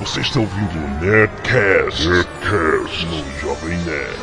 Você 0.00 0.20
está 0.20 0.40
ouvindo 0.40 0.76
o 0.76 1.00
Nerdcast, 1.00 2.08
Nerdcast 2.08 3.06
no 3.06 3.40
Jovem 3.40 3.78
Nerd. 3.78 4.18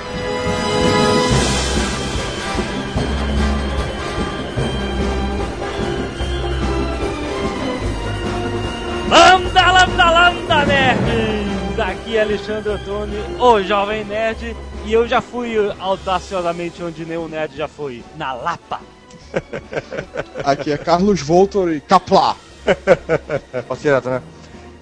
Lambda, 9.10 9.71
lambda, 9.71 10.12
lambda, 10.12 10.66
nerds! 10.66 11.80
Aqui 11.80 12.18
é 12.18 12.22
Alexandre 12.22 12.70
Ottoni, 12.70 13.18
o 13.40 13.64
Jovem 13.64 14.04
Nerd, 14.04 14.56
e 14.86 14.94
eu 14.94 15.08
já 15.08 15.22
fui 15.22 15.56
audaciosamente 15.80 16.84
onde 16.84 17.06
nenhum 17.06 17.28
nerd 17.28 17.56
já 17.56 17.68
foi, 17.68 18.04
na 18.18 18.34
Lapa. 18.34 18.82
Aqui 20.44 20.72
é 20.72 20.78
Carlos 20.78 21.22
Voltor 21.22 21.72
e 21.72 21.80
Caplá. 21.80 22.36
Pode 23.68 23.82
direto, 23.82 24.10
né? 24.10 24.22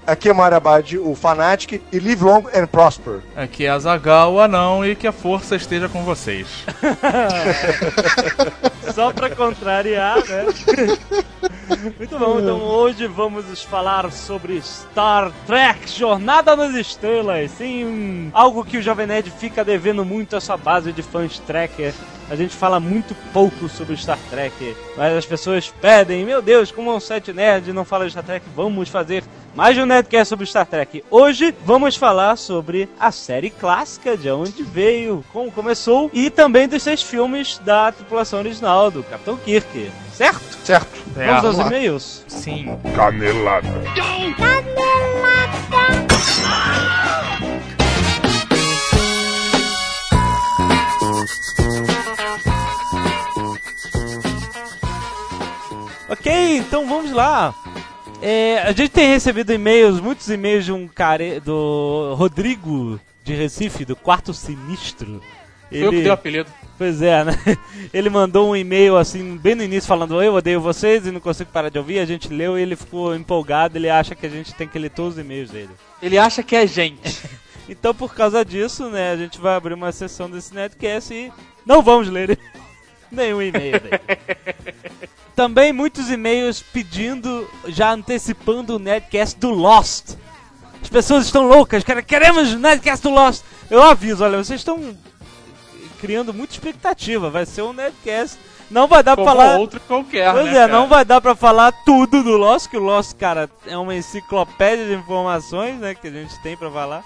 Aqui 0.09 0.27
é 0.27 0.33
Mario 0.33 0.57
Abad, 0.57 0.97
o 0.97 1.13
Fanatic, 1.13 1.83
e 1.91 1.99
live 1.99 2.23
long 2.23 2.43
and 2.51 2.65
prosper. 2.65 3.19
Aqui 3.35 3.65
é 3.65 3.69
Azagal, 3.69 4.33
o 4.33 4.39
anão, 4.39 4.83
e 4.83 4.95
que 4.95 5.05
a 5.05 5.11
força 5.11 5.55
esteja 5.55 5.87
com 5.87 6.03
vocês. 6.03 6.47
Só 8.91 9.13
pra 9.13 9.29
contrariar, 9.29 10.17
né? 10.27 10.45
Muito 11.97 12.17
bom, 12.17 12.39
então 12.39 12.61
hoje 12.61 13.05
vamos 13.05 13.61
falar 13.63 14.11
sobre 14.11 14.61
Star 14.61 15.31
Trek 15.45 15.87
Jornada 15.89 16.55
nas 16.55 16.73
Estrelas. 16.73 17.51
Sim, 17.51 18.31
algo 18.33 18.65
que 18.65 18.77
o 18.77 18.81
Jovem 18.81 19.05
Nerd 19.05 19.29
fica 19.31 19.63
devendo 19.63 20.03
muito 20.03 20.35
a 20.35 20.41
sua 20.41 20.57
base 20.57 20.91
de 20.91 21.03
fãs 21.03 21.37
Trekker. 21.39 21.93
A 22.29 22.35
gente 22.35 22.55
fala 22.55 22.79
muito 22.79 23.15
pouco 23.33 23.67
sobre 23.67 23.97
Star 23.97 24.19
Trek, 24.29 24.75
mas 24.95 25.17
as 25.17 25.25
pessoas 25.25 25.73
pedem, 25.81 26.25
meu 26.25 26.43
Deus, 26.43 26.71
como 26.71 26.95
um 26.95 26.99
site 26.99 27.33
nerd 27.33 27.73
não 27.73 27.83
fala 27.83 28.05
de 28.05 28.11
Star 28.11 28.23
Trek, 28.23 28.45
vamos 28.55 28.87
fazer 28.87 29.23
mais 29.55 29.75
um 29.77 29.85
Nerdcast 29.85 30.29
sobre 30.29 30.45
Star 30.45 30.65
Trek. 30.65 31.03
Hoje 31.09 31.55
vamos 31.65 31.95
falar 31.95 32.35
sobre 32.35 32.87
a 32.99 33.11
série 33.11 33.49
clássica, 33.49 34.15
de 34.15 34.29
onde 34.29 34.61
veio, 34.61 35.25
como 35.33 35.51
começou, 35.51 36.09
e 36.13 36.29
também 36.29 36.67
dos 36.67 36.83
seis 36.83 37.01
filmes 37.01 37.59
da 37.65 37.91
tripulação 37.91 38.39
original, 38.39 38.91
do 38.91 39.03
Capitão 39.03 39.35
Kirk. 39.37 39.91
Certo? 40.13 40.57
Certo. 40.63 40.98
Vamos 41.15 41.45
aos 41.45 41.59
e-mails. 41.59 42.23
Sim. 42.27 42.77
Canelada. 42.95 43.67
Ok, 56.09 56.57
então 56.57 56.87
vamos 56.87 57.11
lá. 57.11 57.53
É, 58.21 58.59
a 58.63 58.71
gente 58.71 58.89
tem 58.89 59.07
recebido 59.09 59.53
e-mails, 59.53 60.01
muitos 60.01 60.29
e-mails 60.29 60.65
de 60.65 60.71
um 60.71 60.87
cara 60.87 61.39
do 61.39 62.15
Rodrigo 62.17 62.99
de 63.23 63.33
Recife, 63.33 63.85
do 63.85 63.95
Quarto 63.95 64.33
Sinistro. 64.33 65.21
Foi 65.69 65.77
eu 65.77 65.91
que 65.91 66.01
dei 66.01 66.09
o 66.09 66.13
apelido. 66.13 66.49
Pois 66.79 67.01
é, 67.01 67.25
né? 67.25 67.33
Ele 67.93 68.09
mandou 68.09 68.49
um 68.49 68.55
e-mail 68.55 68.95
assim, 68.97 69.35
bem 69.37 69.53
no 69.53 69.61
início, 69.63 69.85
falando: 69.87 70.23
Eu 70.23 70.33
odeio 70.33 70.61
vocês 70.61 71.05
e 71.05 71.11
não 71.11 71.19
consigo 71.19 71.51
parar 71.51 71.67
de 71.69 71.77
ouvir. 71.77 71.99
A 71.99 72.05
gente 72.05 72.29
leu 72.29 72.57
e 72.57 72.61
ele 72.61 72.75
ficou 72.77 73.13
empolgado. 73.13 73.77
Ele 73.77 73.89
acha 73.89 74.15
que 74.15 74.25
a 74.25 74.29
gente 74.29 74.55
tem 74.55 74.65
que 74.65 74.79
ler 74.79 74.89
todos 74.89 75.15
os 75.15 75.19
e-mails 75.19 75.51
dele. 75.51 75.71
Ele 76.01 76.17
acha 76.17 76.41
que 76.41 76.55
é 76.55 76.65
gente. 76.65 77.19
Então, 77.71 77.93
por 77.93 78.15
causa 78.15 78.43
disso, 78.43 78.89
né, 78.89 79.11
a 79.11 79.15
gente 79.15 79.39
vai 79.39 79.53
abrir 79.55 79.75
uma 79.75 79.91
sessão 79.91 80.27
desse 80.27 80.55
Netcast 80.55 81.13
e 81.13 81.31
não 81.63 81.83
vamos 81.83 82.09
ler 82.09 82.35
nenhum 83.11 83.43
e-mail 83.43 83.79
dele. 83.79 83.99
Também 85.35 85.71
muitos 85.71 86.09
e-mails 86.09 86.63
pedindo, 86.63 87.47
já 87.67 87.91
antecipando 87.93 88.75
o 88.75 88.79
Netcast 88.79 89.37
do 89.39 89.51
Lost. 89.51 90.15
As 90.81 90.89
pessoas 90.89 91.25
estão 91.25 91.47
loucas, 91.47 91.83
quer- 91.83 92.03
queremos 92.03 92.51
o 92.53 92.57
Netcast 92.57 93.03
do 93.03 93.13
Lost. 93.13 93.43
Eu 93.69 93.83
aviso, 93.83 94.23
olha, 94.23 94.43
vocês 94.43 94.61
estão 94.61 94.97
criando 95.99 96.33
muita 96.33 96.53
expectativa. 96.53 97.29
Vai 97.29 97.45
ser 97.45 97.61
um 97.61 97.73
Netcast. 97.73 98.37
Não 98.69 98.87
vai 98.87 99.01
dar 99.01 99.15
pra 99.15 99.25
Como 99.25 99.35
falar. 99.37 99.57
outro 99.57 99.79
qualquer, 99.81 100.31
Pois 100.31 100.45
né, 100.45 100.51
é, 100.51 100.59
cara? 100.61 100.73
não 100.73 100.87
vai 100.87 101.03
dar 101.03 101.19
pra 101.19 101.35
falar 101.35 101.71
tudo 101.83 102.21
do 102.23 102.37
Lost, 102.37 102.69
que 102.69 102.77
o 102.77 102.83
Lost, 102.83 103.15
cara, 103.17 103.49
é 103.65 103.75
uma 103.75 103.95
enciclopédia 103.95 104.85
de 104.85 104.93
informações, 104.93 105.79
né, 105.79 105.95
que 105.95 106.07
a 106.07 106.11
gente 106.11 106.39
tem 106.43 106.55
pra 106.55 106.69
falar. 106.69 107.03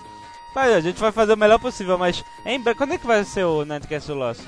Mas 0.53 0.73
a 0.73 0.81
gente 0.81 0.99
vai 0.99 1.11
fazer 1.11 1.33
o 1.33 1.37
melhor 1.37 1.59
possível, 1.59 1.97
mas 1.97 2.21
em 2.45 2.61
quando 2.75 2.93
é 2.93 2.97
que 2.97 3.07
vai 3.07 3.23
ser 3.23 3.45
o 3.45 3.63
Nerdcast 3.63 4.09
do 4.09 4.15
Lost? 4.15 4.41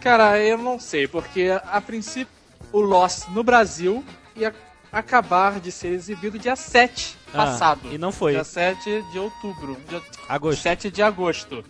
Cara, 0.00 0.38
eu 0.40 0.58
não 0.58 0.78
sei, 0.80 1.06
porque 1.06 1.50
a 1.70 1.80
princípio 1.80 2.28
o 2.72 2.80
Lost 2.80 3.28
no 3.28 3.44
Brasil 3.44 4.04
ia 4.34 4.52
acabar 4.92 5.60
de 5.60 5.70
ser 5.70 5.88
exibido 5.88 6.38
dia 6.38 6.56
7 6.56 7.16
Ah, 7.32 7.36
passado. 7.46 7.92
e 7.92 7.98
não 7.98 8.10
foi. 8.10 8.32
Dia 8.32 8.44
7 8.44 9.04
de 9.12 9.18
outubro. 9.18 9.76
Dia 9.88 10.02
Agosto. 10.28 10.62
7 10.62 10.90
de 10.90 11.02
agosto. 11.02 11.64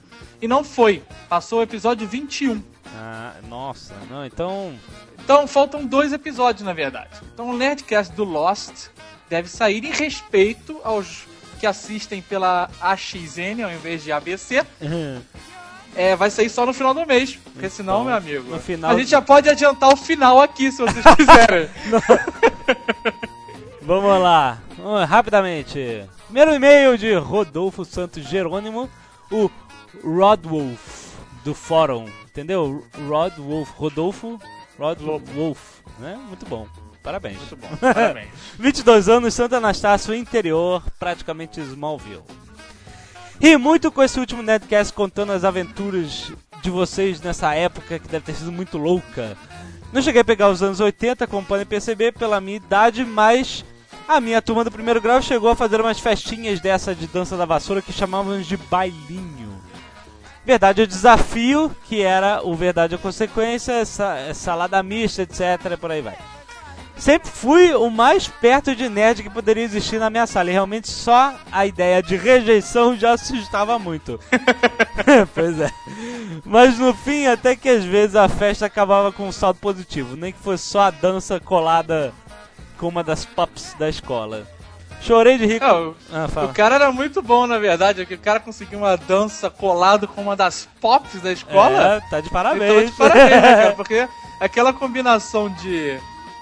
E 0.47 0.49
não 0.49 0.63
foi. 0.63 1.03
Passou 1.29 1.59
o 1.59 1.63
episódio 1.63 2.07
21. 2.07 2.63
Ah, 2.95 3.33
nossa, 3.49 3.97
não, 4.09 4.25
então... 4.25 4.79
Então 5.19 5.45
faltam 5.49 5.85
dois 5.85 6.13
episódios, 6.13 6.65
na 6.65 6.73
verdade. 6.73 7.11
Então 7.35 7.51
o 7.51 7.57
Nerdcast 7.57 8.15
do 8.15 8.23
Lost 8.23 8.91
deve 9.29 9.49
sair 9.49 9.85
em 9.85 9.91
respeito 9.91 10.81
aos 10.85 11.25
que 11.59 11.67
assistem 11.67 12.23
pela 12.23 12.71
AXN 12.81 13.65
ao 13.65 13.73
invés 13.73 14.05
de 14.05 14.13
ABC. 14.13 14.65
É, 15.97 16.15
vai 16.15 16.31
sair 16.31 16.49
só 16.49 16.65
no 16.65 16.73
final 16.73 16.95
do 16.95 17.05
mês. 17.05 17.37
Porque 17.53 17.69
senão, 17.69 18.05
meu 18.05 18.15
amigo. 18.15 18.45
Então, 18.45 18.57
no 18.57 18.63
final 18.63 18.91
A 18.93 18.97
gente 18.97 19.11
já 19.11 19.21
pode 19.21 19.49
adiantar 19.49 19.93
o 19.93 19.97
final 19.97 20.41
aqui, 20.41 20.71
se 20.71 20.79
vocês 20.79 21.05
quiserem. 21.17 21.69
Vamos 23.83 24.21
lá, 24.21 24.59
vamos 24.77 25.09
rapidamente. 25.09 26.05
Primeiro 26.25 26.53
e-mail 26.55 26.99
de 26.99 27.15
Rodolfo 27.15 27.85
Santos 27.85 28.25
Jerônimo, 28.25 28.91
o 29.31 29.49
Rodwolf 30.07 31.17
do 31.45 31.53
fórum, 31.53 32.07
entendeu? 32.25 32.87
Rodwolf, 33.09 33.71
Rodolfo 33.77 34.39
Rodwolf, 34.79 35.81
né? 35.99 36.17
Muito 36.29 36.47
bom, 36.47 36.69
parabéns. 37.03 37.39
Muito 37.39 37.57
bom, 37.57 37.69
parabéns. 37.81 38.29
22 38.59 39.09
anos, 39.09 39.35
Santo 39.35 39.57
Anastácio, 39.57 40.15
interior, 40.15 40.83
praticamente 40.99 41.61
Smallville. 41.61 42.23
E 43.41 43.57
muito 43.57 43.91
com 43.91 44.03
esse 44.03 44.21
último 44.21 44.43
Nerdcast 44.43 44.93
contando 44.93 45.33
as 45.33 45.45
aventuras 45.45 46.33
de 46.63 46.71
vocês 46.71 47.21
nessa 47.21 47.55
época 47.55 47.99
que 47.99 48.09
deve 48.09 48.25
ter 48.25 48.35
sido 48.35 48.53
muito 48.53 48.79
louca. 48.79 49.37
Não 49.93 50.01
cheguei 50.01 50.21
a 50.21 50.25
pegar 50.25 50.51
os 50.51 50.63
anos 50.63 50.81
80, 50.81 51.27
como 51.27 51.47
podem 51.47 51.67
perceber 51.67 52.13
pela 52.13 52.41
minha 52.41 52.57
idade, 52.57 53.05
mas 53.05 53.65
a 54.07 54.21
minha 54.21 54.41
turma 54.41 54.63
do 54.63 54.71
primeiro 54.71 55.01
grau 55.01 55.21
chegou 55.21 55.51
a 55.51 55.57
fazer 55.57 55.81
umas 55.81 55.99
festinhas 55.99 56.61
dessa 56.61 56.95
de 56.95 57.07
dança 57.07 57.37
da 57.37 57.45
vassoura 57.45 57.83
que 57.83 57.93
chamávamos 57.93 58.47
de 58.47 58.57
bailinho. 58.57 59.56
Verdade 60.47 60.81
ou 60.81 60.87
desafio, 60.87 61.75
que 61.89 62.03
era 62.03 62.41
o 62.41 62.55
verdade 62.55 62.95
ou 62.95 63.01
consequência, 63.01 63.73
essa, 63.73 64.33
salada 64.33 64.81
mista, 64.81 65.23
etc, 65.23 65.77
por 65.77 65.91
aí 65.91 66.01
vai. 66.01 66.17
Sempre 66.97 67.29
fui 67.29 67.75
o 67.75 67.91
mais 67.91 68.29
perto 68.29 68.75
de 68.75 68.89
nerd 68.89 69.25
que 69.25 69.29
poderia 69.29 69.65
existir 69.65 69.99
na 69.99 70.09
minha 70.09 70.25
sala. 70.25 70.49
E 70.49 70.53
realmente 70.53 70.89
só 70.89 71.35
a 71.51 71.67
ideia 71.67 72.01
de 72.01 72.17
rejeição 72.17 72.97
já 72.97 73.15
assustava 73.15 73.77
muito. 73.77 74.21
pois 75.35 75.61
é. 75.61 75.71
Mas 76.45 76.79
no 76.79 76.95
fim, 76.95 77.27
até 77.27 77.57
que 77.57 77.69
às 77.69 77.85
vezes 77.85 78.15
a 78.15 78.29
festa 78.29 78.67
acabava 78.67 79.11
com 79.11 79.27
um 79.27 79.33
saldo 79.33 79.59
positivo. 79.59 80.17
Nem 80.17 80.33
que 80.33 80.39
fosse 80.39 80.65
só 80.65 80.83
a 80.83 80.91
dança 80.91 81.41
colada 81.41 82.15
com 82.79 82.87
uma 82.87 83.03
das 83.03 83.27
pups 83.27 83.75
da 83.79 83.89
escola. 83.89 84.47
Chorei 85.07 85.39
de 85.39 85.61
Não, 85.61 85.95
Ah, 86.13 86.45
o 86.45 86.53
cara 86.53 86.75
era 86.75 86.91
muito 86.93 87.23
bom, 87.23 87.47
na 87.47 87.59
verdade, 87.59 88.03
é 88.03 88.05
que 88.05 88.15
o 88.15 88.19
cara 88.19 88.41
conseguiu 88.41 88.81
uma 88.81 88.97
dança 88.97 89.49
colado 89.49 90.09
com 90.09 90.21
uma 90.23 90.35
das 90.37 90.69
pops 90.81 91.21
da 91.21 91.33
escola. 91.33 91.97
É, 91.97 92.01
tá 92.11 92.21
de 92.21 92.27
Então, 92.29 92.31
parabéns. 92.33 92.91
de 92.91 92.97
parabéns, 92.97 93.31
né, 93.31 93.41
cara? 93.57 93.73
Porque 93.77 94.09
aquela 94.41 94.73
combinação 94.73 95.49
de 95.49 95.99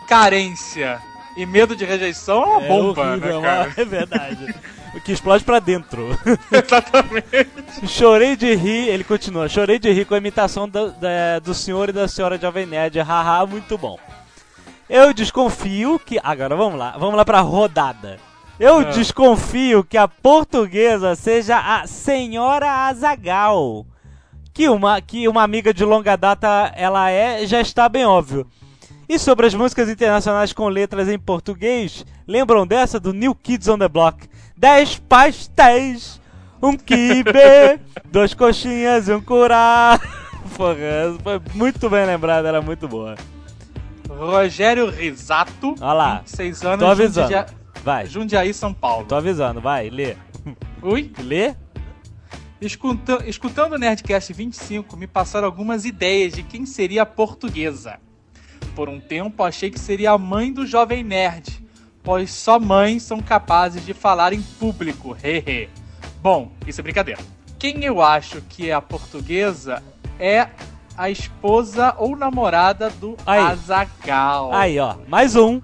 carência 0.08 1.00
e 1.36 1.44
medo 1.44 1.74
de 1.76 1.84
rejeição 1.84 2.42
é 2.42 2.46
uma 2.46 2.62
É 2.62 2.68
bomba, 2.68 3.02
horrível, 3.10 3.40
né, 3.40 3.46
cara? 3.48 3.72
É 3.76 3.84
verdade. 3.84 4.54
O 4.94 5.00
que 5.00 5.10
explode 5.12 5.42
pra 5.42 5.58
dentro. 5.58 6.16
Exatamente. 6.52 7.88
Chorei 7.88 8.36
de 8.36 8.54
rir, 8.54 8.88
ele 8.88 9.02
continua, 9.02 9.48
chorei 9.48 9.78
de 9.78 9.90
rir 9.90 10.04
com 10.04 10.14
a 10.14 10.18
imitação 10.18 10.68
do, 10.68 10.92
da- 10.92 11.40
do 11.42 11.52
senhor 11.52 11.88
e 11.88 11.92
da 11.92 12.06
senhora 12.06 12.38
Jovem 12.38 12.64
Nerd, 12.64 12.98
haha, 13.00 13.44
muito 13.44 13.76
bom. 13.76 13.98
Eu 14.88 15.12
desconfio 15.12 15.98
que. 15.98 16.20
Agora 16.22 16.54
vamos 16.54 16.78
lá, 16.78 16.94
vamos 16.98 17.16
lá 17.16 17.24
pra 17.24 17.40
rodada. 17.40 18.18
Eu 18.58 18.78
Ah. 18.78 18.84
desconfio 18.84 19.82
que 19.82 19.96
a 19.96 20.06
portuguesa 20.06 21.14
seja 21.14 21.58
a 21.58 21.86
Senhora 21.86 22.70
Azagal. 22.88 23.84
Que 24.52 24.68
uma, 24.68 25.00
que 25.00 25.26
uma 25.26 25.42
amiga 25.42 25.74
de 25.74 25.84
longa 25.84 26.16
data 26.16 26.72
ela 26.76 27.10
é, 27.10 27.44
já 27.46 27.60
está 27.60 27.88
bem 27.88 28.04
óbvio. 28.04 28.46
E 29.08 29.18
sobre 29.18 29.46
as 29.46 29.54
músicas 29.54 29.88
internacionais 29.88 30.52
com 30.52 30.68
letras 30.68 31.08
em 31.08 31.18
português, 31.18 32.06
lembram 32.26 32.64
dessa 32.66 33.00
do 33.00 33.12
New 33.12 33.34
Kids 33.34 33.66
on 33.68 33.78
the 33.78 33.88
Block? 33.88 34.28
10 34.56 34.98
pastéis, 35.00 36.20
um 36.62 36.76
quibe, 36.76 37.32
duas 38.10 38.32
coxinhas 38.34 39.08
e 39.08 39.12
um 39.12 39.20
curá. 39.20 39.98
Porra, 40.56 40.76
foi 41.22 41.40
muito 41.54 41.90
bem 41.90 42.06
lembrada, 42.06 42.46
era 42.48 42.62
muito 42.62 42.86
boa. 42.86 43.16
Rogério 44.08 44.88
Risato, 44.88 45.74
Olha 45.80 45.92
lá. 45.92 46.14
26 46.18 46.64
anos, 46.64 46.78
Tô 46.78 46.86
avisando. 46.86 47.26
Jundia- 47.32 47.46
Vai, 47.84 48.06
Jundiaí, 48.06 48.54
São 48.54 48.72
Paulo. 48.72 49.06
tô 49.06 49.14
avisando, 49.14 49.60
vai, 49.60 49.90
lê. 49.90 50.16
Ui? 50.82 51.12
Lê? 51.18 51.54
Escuta- 52.60 53.22
escutando 53.26 53.74
o 53.74 53.78
Nerdcast 53.78 54.32
25, 54.32 54.96
me 54.96 55.06
passaram 55.06 55.46
algumas 55.46 55.84
ideias 55.84 56.32
de 56.32 56.42
quem 56.42 56.64
seria 56.64 57.02
a 57.02 57.06
portuguesa. 57.06 57.98
Por 58.74 58.88
um 58.88 58.98
tempo, 58.98 59.42
achei 59.42 59.70
que 59.70 59.78
seria 59.78 60.12
a 60.12 60.18
mãe 60.18 60.50
do 60.52 60.66
jovem 60.66 61.04
nerd, 61.04 61.62
pois 62.02 62.30
só 62.32 62.58
mães 62.58 63.02
são 63.02 63.20
capazes 63.20 63.84
de 63.84 63.92
falar 63.92 64.32
em 64.32 64.40
público, 64.40 65.14
hehe. 65.22 65.68
Bom, 66.22 66.50
isso 66.66 66.80
é 66.80 66.82
brincadeira. 66.82 67.20
Quem 67.58 67.84
eu 67.84 68.00
acho 68.00 68.40
que 68.48 68.70
é 68.70 68.72
a 68.72 68.80
portuguesa 68.80 69.82
é 70.18 70.48
a 70.96 71.10
esposa 71.10 71.94
ou 71.98 72.16
namorada 72.16 72.88
do 72.88 73.16
Aí. 73.26 73.40
Azagal. 73.40 74.52
Aí, 74.54 74.78
ó. 74.78 74.96
Mais 75.06 75.36
um. 75.36 75.60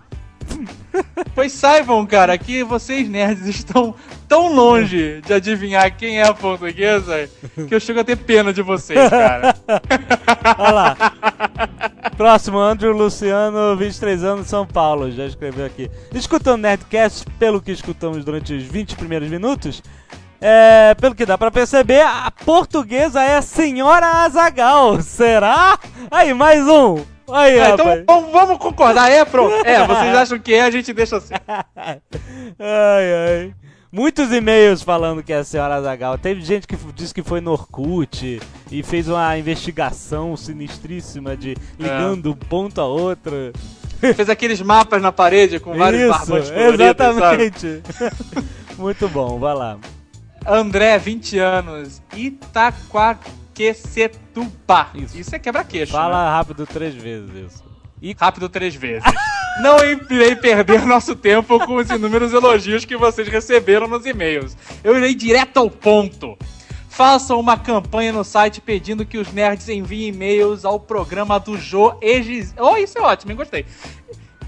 Pois 1.35 1.53
saibam, 1.53 2.05
cara, 2.07 2.37
que 2.37 2.65
vocês 2.65 3.09
nerds 3.09 3.47
estão 3.47 3.95
tão 4.29 4.53
longe 4.53 5.21
de 5.25 5.33
adivinhar 5.33 5.97
quem 5.97 6.19
é 6.19 6.27
a 6.27 6.35
portuguesa 6.35 7.29
que 7.69 7.75
eu 7.75 7.81
chego 7.81 8.01
a 8.01 8.05
ter 8.05 8.17
pena 8.17 8.53
de 8.53 8.63
vocês, 8.63 9.09
cara. 9.09 9.55
Olha 10.59 10.71
lá. 10.71 10.97
Próximo, 12.17 12.59
Andrew 12.59 12.93
Luciano, 12.93 13.77
23 13.77 14.25
anos, 14.25 14.47
São 14.49 14.67
Paulo. 14.67 15.11
Já 15.11 15.25
escreveu 15.27 15.65
aqui. 15.65 15.91
Escutando 16.15 16.63
Nerdcast, 16.63 17.25
pelo 17.39 17.61
que 17.61 17.73
escutamos 17.73 18.25
durante 18.25 18.53
os 18.53 18.65
20 18.65 18.97
primeiros 18.97 19.29
minutos, 19.29 19.83
é, 20.41 20.95
pelo 20.95 21.15
que 21.15 21.27
dá 21.27 21.39
pra 21.39 21.51
perceber, 21.51 22.03
a 22.03 22.31
portuguesa 22.31 23.23
é 23.23 23.37
a 23.37 23.43
Senhora 23.43 24.25
Azagal. 24.25 25.01
Será? 25.01 25.79
Aí, 26.11 26.35
mais 26.35 26.67
um. 26.67 27.05
Aí, 27.33 27.59
É, 27.59 27.71
então 27.71 28.05
vamos, 28.07 28.33
vamos 28.33 28.59
concordar, 28.59 29.11
é, 29.11 29.25
pronto. 29.25 29.55
É, 29.67 29.87
vocês 29.87 30.15
acham 30.15 30.39
que 30.39 30.55
é, 30.55 30.63
a 30.63 30.71
gente 30.71 30.93
deixa 30.93 31.17
assim. 31.17 31.35
Ai, 31.47 32.05
ai. 32.59 33.55
Muitos 33.93 34.31
e-mails 34.31 34.83
falando 34.83 35.21
que 35.21 35.33
é 35.33 35.39
a 35.39 35.45
senhora 35.45 35.75
Azagal. 35.75 36.17
Teve 36.17 36.41
gente 36.43 36.65
que 36.67 36.77
disse 36.95 37.13
que 37.13 37.25
foi 37.25 37.41
no 37.41 37.51
Orkut 37.51 38.41
e 38.71 38.83
fez 38.85 39.09
uma 39.09 39.37
investigação 39.37 40.37
sinistríssima 40.37 41.37
de 41.37 41.57
ligando 41.77 42.31
um 42.31 42.37
ponto 42.37 42.81
a 42.81 42.87
outro. 42.87 43.53
Fez 44.15 44.31
aqueles 44.31 44.63
mapas 44.63 45.03
na 45.03 45.11
parede 45.11 45.59
com 45.59 45.75
vários 45.75 46.03
Isso, 46.03 46.11
barbantes 46.11 46.51
exatamente. 46.51 47.83
Muito 48.79 49.09
bom, 49.09 49.41
vai 49.41 49.55
lá. 49.55 49.77
André, 50.47 50.97
20 50.97 51.39
anos, 51.39 52.01
Isso. 54.95 55.19
Isso, 55.19 55.35
é 55.35 55.39
quebra-queixo, 55.39 55.93
né? 55.93 55.99
Fala 55.99 56.31
rápido 56.31 56.67
três 56.67 56.95
vezes 56.95 57.31
isso. 57.35 57.65
E 58.03 58.17
Rápido 58.19 58.49
três 58.49 58.75
vezes. 58.75 59.05
Não 59.61 59.79
irei 59.85 60.35
perder 60.35 60.87
nosso 60.87 61.15
tempo 61.15 61.59
com 61.67 61.77
os 61.77 61.91
inúmeros 61.91 62.33
elogios 62.33 62.85
que 62.85 62.97
vocês 62.97 63.29
receberam 63.29 63.87
nos 63.87 64.07
e-mails. 64.07 64.57
Eu 64.83 64.97
irei 64.97 65.15
direto 65.15 65.59
ao 65.59 65.71
ponto. 65.71 66.39
Façam 66.89 67.39
uma 67.39 67.59
campanha 67.59 68.13
no 68.13 68.25
site 68.25 68.61
pedindo 68.61 69.05
que 69.05 69.19
os 69.19 69.33
nerds 69.33 69.69
enviem 69.69 70.09
e-mails 70.09 70.65
ao 70.65 70.79
programa 70.79 71.39
do 71.39 71.59
Jô 71.59 71.95
Egiz... 72.01 72.55
Oh, 72.59 72.77
isso 72.77 72.99
é 72.99 73.03
ótimo, 73.03 73.33
hein? 73.33 73.37
Gostei. 73.37 73.67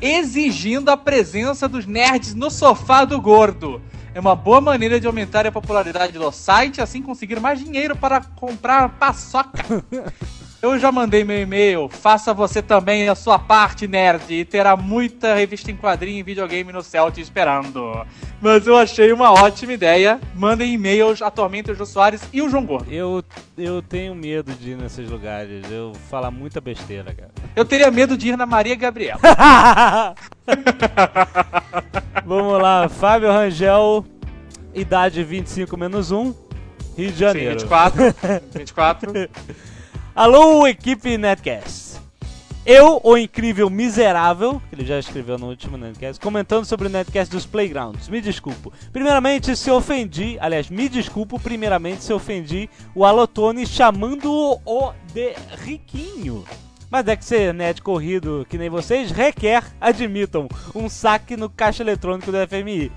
Exigindo 0.01 0.91
a 0.91 0.97
presença 0.97 1.69
dos 1.69 1.85
nerds 1.85 2.35
no 2.35 2.51
sofá 2.51 3.05
do 3.05 3.21
gordo. 3.21 3.83
É 4.15 4.21
uma 4.21 4.37
boa 4.37 4.61
maneira 4.61 5.01
de 5.01 5.07
aumentar 5.07 5.47
a 5.47 5.53
popularidade 5.53 6.13
do 6.13 6.31
site 6.31 6.83
assim 6.83 7.01
conseguir 7.01 7.41
mais 7.41 7.59
dinheiro 7.59 7.97
para 7.97 8.21
comprar 8.21 8.91
paçoca. 8.91 9.83
Eu 10.63 10.79
já 10.79 10.93
mandei 10.93 11.25
meu 11.25 11.43
e-mail, 11.43 11.89
faça 11.89 12.33
você 12.33 12.63
também 12.63 13.09
a 13.09 13.17
sua 13.17 13.37
parte, 13.37 13.89
nerd, 13.89 14.33
e 14.33 14.45
terá 14.45 14.77
muita 14.77 15.35
revista 15.35 15.73
em 15.73 15.77
quadrinho 15.77 16.21
e 16.21 16.23
videogame 16.23 16.73
no 16.73 16.85
céu 16.85 17.11
te 17.11 17.21
esperando. 17.21 18.07
Mas 18.41 18.65
eu 18.65 18.77
achei 18.77 19.13
uma 19.13 19.33
ótima 19.33 19.73
ideia. 19.73 20.21
Mandem 20.37 20.73
e-mails 20.73 21.21
atualmente 21.21 21.73
o 21.73 21.75
Jô 21.75 21.85
Soares 21.85 22.23
e 22.33 22.41
o 22.41 22.49
João 22.49 22.65
Gordo. 22.65 22.93
eu, 22.93 23.25
eu 23.59 23.83
tenho 23.83 24.15
medo 24.15 24.53
de 24.53 24.71
ir 24.71 24.77
nesses 24.77 25.11
lugares. 25.11 25.69
Eu 25.69 25.95
falar 26.09 26.31
muita 26.31 26.61
besteira, 26.61 27.13
cara. 27.13 27.33
Eu 27.57 27.65
teria 27.65 27.91
medo 27.91 28.17
de 28.17 28.29
ir 28.29 28.37
na 28.37 28.47
Maria 28.47 28.77
Gabriela. 28.77 29.21
Vamos 32.25 32.63
lá, 32.63 32.89
Fábio 32.89 33.33
Rangel, 33.33 34.05
idade 34.73 35.25
25 35.25 35.77
menos 35.77 36.13
1, 36.13 36.35
Rio 36.97 37.09
de 37.09 37.13
Sim, 37.13 37.19
Janeiro. 37.19 37.59
24. 37.59 38.15
24. 38.55 39.13
Alô, 40.15 40.67
equipe 40.67 41.17
Netcast. 41.17 41.99
Eu, 42.67 43.01
o 43.03 43.17
incrível 43.17 43.71
miserável, 43.71 44.61
que 44.69 44.75
ele 44.75 44.85
já 44.85 44.99
escreveu 44.99 45.39
no 45.39 45.49
último 45.49 45.79
Netcast, 45.79 46.21
comentando 46.21 46.67
sobre 46.67 46.87
o 46.87 46.91
Netcast 46.91 47.33
dos 47.33 47.47
Playgrounds. 47.47 48.11
Me 48.11 48.21
desculpo. 48.21 48.71
Primeiramente, 48.93 49.57
se 49.57 49.71
ofendi, 49.71 50.37
aliás, 50.39 50.69
me 50.69 50.87
desculpo, 50.87 51.41
primeiramente, 51.41 52.05
se 52.05 52.13
ofendi 52.13 52.69
o 52.95 53.07
Alotone 53.07 53.67
chamando-o 53.67 54.93
de 55.15 55.33
riquinho. 55.65 56.45
Mas 56.91 57.09
é 57.09 57.17
que 57.17 57.25
ser 57.25 57.55
net 57.55 57.81
corrido 57.81 58.47
que 58.51 58.59
nem 58.59 58.69
vocês 58.69 59.11
requer, 59.11 59.65
admitam, 59.81 60.47
um 60.75 60.91
saque 60.91 61.39
no 61.39 61.49
caixa 61.49 61.83
eletrônico 61.83 62.31
do 62.31 62.47
FMI. 62.47 62.93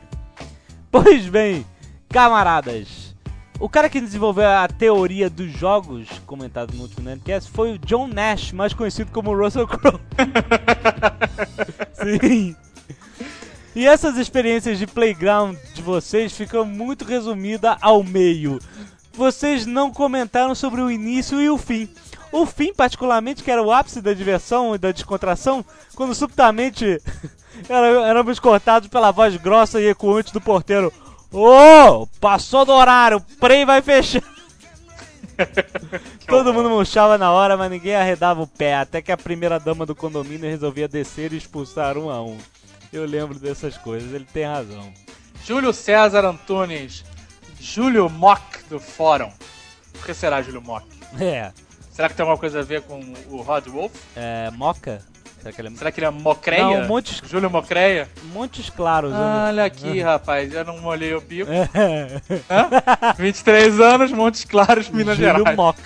Pois 0.91 1.27
bem, 1.27 1.65
camaradas, 2.09 3.14
o 3.59 3.69
cara 3.69 3.89
que 3.89 4.01
desenvolveu 4.01 4.47
a 4.47 4.67
teoria 4.67 5.29
dos 5.29 5.51
jogos, 5.51 6.07
comentado 6.25 6.73
no 6.73 6.83
último 6.83 7.05
Nerdcast, 7.05 7.49
foi 7.51 7.73
o 7.73 7.79
John 7.79 8.07
Nash, 8.07 8.51
mais 8.51 8.73
conhecido 8.73 9.11
como 9.11 9.35
Russell 9.35 9.67
Crowe. 9.67 9.99
Sim. 12.19 12.55
E 13.75 13.85
essas 13.85 14.17
experiências 14.17 14.79
de 14.79 14.87
playground 14.87 15.57
de 15.73 15.81
vocês 15.81 16.33
ficam 16.33 16.65
muito 16.65 17.03
resumidas 17.03 17.77
ao 17.81 18.03
meio. 18.03 18.59
Vocês 19.13 19.65
não 19.65 19.91
comentaram 19.91 20.53
sobre 20.55 20.81
o 20.81 20.91
início 20.91 21.41
e 21.41 21.49
o 21.49 21.57
fim. 21.57 21.89
O 22.31 22.45
fim, 22.45 22.73
particularmente, 22.73 23.43
que 23.43 23.51
era 23.51 23.63
o 23.63 23.71
ápice 23.71 24.01
da 24.01 24.13
diversão 24.13 24.75
e 24.75 24.77
da 24.77 24.91
descontração, 24.91 25.63
quando 25.95 26.13
subitamente 26.13 27.01
éramos 27.69 28.39
cortados 28.39 28.89
pela 28.89 29.11
voz 29.11 29.35
grossa 29.37 29.81
e 29.81 29.87
ecoante 29.87 30.33
do 30.33 30.41
porteiro. 30.41 30.91
Ô, 31.37 32.07
passou 32.21 32.63
do 32.63 32.71
horário, 32.71 33.17
o 33.17 33.21
prem 33.37 33.65
vai 33.65 33.81
fechar. 33.81 34.23
Todo 36.25 36.53
mundo 36.53 36.69
murchava 36.69 37.17
na 37.17 37.29
hora, 37.29 37.57
mas 37.57 37.69
ninguém 37.69 37.93
arredava 37.93 38.41
o 38.41 38.47
pé, 38.47 38.75
até 38.75 39.01
que 39.01 39.11
a 39.11 39.17
primeira 39.17 39.59
dama 39.59 39.85
do 39.85 39.93
condomínio 39.93 40.49
resolvia 40.49 40.87
descer 40.87 41.33
e 41.33 41.37
expulsar 41.37 41.97
um 41.97 42.09
a 42.09 42.21
um. 42.21 42.37
Eu 42.93 43.05
lembro 43.05 43.37
dessas 43.37 43.77
coisas, 43.77 44.13
ele 44.13 44.25
tem 44.31 44.45
razão. 44.45 44.93
Júlio 45.43 45.73
César 45.73 46.23
Antunes. 46.23 47.03
Júlio 47.59 48.09
Mock 48.09 48.63
do 48.69 48.79
Fórum. 48.79 49.31
Por 49.91 50.05
que 50.05 50.13
será 50.13 50.41
Júlio 50.41 50.61
Mock? 50.61 50.87
É, 51.19 51.51
Será 51.91 52.09
que 52.09 52.15
tem 52.15 52.23
alguma 52.23 52.37
coisa 52.37 52.59
a 52.59 52.63
ver 52.63 52.81
com 52.81 52.99
o 53.29 53.41
Rod 53.41 53.67
Wolf? 53.67 53.93
é 54.17 54.51
Moca? 54.51 55.01
Será 55.45 55.53
que 55.53 55.61
ele 55.61 55.67
é... 55.67 55.71
Será 55.77 55.91
que 55.91 55.99
ele 55.99 56.07
é 56.07 56.09
Mocreia? 56.09 56.81
Não, 56.81 56.87
Montes, 56.87 57.21
Júlio 57.29 57.51
Mocreia? 57.51 58.09
Montes 58.33 58.69
Claros. 58.69 59.13
Olha 59.13 59.65
aqui, 59.65 60.01
rapaz, 60.01 60.51
eu 60.51 60.65
não 60.65 60.79
molhei 60.79 61.13
o 61.13 61.21
bico. 61.21 61.51
É. 61.51 61.69
Hã? 62.49 63.13
23 63.17 63.79
anos, 63.79 64.11
Montes 64.11 64.43
Claros, 64.43 64.89
Minas 64.89 65.17
Júlio 65.17 65.37
Gerais. 65.37 65.55
Mock. 65.55 65.79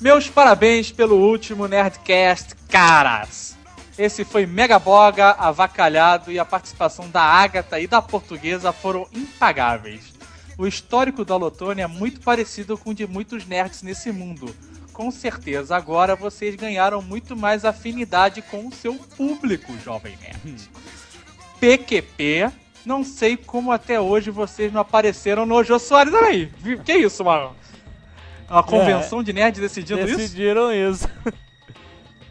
Meus 0.00 0.28
parabéns 0.28 0.92
pelo 0.92 1.16
último 1.16 1.66
Nerdcast, 1.66 2.54
caras! 2.68 3.56
Esse 3.98 4.22
foi 4.22 4.44
mega 4.44 4.78
boga, 4.78 5.30
avacalhado 5.30 6.30
e 6.30 6.38
a 6.38 6.44
participação 6.44 7.08
da 7.08 7.22
Agatha 7.22 7.80
e 7.80 7.86
da 7.86 8.02
portuguesa 8.02 8.70
foram 8.70 9.06
impagáveis. 9.14 10.12
O 10.58 10.66
histórico 10.66 11.24
da 11.24 11.36
Lotone 11.36 11.80
é 11.80 11.86
muito 11.86 12.20
parecido 12.20 12.76
com 12.76 12.90
o 12.90 12.94
de 12.94 13.06
muitos 13.06 13.46
nerds 13.46 13.82
nesse 13.82 14.12
mundo. 14.12 14.54
Com 14.96 15.10
certeza 15.10 15.76
agora 15.76 16.16
vocês 16.16 16.56
ganharam 16.56 17.02
muito 17.02 17.36
mais 17.36 17.66
afinidade 17.66 18.40
com 18.40 18.66
o 18.66 18.72
seu 18.72 18.94
público, 18.94 19.76
jovem 19.84 20.16
nerd. 20.16 20.70
PQP, 21.60 22.50
não 22.82 23.04
sei 23.04 23.36
como 23.36 23.70
até 23.72 24.00
hoje 24.00 24.30
vocês 24.30 24.72
não 24.72 24.80
apareceram 24.80 25.44
no 25.44 25.62
Jô 25.62 25.78
Soares. 25.78 26.14
Olha 26.14 26.28
aí, 26.28 26.50
que 26.82 26.94
isso, 26.94 27.22
mano? 27.22 27.54
Uma 28.48 28.62
convenção 28.62 29.22
de 29.22 29.34
nerds 29.34 29.60
decidindo 29.60 30.00
isso? 30.00 30.16
Decidiram 30.16 30.72
isso. 30.72 31.06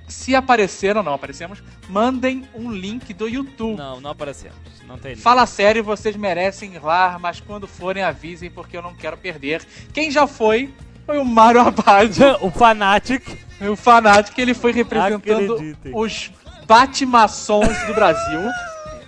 Se 0.07 0.35
apareceram, 0.35 1.03
não 1.03 1.13
aparecemos, 1.13 1.61
mandem 1.87 2.47
um 2.55 2.71
link 2.71 3.13
do 3.13 3.27
YouTube. 3.27 3.77
Não, 3.77 4.01
não 4.01 4.09
aparecemos. 4.09 4.57
Não 4.87 4.97
tem 4.97 5.13
link. 5.13 5.21
Fala 5.21 5.45
sério, 5.45 5.83
vocês 5.83 6.15
merecem 6.15 6.73
ir 6.73 6.83
lá, 6.83 7.19
mas 7.19 7.39
quando 7.39 7.67
forem 7.67 8.01
avisem 8.01 8.49
porque 8.49 8.75
eu 8.75 8.81
não 8.81 8.95
quero 8.95 9.17
perder. 9.17 9.63
Quem 9.93 10.09
já 10.09 10.25
foi 10.25 10.73
foi 11.05 11.17
o 11.17 11.25
Mario 11.25 11.61
Abad, 11.61 12.17
o 12.41 12.49
Fanatic. 12.49 13.23
o 13.61 13.75
fanático, 13.75 14.39
ele 14.39 14.53
foi 14.53 14.71
representando 14.71 15.53
Acreditem. 15.53 15.91
os 15.93 16.31
Batmaçons 16.67 17.77
do 17.85 17.93
Brasil. 17.93 18.41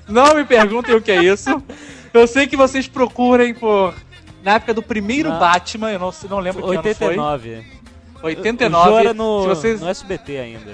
Não 0.07 0.35
me 0.35 0.45
perguntem 0.45 0.95
o 0.95 1.01
que 1.01 1.11
é 1.11 1.23
isso. 1.23 1.61
Eu 2.13 2.27
sei 2.27 2.47
que 2.47 2.55
vocês 2.55 2.87
procurem 2.87 3.53
por 3.53 3.93
na 4.43 4.53
época 4.53 4.73
do 4.73 4.81
primeiro 4.81 5.29
Não. 5.29 5.39
Batman, 5.39 5.91
eu 5.91 5.99
não, 5.99 6.13
não 6.29 6.39
lembro 6.39 6.63
que 6.63 6.69
ano 6.69 6.77
89. 6.77 7.65
foi. 8.21 8.23
O 8.23 8.25
89. 8.27 8.89
Jô 8.89 8.99
era 8.99 9.13
no, 9.13 9.41
Se 9.41 9.47
vocês 9.47 9.81
no 9.81 9.89
SBT 9.89 10.37
ainda. 10.37 10.71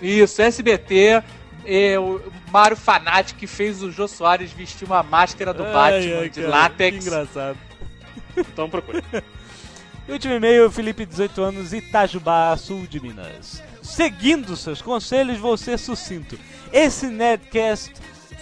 Isso, 0.00 0.40
SBT. 0.40 1.22
é, 1.64 1.98
o 1.98 2.20
Mário 2.52 2.76
Fanatic 2.76 3.36
que 3.36 3.46
fez 3.46 3.82
o 3.82 3.90
Jô 3.90 4.06
Soares 4.06 4.52
vestir 4.52 4.86
uma 4.86 5.02
máscara 5.02 5.52
do 5.52 5.64
Ai, 5.64 5.72
Batman 5.72 6.18
ai, 6.20 6.28
de 6.30 6.40
cara, 6.40 6.48
látex. 6.48 6.98
Que 6.98 7.10
engraçado. 7.10 7.58
Então 8.36 8.70
procure. 8.70 9.02
E 10.10 10.12
último 10.12 10.34
e-mail, 10.34 10.68
Felipe, 10.72 11.06
18 11.06 11.40
anos, 11.40 11.72
Itajubá, 11.72 12.56
sul 12.56 12.84
de 12.84 12.98
Minas. 12.98 13.62
Seguindo 13.80 14.56
seus 14.56 14.82
conselhos, 14.82 15.38
vou 15.38 15.56
ser 15.56 15.78
sucinto. 15.78 16.36
Esse 16.72 17.06
Nerdcast 17.06 17.92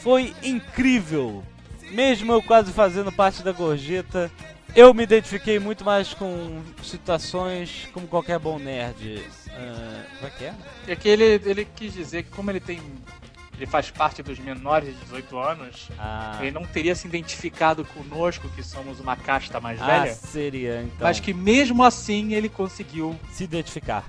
foi 0.02 0.34
incrível. 0.42 1.44
Mesmo 1.90 2.32
eu 2.32 2.42
quase 2.42 2.72
fazendo 2.72 3.12
parte 3.12 3.42
da 3.42 3.52
gorjeta, 3.52 4.32
eu 4.74 4.94
me 4.94 5.02
identifiquei 5.02 5.58
muito 5.58 5.84
mais 5.84 6.14
com 6.14 6.62
situações 6.82 7.86
como 7.92 8.08
qualquer 8.08 8.38
bom 8.38 8.58
nerd. 8.58 9.22
Ah, 9.50 10.04
como 10.16 10.26
é 10.26 10.30
que 10.30 10.44
é? 10.46 10.54
É 10.86 10.96
que 10.96 11.06
ele, 11.06 11.38
ele 11.44 11.66
quis 11.66 11.92
dizer 11.92 12.22
que 12.22 12.30
como 12.30 12.50
ele 12.50 12.60
tem. 12.60 12.80
Ele 13.58 13.66
faz 13.66 13.90
parte 13.90 14.22
dos 14.22 14.38
menores 14.38 14.94
de 14.94 15.04
18 15.06 15.36
anos, 15.36 15.88
Ah, 15.98 16.38
ele 16.40 16.52
não 16.52 16.64
teria 16.64 16.94
se 16.94 17.08
identificado 17.08 17.84
conosco, 17.84 18.48
que 18.50 18.62
somos 18.62 19.00
uma 19.00 19.16
casta 19.16 19.58
mais 19.58 19.82
ah, 19.82 19.86
velha. 19.86 20.14
seria 20.14 20.82
então. 20.82 20.98
Mas 21.00 21.18
que 21.18 21.34
mesmo 21.34 21.82
assim 21.82 22.34
ele 22.34 22.48
conseguiu 22.48 23.18
se 23.32 23.42
identificar. 23.42 24.04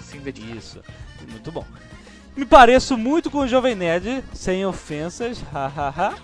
se 0.00 0.16
identificar. 0.16 0.56
Isso, 0.56 0.82
muito 1.30 1.52
bom. 1.52 1.64
Me 2.36 2.44
pareço 2.44 2.98
muito 2.98 3.30
com 3.30 3.38
o 3.38 3.48
Jovem 3.48 3.76
Nerd, 3.76 4.24
sem 4.34 4.66
ofensas, 4.66 5.40
hahaha. 5.52 6.16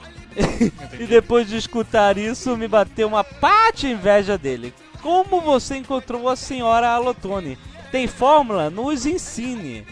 e 0.99 1.07
depois 1.07 1.49
de 1.49 1.57
escutar 1.57 2.19
isso, 2.19 2.57
me 2.57 2.67
bateu 2.67 3.07
uma 3.07 3.23
pate 3.23 3.87
inveja 3.87 4.37
dele. 4.37 4.75
Como 5.01 5.41
você 5.41 5.77
encontrou 5.77 6.29
a 6.29 6.35
senhora 6.35 6.89
Alotone? 6.89 7.57
Tem 7.93 8.09
fórmula? 8.09 8.69
Nos 8.69 9.07
ensine. 9.07 9.87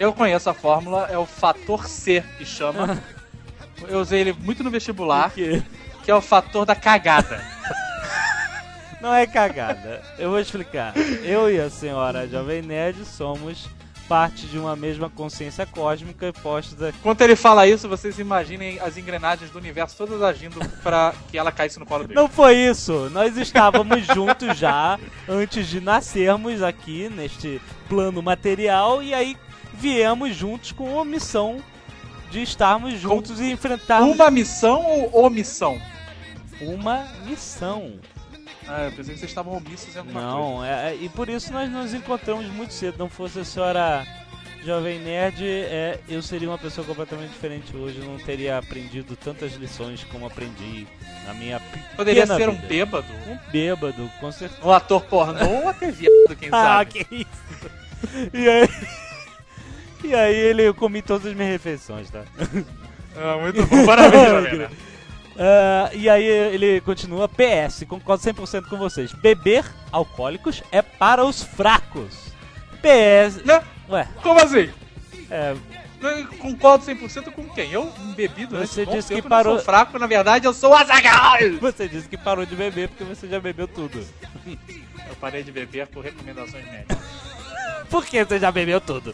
Eu 0.00 0.14
conheço 0.14 0.48
a 0.48 0.54
fórmula, 0.54 1.08
é 1.10 1.18
o 1.18 1.26
fator 1.26 1.86
C 1.86 2.24
que 2.38 2.44
chama. 2.46 2.98
Eu 3.86 4.00
usei 4.00 4.20
ele 4.20 4.32
muito 4.32 4.64
no 4.64 4.70
vestibular, 4.70 5.30
Que 5.30 6.10
é 6.10 6.14
o 6.14 6.22
fator 6.22 6.64
da 6.64 6.74
cagada. 6.74 7.44
não 8.98 9.14
é 9.14 9.26
cagada. 9.26 10.02
Eu 10.18 10.30
vou 10.30 10.40
explicar. 10.40 10.94
Eu 11.22 11.50
e 11.50 11.60
a 11.60 11.68
senhora 11.68 12.26
Jovem 12.26 12.62
Nerd 12.62 13.04
somos 13.04 13.68
parte 14.08 14.46
de 14.46 14.58
uma 14.58 14.74
mesma 14.74 15.08
consciência 15.08 15.64
cósmica 15.64 16.32
posta 16.42 16.88
Enquanto 16.88 17.20
ele 17.20 17.36
fala 17.36 17.68
isso, 17.68 17.88
vocês 17.88 18.18
imaginem 18.18 18.80
as 18.80 18.96
engrenagens 18.96 19.50
do 19.50 19.58
universo 19.58 19.96
todas 19.98 20.20
agindo 20.20 20.58
pra 20.82 21.14
que 21.30 21.38
ela 21.38 21.52
caísse 21.52 21.78
no 21.78 21.84
colo 21.84 22.04
dele. 22.04 22.14
Não 22.14 22.26
foi 22.26 22.56
isso. 22.56 23.10
Nós 23.10 23.36
estávamos 23.36 24.06
juntos 24.06 24.56
já 24.58 24.98
antes 25.28 25.68
de 25.68 25.78
nascermos 25.78 26.62
aqui 26.62 27.10
neste 27.10 27.60
plano 27.86 28.20
material 28.22 29.02
e 29.02 29.12
aí 29.12 29.36
viemos 29.80 30.36
juntos 30.36 30.72
com 30.72 30.84
uma 30.94 31.04
missão 31.04 31.62
de 32.30 32.42
estarmos 32.42 32.98
juntos 33.00 33.40
e 33.40 33.50
enfrentarmos 33.50 34.14
Uma 34.14 34.30
missão 34.30 34.84
ou 34.86 35.24
omissão? 35.26 35.80
uma 36.60 37.08
missão. 37.24 37.94
Ah, 38.68 38.84
eu 38.84 38.92
pensei 38.92 39.14
que 39.14 39.20
vocês 39.20 39.30
estavam 39.30 39.56
omissos 39.56 39.96
em 39.96 39.98
alguma 39.98 40.20
coisa. 40.20 40.36
Não, 40.36 40.64
é, 40.64 40.90
é- 40.92 40.96
e 41.00 41.08
por 41.08 41.28
isso 41.28 41.52
nós 41.52 41.68
nos 41.70 41.92
encontramos 41.94 42.46
muito 42.46 42.72
cedo. 42.74 42.98
Não 42.98 43.08
fosse 43.08 43.40
a 43.40 43.44
senhora 43.44 44.06
Jovem 44.64 45.00
Nerd, 45.00 45.42
é, 45.44 45.98
eu 46.08 46.22
seria 46.22 46.48
uma 46.48 46.58
pessoa 46.58 46.86
completamente 46.86 47.30
diferente 47.30 47.74
hoje. 47.74 47.98
Eu 47.98 48.04
não 48.04 48.18
teria 48.18 48.58
aprendido 48.58 49.16
tantas 49.16 49.54
lições 49.54 50.04
como 50.04 50.26
aprendi 50.26 50.86
na 51.26 51.32
minha 51.34 51.60
Poderia 51.96 52.26
ser 52.26 52.48
um 52.48 52.52
vida. 52.52 52.66
bêbado, 52.68 53.06
Um 53.26 53.38
bêbado, 53.50 54.10
com 54.20 54.30
certeza. 54.30 54.60
um 54.62 54.70
ator 54.70 55.00
pornô 55.06 55.48
ou 55.62 55.68
até 55.68 55.90
viado, 55.90 56.36
quem 56.38 56.48
Ah, 56.52 56.84
sabe. 56.84 56.92
que 57.04 57.14
isso. 57.16 58.30
E 58.34 58.48
aí... 58.48 58.68
E 60.02 60.14
aí 60.14 60.34
ele 60.34 60.72
comi 60.72 61.02
todas 61.02 61.26
as 61.26 61.34
minhas 61.34 61.52
refeições, 61.52 62.10
tá? 62.10 62.22
Ah, 63.22 63.36
muito 63.38 63.66
bom, 63.66 63.84
parabéns, 63.84 64.28
Jovem 64.28 64.58
Nerd. 64.58 64.76
Ah, 65.36 65.90
e 65.92 66.08
aí 66.08 66.24
ele 66.24 66.80
continua, 66.80 67.28
PS, 67.28 67.84
concordo 67.86 68.22
100% 68.22 68.68
com 68.68 68.78
vocês. 68.78 69.12
Beber 69.12 69.64
alcoólicos 69.90 70.62
é 70.70 70.80
para 70.80 71.24
os 71.24 71.42
fracos. 71.42 72.32
PS... 72.80 73.44
Né? 73.44 73.62
Ué, 73.90 74.06
Como 74.22 74.40
assim? 74.40 74.70
é, 75.28 75.54
Eu 76.00 76.26
concordo 76.38 76.84
100% 76.86 77.32
com 77.32 77.48
quem? 77.50 77.72
Eu 77.72 77.92
bebi 78.14 78.46
durante 78.46 78.68
Você 78.68 78.86
disse 78.86 79.12
que 79.12 79.20
parou- 79.20 79.54
não 79.54 79.58
sou 79.58 79.64
fraco, 79.66 79.98
na 79.98 80.06
verdade 80.06 80.46
eu 80.46 80.54
sou 80.54 80.70
o 80.70 80.74
Azaghal! 80.74 81.36
você 81.60 81.88
disse 81.88 82.08
que 82.08 82.16
parou 82.16 82.46
de 82.46 82.54
beber 82.54 82.88
porque 82.88 83.02
você 83.04 83.26
já 83.26 83.40
bebeu 83.40 83.66
tudo. 83.66 84.06
Eu 84.46 85.16
parei 85.20 85.42
de 85.42 85.50
beber 85.50 85.88
por 85.88 86.04
recomendações 86.04 86.64
médicas. 86.64 86.96
Por 87.90 88.06
que 88.06 88.24
você 88.24 88.38
já 88.38 88.52
bebeu 88.52 88.80
tudo? 88.80 89.12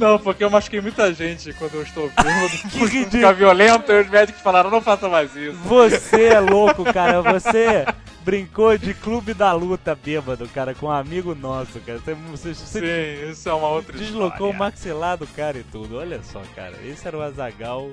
Não, 0.00 0.18
porque 0.18 0.42
eu 0.42 0.50
machuquei 0.50 0.80
muita 0.80 1.12
gente 1.14 1.52
quando 1.52 1.74
eu 1.74 1.82
estou 1.82 2.10
não 2.16 2.48
costumo 2.48 2.86
ridículo. 2.86 3.10
ficar 3.10 3.32
violento, 3.32 3.92
e 3.92 4.00
os 4.00 4.08
médicos 4.10 4.40
falaram, 4.42 4.70
não 4.70 4.80
faça 4.80 5.08
mais 5.08 5.34
isso. 5.36 5.56
Você 5.58 6.24
é 6.24 6.40
louco, 6.40 6.84
cara. 6.92 7.20
Você 7.22 7.84
brincou 8.24 8.76
de 8.78 8.94
clube 8.94 9.34
da 9.34 9.52
luta 9.52 9.94
bêbado, 9.94 10.48
cara, 10.48 10.74
com 10.74 10.86
um 10.86 10.90
amigo 10.90 11.34
nosso, 11.34 11.78
cara. 11.80 11.98
Você, 11.98 12.14
você- 12.14 12.54
você 12.54 12.80
Sim, 13.26 13.30
isso 13.30 13.48
é 13.48 13.52
uma 13.52 13.68
outra 13.68 13.96
deslocou 13.96 14.48
o 14.48 14.50
história. 14.52 14.58
maxilar 14.58 15.16
do 15.18 15.26
cara 15.26 15.58
e 15.58 15.62
tudo. 15.64 15.98
Olha 15.98 16.20
só, 16.22 16.40
cara. 16.56 16.74
Esse 16.84 17.06
era 17.06 17.16
o 17.18 17.22
Azagal 17.22 17.90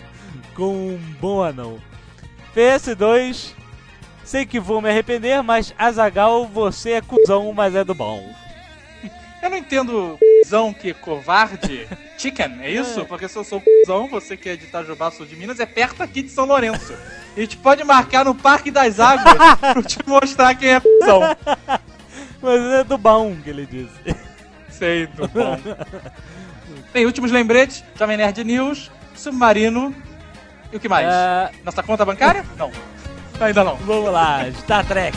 com 0.56 0.94
um 0.94 0.98
bom 1.20 1.42
anão. 1.42 1.78
PS2. 2.56 3.52
Sei 4.24 4.46
que 4.46 4.60
vou 4.60 4.80
me 4.80 4.88
arrepender, 4.88 5.42
mas 5.42 5.74
Azagal, 5.76 6.46
você 6.46 6.92
é 6.92 7.00
cuzão, 7.00 7.52
mas 7.52 7.74
é 7.74 7.82
do 7.82 7.94
bom. 7.94 8.22
Eu 9.42 9.50
não 9.50 9.56
entendo 9.56 10.18
cuzão 10.50 10.74
que 10.74 10.90
é 10.90 10.94
covarde. 10.94 11.86
Chicken, 12.18 12.58
é 12.60 12.70
isso? 12.70 13.00
É. 13.00 13.04
Porque 13.04 13.28
se 13.28 13.36
eu 13.36 13.44
sou 13.44 13.60
cuzão, 13.60 14.08
você 14.08 14.36
que 14.36 14.48
é 14.48 14.56
de 14.56 14.64
Itajubá, 14.64 15.10
sul 15.10 15.24
de 15.24 15.36
Minas, 15.36 15.60
é 15.60 15.66
perto 15.66 16.02
aqui 16.02 16.22
de 16.22 16.30
São 16.30 16.44
Lourenço. 16.44 16.92
E 17.36 17.40
a 17.40 17.42
gente 17.42 17.56
pode 17.56 17.84
marcar 17.84 18.24
no 18.24 18.34
Parque 18.34 18.70
das 18.70 18.98
Águas 18.98 19.36
pra 19.60 19.82
te 19.82 19.98
mostrar 20.06 20.54
quem 20.56 20.70
é 20.70 20.80
cuzão. 20.80 21.20
Mas 22.42 22.60
é 22.72 22.84
do 22.84 22.98
bom, 22.98 23.36
que 23.36 23.50
ele 23.50 23.66
disse. 23.66 24.16
Sei, 24.70 25.06
do 25.06 25.28
bom. 25.28 25.58
Bem, 26.92 27.06
últimos 27.06 27.30
lembretes, 27.30 27.84
Jovem 27.96 28.16
Nerd 28.16 28.42
News, 28.42 28.90
Submarino 29.14 29.94
e 30.72 30.76
o 30.76 30.80
que 30.80 30.88
mais? 30.88 31.06
Ah, 31.06 31.50
Nossa 31.62 31.82
conta 31.82 32.04
bancária? 32.04 32.44
Não. 32.56 32.72
Ainda 33.40 33.62
não. 33.62 33.76
vamos 33.76 34.10
lá, 34.10 34.50
Star 34.52 34.86
Trek. 34.86 35.16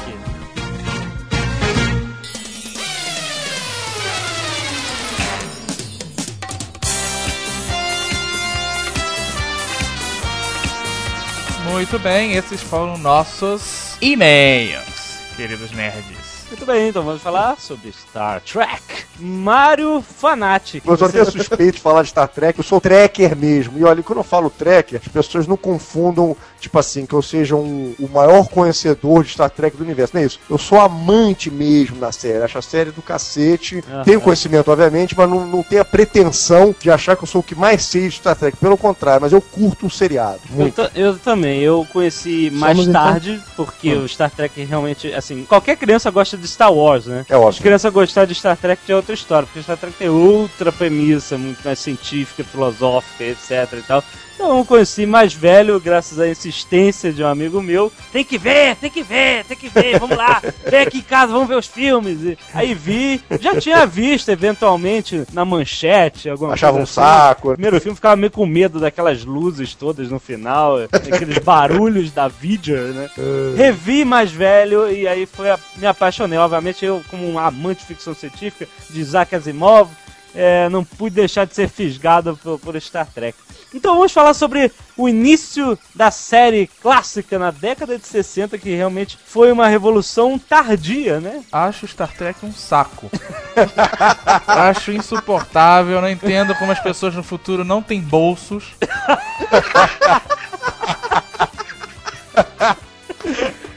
Muito 11.63 11.97
bem, 11.97 12.33
esses 12.33 12.61
foram 12.61 12.97
nossos 12.97 13.97
e-mails, 14.01 15.19
queridos 15.35 15.71
nerds. 15.71 16.12
Muito 16.53 16.67
bem, 16.67 16.89
então 16.89 17.01
vamos 17.01 17.19
falar 17.23 17.59
sobre 17.59 17.91
Star 17.91 18.39
Trek. 18.41 18.83
Mario 19.19 20.03
Fanatic. 20.03 20.85
Eu 20.85 20.95
sou 20.95 21.07
Você- 21.09 21.19
até 21.21 21.31
suspeito 21.31 21.77
de 21.77 21.81
falar 21.81 22.03
de 22.03 22.09
Star 22.09 22.27
Trek, 22.27 22.59
eu 22.59 22.63
sou 22.63 22.79
trekker 22.79 23.35
mesmo. 23.35 23.79
E 23.79 23.83
olha, 23.83 24.03
quando 24.03 24.19
eu 24.19 24.23
falo 24.23 24.51
trekker, 24.51 25.01
as 25.03 25.07
pessoas 25.11 25.47
não 25.47 25.57
confundam, 25.57 26.37
tipo 26.59 26.77
assim, 26.77 27.07
que 27.07 27.13
eu 27.13 27.23
seja 27.23 27.55
um- 27.55 27.95
o 27.99 28.07
maior 28.07 28.47
conhecedor 28.49 29.23
de 29.23 29.31
Star 29.31 29.49
Trek 29.49 29.75
do 29.75 29.83
universo. 29.83 30.13
Não 30.13 30.21
é 30.21 30.25
isso. 30.25 30.39
Eu 30.47 30.59
sou 30.59 30.79
amante 30.79 31.49
mesmo 31.49 31.97
da 31.97 32.11
série. 32.11 32.43
Acho 32.43 32.59
a 32.59 32.61
série 32.61 32.91
do 32.91 33.01
cacete. 33.01 33.83
Aham. 33.91 34.03
Tenho 34.03 34.21
conhecimento, 34.21 34.69
obviamente, 34.71 35.17
mas 35.17 35.27
não, 35.27 35.47
não 35.47 35.63
tenho 35.63 35.81
a 35.81 35.85
pretensão 35.85 36.75
de 36.79 36.91
achar 36.91 37.15
que 37.15 37.23
eu 37.23 37.27
sou 37.27 37.41
o 37.41 37.43
que 37.43 37.55
mais 37.55 37.81
sei 37.83 38.09
de 38.09 38.15
Star 38.15 38.35
Trek. 38.35 38.57
Pelo 38.57 38.77
contrário, 38.77 39.21
mas 39.23 39.31
eu 39.33 39.41
curto 39.41 39.87
o 39.87 39.89
seriado. 39.89 40.39
Eu, 40.51 40.55
Muito. 40.55 40.75
ta- 40.75 40.91
eu 40.93 41.17
também, 41.17 41.61
eu 41.61 41.83
conheci 41.91 42.51
mais 42.51 42.77
Somos, 42.77 42.89
então? 42.89 43.01
tarde, 43.03 43.41
porque 43.55 43.93
o 43.95 44.07
Star 44.07 44.29
Trek 44.29 44.63
realmente, 44.63 45.11
assim, 45.13 45.45
qualquer 45.45 45.77
criança 45.77 46.11
gosta 46.11 46.37
de 46.37 46.42
Star 46.47 46.73
Wars, 46.73 47.05
né? 47.05 47.25
É 47.29 47.33
Se 47.33 47.39
ótimo. 47.39 47.63
criança 47.63 47.89
gostar 47.89 48.25
de 48.25 48.35
Star 48.35 48.57
Trek 48.57 48.81
é 48.91 48.95
outra 48.95 49.13
história, 49.13 49.45
porque 49.45 49.61
Star 49.61 49.77
Trek 49.77 49.95
tem 49.97 50.09
outra 50.09 50.71
premissa, 50.71 51.37
muito 51.37 51.63
mais 51.63 51.79
científica, 51.79 52.43
filosófica, 52.43 53.23
etc 53.23 53.73
e 53.73 53.81
tal. 53.81 54.03
Então 54.43 54.57
eu 54.57 54.65
conheci 54.65 55.05
mais 55.05 55.33
velho, 55.33 55.79
graças 55.79 56.19
à 56.19 56.27
insistência 56.27 57.13
de 57.13 57.23
um 57.23 57.27
amigo 57.27 57.61
meu. 57.61 57.89
Tem 58.11 58.25
que 58.25 58.37
ver, 58.37 58.75
tem 58.75 58.89
que 58.91 59.01
ver, 59.01 59.45
tem 59.45 59.55
que 59.55 59.69
ver, 59.69 59.97
vamos 59.97 60.17
lá, 60.17 60.41
vem 60.69 60.81
aqui 60.81 60.97
em 60.97 61.01
casa, 61.01 61.31
vamos 61.31 61.47
ver 61.47 61.55
os 61.55 61.65
filmes. 61.65 62.21
E 62.21 62.37
aí 62.53 62.73
vi, 62.73 63.21
já 63.39 63.55
tinha 63.61 63.85
visto 63.85 64.27
eventualmente 64.27 65.23
na 65.31 65.45
manchete, 65.45 66.29
alguma 66.29 66.55
Achava 66.55 66.77
um 66.77 66.83
assim. 66.83 66.95
saco. 66.95 67.53
Primeiro 67.53 67.79
filme 67.79 67.95
ficava 67.95 68.17
meio 68.17 68.31
com 68.31 68.45
medo 68.45 68.81
daquelas 68.81 69.23
luzes 69.23 69.73
todas 69.75 70.09
no 70.09 70.19
final, 70.19 70.75
aqueles 70.91 71.37
barulhos 71.37 72.11
da 72.11 72.27
Vidger, 72.27 72.91
né? 72.93 73.09
Revi 73.55 74.03
mais 74.03 74.29
velho 74.29 74.91
e 74.91 75.07
aí 75.07 75.25
foi 75.25 75.51
a- 75.51 75.59
me 75.77 75.87
apaixonei. 75.87 76.37
Obviamente 76.37 76.83
eu, 76.83 77.01
como 77.09 77.25
um 77.31 77.39
amante 77.39 77.79
de 77.79 77.85
ficção 77.85 78.13
científica, 78.13 78.67
de 78.89 78.99
Isaac 78.99 79.33
Asimov, 79.33 79.89
é, 80.35 80.67
não 80.69 80.83
pude 80.83 81.15
deixar 81.15 81.45
de 81.45 81.55
ser 81.55 81.69
fisgado 81.69 82.37
por, 82.41 82.59
por 82.59 82.81
Star 82.81 83.07
Trek. 83.07 83.37
Então 83.73 83.95
vamos 83.95 84.11
falar 84.11 84.35
sobre 84.35 84.71
o 84.95 85.09
início 85.09 85.77
da 85.95 86.11
série 86.11 86.67
clássica 86.81 87.39
na 87.39 87.49
década 87.49 87.97
de 87.97 88.05
60, 88.05 88.57
que 88.59 88.75
realmente 88.75 89.17
foi 89.25 89.51
uma 89.51 89.67
revolução 89.67 90.37
tardia, 90.37 91.19
né? 91.19 91.43
Acho 91.51 91.87
Star 91.87 92.13
Trek 92.15 92.45
um 92.45 92.53
saco. 92.53 93.09
Acho 94.45 94.91
insuportável, 94.91 95.99
não 95.99 96.09
entendo 96.09 96.53
como 96.55 96.71
as 96.71 96.79
pessoas 96.79 97.15
no 97.15 97.23
futuro 97.23 97.63
não 97.63 97.81
têm 97.81 97.99
bolsos. 97.99 98.75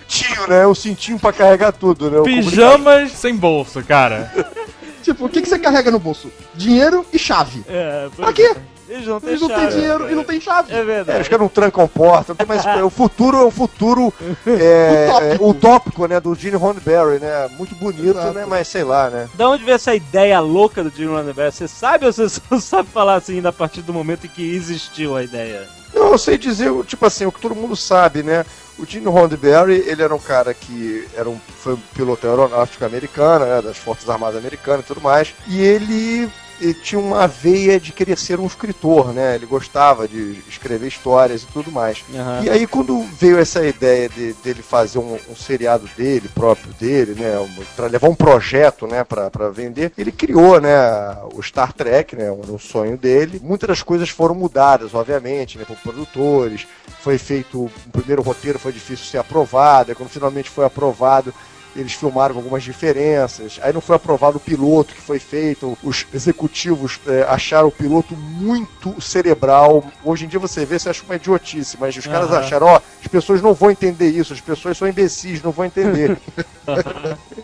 Tio, 0.06 0.46
né? 0.48 0.66
O 0.66 0.75
cintinho 0.75 1.18
pra 1.18 1.32
carregar 1.32 1.72
tudo, 1.72 2.10
né? 2.10 2.18
O 2.18 2.25
Pijamas 2.25 3.12
sem 3.12 3.34
bolso, 3.34 3.82
cara. 3.82 4.30
Tipo, 5.16 5.26
o 5.26 5.28
que, 5.28 5.40
que 5.42 5.49
você 5.49 5.58
carrega 5.58 5.90
no 5.90 5.99
bolso? 5.99 6.30
Dinheiro 6.54 7.04
e 7.12 7.18
chave. 7.18 7.64
É, 7.68 8.08
Pra 8.14 8.32
quê? 8.32 8.54
Eles 8.88 9.04
não 9.04 9.18
têm 9.18 9.30
Eles 9.30 9.40
não 9.40 9.49
têm 9.49 9.56
chave. 9.58 9.73
dinheiro 9.75 10.11
e 10.11 10.14
não 10.14 10.23
têm 10.23 10.40
chave. 10.40 10.73
É 10.73 10.78
É, 10.78 10.85
verdade. 10.85 11.20
os 11.23 11.26
caras 11.28 11.40
não 11.40 11.49
trancam 11.49 11.88
porta, 11.88 12.26
não 12.28 12.37
tem 12.37 12.46
mais. 12.46 12.64
O 12.85 12.90
futuro 12.90 13.38
é 13.38 13.44
um 13.44 13.50
futuro 13.50 14.14
é, 14.46 15.08
Utópico. 15.11 15.44
é, 15.44 15.49
utópico, 15.49 16.06
né? 16.06 16.20
Do 16.20 16.35
Gene 16.37 16.56
Roddenberry, 16.56 17.18
né? 17.18 17.49
Muito 17.58 17.75
bonito, 17.75 18.11
Exato. 18.11 18.32
né? 18.35 18.46
Mas 18.46 18.68
sei 18.68 18.85
lá, 18.85 19.11
né? 19.11 19.28
Da 19.35 19.49
onde 19.49 19.64
veio 19.64 19.75
essa 19.75 19.92
ideia 19.92 20.38
louca 20.38 20.85
do 20.85 20.90
Jim 20.96 21.06
Roddenberry? 21.06 21.50
Você 21.50 21.66
sabe 21.66 22.06
ou 22.06 22.12
você 22.12 22.28
só 22.30 22.61
sabe 22.61 22.88
falar 22.90 23.14
assim 23.16 23.44
a 23.44 23.52
partir 23.52 23.82
do 23.82 23.92
momento 23.92 24.26
em 24.26 24.28
que 24.28 24.54
existiu 24.54 25.16
a 25.16 25.25
ideia? 25.25 25.66
Não, 25.95 26.12
eu 26.12 26.19
sei 26.19 26.37
dizer, 26.37 26.73
tipo 26.85 27.05
assim, 27.07 27.26
o 27.26 27.33
que 27.33 27.40
todo 27.40 27.55
mundo 27.55 27.76
sabe, 27.76 28.23
né? 28.23 28.45
O 28.78 28.85
Gene 28.85 29.07
Roddenberry, 29.07 29.83
ele 29.87 30.02
era 30.02 30.14
um 30.14 30.19
cara 30.19 30.52
que 30.52 31.07
era 31.14 31.28
um, 31.28 31.38
foi 31.38 31.75
um 31.75 31.81
piloto 31.95 32.26
aeronáutico 32.26 32.85
americano, 32.85 33.47
né? 33.47 33.62
Das 33.62 33.76
Forças 33.78 34.09
Armadas 34.09 34.37
Americanas 34.37 34.85
e 34.85 34.88
tudo 34.88 35.00
mais. 35.00 35.35
E 35.47 35.61
ele, 35.61 36.31
ele 36.60 36.75
tinha 36.75 37.00
uma 37.00 37.26
veia 37.26 37.78
de 37.78 37.92
querer 37.92 38.18
ser 38.18 38.40
um 38.40 38.46
escritor, 38.46 39.12
né? 39.12 39.34
Ele 39.34 39.46
gostava 39.46 40.08
de 40.08 40.42
escrever 40.48 40.88
histórias 40.88 41.42
e 41.42 41.46
tudo 41.46 41.70
mais. 41.70 42.04
Aham. 42.14 42.42
E 42.44 42.50
aí 42.50 42.66
quando 42.66 43.02
veio 43.18 43.38
essa 43.38 43.66
ideia 43.66 44.08
de, 44.08 44.32
dele 44.34 44.62
fazer 44.62 44.98
um, 44.98 45.18
um 45.28 45.36
seriado 45.36 45.88
dele, 45.96 46.28
próprio 46.28 46.72
dele, 46.75 47.20
né, 47.20 47.38
um, 47.38 47.48
para 47.75 47.86
levar 47.86 48.08
um 48.08 48.14
projeto, 48.14 48.86
né, 48.86 49.04
para 49.04 49.50
vender, 49.50 49.92
ele 49.96 50.12
criou, 50.12 50.60
né, 50.60 50.76
o 51.34 51.42
Star 51.42 51.72
Trek, 51.72 52.16
né, 52.16 52.30
um, 52.30 52.54
um 52.54 52.58
sonho 52.58 52.96
dele. 52.96 53.40
Muitas 53.42 53.68
das 53.68 53.82
coisas 53.82 54.08
foram 54.08 54.34
mudadas, 54.34 54.94
obviamente, 54.94 55.58
né, 55.58 55.64
por 55.64 55.76
produtores. 55.76 56.66
Foi 57.02 57.18
feito 57.18 57.64
o 57.64 57.90
primeiro 57.92 58.22
roteiro, 58.22 58.58
foi 58.58 58.72
difícil 58.72 59.06
ser 59.06 59.18
aprovado. 59.18 59.90
Aí 59.90 59.94
quando 59.94 60.10
finalmente 60.10 60.50
foi 60.50 60.64
aprovado, 60.64 61.32
eles 61.76 61.92
filmaram 61.92 62.37
algumas 62.37 62.62
diferenças. 62.62 63.59
Aí 63.62 63.73
não 63.73 63.80
foi 63.80 63.97
aprovado 63.97 64.38
o 64.38 64.40
piloto 64.40 64.95
que 64.95 65.00
foi 65.00 65.18
feito. 65.18 65.76
Os 65.83 66.06
executivos 66.12 67.00
eh, 67.06 67.25
acharam 67.28 67.68
o 67.68 67.73
piloto 67.73 68.16
muito 68.16 69.00
cerebral. 69.00 69.85
Hoje 70.04 70.25
em 70.25 70.28
dia 70.28 70.40
você 70.40 70.64
vê, 70.64 70.78
você 70.78 70.88
acha 70.88 71.04
uma 71.04 71.16
idiotice, 71.16 71.76
mas 71.78 71.97
os 71.97 72.06
caras 72.06 72.30
Aham. 72.30 72.38
acharam, 72.38 72.66
ó, 72.66 72.80
as 73.00 73.06
pessoas 73.06 73.42
não 73.42 73.54
vão 73.54 73.71
entender 73.71 74.09
isso, 74.09 74.33
as 74.33 74.40
pessoas 74.40 74.76
são 74.76 74.88
imbecis, 74.88 75.42
não 75.42 75.52
vão 75.52 75.64
entender. 75.64 76.18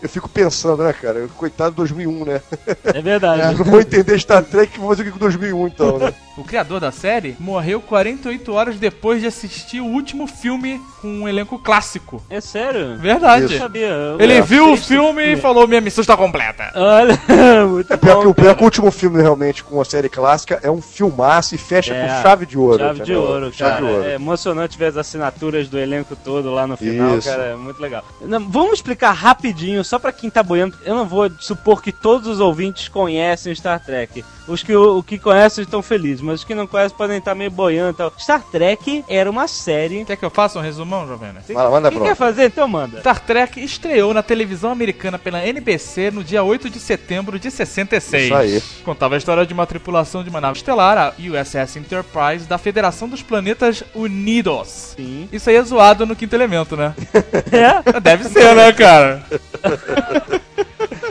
Eu 0.01 0.09
fico 0.09 0.27
pensando, 0.27 0.83
né, 0.83 0.91
cara? 0.91 1.27
Coitado 1.37 1.71
de 1.71 1.77
2001, 1.77 2.25
né? 2.25 2.41
É 2.83 3.01
verdade. 3.01 3.55
Não 3.57 3.63
vou 3.63 3.79
entender 3.79 4.19
Star 4.19 4.43
Trek, 4.43 4.77
vou 4.77 4.89
fazer 4.89 5.03
o 5.03 5.05
que 5.05 5.11
com 5.11 5.19
2001 5.19 5.67
então, 5.67 5.97
né? 5.97 6.13
O 6.35 6.43
criador 6.43 6.79
da 6.79 6.91
série 6.91 7.35
morreu 7.39 7.79
48 7.79 8.51
horas 8.53 8.75
depois 8.79 9.21
de 9.21 9.27
assistir 9.27 9.79
o 9.81 9.85
último 9.85 10.25
filme 10.25 10.81
com 10.99 11.07
um 11.07 11.27
elenco 11.29 11.59
clássico. 11.59 12.23
É 12.27 12.41
sério? 12.41 12.97
Verdade. 12.97 13.43
Eu 13.43 13.49
não 13.51 13.57
sabia. 13.59 13.87
Eu- 13.87 14.19
Ele 14.19 14.39
eu 14.39 14.43
viu 14.43 14.71
o 14.73 14.77
filme 14.77 15.33
e 15.33 15.37
falou: 15.37 15.67
Minha 15.67 15.79
missão 15.79 16.01
está 16.01 16.17
completa. 16.17 16.71
Olha, 16.73 17.19
muito 17.69 17.93
É 17.93 17.97
pior 17.97 18.17
que, 18.17 18.23
bom. 18.25 18.29
o 18.31 18.33
pior 18.33 18.55
que 18.55 18.61
o 18.61 18.65
último 18.65 18.89
filme, 18.89 19.21
realmente, 19.21 19.63
com 19.63 19.79
a 19.79 19.85
série 19.85 20.09
clássica, 20.09 20.59
é 20.63 20.71
um 20.71 20.81
filmaço 20.81 21.53
e 21.53 21.57
fecha 21.59 21.93
É, 21.93 22.01
com 22.07 22.21
chave 22.23 22.47
de 22.47 22.57
ouro. 22.57 22.79
Chave 22.79 22.93
de 22.95 23.01
entendeu? 23.03 23.21
ouro, 23.21 23.53
Chave 23.53 23.71
cara. 23.75 23.85
de 23.85 23.91
ouro. 23.91 24.03
É 24.09 24.13
emocionante 24.15 24.75
ver 24.77 24.85
as 24.87 24.97
assinaturas 24.97 25.67
do 25.69 25.77
elenco 25.77 26.15
todo 26.15 26.51
lá 26.51 26.65
no 26.65 26.75
final, 26.75 27.15
Isso. 27.17 27.29
cara. 27.29 27.43
É 27.43 27.55
muito 27.55 27.79
legal. 27.79 28.03
Não, 28.21 28.39
vamos 28.49 28.73
explicar 28.73 29.11
rapidinho, 29.11 29.83
só 29.83 29.99
pra 29.99 30.11
quem 30.11 30.31
tá 30.31 30.41
boiando. 30.41 30.75
Eu 30.83 30.95
não 30.95 31.05
vou 31.05 31.29
supor 31.39 31.79
que 31.83 31.91
todos 31.91 32.27
os 32.27 32.39
ouvintes 32.39 32.87
conhecem 32.87 33.53
Star 33.53 33.79
Trek. 33.85 34.25
Os 34.47 34.61
que, 34.63 34.75
o, 34.75 34.97
o 34.97 35.03
que 35.03 35.17
conhecem 35.19 35.63
estão 35.63 35.81
felizes, 35.81 36.22
mas 36.23 36.39
os 36.39 36.43
que 36.43 36.55
não 36.55 36.65
conhecem 36.67 36.97
podem 36.97 37.17
estar 37.17 37.35
meio 37.35 37.51
boiando 37.51 37.91
e 37.91 37.93
tal. 37.93 38.13
Star 38.17 38.41
Trek 38.43 39.03
era 39.07 39.29
uma 39.29 39.47
série. 39.47 40.05
Quer 40.05 40.15
que 40.15 40.25
eu 40.25 40.29
faça 40.29 40.57
um 40.59 40.61
resumão, 40.61 41.07
Jovena? 41.07 41.41
Manda, 41.49 41.69
manda 41.69 41.89
Quem 41.89 41.97
pronto. 41.99 42.09
quer 42.09 42.15
fazer? 42.15 42.45
Então 42.45 42.67
manda. 42.67 42.99
Star 42.99 43.19
Trek 43.19 43.63
estreou 43.63 44.13
na 44.13 44.23
televisão 44.23 44.71
americana 44.71 45.19
pela 45.19 45.45
NBC 45.45 46.11
no 46.11 46.23
dia 46.23 46.43
8 46.43 46.69
de 46.69 46.79
setembro 46.79 47.37
de 47.37 47.51
66. 47.51 48.25
Isso 48.25 48.35
aí. 48.35 48.63
Contava 48.83 49.15
a 49.15 49.17
história 49.17 49.45
de 49.45 49.53
uma 49.53 49.65
tripulação 49.67 50.23
de 50.23 50.29
uma 50.29 50.41
nave 50.41 50.57
estelar, 50.57 50.97
a 50.97 51.13
USS 51.19 51.77
Enterprise, 51.77 52.45
da 52.47 52.57
Federação 52.57 53.07
dos 53.09 53.21
Planetas 53.21 53.83
Unidos. 53.93 54.93
Sim. 54.95 55.27
Isso 55.31 55.49
aí 55.49 55.55
é 55.55 55.63
zoado 55.63 56.05
no 56.05 56.15
quinto 56.15 56.35
elemento, 56.35 56.75
né? 56.77 56.93
É? 57.51 57.99
Deve 57.99 58.23
ser, 58.25 58.55
né, 58.55 58.71
cara? 58.73 59.23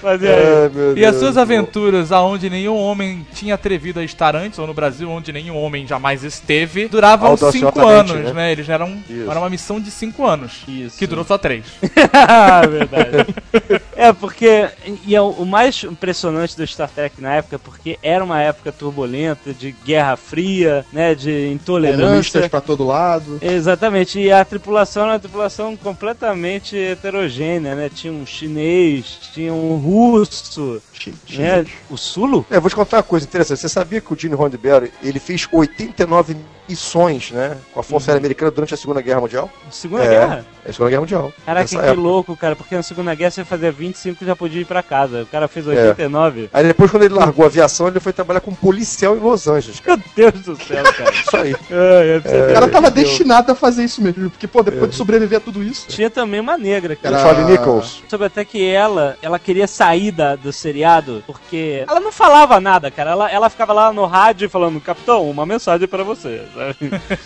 Mas 0.02 0.22
e 0.22 0.26
aí? 0.26 0.32
Ai, 0.34 0.68
meu 0.74 0.96
E 0.98 1.04
as 1.04 1.12
Deus. 1.12 1.22
suas 1.22 1.36
aventuras, 1.36 2.10
aonde 2.12 2.50
nenhum 2.50 2.76
homem 2.76 3.26
tinha 3.34 3.54
atrevido 3.54 4.00
a 4.00 4.04
estar 4.04 4.34
antes, 4.34 4.58
ou 4.58 4.66
no 4.66 4.74
Brasil, 4.74 5.08
onde 5.10 5.32
nenhum 5.32 5.56
homem 5.56 5.86
jamais 5.86 6.24
esteve, 6.24 6.88
duravam 6.88 7.36
cinco 7.36 7.66
Audaciosamente, 7.66 8.12
anos, 8.12 8.24
né? 8.26 8.32
né? 8.32 8.52
Eles 8.52 8.68
eram 8.68 9.02
Isso. 9.08 9.30
era 9.30 9.38
uma 9.38 9.50
missão 9.50 9.80
de 9.80 9.90
cinco 9.90 10.26
anos. 10.26 10.62
Isso. 10.66 10.98
Que 10.98 11.06
durou 11.06 11.24
só 11.24 11.38
três. 11.38 11.64
Ah, 12.12 12.62
verdade. 12.66 13.34
é, 13.96 14.12
porque. 14.12 14.68
E 15.06 15.14
é 15.14 15.20
o, 15.20 15.30
o 15.30 15.46
mais 15.46 15.82
impressionante 15.84 16.56
do 16.56 16.66
Star 16.66 16.88
Trek 16.88 17.20
na 17.20 17.34
época, 17.34 17.58
porque 17.58 17.98
era 18.02 18.24
uma 18.24 18.40
época 18.40 18.72
turbulenta, 18.72 19.52
de 19.52 19.72
guerra 19.84 20.16
fria, 20.16 20.84
né? 20.92 21.14
De 21.14 21.48
intolerância. 21.52 22.06
Comunistas 22.06 22.48
pra 22.48 22.60
todo 22.60 22.84
lado. 22.84 23.38
Exatamente, 23.40 24.18
e 24.18 24.32
a 24.32 24.44
tripulação 24.44 25.04
era 25.04 25.12
uma 25.12 25.18
tripulação 25.18 25.76
completamente 25.76 26.76
heterogênea, 26.76 27.74
né? 27.74 27.90
Tinha 27.92 28.12
um 28.12 28.26
chinês, 28.26 29.18
tinha 29.32 29.52
um 29.52 29.76
russo, 29.76 29.91
né? 31.38 31.66
O 31.90 31.96
Sulo? 31.96 32.46
É, 32.50 32.58
vou 32.58 32.70
te 32.70 32.76
contar 32.76 32.98
uma 32.98 33.02
coisa 33.02 33.26
interessante. 33.26 33.60
Você 33.60 33.68
sabia 33.68 34.00
que 34.00 34.12
o 34.12 34.18
Gene 34.18 34.34
Roddenberry, 34.34 34.92
ele 35.02 35.18
fez 35.18 35.48
89 35.50 36.36
missões, 36.68 37.30
né, 37.32 37.56
com 37.72 37.80
a 37.80 37.82
Força 37.82 38.10
Aérea 38.10 38.20
Americana 38.20 38.50
durante 38.50 38.72
a 38.72 38.76
Segunda 38.76 39.00
Guerra 39.00 39.20
Mundial? 39.20 39.50
Segunda 39.70 40.04
É. 40.04 40.08
Guerra? 40.08 40.46
É 40.64 40.70
a 40.70 40.72
Segunda 40.72 40.90
Guerra 40.90 41.00
Mundial. 41.00 41.32
Caraca, 41.44 41.68
que 41.68 41.76
época. 41.76 41.92
louco, 41.92 42.36
cara, 42.36 42.54
porque 42.56 42.74
na 42.74 42.82
Segunda 42.82 43.14
Guerra 43.14 43.30
você 43.30 43.44
fazia 43.44 43.72
25 43.72 44.22
e 44.22 44.26
já 44.26 44.36
podia 44.36 44.60
ir 44.60 44.64
pra 44.64 44.82
casa. 44.82 45.22
O 45.22 45.26
cara 45.26 45.48
fez 45.48 45.66
89. 45.66 46.48
Aí 46.52 46.64
depois, 46.64 46.90
quando 46.90 47.02
ele 47.04 47.14
largou 47.14 47.44
a 47.44 47.48
aviação, 47.48 47.88
ele 47.88 48.00
foi 48.00 48.12
trabalhar 48.12 48.40
como 48.40 48.56
policial 48.56 49.16
em 49.16 49.20
Los 49.20 49.46
Angeles. 49.48 49.80
cara. 49.80 50.00
Meu 50.16 50.30
Deus 50.32 50.44
do 50.44 50.56
céu, 50.64 50.84
cara. 50.84 51.10
Isso 51.12 51.36
aí. 51.36 51.54
Ai, 51.70 52.08
é 52.16 52.20
pra 52.20 52.30
você 52.30 52.40
O 52.50 52.54
cara 52.54 52.68
tava 52.68 52.90
destinado 52.90 53.52
a 53.52 53.54
fazer 53.54 53.84
isso 53.84 54.00
mesmo. 54.02 54.30
Porque, 54.30 54.46
pô, 54.46 54.62
depois 54.62 54.90
de 54.90 54.96
sobreviver 54.96 55.38
a 55.38 55.40
tudo 55.40 55.62
isso. 55.62 55.86
Tinha 55.88 56.08
também 56.10 56.40
uma 56.40 56.56
negra, 56.56 56.94
cara. 56.96 57.16
Era- 57.18 57.24
Charlie 57.24 57.50
Nichols. 57.52 58.02
Soube 58.08 58.24
até 58.24 58.44
que 58.44 58.64
ela, 58.64 59.16
ela 59.22 59.38
queria 59.38 59.66
sair 59.66 60.10
da, 60.12 60.36
do 60.36 60.52
seriado 60.52 61.22
porque 61.26 61.84
ela 61.88 62.00
não 62.00 62.12
falava 62.12 62.60
nada, 62.60 62.90
cara. 62.90 63.10
Ela, 63.12 63.30
ela 63.30 63.50
ficava 63.50 63.72
lá 63.72 63.92
no 63.92 64.04
rádio 64.06 64.48
falando, 64.50 64.80
Capitão, 64.80 65.28
uma 65.28 65.44
mensagem 65.46 65.88
pra 65.88 66.02
você. 66.04 66.42
sabe? 66.54 66.76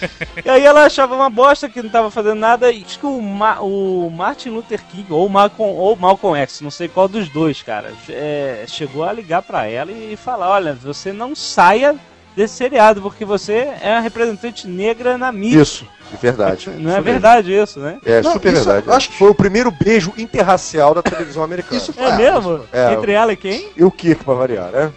e 0.44 0.49
aí 0.49 0.64
ela 0.64 0.85
achava 0.85 1.14
uma 1.14 1.29
bosta 1.31 1.68
que 1.68 1.83
não 1.83 1.90
tava 1.90 2.11
fazendo 2.11 2.37
nada. 2.38 2.70
E 2.70 2.85
acho 2.85 2.99
que 2.99 3.07
o, 3.07 3.20
Ma- 3.27 3.61
o 3.61 4.11
Martin 4.11 4.51
Luther 4.51 4.83
King 4.91 5.12
ou 5.12 5.29
Malcolm, 5.29 5.75
ou 5.77 5.95
Malcolm 5.97 6.39
X, 6.41 6.61
não 6.61 6.71
sei 6.71 6.89
qual 6.89 7.09
dos 7.09 7.29
dois, 7.29 7.62
cara, 7.62 7.93
é, 8.09 8.65
chegou 8.69 9.05
a 9.05 9.12
ligar 9.12 9.43
pra 9.43 9.67
ela 9.67 9.91
e 9.93 10.17
falar: 10.17 10.49
Olha, 10.51 10.73
você 10.75 11.12
não 11.12 11.35
saia 11.35 11.97
desse 12.37 12.55
seriado 12.55 13.01
porque 13.03 13.25
você 13.25 13.73
é 13.81 13.95
a 13.95 14.01
representante 14.01 14.67
negra 14.69 15.17
na 15.19 15.33
mídia. 15.33 15.62
Isso, 15.62 15.87
de 16.11 16.16
verdade. 16.16 16.71
Não 16.79 16.95
é 16.97 17.01
verdade 17.01 17.53
isso, 17.53 17.79
né? 17.81 17.99
É, 18.05 18.21
Não, 18.23 18.33
super 18.33 18.53
isso 18.53 18.64
verdade. 18.64 18.87
eu 18.87 18.92
acho 18.95 19.09
que- 19.11 19.19
Foi 19.19 19.31
o 19.31 19.35
primeiro 19.35 19.71
beijo 19.71 20.12
interracial 20.16 20.95
da 20.95 21.03
televisão 21.03 21.42
americana. 21.42 21.77
Isso 21.81 21.92
foi. 21.92 22.05
É 22.05 22.16
mesmo? 22.16 22.61
É. 22.73 22.92
Entre 22.92 23.12
ela 23.12 23.33
e 23.33 23.37
quem? 23.37 23.71
E 23.77 23.85
o 23.85 23.90
Kirk, 23.90 24.25
pra 24.25 24.35
variar, 24.35 24.71
né? 24.71 24.90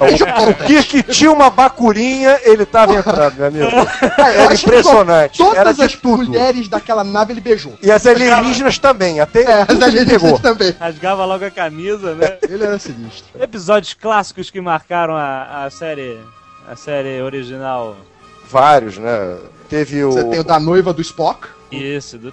o, 0.00 0.50
o 0.50 0.54
Kirk 0.66 1.02
tinha 1.04 1.30
uma 1.32 1.50
bacurinha, 1.50 2.38
ele 2.42 2.64
tava 2.64 2.94
entrando, 2.94 3.34
meu 3.36 3.46
amigo. 3.46 3.66
Era 4.18 4.54
impressionante. 4.54 5.38
Todas 5.38 5.56
Era 5.58 5.70
as 5.86 5.92
tudo. 5.94 6.24
mulheres 6.24 6.68
daquela 6.68 7.04
nave 7.04 7.32
ele 7.32 7.40
beijou. 7.40 7.74
E 7.82 7.90
as 7.90 8.06
alienígenas 8.06 8.78
também, 8.78 9.20
até 9.20 9.42
É, 9.42 9.62
as 9.68 9.80
alienígenas 9.82 10.40
também. 10.40 10.74
Rasgava 10.78 11.24
logo 11.24 11.44
a 11.44 11.50
camisa, 11.50 12.14
né? 12.14 12.38
Ele 12.48 12.64
era 12.64 12.78
sinistro. 12.78 13.42
Episódios 13.42 13.94
clássicos 13.94 14.50
que 14.50 14.60
marcaram 14.60 15.14
a, 15.16 15.64
a 15.64 15.70
série. 15.70 16.18
A 16.68 16.76
série 16.76 17.20
original. 17.22 17.96
Vários, 18.50 18.98
né? 18.98 19.38
Teve 19.68 20.04
o. 20.04 20.12
Você 20.12 20.24
tem 20.24 20.40
o 20.40 20.44
da 20.44 20.58
noiva 20.58 20.92
do 20.92 21.00
Spock. 21.00 21.46
Isso, 21.70 22.18
do. 22.18 22.32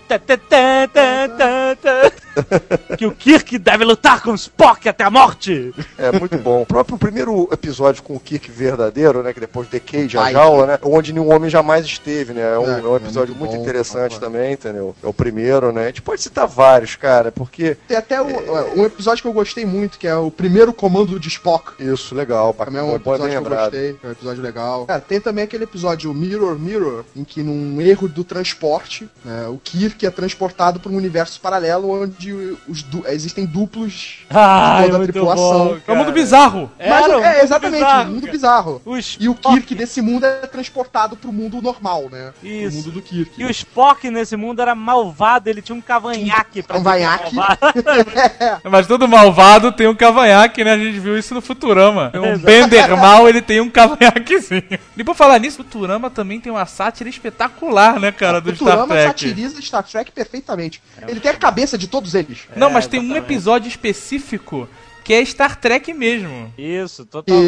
que 2.97 3.05
o 3.05 3.11
Kirk 3.11 3.57
deve 3.57 3.83
lutar 3.83 4.21
com 4.21 4.31
o 4.31 4.35
Spock 4.35 4.87
até 4.87 5.03
a 5.03 5.09
morte! 5.09 5.73
É 5.97 6.11
muito 6.11 6.37
bom. 6.37 6.61
O 6.61 6.65
próprio 6.65 6.97
primeiro 6.97 7.47
episódio 7.51 8.03
com 8.03 8.15
o 8.15 8.19
Kirk 8.19 8.49
verdadeiro, 8.51 9.21
né? 9.23 9.33
Que 9.33 9.39
depois 9.39 9.69
de 9.69 9.79
Cage, 9.79 10.17
a 10.17 10.31
jaula, 10.31 10.65
né? 10.65 10.79
Onde 10.83 11.13
nenhum 11.13 11.31
homem 11.33 11.49
jamais 11.49 11.85
esteve, 11.85 12.33
né? 12.33 12.41
É 12.41 12.59
um, 12.59 12.67
É, 12.67 12.79
é 12.79 12.83
um 12.83 12.93
é 12.93 12.97
episódio 12.97 13.33
muito 13.35 13.47
muito, 13.47 13.55
bom, 13.57 13.61
interessante 13.63 14.19
também, 14.19 14.53
entendeu? 14.53 14.95
É 15.03 15.07
o 15.07 15.13
primeiro, 15.13 15.71
né? 15.71 15.83
A 15.83 15.87
gente 15.87 16.01
pode 16.01 16.21
citar 16.21 16.47
vários, 16.47 16.95
cara, 16.95 17.31
porque. 17.31 17.75
Tem 17.87 17.97
até 17.97 18.21
o- 18.21 18.79
um 18.79 18.85
episódio 18.85 19.21
que 19.21 19.27
eu 19.27 19.33
gostei 19.33 19.65
muito, 19.65 19.97
que 19.97 20.07
é 20.07 20.15
o 20.15 20.29
primeiro 20.31 20.73
comando 20.73 21.19
de 21.19 21.27
Spock. 21.27 21.73
Isso, 21.81 22.13
legal. 22.15 22.53
Também 22.53 22.81
é 22.81 22.83
um 22.83 22.95
episódio 22.95 23.29
que 23.29 23.35
eu 23.35 23.43
gostei, 23.43 23.97
é 24.03 24.07
um 24.07 24.11
episódio 24.11 24.43
legal. 24.43 24.85
É, 24.87 24.99
tem 24.99 25.19
também 25.21 25.43
aquele 25.43 25.63
episódio 25.63 26.13
Mirror 26.13 26.57
Mirror, 26.59 27.03
em 27.15 27.23
que 27.23 27.41
num 27.43 27.79
erro 27.81 28.07
do 28.07 28.23
transporte, 28.23 29.07
né, 29.27 29.47
o 29.49 29.59
Kirk 29.61 30.05
é 30.05 30.09
transportado 30.09 30.79
para 30.79 30.89
um 30.91 30.95
universo 30.95 31.39
paralelo 31.41 32.03
onde 32.03 32.31
os 32.67 32.81
du- 32.81 33.05
existem 33.07 33.45
duplos 33.45 34.19
Ah, 34.29 34.79
toda 34.85 34.97
a 34.97 35.03
tripulação. 35.03 35.77
É 35.85 35.91
um 35.91 35.95
mundo 35.97 36.11
bizarro. 36.13 36.71
Mas 36.79 36.87
Era 37.03 37.17
um 37.17 37.23
é 37.23 37.33
mundo 37.33 37.43
exatamente, 37.43 37.79
bizarro, 37.83 38.01
um 38.09 38.13
mundo 38.13 38.21
cara. 38.21 38.31
bizarro. 38.31 38.81
O 38.85 38.97
E 39.19 39.27
o 39.29 39.35
Kirk 39.35 39.75
desse 39.75 40.01
mundo 40.01 40.25
é 40.25 40.31
transportado 40.47 41.17
pro 41.17 41.31
mundo 41.33 41.61
normal, 41.61 42.07
né? 42.09 42.31
Isso. 42.41 42.77
O 42.77 42.79
mundo 42.81 42.91
do 42.93 43.01
Kirk. 43.01 43.31
E 43.37 43.43
o 43.45 43.49
Spock 43.51 44.09
nesse 44.09 44.35
mundo 44.37 44.61
era 44.61 44.73
malvado, 44.73 45.49
ele 45.49 45.61
tinha 45.61 45.75
um 45.75 45.81
cavanhaque 45.81 46.63
pra 46.63 46.77
Cavanhaque. 46.77 47.35
Mas 48.63 48.87
todo 48.87 49.07
malvado 49.07 49.71
tem 49.71 49.87
um 49.87 49.95
cavanhaque, 49.95 50.63
né? 50.63 50.73
A 50.73 50.77
gente 50.77 50.99
viu 50.99 51.17
isso 51.17 51.33
no 51.33 51.41
Futurama. 51.41 52.11
Um. 52.15 52.37
Bender 52.37 52.95
mal, 52.97 53.27
ele 53.27 53.41
tem 53.41 53.59
um 53.59 53.69
cavanhaquezinho. 53.69 54.63
E 54.95 55.03
por 55.03 55.15
falar 55.15 55.39
nisso, 55.39 55.57
Futurama 55.57 56.09
também 56.09 56.39
tem 56.39 56.51
uma 56.51 56.65
sátira 56.65 57.09
espetacular, 57.09 57.99
né, 57.99 58.11
cara, 58.11 58.39
do 58.39 58.55
Star 58.55 58.59
Futurama 58.77 58.87
Trek. 58.93 59.07
Satiriza 59.25 59.61
Star 59.61 59.83
Trek 59.83 60.11
perfeitamente. 60.11 60.81
Ele 61.07 61.19
tem 61.19 61.31
a 61.31 61.35
cabeça 61.35 61.77
de 61.77 61.87
todos 61.87 62.13
eles. 62.15 62.47
Não, 62.55 62.67
É, 62.69 62.73
mas 62.73 62.87
tem 62.87 62.99
um 62.99 63.15
episódio 63.15 63.67
específico 63.67 64.67
que 65.07 65.13
é 65.13 65.23
Star 65.23 65.55
Trek 65.55 65.93
mesmo. 65.93 66.53
Isso, 66.57 67.05
totalmente. 67.05 67.47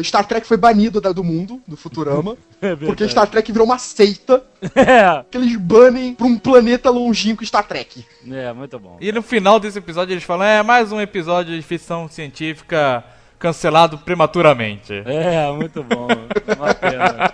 E 0.00 0.04
Star 0.04 0.26
Trek 0.26 0.46
foi 0.46 0.58
banido 0.58 1.00
do 1.00 1.24
mundo, 1.24 1.58
do 1.66 1.74
Futurama, 1.74 2.36
É 2.60 2.76
porque. 2.76 3.08
Star 3.08 3.26
Trek 3.26 3.50
virou 3.50 3.66
uma 3.66 3.78
seita 3.78 4.44
É, 4.76 5.24
que 5.30 5.38
eles 5.38 5.56
banem 5.56 6.14
pra 6.14 6.26
um 6.26 6.38
planeta 6.38 6.90
longínquo 6.90 7.44
Star 7.46 7.66
Trek. 7.66 8.04
é, 8.30 8.52
muito 8.52 8.78
bom. 8.78 8.98
E 9.00 9.10
no 9.12 9.22
final 9.22 9.58
desse 9.58 9.78
episódio 9.78 10.12
eles 10.12 10.24
falam: 10.24 10.46
é 10.46 10.62
mais 10.62 10.92
um 10.92 11.00
episódio 11.00 11.56
de 11.56 11.62
ficção 11.62 12.06
científica 12.06 13.02
cancelado 13.40 13.96
prematuramente. 13.96 15.02
É, 15.06 15.50
muito 15.50 15.82
bom. 15.82 16.06
Uma 16.56 16.74
pena. 16.74 17.32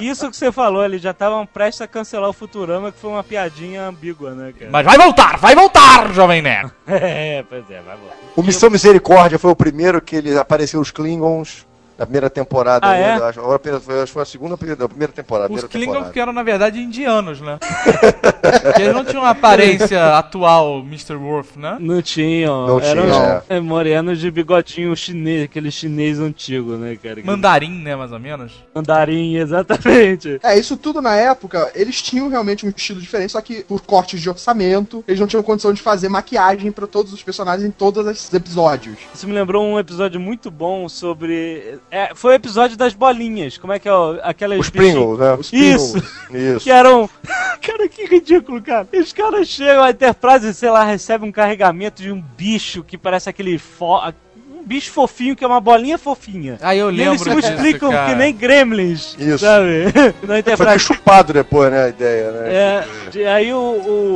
Isso 0.00 0.30
que 0.30 0.36
você 0.36 0.50
falou, 0.50 0.82
eles 0.82 1.02
já 1.02 1.10
estavam 1.10 1.46
prestes 1.46 1.82
a 1.82 1.86
cancelar 1.86 2.30
o 2.30 2.32
Futurama, 2.32 2.90
que 2.90 2.98
foi 2.98 3.10
uma 3.10 3.22
piadinha 3.22 3.86
ambígua, 3.86 4.34
né, 4.34 4.52
cara? 4.58 4.70
Mas 4.72 4.86
vai 4.86 4.96
voltar, 4.96 5.36
vai 5.36 5.54
voltar, 5.54 6.12
Jovem 6.12 6.42
Nerd! 6.42 6.72
É, 7.04 7.44
pois 7.48 7.70
é, 7.70 7.80
vai 7.80 7.94
lá. 7.94 8.12
O 8.34 8.42
Missão 8.42 8.70
Misericórdia 8.70 9.38
foi 9.38 9.50
o 9.50 9.56
primeiro 9.56 10.00
que 10.00 10.16
eles 10.16 10.36
apareceram 10.36 10.80
os 10.80 10.90
Klingons 10.90 11.66
na 12.04 12.06
primeira 12.06 12.30
temporada 12.30 12.86
Ah, 12.86 12.90
ainda. 12.90 13.24
é? 13.24 13.28
Acho, 13.28 13.40
acho 13.40 14.06
que 14.06 14.12
foi 14.12 14.22
a 14.22 14.26
segunda 14.26 14.56
da 14.76 14.88
primeira 14.88 15.12
temporada. 15.12 15.52
Os 15.52 15.64
Klingons 15.64 16.10
que 16.10 16.20
eram, 16.20 16.32
na 16.32 16.42
verdade, 16.42 16.78
indianos, 16.78 17.40
né? 17.40 17.58
Porque 18.62 18.82
eles 18.82 18.94
não 18.94 19.04
tinham 19.04 19.22
uma 19.22 19.30
aparência 19.30 20.04
atual, 20.16 20.80
Mr. 20.80 21.16
Wolf, 21.16 21.56
né? 21.56 21.76
Não 21.80 22.02
tinham. 22.02 22.66
Não 22.66 22.80
eram 22.80 23.02
tinha, 23.04 23.42
é, 23.48 23.60
morenos 23.60 24.18
de 24.20 24.30
bigodinho 24.30 24.94
chinês, 24.96 25.44
aquele 25.44 25.70
chinês 25.70 26.20
antigo, 26.20 26.76
né, 26.76 26.96
cara? 27.02 27.20
Mandarim, 27.24 27.82
né, 27.82 27.96
mais 27.96 28.12
ou 28.12 28.18
menos. 28.18 28.52
Mandarim, 28.74 29.36
exatamente. 29.38 30.38
É, 30.42 30.58
isso 30.58 30.76
tudo 30.76 31.00
na 31.00 31.16
época, 31.16 31.70
eles 31.74 32.02
tinham 32.02 32.28
realmente 32.28 32.66
um 32.66 32.72
estilo 32.74 33.00
diferente, 33.00 33.32
só 33.32 33.40
que 33.40 33.64
por 33.64 33.80
cortes 33.82 34.20
de 34.20 34.28
orçamento, 34.28 35.02
eles 35.08 35.20
não 35.20 35.26
tinham 35.26 35.42
condição 35.42 35.72
de 35.72 35.80
fazer 35.80 36.08
maquiagem 36.08 36.70
pra 36.70 36.86
todos 36.86 37.12
os 37.12 37.22
personagens 37.22 37.66
em 37.66 37.70
todos 37.70 38.06
os 38.06 38.32
episódios. 38.32 38.96
Isso 39.14 39.26
me 39.26 39.32
lembrou 39.32 39.64
um 39.64 39.78
episódio 39.78 40.20
muito 40.20 40.50
bom 40.50 40.88
sobre. 40.88 41.78
É, 41.94 42.12
foi 42.12 42.32
o 42.32 42.34
episódio 42.34 42.76
das 42.76 42.92
bolinhas. 42.92 43.56
Como 43.56 43.72
é 43.72 43.78
que 43.78 43.88
é? 43.88 43.92
Aquelas 44.24 44.58
Os 44.58 44.68
Pringles, 44.68 45.16
né? 45.16 45.34
Os 45.34 45.52
Isso. 45.52 45.96
Isso. 46.28 46.64
Que 46.64 46.72
eram. 46.72 47.08
cara, 47.62 47.88
que 47.88 48.04
ridículo, 48.04 48.60
cara. 48.60 48.88
Os 48.92 49.12
caras 49.12 49.46
chegam, 49.46 49.84
a 49.84 49.90
Enterprise, 49.90 50.52
sei 50.54 50.70
lá, 50.70 50.82
recebe 50.82 51.24
um 51.24 51.30
carregamento 51.30 52.02
de 52.02 52.10
um 52.10 52.20
bicho 52.20 52.82
que 52.82 52.98
parece 52.98 53.30
aquele. 53.30 53.58
Fo... 53.58 54.12
Um 54.64 54.66
bicho 54.66 54.90
fofinho, 54.92 55.36
que 55.36 55.44
é 55.44 55.46
uma 55.46 55.60
bolinha 55.60 55.98
fofinha. 55.98 56.58
Ah, 56.62 56.74
eu 56.74 56.90
E 56.90 57.00
eles 57.02 57.20
se 57.20 57.28
lembro 57.28 57.42
disso, 57.42 57.52
multiplicam 57.52 57.90
que 58.06 58.14
nem 58.14 58.32
gremlins. 58.34 59.14
Isso. 59.18 59.40
Sabe? 59.40 59.84
Na 60.22 60.28
Foi 60.28 60.38
Enterprise. 60.38 60.78
chupado 60.78 61.32
depois, 61.34 61.70
né? 61.70 61.84
A 61.84 61.88
ideia, 61.90 62.30
né? 62.32 62.54
É, 63.14 63.28
aí 63.34 63.52
o, 63.52 63.58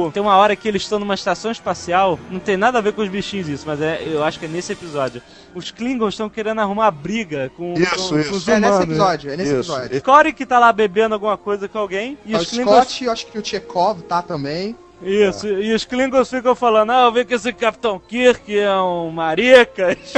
o- 0.07 0.11
Tem 0.13 0.23
uma 0.23 0.37
hora 0.37 0.57
que 0.57 0.67
eles 0.67 0.83
estão 0.83 0.99
numa 0.99 1.15
estação 1.15 1.51
espacial, 1.51 2.19
não 2.31 2.41
tem 2.41 2.57
nada 2.57 2.79
a 2.79 2.81
ver 2.81 2.93
com 2.95 3.03
os 3.03 3.09
bichinhos 3.09 3.47
isso, 3.49 3.65
mas 3.67 3.81
é, 3.83 4.03
eu 4.07 4.25
acho 4.25 4.39
que 4.39 4.47
é 4.47 4.49
nesse 4.49 4.73
episódio. 4.73 5.21
Os 5.55 5.71
Klingons 5.71 6.15
estão 6.15 6.29
querendo 6.31 6.61
arrumar 6.61 6.91
briga 6.91 7.51
com, 7.57 7.75
Isso, 7.75 7.95
com, 7.97 8.09
com 8.09 8.19
isso. 8.19 8.35
os 8.35 8.49
É 8.49 8.57
humanos. 8.57 8.71
nesse 8.79 8.91
episódio, 8.91 9.31
é 9.33 9.37
nesse 9.37 9.51
Isso. 9.51 9.73
episódio. 9.73 10.03
Corey 10.03 10.33
que 10.33 10.47
tá 10.47 10.59
lá 10.59 10.73
bebendo 10.73 11.15
alguma 11.15 11.37
coisa 11.37 11.69
com 11.69 11.79
alguém, 11.79 12.17
e 12.25 12.35
o 12.35 12.39
os 12.39 12.49
Klingons. 12.51 12.75
Scott, 12.85 13.05
eu 13.05 13.13
acho 13.13 13.27
que 13.27 13.39
o 13.39 13.45
Chekhov 13.45 14.01
tá 14.03 14.23
também. 14.23 14.75
Isso, 15.01 15.47
e 15.47 15.73
os 15.73 15.85
Klingons 15.85 16.29
ficam 16.29 16.57
falando, 16.57 16.91
ah, 16.91 17.05
eu 17.05 17.13
vi 17.13 17.25
que 17.25 17.35
esse 17.35 17.53
Capitão 17.53 18.01
Kirk 18.01 18.59
é 18.59 18.75
um 18.77 19.11
marica. 19.11 19.97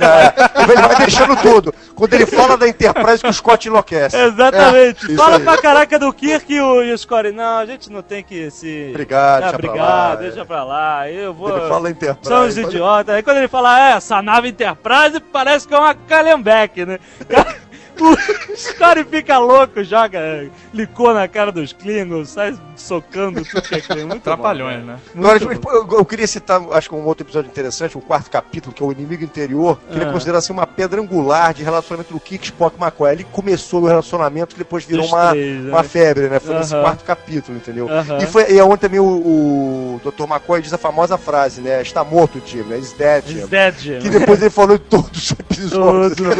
É, 0.00 0.62
ele 0.62 0.80
vai 0.80 0.96
deixando 0.96 1.36
tudo. 1.36 1.74
Quando 1.94 2.14
ele 2.14 2.26
fala 2.26 2.56
da 2.56 2.66
Enterprise, 2.66 3.22
que 3.22 3.28
o 3.28 3.32
Scott 3.32 3.68
enlouquece. 3.68 4.16
Exatamente. 4.20 5.12
É, 5.12 5.16
Fala 5.16 5.38
pra 5.40 5.58
caraca 5.58 5.98
do 5.98 6.12
Kirk 6.12 6.52
e 6.52 6.60
o, 6.60 6.82
e 6.82 6.92
os 6.92 7.04
Corey, 7.04 7.32
não, 7.32 7.58
a 7.58 7.66
gente 7.66 7.90
não 7.90 8.02
tem 8.02 8.22
que 8.22 8.50
se... 8.50 8.88
Obrigado, 8.90 9.42
ah, 9.42 9.52
deixa 9.52 9.58
pra 9.58 9.74
lá, 9.74 10.16
deixa 10.16 10.40
é. 10.40 10.44
pra 10.44 10.64
lá, 10.64 11.10
eu 11.10 11.34
vou... 11.34 11.56
Ele 11.56 11.68
fala 11.68 11.90
Enterprise. 11.90 12.28
São 12.28 12.46
os 12.46 12.56
idiotas. 12.56 13.14
Aí 13.14 13.22
quando 13.22 13.38
ele 13.38 13.48
fala, 13.48 13.90
é, 13.90 13.92
essa 13.92 14.22
nave 14.22 14.48
Enterprise 14.48 15.20
parece 15.32 15.68
que 15.68 15.74
é 15.74 15.78
uma 15.78 15.94
Calhambeck, 15.94 16.84
né? 16.84 16.98
O 18.00 18.56
Scotty 18.56 19.04
fica 19.04 19.38
louco, 19.38 19.82
joga 19.84 20.48
licor 20.72 21.14
na 21.14 21.28
cara 21.28 21.52
dos 21.52 21.72
Klingons, 21.72 22.30
sai 22.30 22.56
socando 22.76 23.44
tudo 23.44 23.62
que 23.62 23.74
é 23.74 23.80
Klingon. 23.80 24.06
Muito 24.08 24.22
Trapalhões, 24.22 24.80
bom, 24.80 24.86
né? 24.86 24.98
Agora, 25.16 25.38
Muito 25.44 25.68
eu, 25.68 25.74
eu- 25.92 25.98
eu 25.98 26.04
queria 26.04 26.26
citar, 26.26 26.60
acho 26.72 26.88
que 26.88 26.94
um 26.94 27.04
outro 27.04 27.24
episódio 27.24 27.48
interessante, 27.50 27.96
o 27.96 28.00
quarto 28.00 28.30
capítulo, 28.30 28.74
que 28.74 28.82
é 28.82 28.86
o 28.86 28.92
Inimigo 28.92 29.22
Interior, 29.22 29.78
que 29.88 29.96
ele 29.96 30.04
é 30.04 30.08
Ah. 30.08 30.12
considerado 30.12 30.38
assim, 30.38 30.52
uma 30.52 30.66
pedra 30.66 31.00
angular 31.00 31.52
de 31.54 31.62
relacionamento 31.62 32.12
do 32.12 32.20
Kirk, 32.20 32.44
Spock 32.46 32.76
e 32.76 32.82
McCoy. 32.82 33.12
Ele 33.12 33.24
começou 33.30 33.82
o 33.82 33.86
relacionamento 33.86 34.54
que 34.54 34.58
depois 34.58 34.84
virou 34.84 35.06
uma, 35.06 35.30
três, 35.30 35.60
né? 35.62 35.70
uma 35.70 35.82
febre, 35.82 36.28
né? 36.28 36.40
Foi 36.40 36.54
nesse 36.54 36.74
Aham. 36.74 36.82
quarto 36.82 37.04
capítulo, 37.04 37.56
entendeu? 37.58 37.88
Aham. 37.88 38.18
E, 38.18 38.26
foi, 38.26 38.50
e 38.52 38.58
é 38.58 38.64
onde 38.64 38.78
também 38.78 39.00
o, 39.00 39.04
o 39.04 40.00
Dr. 40.02 40.24
McCoy 40.24 40.62
diz 40.62 40.72
a 40.72 40.78
famosa 40.78 41.18
frase, 41.18 41.60
né? 41.60 41.82
Está 41.82 42.02
morto, 42.04 42.40
Jim, 42.44 42.62
né? 42.62 42.78
Is 42.78 42.92
dead, 42.92 43.24
Jim. 43.26 43.38
He's 43.40 43.48
dead, 43.48 43.74
Jim. 43.78 43.98
Que 44.00 44.08
depois 44.10 44.40
ele 44.40 44.50
falou 44.50 44.76
em 44.76 44.78
todos 44.78 45.10
os 45.10 45.30
episódios. 45.32 46.16
Tudo. 46.16 46.30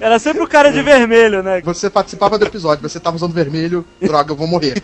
Era 0.00 0.18
sempre 0.18 0.42
o 0.42 0.48
cara 0.48 0.70
de 0.72 0.82
vermelho, 0.86 1.42
né? 1.42 1.60
Você 1.62 1.90
participava 1.90 2.38
do 2.38 2.44
episódio, 2.44 2.88
você 2.88 3.00
tava 3.00 3.16
usando 3.16 3.32
vermelho, 3.32 3.84
droga, 4.00 4.32
eu 4.32 4.36
vou 4.36 4.46
morrer. 4.46 4.80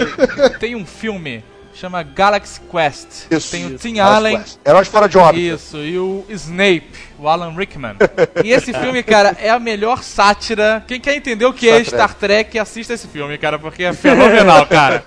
Tem 0.60 0.76
um 0.76 0.86
filme 0.86 1.42
chama 1.76 2.02
Galaxy 2.02 2.60
Quest. 2.70 3.26
Isso, 3.30 3.50
Tem 3.50 3.66
o 3.66 3.68
isso. 3.74 3.78
Tim 3.78 3.98
Allen. 3.98 4.40
Heróis 4.66 4.88
fora 4.88 5.08
de 5.08 5.18
órbita. 5.18 5.54
Isso, 5.54 5.76
e 5.78 5.98
o 5.98 6.24
Snape, 6.30 6.90
o 7.18 7.28
Alan 7.28 7.54
Rickman. 7.54 7.96
E 8.42 8.50
esse 8.50 8.72
filme, 8.72 9.02
cara, 9.02 9.36
é 9.38 9.50
a 9.50 9.58
melhor 9.58 10.02
sátira. 10.02 10.82
Quem 10.86 10.98
quer 10.98 11.14
entender 11.14 11.44
o 11.44 11.52
que 11.52 11.68
é 11.68 11.84
Star 11.84 12.06
Star 12.06 12.14
Trek, 12.14 12.58
assista 12.58 12.94
esse 12.94 13.06
filme, 13.08 13.36
cara, 13.36 13.58
porque 13.58 13.84
é 13.84 13.92
fenomenal, 13.92 14.66
cara. 14.66 15.04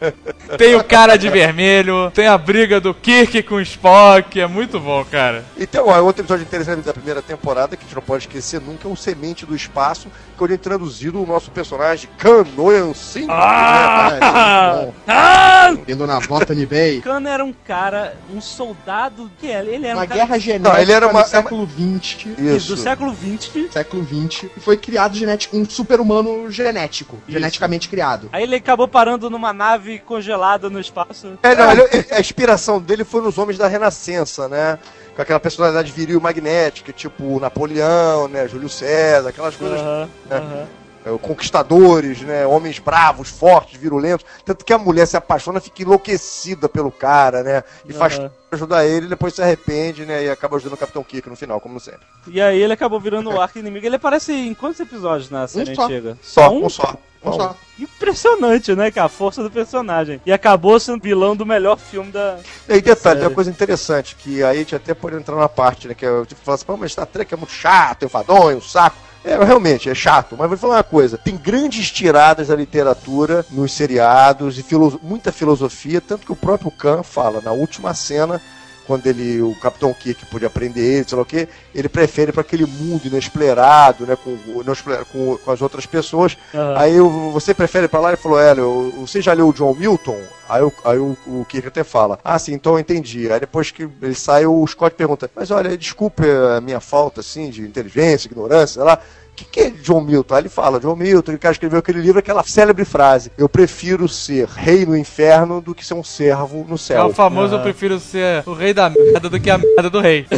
Tem 0.58 0.76
o 0.76 0.84
cara 0.84 1.18
de 1.18 1.30
vermelho, 1.30 2.12
tem 2.12 2.28
a 2.28 2.38
briga 2.38 2.80
do 2.80 2.94
Kirk 2.94 3.44
com 3.44 3.56
o 3.56 3.62
Spock, 3.62 4.40
é 4.40 4.48
muito 4.48 4.80
bom, 4.80 5.04
cara. 5.06 5.46
E 5.58 5.66
tem 5.66 5.80
ó, 5.82 6.00
outro 6.02 6.22
episódio 6.22 6.44
interessante 6.44 6.82
da 6.82 6.94
primeira 6.94 7.22
temporada, 7.22 7.76
que 7.76 7.84
a 7.84 7.86
gente 7.86 7.96
não 7.96 8.02
pode 8.02 8.24
esquecer 8.24 8.60
nunca, 8.62 8.88
é 8.88 8.92
o 8.92 8.96
Semente 8.96 9.46
do 9.46 9.56
Espaço, 9.56 10.08
que 10.38 10.42
é 10.42 10.44
onde 10.44 10.54
é 10.54 10.56
introduzido 10.56 11.22
o 11.22 11.26
nosso 11.26 11.52
personagem 11.52 12.10
Canoian 12.18 12.94
Sim. 12.94 13.28
Ah! 13.30 14.88
Ah, 15.08 15.74
Indo 15.88 16.06
na 16.06 16.20
Botany 16.60 16.66
Bay. 16.66 17.02
Khan 17.02 17.28
era 17.28 17.44
um 17.44 17.54
cara, 17.54 18.16
um 18.34 18.42
soldado. 18.42 19.30
Que 19.40 19.52
é? 19.52 19.60
Ele 19.66 19.86
era 19.86 19.96
Uma 19.98 20.04
um 20.04 20.08
cara 20.08 20.20
guerra 20.20 20.40
genética 20.40 20.70
Não, 20.74 20.80
ele 20.82 20.92
era 20.92 21.08
uma- 21.08 21.22
no 21.22 21.28
século 21.28 21.68
XX. 21.68 22.26
Isso. 22.38 22.76
do 22.76 22.78
século 22.82 23.16
XX. 23.16 23.72
Século 23.72 24.06
XX. 24.06 24.50
E 24.56 24.60
foi 24.60 24.78
criado 24.78 25.16
genético, 25.18 25.58
um 25.58 25.66
super-humano 25.70 26.50
genético. 26.52 27.18
Geneticamente 27.28 27.88
criado. 27.90 28.30
Aí 28.32 28.44
ele 28.44 28.56
acabou 28.56 28.88
parando 28.88 29.30
numa 29.30 29.54
nave 29.54 30.00
congelada 30.00 30.70
no 30.70 30.80
espaço. 30.80 31.38
É, 31.44 31.56
não, 31.56 31.72
ele- 31.72 32.06
a 32.12 32.20
inspiração 32.20 32.80
dele 32.82 33.04
foi 33.04 33.22
nos 33.22 33.38
homens 33.38 33.58
da 33.58 33.68
Renascença, 33.68 34.48
né? 34.48 34.80
Com 35.16 35.22
aquela 35.22 35.40
personalidade 35.40 35.92
viril 35.92 36.20
magnética, 36.22 36.94
tipo 36.94 37.40
Napoleão, 37.40 38.28
né? 38.28 38.48
Júlio 38.48 38.70
César, 38.70 39.30
aquelas 39.30 39.56
coisas. 39.56 39.82
Né? 39.82 40.08
É, 41.06 41.18
conquistadores, 41.18 42.22
né? 42.22 42.46
Homens 42.46 42.80
bravos, 42.80 43.30
fortes, 43.30 43.80
virulentos. 43.80 44.26
Tanto 44.44 44.66
que 44.66 44.74
a 44.74 44.78
mulher 44.78 45.06
se 45.06 45.16
apaixona, 45.16 45.60
fica 45.60 45.82
enlouquecida 45.84 46.68
pelo 46.68 46.92
cara, 46.92 47.44
né? 47.44 47.64
E 47.88 47.94
faz 47.94 48.14
Aham. 48.14 48.24
tudo 48.24 48.34
pra 48.50 48.56
ajudar 48.58 48.86
ele, 48.86 49.08
depois 49.08 49.34
se 49.34 49.42
arrepende, 49.42 50.06
né? 50.06 50.26
E 50.26 50.30
acaba 50.30 50.58
ajudando 50.58 50.74
o 50.74 50.78
Capitão 50.78 51.04
Kirk 51.04 51.30
no 51.30 51.36
final, 51.36 51.62
como 51.62 51.80
sempre. 51.80 52.02
E 52.28 52.42
aí 52.42 52.62
ele 52.62 52.74
acabou 52.74 53.00
virando 53.00 53.30
o 53.30 53.40
arco 53.40 53.60
inimigo. 53.60 53.86
Ele 53.86 53.96
aparece 53.96 54.34
em 54.34 54.54
quantos 54.54 54.80
episódios 54.80 55.30
na 55.30 55.48
série 55.48 55.76
só. 55.76 55.84
antiga? 55.86 56.18
Só, 56.22 56.50
Um? 56.50 56.66
um 56.66 56.70
só. 56.70 56.96
Um. 57.24 57.84
Impressionante, 57.84 58.74
né? 58.76 58.92
Que 58.92 59.00
a 59.00 59.10
força 59.10 59.44
do 59.44 59.52
personagem. 59.52 60.22
E 60.26 60.32
acabou 60.32 60.80
sendo 60.80 61.02
vilão 61.02 61.36
do 61.36 61.46
melhor 61.46 61.78
filme 61.78 62.12
da. 62.12 62.40
E 62.68 62.74
aí, 62.74 62.82
detalhe, 62.82 63.20
tem 63.20 63.28
uma 63.28 63.36
coisa 63.36 63.50
interessante, 63.50 64.16
que 64.16 64.42
aí 64.42 64.58
a 64.58 64.60
gente 64.60 64.76
até 64.76 64.94
pode 64.94 65.18
entrar 65.18 65.36
na 65.36 65.50
parte, 65.50 65.88
né? 65.88 65.94
Que 65.94 66.06
eu 66.06 66.26
tipo, 66.26 66.42
falo 66.42 66.56
assim, 66.56 66.66
pô, 66.66 66.78
mas 66.78 66.94
Star 66.94 67.06
Trek 67.06 67.34
é 67.34 67.38
muito 67.38 67.52
chato, 67.52 68.06
enfadonho, 68.06 68.58
um 68.58 68.62
saco. 68.62 69.09
É, 69.30 69.44
realmente, 69.44 69.88
é 69.88 69.94
chato, 69.94 70.36
mas 70.36 70.50
vou 70.50 70.58
falar 70.58 70.78
uma 70.78 70.84
coisa: 70.84 71.16
tem 71.16 71.38
grandes 71.38 71.92
tiradas 71.92 72.48
da 72.48 72.56
literatura 72.56 73.46
nos 73.52 73.72
seriados 73.72 74.58
e 74.58 74.64
filo- 74.64 75.00
muita 75.04 75.32
filosofia, 75.32 76.02
tanto 76.02 76.26
que 76.26 76.32
o 76.32 76.36
próprio 76.36 76.72
Khan 76.72 77.04
fala 77.04 77.40
na 77.40 77.52
última 77.52 77.94
cena, 77.94 78.42
quando 78.90 79.06
ele, 79.06 79.40
o 79.40 79.54
Capitão 79.54 79.94
Kirk 79.94 80.26
pôde 80.26 80.48
aprender 80.48 80.82
ele, 80.82 81.08
sei 81.08 81.16
lá 81.16 81.22
o 81.22 81.26
que, 81.26 81.48
ele 81.76 81.88
prefere 81.88 82.32
para 82.32 82.42
aquele 82.42 82.66
mundo 82.66 83.06
inexplorado, 83.06 84.04
né, 84.08 84.18
com, 84.24 84.36
com, 85.12 85.38
com 85.38 85.52
as 85.52 85.62
outras 85.62 85.86
pessoas. 85.86 86.36
Aham. 86.56 86.76
Aí 86.76 86.96
eu- 86.96 87.30
você 87.32 87.54
prefere 87.54 87.88
para 87.88 88.00
lá? 88.00 88.08
Ele 88.10 88.18
falou, 88.18 88.42
é, 88.42 88.54
eu- 88.54 88.92
você 89.00 89.22
já 89.22 89.32
leu 89.34 89.50
o 89.50 89.54
John 89.54 89.76
Milton? 89.76 90.18
Aí, 90.50 90.64
o- 90.64 90.74
aí 90.84 90.98
o, 90.98 91.16
o 91.28 91.46
Kirk 91.48 91.68
até 91.68 91.84
fala, 91.84 92.18
ah, 92.24 92.40
sim, 92.40 92.54
então 92.56 92.74
eu 92.74 92.80
entendi. 92.80 93.32
Aí 93.32 93.40
depois 93.40 93.70
que 93.70 93.88
ele 94.02 94.16
sai, 94.16 94.48
o 94.48 94.66
Scott 94.66 94.96
pergunta, 94.96 95.30
mas 95.36 95.52
olha, 95.52 95.78
desculpe 95.78 96.24
a 96.58 96.60
minha 96.60 96.80
falta, 96.80 97.20
assim, 97.22 97.52
de 97.52 97.62
inteligência, 97.62 98.28
ignorância, 98.28 98.74
sei 98.82 98.84
lá. 98.84 98.98
O 99.40 99.46
que, 99.46 99.46
que 99.52 99.60
é 99.62 99.70
John 99.70 100.02
Milton? 100.02 100.34
Aí 100.36 100.42
ele 100.42 100.50
fala, 100.50 100.80
John 100.80 100.96
Milton, 100.96 101.32
o 101.34 101.40
cara 101.40 101.52
escreveu 101.54 101.80
aquele 101.80 102.02
livro, 102.02 102.20
aquela 102.20 102.44
célebre 102.44 102.84
frase, 102.84 103.32
eu 103.38 103.48
prefiro 103.48 104.08
ser 104.10 104.48
rei 104.48 104.86
no 104.86 104.98
inferno 104.98 105.62
do 105.62 105.74
que 105.74 105.86
ser 105.86 105.94
um 105.94 106.04
servo 106.04 106.66
no 106.68 106.76
É 106.76 106.78
céu. 106.78 107.06
o 107.08 107.14
famoso 107.14 107.56
eu 107.56 107.60
prefiro 107.62 108.00
ser 108.00 108.44
o 108.46 108.54
rei 108.54 108.74
da 108.74 108.90
merda 108.90 109.30
do 109.30 109.40
que 109.40 109.50
a 109.50 109.58
merda 109.58 109.90
do 109.90 110.00
rei. 110.02 110.26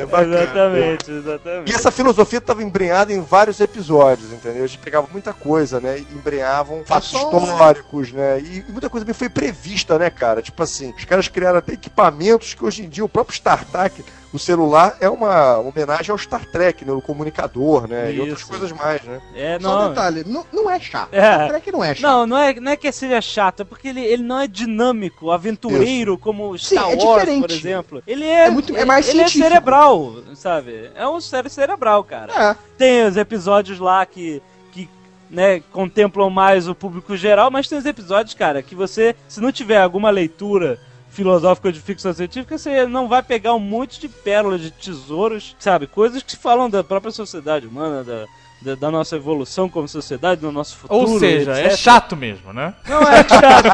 É 0.00 0.06
bacana. 0.06 0.42
Exatamente, 0.42 1.10
E 1.10 1.14
exatamente. 1.16 1.74
essa 1.74 1.90
filosofia 1.90 2.38
estava 2.38 2.62
embrenhada 2.62 3.12
em 3.12 3.20
vários 3.20 3.58
episódios, 3.58 4.32
entendeu? 4.32 4.62
A 4.62 4.66
gente 4.68 4.78
pegava 4.78 5.08
muita 5.10 5.32
coisa, 5.32 5.80
né? 5.80 5.98
E 5.98 6.02
embrenhavam 6.14 6.84
fatos 6.86 7.08
só- 7.08 7.36
históricos, 7.36 8.12
né? 8.12 8.38
E 8.38 8.64
muita 8.68 8.88
coisa 8.88 9.04
bem 9.04 9.12
foi 9.12 9.28
prevista, 9.28 9.98
né, 9.98 10.08
cara? 10.08 10.40
Tipo 10.40 10.62
assim, 10.62 10.94
os 10.96 11.04
caras 11.04 11.26
criaram 11.26 11.58
até 11.58 11.72
equipamentos 11.72 12.54
que 12.54 12.64
hoje 12.64 12.84
em 12.84 12.88
dia 12.88 13.04
o 13.04 13.08
próprio 13.08 13.34
Star 13.36 13.64
Trek, 13.64 14.04
o 14.32 14.38
celular, 14.38 14.96
é 15.00 15.08
uma 15.08 15.58
homenagem 15.58 16.10
ao 16.10 16.18
Star 16.18 16.44
Trek, 16.44 16.84
né? 16.84 16.92
O 16.92 17.00
comunicador, 17.00 17.88
né? 17.88 18.12
E 18.12 18.20
outras 18.20 18.40
Isso. 18.40 18.48
coisas 18.48 18.70
mais, 18.72 19.02
né? 19.04 19.20
É, 19.34 19.58
Só 19.58 19.68
um 19.68 19.80
não. 19.82 19.88
detalhe, 19.88 20.24
não, 20.26 20.44
não 20.52 20.70
é 20.70 20.78
chato. 20.78 21.08
É. 21.12 21.20
Star 21.34 21.48
Trek 21.48 21.72
não 21.72 21.82
é 21.84 21.94
chato. 21.94 22.02
Não, 22.02 22.26
não 22.26 22.36
é, 22.38 22.60
não 22.60 22.72
é 22.72 22.76
que 22.76 22.92
seja 22.92 23.20
chato, 23.22 23.60
é 23.62 23.64
porque 23.64 23.88
ele, 23.88 24.04
ele 24.04 24.22
não 24.22 24.38
é 24.40 24.46
dinâmico, 24.46 25.30
aventureiro, 25.30 26.18
como 26.18 26.58
Sim, 26.58 26.76
Star 26.76 26.90
é 26.90 26.94
Wars, 26.96 27.20
diferente. 27.20 27.40
por 27.40 27.50
exemplo. 27.50 28.02
Ele 28.06 28.24
é, 28.24 28.46
É 28.46 28.50
muito- 28.50 28.76
é 28.76 28.84
mais 28.84 29.08
ele 29.08 29.20
é 29.20 29.24
científico. 29.24 29.48
cerebral, 29.48 30.14
sabe? 30.34 30.90
É 30.94 31.08
um 31.08 31.20
série 31.20 31.48
cerebral, 31.48 32.04
cara. 32.04 32.50
É. 32.50 32.56
Tem 32.76 33.06
os 33.06 33.16
episódios 33.16 33.78
lá 33.78 34.04
que, 34.04 34.42
que 34.72 34.88
né, 35.30 35.60
contemplam 35.72 36.28
mais 36.28 36.68
o 36.68 36.74
público 36.74 37.16
geral, 37.16 37.50
mas 37.50 37.66
tem 37.66 37.78
os 37.78 37.86
episódios, 37.86 38.34
cara, 38.34 38.62
que 38.62 38.74
você, 38.74 39.16
se 39.26 39.40
não 39.40 39.50
tiver 39.50 39.80
alguma 39.80 40.10
leitura 40.10 40.78
filosófica 41.18 41.72
de 41.72 41.80
ficção 41.80 42.14
científica, 42.14 42.56
você 42.56 42.86
não 42.86 43.08
vai 43.08 43.20
pegar 43.24 43.52
um 43.52 43.58
monte 43.58 43.98
de 43.98 44.08
pérolas, 44.08 44.60
de 44.60 44.70
tesouros, 44.70 45.56
sabe? 45.58 45.88
Coisas 45.88 46.22
que 46.22 46.36
falam 46.36 46.70
da 46.70 46.84
própria 46.84 47.10
sociedade 47.10 47.66
humana, 47.66 48.04
da, 48.04 48.24
da, 48.62 48.76
da 48.76 48.88
nossa 48.88 49.16
evolução 49.16 49.68
como 49.68 49.88
sociedade, 49.88 50.40
do 50.40 50.52
nosso 50.52 50.76
futuro. 50.76 51.10
Ou 51.10 51.18
seja, 51.18 51.58
é 51.58 51.76
chato 51.76 52.14
mesmo, 52.14 52.52
né? 52.52 52.72
Não 52.88 53.02
é 53.02 53.24
chato. 53.28 53.68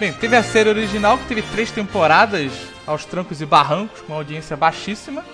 Bem, 0.00 0.12
teve 0.14 0.34
a 0.34 0.42
série 0.42 0.68
original 0.68 1.18
que 1.18 1.26
teve 1.26 1.42
três 1.42 1.70
temporadas 1.70 2.69
aos 2.86 3.04
trancos 3.04 3.40
e 3.40 3.46
barrancos, 3.46 4.00
com 4.00 4.12
uma 4.12 4.16
audiência 4.18 4.56
baixíssima. 4.56 5.24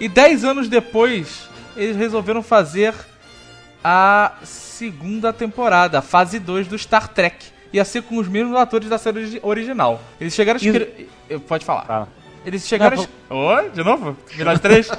E 0.00 0.08
dez 0.08 0.44
anos 0.44 0.68
depois, 0.68 1.48
eles 1.76 1.96
resolveram 1.96 2.42
fazer 2.42 2.94
a 3.84 4.32
segunda 4.44 5.32
temporada, 5.32 5.98
a 5.98 6.02
fase 6.02 6.38
2 6.38 6.66
do 6.68 6.78
Star 6.78 7.08
Trek. 7.08 7.46
Ia 7.72 7.84
ser 7.84 8.02
com 8.02 8.18
os 8.18 8.28
mesmos 8.28 8.56
atores 8.56 8.88
da 8.88 8.98
série 8.98 9.18
origi- 9.20 9.40
original. 9.42 10.00
Eles 10.20 10.34
chegaram 10.34 10.60
a 10.60 10.62
escrever. 10.64 11.08
Pode 11.48 11.64
falar. 11.64 11.84
Fala. 11.86 12.08
Eles 12.44 12.66
chegaram 12.66 12.96
Não, 13.30 13.48
a. 13.48 13.56
Oi? 13.62 13.70
De 13.70 13.82
novo? 13.84 14.16
De 14.28 14.58
três? 14.58 14.88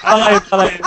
Fala 0.00 0.28
aí, 0.28 0.40
fala 0.40 0.64
aí. 0.64 0.80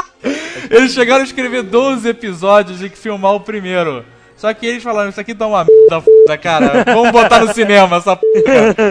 Eles 0.69 0.93
chegaram 0.93 1.21
a 1.21 1.25
escrever 1.25 1.63
12 1.63 2.07
episódios 2.07 2.81
e 2.83 2.89
que 2.89 2.97
filmar 2.97 3.33
o 3.33 3.39
primeiro. 3.39 4.05
Só 4.39 4.53
que 4.53 4.65
eles 4.65 4.81
falaram, 4.81 5.09
isso 5.09 5.19
aqui 5.19 5.35
tá 5.35 5.45
uma 5.45 5.65
merda, 5.65 5.97
f***, 5.97 6.37
cara. 6.41 6.85
Vamos 6.85 7.11
botar 7.11 7.39
no 7.43 7.53
cinema 7.53 7.97
essa 7.97 8.15
p. 8.15 8.25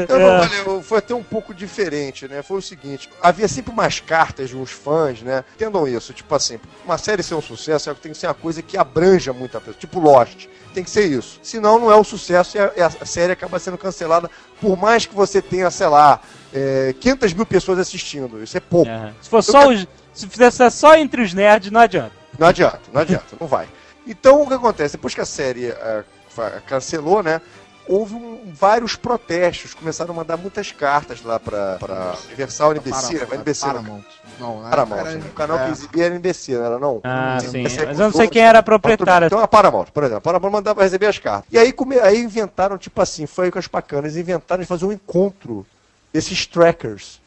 Eu 0.08 0.18
não, 0.18 0.40
olha, 0.40 0.54
eu- 0.66 0.82
foi 0.82 0.98
até 0.98 1.14
um 1.14 1.22
pouco 1.22 1.54
diferente, 1.54 2.28
né? 2.28 2.42
Foi 2.42 2.58
o 2.58 2.62
seguinte, 2.62 3.08
havia 3.22 3.48
sempre 3.48 3.72
umas 3.72 3.98
cartas 3.98 4.50
de 4.50 4.56
uns 4.56 4.70
fãs, 4.70 5.22
né? 5.22 5.42
Entendam 5.54 5.88
isso, 5.88 6.12
tipo 6.12 6.34
assim, 6.34 6.60
uma 6.84 6.98
série 6.98 7.22
ser 7.22 7.34
um 7.34 7.40
sucesso 7.40 7.94
tem 7.94 8.12
que 8.12 8.18
ser 8.18 8.26
uma 8.26 8.34
coisa 8.34 8.60
que 8.60 8.76
abranja 8.76 9.32
muita 9.32 9.58
pessoa, 9.58 9.76
tipo 9.78 9.98
Lost. 9.98 10.46
Tem 10.74 10.84
que 10.84 10.90
ser 10.90 11.06
isso. 11.06 11.40
Senão 11.42 11.78
não 11.78 11.90
é 11.90 11.96
um 11.96 12.04
sucesso 12.04 12.56
e 12.56 12.60
a, 12.60 12.72
e 12.76 12.82
a 12.82 12.90
série 13.06 13.32
acaba 13.32 13.58
sendo 13.58 13.78
cancelada, 13.78 14.30
por 14.60 14.76
mais 14.76 15.06
que 15.06 15.14
você 15.14 15.40
tenha, 15.40 15.70
sei 15.70 15.86
lá, 15.86 16.20
é, 16.52 16.94
500 17.00 17.32
mil 17.32 17.46
pessoas 17.46 17.78
assistindo. 17.78 18.42
Isso 18.42 18.56
é 18.56 18.60
pouco. 18.60 18.90
Se 19.20 19.30
for 19.30 19.42
só 19.42 19.68
os. 19.70 19.86
Se 20.12 20.26
fizesse 20.28 20.70
só 20.72 20.94
entre 20.96 21.22
os 21.22 21.32
nerds, 21.32 21.70
não 21.70 21.80
adianta. 21.80 22.12
Não 22.38 22.46
adianta, 22.48 22.80
não 22.92 23.00
adianta, 23.00 23.36
não 23.40 23.46
vai. 23.46 23.66
Então 24.08 24.42
o 24.42 24.48
que 24.48 24.54
acontece? 24.54 24.96
Depois 24.96 25.14
que 25.14 25.20
a 25.20 25.26
série 25.26 25.66
eh, 25.66 26.04
fa- 26.28 26.60
cancelou, 26.66 27.22
né? 27.22 27.40
Houve 27.86 28.14
um- 28.16 28.52
vários 28.52 28.96
protestos, 28.96 29.72
começaram 29.72 30.12
a 30.12 30.16
mandar 30.16 30.36
muitas 30.36 30.70
cartas 30.72 31.22
lá 31.22 31.40
pra, 31.40 31.76
pra 31.78 32.16
Universal 32.26 32.72
NBC, 32.72 33.18
Para- 33.18 33.26
né? 33.28 33.34
NBC, 33.36 33.66
né? 33.66 33.72
Paramount. 33.72 34.04
Não, 34.38 34.58
era- 34.60 34.68
Paramount. 34.70 35.06
era- 35.06 35.18
O 35.20 35.32
canal 35.32 35.58
é. 35.58 35.64
que 35.66 35.70
exibia 35.72 36.04
era 36.04 36.14
NBC, 36.14 36.54
não 36.58 36.64
era 36.66 36.78
não? 36.78 37.00
Ah, 37.02 37.38
sim. 37.40 37.46
com 37.46 37.62
Mas 37.62 37.76
eu 37.78 37.86
não 37.86 37.94
todos- 37.96 38.16
sei 38.16 38.28
quem 38.28 38.42
era 38.42 38.58
a 38.58 38.62
proprietária. 38.62 39.26
Então 39.26 39.38
a 39.38 39.48
Paramount, 39.48 39.86
por 39.86 40.02
exemplo. 40.02 40.18
A 40.18 40.20
Paramount 40.20 40.52
mandava 40.52 40.82
receber 40.82 41.06
as 41.06 41.18
cartas. 41.18 41.50
E 41.50 41.58
aí, 41.58 41.72
come- 41.72 41.98
aí 41.98 42.18
inventaram, 42.22 42.76
tipo 42.76 43.00
assim, 43.00 43.24
foi 43.26 43.46
aí 43.46 43.50
com 43.50 43.58
as 43.58 43.66
bacanas, 43.66 44.16
inventaram 44.16 44.60
de 44.60 44.66
fazer 44.68 44.84
um 44.84 44.92
encontro 44.92 45.66
desses 46.12 46.44
trackers. 46.46 47.20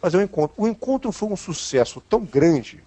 Fazer 0.00 0.18
um 0.18 0.22
encontro. 0.22 0.54
O 0.58 0.68
encontro 0.68 1.10
foi 1.10 1.28
um 1.30 1.36
sucesso 1.36 2.02
tão 2.10 2.20
grande. 2.20 2.82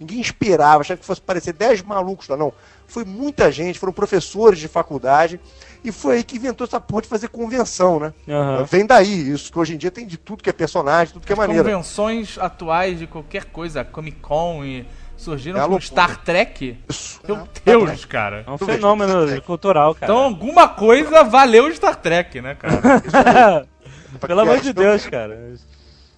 Ninguém 0.00 0.18
esperava, 0.18 0.80
achava 0.80 0.98
que 0.98 1.04
fosse 1.04 1.20
parecer 1.20 1.52
10 1.52 1.82
malucos 1.82 2.26
lá, 2.26 2.34
não. 2.34 2.50
Foi 2.86 3.04
muita 3.04 3.52
gente, 3.52 3.78
foram 3.78 3.92
professores 3.92 4.58
de 4.58 4.66
faculdade. 4.66 5.38
E 5.84 5.92
foi 5.92 6.16
aí 6.16 6.24
que 6.24 6.36
inventou 6.36 6.66
essa 6.66 6.80
porra 6.80 7.02
de 7.02 7.08
fazer 7.08 7.28
convenção, 7.28 8.00
né? 8.00 8.14
Aham. 8.26 8.64
Vem 8.64 8.86
daí, 8.86 9.30
isso 9.30 9.52
que 9.52 9.58
hoje 9.58 9.74
em 9.74 9.76
dia 9.76 9.90
tem 9.90 10.06
de 10.06 10.16
tudo 10.16 10.42
que 10.42 10.48
é 10.48 10.52
personagem, 10.54 11.12
tudo 11.12 11.26
que 11.26 11.32
é 11.32 11.36
maneiro. 11.36 11.64
Convenções 11.64 12.38
atuais 12.38 12.98
de 12.98 13.06
qualquer 13.06 13.44
coisa, 13.44 13.84
Comic 13.84 14.18
Con 14.20 14.64
e 14.64 14.86
surgiram 15.18 15.60
É 15.60 15.64
a 15.64 15.68
com. 15.68 15.78
Star 15.78 16.16
Trek. 16.22 16.78
Isso. 16.88 17.20
Meu 17.26 17.46
Deus, 17.62 18.04
cara. 18.06 18.42
É 18.46 18.50
um 18.50 18.56
fenômeno 18.56 19.42
cultural, 19.42 19.94
cara. 19.94 20.10
Então 20.10 20.24
alguma 20.24 20.66
coisa 20.66 21.22
valeu 21.22 21.72
Star 21.74 21.96
Trek, 21.96 22.40
né, 22.40 22.54
cara? 22.54 23.66
Pelo 24.26 24.40
amor 24.40 24.60
de 24.60 24.72
Deus, 24.72 25.06
cara. 25.06 25.54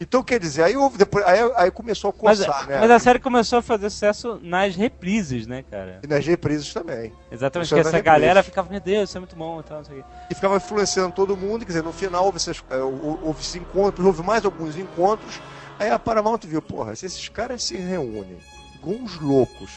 Então, 0.03 0.23
quer 0.23 0.41
dizer, 0.41 0.65
aí 0.65 0.77
houve 0.77 0.99
depois, 0.99 1.25
aí, 1.25 1.39
aí 1.57 1.71
começou 1.71 2.11
a 2.11 2.15
Mas, 2.25 2.41
coçar, 2.41 2.67
né? 2.69 2.81
mas 2.81 2.91
a 2.91 2.99
série 2.99 3.19
começou 3.21 3.61
a 3.61 3.63
fazer 3.63 3.89
sucesso 3.89 4.41
nas 4.43 4.75
reprises, 4.75 5.47
né, 5.47 5.63
cara? 5.71 6.01
E 6.03 6.07
nas 6.09 6.27
reprises 6.27 6.73
também. 6.75 7.13
Exatamente, 7.31 7.67
Isso 7.67 7.75
que 7.75 7.79
é 7.79 7.83
essa 7.83 7.93
nas 7.93 8.03
galera 8.03 8.27
reprises. 8.41 8.47
ficava, 8.47 8.69
meu 8.71 8.81
Deus, 8.81 9.09
isso 9.09 9.17
é 9.19 9.21
muito 9.21 9.37
bom 9.37 9.61
e 9.61 9.63
tal, 9.63 9.79
não 9.79 9.85
sei 9.85 10.01
o 10.01 10.03
quê. 10.03 10.09
E 10.31 10.35
ficava 10.35 10.57
influenciando 10.57 11.13
todo 11.13 11.37
mundo, 11.37 11.61
quer 11.61 11.69
dizer, 11.73 11.83
no 11.85 11.93
final 11.93 12.25
houve, 12.25 12.39
esses, 12.39 12.61
é, 12.69 12.79
hou- 12.79 13.21
houve 13.23 13.41
esses 13.41 13.55
encontros, 13.55 14.05
houve 14.05 14.23
mais 14.23 14.45
alguns 14.45 14.77
encontros. 14.77 15.41
Aí 15.79 15.89
a 15.89 15.99
Paramount 15.99 16.41
viu, 16.45 16.61
porra, 16.61 16.97
se 16.97 17.07
esses 17.07 17.29
caras 17.29 17.63
se 17.63 17.77
reúnem, 17.77 18.39
igual 18.75 18.97
uns 18.97 19.21
loucos, 19.21 19.71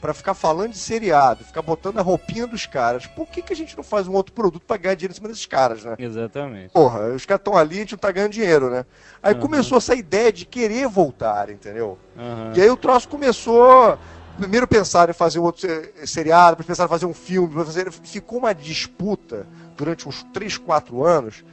pra 0.00 0.14
ficar 0.14 0.34
falando 0.34 0.70
de 0.72 0.78
seriado, 0.78 1.44
ficar 1.44 1.62
botando 1.62 1.98
a 1.98 2.02
roupinha 2.02 2.46
dos 2.46 2.66
caras, 2.66 3.06
por 3.06 3.26
que, 3.26 3.42
que 3.42 3.52
a 3.52 3.56
gente 3.56 3.76
não 3.76 3.84
faz 3.84 4.08
um 4.08 4.12
outro 4.14 4.32
produto 4.32 4.62
pra 4.66 4.76
ganhar 4.76 4.94
dinheiro 4.94 5.12
em 5.12 5.16
cima 5.16 5.28
desses 5.28 5.46
caras, 5.46 5.84
né? 5.84 5.94
Exatamente. 5.98 6.72
Porra, 6.72 7.08
os 7.08 7.26
caras 7.26 7.40
estão 7.40 7.56
ali, 7.56 7.76
a 7.76 7.80
gente 7.80 7.92
não 7.92 7.98
tá 7.98 8.10
ganhando 8.10 8.32
dinheiro, 8.32 8.70
né? 8.70 8.86
Aí 9.22 9.34
Uhum. 9.34 9.40
começou 9.40 9.78
essa 9.78 9.94
ideia 9.94 10.32
de 10.32 10.46
querer 10.46 10.88
voltar, 10.88 11.50
entendeu? 11.50 11.98
Aham. 12.18 12.52
E 12.56 12.60
aí 12.62 12.70
o 12.70 12.76
troço 12.76 13.08
começou. 13.08 13.98
Primeiro 14.38 14.66
pensaram 14.66 15.10
em 15.10 15.14
fazer 15.14 15.38
um 15.38 15.42
outro 15.42 15.60
se- 15.68 16.06
seriado, 16.06 16.52
depois 16.52 16.66
pensaram 16.66 16.86
em 16.88 16.90
fazer 16.90 17.04
um 17.06 17.12
filme, 17.12 17.62
fazer- 17.62 17.92
ficou 17.92 18.38
uma 18.38 18.54
disputa 18.54 19.46
durante 19.76 20.08
uns 20.08 20.22
3, 20.32 20.56
4 20.56 21.04
anos 21.04 21.44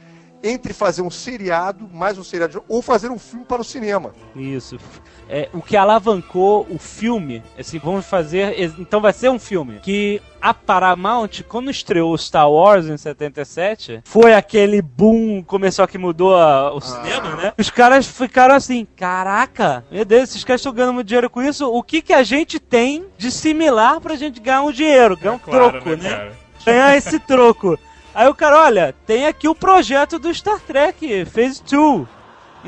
entre 0.42 0.72
fazer 0.72 1.02
um 1.02 1.10
seriado, 1.10 1.86
mais 1.92 2.16
um 2.16 2.22
seriado, 2.24 2.62
ou 2.68 2.80
fazer 2.80 3.10
um 3.10 3.18
filme 3.18 3.44
para 3.44 3.60
o 3.60 3.64
cinema. 3.64 4.14
Isso. 4.36 4.78
É, 5.28 5.48
o 5.52 5.60
que 5.60 5.76
alavancou 5.76 6.66
o 6.70 6.78
filme, 6.78 7.42
assim, 7.58 7.78
vamos 7.78 8.06
fazer. 8.06 8.58
Então 8.78 9.00
vai 9.00 9.12
ser 9.12 9.28
um 9.28 9.38
filme. 9.38 9.78
Que 9.82 10.22
a 10.40 10.54
Paramount, 10.54 11.42
quando 11.48 11.70
estreou 11.70 12.16
Star 12.16 12.50
Wars 12.50 12.86
em 12.86 12.96
77, 12.96 14.00
foi 14.04 14.34
aquele 14.34 14.80
boom 14.80 15.42
começou 15.42 15.86
que 15.86 15.98
mudou 15.98 16.34
a- 16.36 16.72
o 16.72 16.80
cinema, 16.80 17.36
né? 17.36 17.52
Os 17.58 17.68
caras 17.70 18.06
ficaram 18.06 18.54
assim: 18.54 18.86
caraca, 18.96 19.84
meu 19.90 20.04
Deus, 20.04 20.30
esses 20.30 20.44
caras 20.44 20.60
estão 20.60 20.72
ganhando 20.72 20.94
muito 20.94 21.06
dinheiro 21.08 21.28
com 21.28 21.42
isso. 21.42 21.68
O 21.70 21.82
que, 21.82 22.00
que 22.00 22.12
a 22.12 22.22
gente 22.22 22.58
tem 22.58 23.04
de 23.18 23.30
similar 23.30 24.00
pra 24.00 24.16
gente 24.16 24.40
ganhar 24.40 24.62
um 24.62 24.72
dinheiro? 24.72 25.16
Ganhar 25.16 25.34
um 25.34 25.38
troco, 25.38 25.90
né? 25.90 26.08
cara? 26.10 26.32
ganhar 26.64 26.96
esse 26.96 27.18
troco. 27.20 27.78
Aí 28.14 28.26
o 28.28 28.34
cara, 28.34 28.62
olha, 28.64 28.94
tem 29.06 29.26
aqui 29.26 29.46
o 29.48 29.54
projeto 29.54 30.18
do 30.18 30.32
Star 30.34 30.58
Trek, 30.60 31.24
Phase 31.26 31.62
2. 31.70 32.08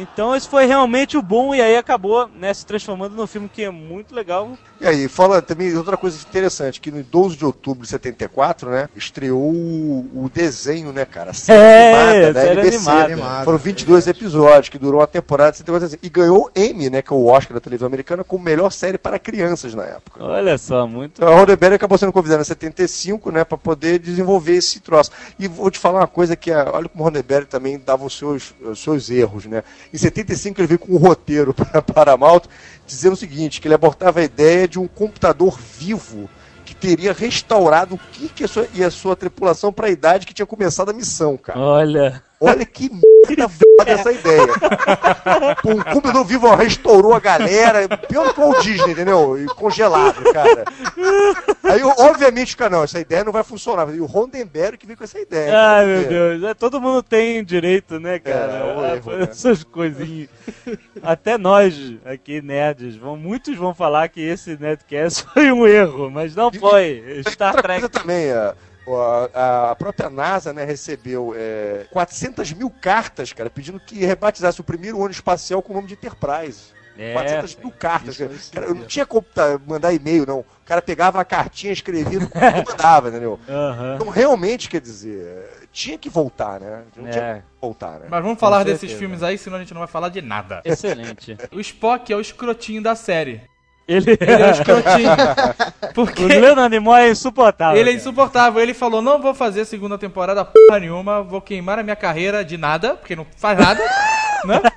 Então 0.01 0.35
esse 0.35 0.49
foi 0.49 0.67
realmente 0.67 1.17
o 1.17 1.23
bom 1.23 1.55
e 1.55 1.61
aí 1.61 1.77
acabou 1.77 2.29
né, 2.39 2.53
se 2.53 2.65
transformando 2.65 3.15
num 3.15 3.27
filme 3.27 3.49
que 3.49 3.63
é 3.65 3.71
muito 3.71 4.15
legal. 4.15 4.51
E 4.81 4.87
aí, 4.87 5.09
fala 5.09 5.43
também 5.43 5.77
outra 5.77 5.97
coisa 5.97 6.17
interessante, 6.27 6.81
que 6.81 6.91
no 6.91 7.03
12 7.03 7.37
de 7.37 7.45
outubro 7.45 7.83
de 7.83 7.89
74, 7.91 8.71
né, 8.71 8.89
estreou 8.97 9.39
o, 9.53 10.25
o 10.25 10.31
desenho, 10.33 10.91
né, 10.91 11.05
cara? 11.05 11.33
A 11.33 11.35
série 11.35 11.61
É, 11.61 11.93
animada 11.93 12.33
da 12.33 12.41
série 12.41 12.61
NBC. 12.61 12.91
animada. 12.91 13.45
Foram 13.45 13.59
22 13.59 14.07
episódios, 14.07 14.69
que 14.71 14.79
durou 14.79 15.01
uma 15.01 15.07
temporada 15.07 15.53
de 15.53 15.59
74 15.59 15.99
e 16.03 16.09
ganhou 16.09 16.51
Emmy, 16.57 16.89
né, 16.89 17.03
que 17.03 17.13
é 17.13 17.17
o 17.17 17.27
Oscar 17.27 17.55
da 17.55 17.61
televisão 17.61 17.87
americana, 17.87 18.25
como 18.25 18.43
melhor 18.43 18.71
série 18.73 18.97
para 18.97 19.19
crianças 19.19 19.75
na 19.75 19.85
época. 19.85 20.25
Olha 20.25 20.57
só, 20.57 20.87
muito. 20.87 21.13
Então, 21.19 21.29
a 21.29 21.37
Roddenberry 21.37 21.75
acabou 21.75 21.99
sendo 21.99 22.13
convidada 22.13 22.41
em 22.41 22.45
75, 22.47 23.31
né, 23.31 23.45
para 23.45 23.59
poder 23.59 23.99
desenvolver 23.99 24.55
esse 24.55 24.81
troço. 24.81 25.11
E 25.39 25.47
vou 25.47 25.71
te 25.71 25.79
falar 25.79 26.01
uma 26.01 26.07
coisa 26.07 26.35
que, 26.35 26.51
é, 26.51 26.57
olha 26.57 26.89
como 26.89 27.03
o 27.03 27.05
Roddenberry 27.05 27.45
também 27.45 27.79
dava 27.79 28.07
os 28.07 28.17
seus, 28.17 28.55
os 28.63 28.83
seus 28.83 29.11
erros, 29.11 29.45
né. 29.45 29.63
Em 29.93 29.99
75 29.99 30.61
ele 30.61 30.69
veio 30.69 30.79
com 30.79 30.93
um 30.93 30.99
roteiro 30.99 31.53
para 31.55 31.83
Paramount, 31.83 32.43
dizendo 32.87 33.15
o 33.15 33.17
seguinte, 33.17 33.61
que 33.61 33.69
ele 33.69 33.75
abortava 33.75 34.21
a 34.21 34.25
ideia 34.25 34.69
de 34.69 34.79
um 34.79 34.87
computador 34.87 35.59
vivo 35.59 36.29
que 36.65 36.75
teria 36.75 37.13
restaurado 37.13 37.97
o 37.97 37.99
Kirk 37.99 38.43
e 38.43 38.45
a 38.45 38.49
sua, 38.49 38.69
e 38.73 38.85
a 38.85 38.91
sua 38.91 39.17
tripulação 39.17 39.73
para 39.73 39.89
a 39.89 39.91
idade 39.91 40.25
que 40.27 40.33
tinha 40.33 40.47
começado 40.47 40.91
a 40.91 40.93
missão, 40.93 41.37
cara. 41.37 41.59
Olha. 41.59 42.23
Olha 42.43 42.65
que 42.65 42.91
merda 43.29 43.49
foda 43.49 43.91
essa 43.91 44.13
ideia. 44.13 44.47
Pô, 45.63 45.73
um 45.73 45.83
computador 45.83 46.25
vivo 46.25 46.55
restaurou 46.55 47.13
a 47.13 47.21
galera, 47.21 47.87
pior 47.87 48.29
do 48.29 48.35
que 48.35 48.41
o 48.41 48.45
Walt 48.45 48.63
Disney, 48.63 48.93
entendeu? 48.93 49.39
E 49.39 49.47
congelado, 49.49 50.23
cara. 50.33 50.65
Aí, 51.63 51.83
obviamente, 51.83 52.57
cara, 52.57 52.71
não, 52.71 52.85
essa 52.85 52.99
ideia 52.99 53.25
não 53.25 53.33
vai 53.33 53.45
funcionar. 53.45 53.95
E 53.95 54.01
o 54.01 54.07
Rondenberry 54.07 54.79
que 54.79 54.87
veio 54.87 54.97
com 54.97 55.05
essa 55.05 55.21
ideia. 55.21 55.53
Cara, 55.53 55.87
meu 55.87 56.09
Deus. 56.09 56.43
É, 56.45 56.55
todo 56.55 56.81
mundo 56.81 57.03
tem 57.03 57.45
direito, 57.45 58.01
né, 58.01 58.19
cara? 58.19 58.53
É, 58.53 58.75
o 58.75 58.81
a 58.81 58.97
erro, 58.97 59.17
né? 59.19 59.29
Essas 59.31 59.63
coisinhas. 59.63 60.31
Até 61.03 61.37
nós, 61.37 61.75
aqui, 62.07 62.41
nerds, 62.41 62.97
vão, 62.97 63.17
muitos 63.17 63.57
vão 63.57 63.75
falar 63.75 64.09
que 64.09 64.21
esse 64.21 64.57
Nerdcast 64.59 65.27
foi 65.35 65.53
um 65.53 65.67
erro, 65.67 66.11
mas 66.11 66.35
não 66.35 66.51
foi. 66.51 67.23
Tem 67.23 67.33
Star 67.33 67.61
Trek. 67.61 67.89
também, 67.91 68.33
a, 68.33 68.55
a- 68.97 69.71
a 69.71 69.77
própria 69.77 70.09
NASA 70.11 70.53
né, 70.53 70.65
recebeu 70.65 71.35
é, 71.37 71.87
400 71.91 72.53
mil 72.53 72.71
cartas, 72.71 73.33
cara, 73.33 73.51
pedindo 73.51 73.79
que 73.81 74.05
rebatizasse 74.05 74.61
o 74.61 74.65
primeiro 74.65 74.97
ônibus 74.99 75.17
espacial 75.17 75.63
com 75.63 75.73
o 75.73 75.77
nome 75.77 75.89
de 75.89 75.95
Enterprise. 75.95 76.79
É, 76.99 77.15
400 77.15 77.57
mil 77.57 77.71
cartas. 77.71 78.17
Cara. 78.19 78.31
Cara, 78.53 78.67
eu 78.67 78.75
não 78.75 78.85
tinha 78.85 79.07
como 79.07 79.23
tá, 79.23 79.59
mandar 79.67 79.93
e-mail, 79.95 80.27
não. 80.27 80.41
O 80.41 80.45
cara 80.67 80.83
pegava 80.83 81.19
a 81.21 81.25
cartinha, 81.25 81.73
escrevia 81.73 82.19
e 82.19 82.67
mandava, 82.67 83.09
entendeu? 83.09 83.41
Aham. 83.49 83.95
Então, 83.95 84.09
realmente, 84.11 84.69
quer 84.69 84.81
dizer, 84.83 85.49
tinha 85.73 85.97
que 85.97 86.11
voltar, 86.11 86.61
né? 86.61 86.83
Não 86.95 87.09
tinha 87.09 87.25
É, 87.25 87.35
que 87.37 87.43
voltar, 87.61 88.01
né? 88.01 88.07
Mas 88.11 88.23
vamos 88.23 88.39
falar 88.39 88.65
desses 88.65 88.93
filmes 88.93 89.23
aí, 89.23 89.39
senão 89.39 89.57
a 89.57 89.61
gente 89.61 89.73
não 89.73 89.79
vai 89.79 89.89
falar 89.89 90.11
de 90.11 90.21
nada. 90.21 90.61
excelente. 90.65 91.37
O 91.53 91.61
Spock 91.61 92.13
é 92.13 92.17
o 92.17 92.21
escrotinho 92.21 92.83
da 92.83 92.95
série. 92.95 93.43
Ele, 93.91 94.13
Ele 94.21 94.43
é 94.43 94.51
escrotinho. 94.51 95.11
Porque 95.93 96.23
o 96.23 96.29
Leonard 96.29 96.71
Nimoy 96.71 97.01
é 97.01 97.11
insuportável. 97.11 97.79
ele 97.81 97.91
é 97.91 97.93
insuportável. 97.93 98.63
Ele 98.63 98.73
falou: 98.73 99.03
não 99.03 99.21
vou 99.21 99.35
fazer 99.35 99.65
segunda 99.65 99.99
temporada 99.99 100.45
porra 100.45 100.79
nenhuma, 100.79 101.23
vou 101.23 101.41
queimar 101.41 101.81
a 101.81 101.83
minha 101.83 101.97
carreira 101.97 102.45
de 102.45 102.57
nada, 102.57 102.95
porque 102.95 103.17
não 103.17 103.27
faz 103.37 103.59
nada. 103.59 103.83
né? 104.45 104.61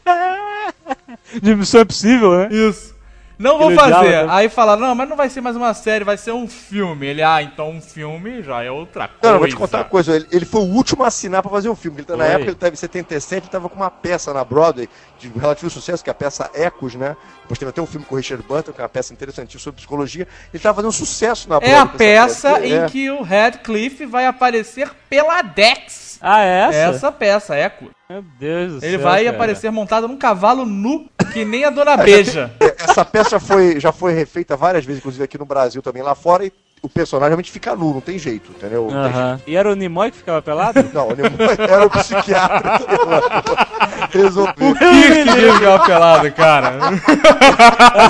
De 1.41 1.55
Missão 1.55 1.81
Impossível, 1.81 2.37
né? 2.37 2.49
Isso. 2.51 2.92
Não 3.37 3.57
vou 3.57 3.71
Ele 3.71 3.79
fazer. 3.79 3.93
também. 3.93 4.25
Aí 4.29 4.47
falaram, 4.49 4.81
não, 4.81 4.95
mas 4.95 5.09
não 5.09 5.15
vai 5.17 5.29
ser 5.29 5.41
mais 5.41 5.55
uma 5.55 5.73
série, 5.73 6.03
vai 6.03 6.17
ser 6.17 6.31
um 6.31 6.47
filme. 6.47 7.07
Ele, 7.07 7.21
ah, 7.23 7.41
então 7.41 7.71
um 7.71 7.81
filme 7.81 8.41
já 8.43 8.63
é 8.63 8.69
outra 8.71 9.07
coisa. 9.07 9.19
Não, 9.23 9.31
não, 9.33 9.39
vou 9.39 9.47
te 9.47 9.55
contar 9.55 9.79
uma 9.79 9.83
coisa. 9.85 10.15
Ele, 10.15 10.27
ele 10.31 10.45
foi 10.45 10.61
o 10.61 10.65
último 10.65 11.03
a 11.03 11.07
assinar 11.07 11.41
pra 11.41 11.49
fazer 11.51 11.67
um 11.69 11.75
filme. 11.75 11.97
Ele, 11.99 12.05
tá- 12.05 12.15
na 12.15 12.25
época, 12.25 12.51
ele 12.51 12.55
tava 12.55 12.73
em 12.73 12.75
77, 12.77 13.43
ele 13.43 13.51
tava 13.51 13.67
com 13.69 13.75
uma 13.75 13.89
peça 13.91 14.33
na 14.33 14.43
Broadway 14.43 14.87
de 15.19 15.27
relativo 15.29 15.69
sucesso, 15.69 16.03
que 16.03 16.09
é 16.09 16.11
a 16.11 16.15
peça 16.15 16.49
Ecos, 16.53 16.95
né? 16.95 17.15
Depois 17.41 17.57
teve 17.59 17.69
até 17.69 17.81
um 17.81 17.85
filme 17.87 18.05
com 18.05 18.15
o 18.15 18.17
Richard 18.17 18.43
Burton, 18.47 18.71
que 18.71 18.79
é 18.79 18.83
uma 18.83 18.89
peça 18.89 19.13
interessantíssima 19.13 19.59
sobre 19.61 19.77
psicologia. 19.77 20.27
Ele 20.53 20.61
tava 20.61 20.75
fazendo 20.75 20.91
sucesso 20.91 21.49
na 21.49 21.55
É 21.57 21.59
Broadway. 21.59 21.81
a 21.81 21.85
com 21.87 22.03
essa 22.03 22.49
peça 22.53 22.65
em 22.65 22.73
É. 22.83 22.85
que 22.87 23.09
o 23.09 23.21
Radcliffe 23.23 24.05
vai 24.05 24.25
aparecer 24.25 24.89
pela 25.09 25.41
Dex. 25.41 26.17
Ah, 26.21 26.41
é 26.43 26.59
essa? 26.69 26.77
Essa 26.95 27.11
peça, 27.11 27.57
Echo. 27.57 27.89
Meu 28.09 28.21
Deus 28.39 28.73
do 28.79 28.85
Ele 28.85 28.97
céu, 28.97 28.99
vai 29.01 29.23
cara. 29.25 29.35
aparecer 29.35 29.71
montado 29.71 30.07
num 30.07 30.17
cavalo 30.17 30.65
nu, 30.65 31.09
que 31.33 31.43
nem 31.43 31.65
a 31.65 31.69
Dona 31.69 31.97
Beija. 31.97 32.51
Essa 32.83 33.05
peça 33.05 33.39
foi, 33.39 33.79
já 33.79 33.91
foi 33.91 34.13
refeita 34.13 34.55
várias 34.55 34.85
vezes, 34.85 34.99
inclusive 34.99 35.23
aqui 35.23 35.37
no 35.37 35.45
Brasil 35.45 35.81
também, 35.81 36.01
lá 36.01 36.15
fora, 36.15 36.45
e 36.45 36.51
o 36.81 36.89
personagem 36.89 37.29
realmente 37.29 37.51
fica 37.51 37.75
nu, 37.75 37.93
não 37.93 38.01
tem 38.01 38.19
jeito, 38.19 38.51
entendeu? 38.51 38.89
Não 38.91 39.03
tem 39.03 39.13
jeito. 39.13 39.43
E 39.47 39.55
era 39.55 39.71
o 39.71 39.75
Nimoy 39.75 40.11
que 40.11 40.17
ficava 40.17 40.41
pelado? 40.41 40.83
Não, 40.93 41.07
o 41.07 41.15
Nimoy 41.15 41.55
era 41.57 41.85
o 41.85 41.89
psiquiatra 41.89 42.79
que 44.11 44.17
resolveu. 44.17 44.75
Que 44.75 45.23
que 45.23 45.53
ficar 45.53 45.85
pelado, 45.85 46.31
cara. 46.33 46.73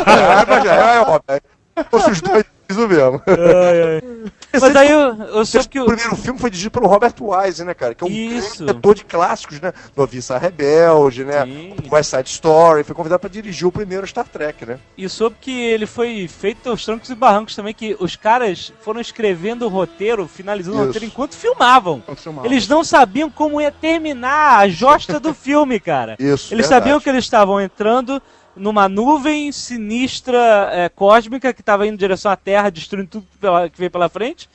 É, 0.07 0.45
mas 0.47 0.63
já 0.63 0.75
é, 0.75 0.95
é 0.95 1.01
óbvio. 1.01 1.41
Se 1.77 1.83
fosse 1.89 2.11
os 2.11 2.21
dois, 2.21 2.45
isso 2.67 2.87
mesmo. 2.87 3.21
Ai, 3.27 3.81
ai. 3.83 4.31
Mas 4.53 4.75
aí 4.75 4.91
eu, 4.91 4.99
eu 5.15 5.45
soube 5.45 5.67
que 5.67 5.79
O 5.79 5.83
o. 5.83 5.85
primeiro 5.87 6.15
filme 6.15 6.39
foi 6.39 6.49
dirigido 6.49 6.71
pelo 6.71 6.87
Robert 6.87 7.13
Wise, 7.19 7.63
né, 7.63 7.73
cara? 7.73 7.95
Que 7.95 8.03
é 8.03 8.07
um 8.07 8.11
Isso. 8.11 8.65
diretor 8.65 8.95
de 8.95 9.03
clássicos, 9.03 9.59
né? 9.59 9.73
Noviça 9.95 10.37
Rebelde, 10.37 11.23
né? 11.25 11.43
Sim. 11.45 11.75
West 11.91 12.09
Side 12.11 12.29
Story. 12.29 12.83
Foi 12.83 12.95
convidado 12.95 13.19
pra 13.19 13.29
dirigir 13.29 13.67
o 13.67 13.71
primeiro 13.71 14.05
Star 14.05 14.27
Trek, 14.27 14.65
né? 14.65 14.79
E 14.97 15.09
soube 15.09 15.35
que 15.41 15.51
ele 15.51 15.85
foi 15.85 16.27
feito 16.27 16.69
aos 16.69 16.85
trancos 16.85 17.09
e 17.09 17.15
barrancos 17.15 17.55
também, 17.55 17.73
que 17.73 17.95
os 17.99 18.15
caras 18.15 18.71
foram 18.81 19.01
escrevendo 19.01 19.65
o 19.65 19.69
roteiro, 19.69 20.27
finalizando 20.27 20.77
o 20.77 20.79
Isso. 20.81 20.87
roteiro 20.87 21.05
enquanto 21.05 21.35
filmavam. 21.35 22.01
Quando 22.05 22.17
filmava. 22.17 22.47
Eles 22.47 22.67
não 22.67 22.83
sabiam 22.83 23.29
como 23.29 23.59
ia 23.59 23.71
terminar 23.71 24.59
a 24.59 24.67
josta 24.67 25.19
do 25.19 25.33
filme, 25.33 25.79
cara. 25.79 26.15
Isso. 26.19 26.53
Eles 26.53 26.67
verdade. 26.67 26.67
sabiam 26.67 26.99
que 26.99 27.09
eles 27.09 27.23
estavam 27.23 27.59
entrando 27.59 28.21
numa 28.55 28.87
nuvem 28.89 29.51
sinistra 29.51 30.69
é, 30.71 30.89
cósmica 30.89 31.53
que 31.53 31.61
estava 31.61 31.85
indo 31.87 31.95
em 31.95 31.97
direção 31.97 32.31
à 32.31 32.35
Terra, 32.35 32.69
destruindo 32.69 33.09
tudo 33.09 33.27
pela- 33.39 33.69
que 33.69 33.77
veio 33.77 33.91
pela 33.91 34.09
frente. 34.09 34.49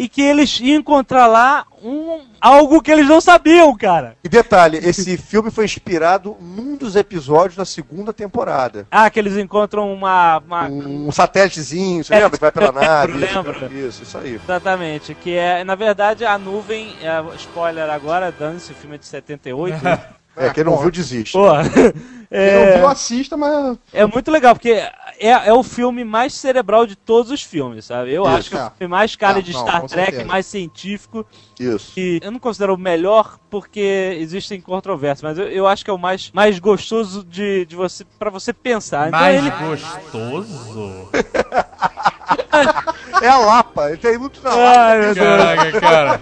E 0.00 0.08
que 0.08 0.22
eles 0.22 0.60
iam 0.60 0.78
encontrar 0.78 1.26
lá 1.26 1.66
um, 1.82 2.20
algo 2.40 2.80
que 2.80 2.88
eles 2.88 3.08
não 3.08 3.20
sabiam, 3.20 3.76
cara. 3.76 4.16
E 4.22 4.28
detalhe, 4.28 4.76
esse 4.78 5.16
filme 5.18 5.50
foi 5.50 5.64
inspirado 5.64 6.36
num 6.40 6.76
dos 6.76 6.94
episódios 6.94 7.56
da 7.56 7.64
segunda 7.64 8.12
temporada. 8.12 8.86
Ah, 8.92 9.10
que 9.10 9.18
eles 9.18 9.36
encontram 9.36 9.92
uma. 9.92 10.38
uma- 10.38 10.68
Um 10.68 11.10
satélitezinho, 11.10 12.04
você 12.04 12.14
É, 12.14 12.18
lembra? 12.20 12.30
Que 12.38 12.40
vai 12.40 12.52
pela 12.52 12.70
nave. 12.80 13.12
lembro. 13.14 13.74
Isso, 13.74 14.04
isso 14.04 14.16
aí. 14.18 14.34
Exatamente, 14.36 15.16
que 15.16 15.34
é, 15.34 15.64
na 15.64 15.74
verdade, 15.74 16.24
a 16.24 16.38
nuvem, 16.38 16.94
é, 17.02 17.20
spoiler 17.34 17.90
agora, 17.90 18.30
dane-se, 18.30 18.70
o 18.70 18.76
filme 18.76 18.94
é 18.94 18.98
de 19.00 19.06
78. 19.06 19.74
É, 20.38 20.50
quem 20.50 20.64
não 20.64 20.72
bom. 20.76 20.82
viu, 20.82 20.90
desiste. 20.90 21.32
Porra, 21.32 21.62
Quem 21.68 21.82
não 21.82 21.92
é, 22.30 22.76
viu, 22.78 22.88
assista, 22.88 23.36
mas. 23.36 23.76
é 23.92 24.06
muito 24.06 24.30
legal, 24.30 24.54
porque 24.54 24.70
é, 24.70 24.92
é 25.20 25.52
o 25.52 25.62
filme 25.62 26.04
mais 26.04 26.34
cerebral 26.34 26.86
de 26.86 26.94
todos 26.94 27.30
os 27.32 27.42
filmes, 27.42 27.84
sabe? 27.86 28.12
Eu 28.12 28.22
Isso. 28.24 28.30
acho 28.36 28.50
que 28.50 28.56
é 28.56 28.62
o 28.62 28.66
É. 28.66 28.70
filme 28.78 28.90
mais 28.90 29.16
cara 29.16 29.34
Não, 29.34 29.42
de 29.42 29.52
não, 29.52 29.60
Star 29.60 29.82
Trek, 29.86 30.10
certeza. 30.10 30.24
mais 30.24 30.46
científico, 30.46 31.26
Isso. 31.58 31.92
e 31.98 32.20
eu 32.22 32.30
não 32.30 32.38
considero 32.38 32.74
o 32.74 32.78
melhor 32.78 33.38
porque 33.50 34.16
existem 34.20 34.60
controvérsias, 34.60 35.22
mas 35.22 35.38
eu, 35.38 35.48
eu 35.48 35.66
acho 35.66 35.84
que 35.84 35.90
é 35.90 35.94
o 35.94 35.98
mais, 35.98 36.30
mais 36.32 36.58
gostoso 36.58 37.24
de, 37.24 37.64
de 37.66 37.74
você 37.74 38.04
para 38.18 38.30
você 38.30 38.52
pensar. 38.52 39.08
Então 39.08 39.18
Mais 39.20 39.36
ele, 39.38 39.50
gostoso? 39.50 41.08
É 43.20 43.28
a 43.28 43.36
Lapa, 43.38 43.88
ele 43.88 43.96
tem 43.96 44.16
muito 44.18 44.40
na 44.42 44.50
Lapa. 44.54 44.80
Ai, 44.80 44.98
meu 45.00 45.14
Deus. 45.14 45.26
Caraca, 45.26 45.80
cara. 45.80 46.20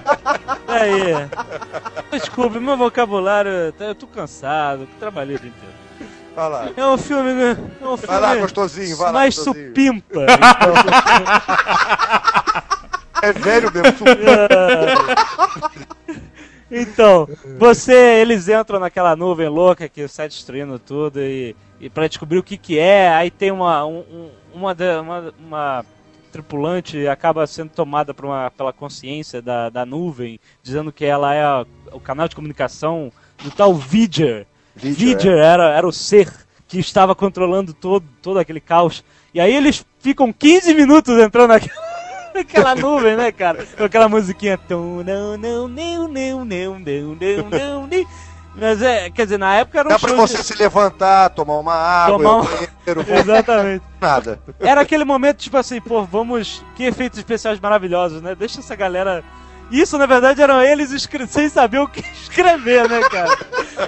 Aí. 0.69 1.29
Desculpe, 2.11 2.59
meu 2.59 2.77
vocabulário, 2.77 3.51
eu 3.79 3.95
tô 3.95 4.07
cansado, 4.07 4.89
trabalhei 4.99 5.37
o 5.37 5.39
dia 5.39 5.51
inteiro. 5.51 5.75
Vai 6.35 6.49
lá. 6.51 6.69
É 6.77 6.87
um 6.87 6.97
filme. 6.99 7.31
É 7.43 7.53
um 7.87 7.97
filme 7.97 8.07
Vai 8.07 8.21
lá, 8.21 8.35
gostosinho, 8.37 8.97
vai 8.97 9.07
lá. 9.09 9.13
mais 9.13 9.35
gostosinho. 9.37 9.69
supimpa. 9.69 10.27
É 13.23 13.33
velho 13.33 13.73
mesmo, 13.73 14.07
Então, 16.71 17.27
você, 17.59 17.95
eles 18.21 18.47
entram 18.49 18.79
naquela 18.79 19.17
nuvem 19.17 19.49
louca 19.49 19.89
que 19.89 20.07
sai 20.09 20.29
destruindo 20.29 20.79
tudo 20.79 21.21
e, 21.21 21.57
e 21.81 21.89
para 21.89 22.09
descobrir 22.09 22.39
o 22.39 22.43
que 22.43 22.57
que 22.59 22.79
é, 22.79 23.09
aí 23.15 23.31
tem 23.31 23.51
uma 23.53 23.85
um- 23.87 24.01
um- 24.01 24.31
uma, 24.53 24.77
uma, 25.01 25.35
uma 25.39 25.85
tripulante 26.37 27.09
acaba 27.09 27.47
sendo 27.47 27.71
tomada 27.71 28.15
uma, 28.23 28.51
pela 28.51 28.73
consciência 28.73 29.41
da, 29.41 29.71
da 29.71 29.87
nuvem, 29.87 30.39
dizendo 30.63 30.93
que 30.93 31.05
ela 31.05 31.35
é 31.35 31.43
a- 31.43 31.65
o 31.93 32.01
canal 32.01 32.29
de 32.29 32.37
comunicação 32.37 33.11
do 33.43 33.51
tal 33.51 33.75
Vidger. 33.75 34.47
Vidger, 34.75 35.09
Vidger 35.17 35.39
era, 35.39 35.71
era 35.71 35.87
o 35.87 35.93
ser 35.93 36.31
que 36.69 36.79
estava 36.79 37.15
controlando 37.15 37.73
todo, 37.73 38.05
todo 38.21 38.39
aquele 38.39 38.61
caos. 38.61 39.03
E 39.33 39.41
aí 39.41 39.55
eles 39.55 39.85
ficam 40.01 40.33
15 40.33 40.75
minutos 40.75 41.19
entrando 41.19 41.49
naquela, 41.49 41.81
naquela 42.35 42.75
nuvem, 42.75 43.17
né, 43.17 43.33
cara? 43.33 43.65
Com 43.77 43.85
aquela 43.85 44.09
musiquinha. 44.09 44.59
Tum, 44.59 45.03
não, 45.05 45.37
não, 45.37 45.69
não, 45.69 46.09
não, 46.09 46.45
não, 46.45 46.45
não, 46.45 46.79
não, 46.79 47.15
não, 47.51 47.87
não. 47.87 48.07
Mas 48.59 48.81
é, 48.81 49.11
quer 49.11 49.25
dizer, 49.25 49.39
na 49.39 49.55
época 49.55 49.79
era 49.81 49.89
um 49.89 49.93
Dá 49.93 49.99
pra 49.99 50.15
você 50.15 50.39
de- 50.39 50.45
se 50.45 50.55
levantar, 50.57 51.29
tomar 51.31 51.59
uma 51.59 51.75
água, 51.75 52.17
Tomar 52.19 52.37
um- 52.37 52.45
banheiro, 52.45 53.05
Exatamente. 53.21 53.85
nada. 54.01 54.41
Era 54.61 54.81
aquele 54.81 55.05
momento, 55.05 55.39
tipo 55.39 55.57
assim, 55.59 55.81
pô, 55.81 56.03
vamos. 56.05 56.65
Que 56.75 56.85
efeitos 56.85 57.19
especiais 57.19 57.61
maravilhosos, 57.61 58.23
né? 58.23 58.35
Deixa 58.35 58.61
essa 58.61 58.75
galera 58.75 59.23
Isso, 59.71 59.99
na 59.99 60.07
verdade, 60.07 60.41
eram 60.41 60.63
eles 60.63 60.91
escre- 60.93 61.27
sem 61.27 61.49
saber 61.49 61.81
o 61.81 61.89
que 61.89 62.01
escrever, 62.23 62.89
né, 62.89 63.01
cara? 63.11 63.37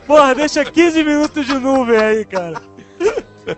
Porra, 0.06 0.34
deixa 0.34 0.64
15 0.64 1.02
minutos 1.04 1.46
de 1.46 1.54
nuvem 1.54 1.96
aí, 1.96 2.24
cara. 2.24 2.60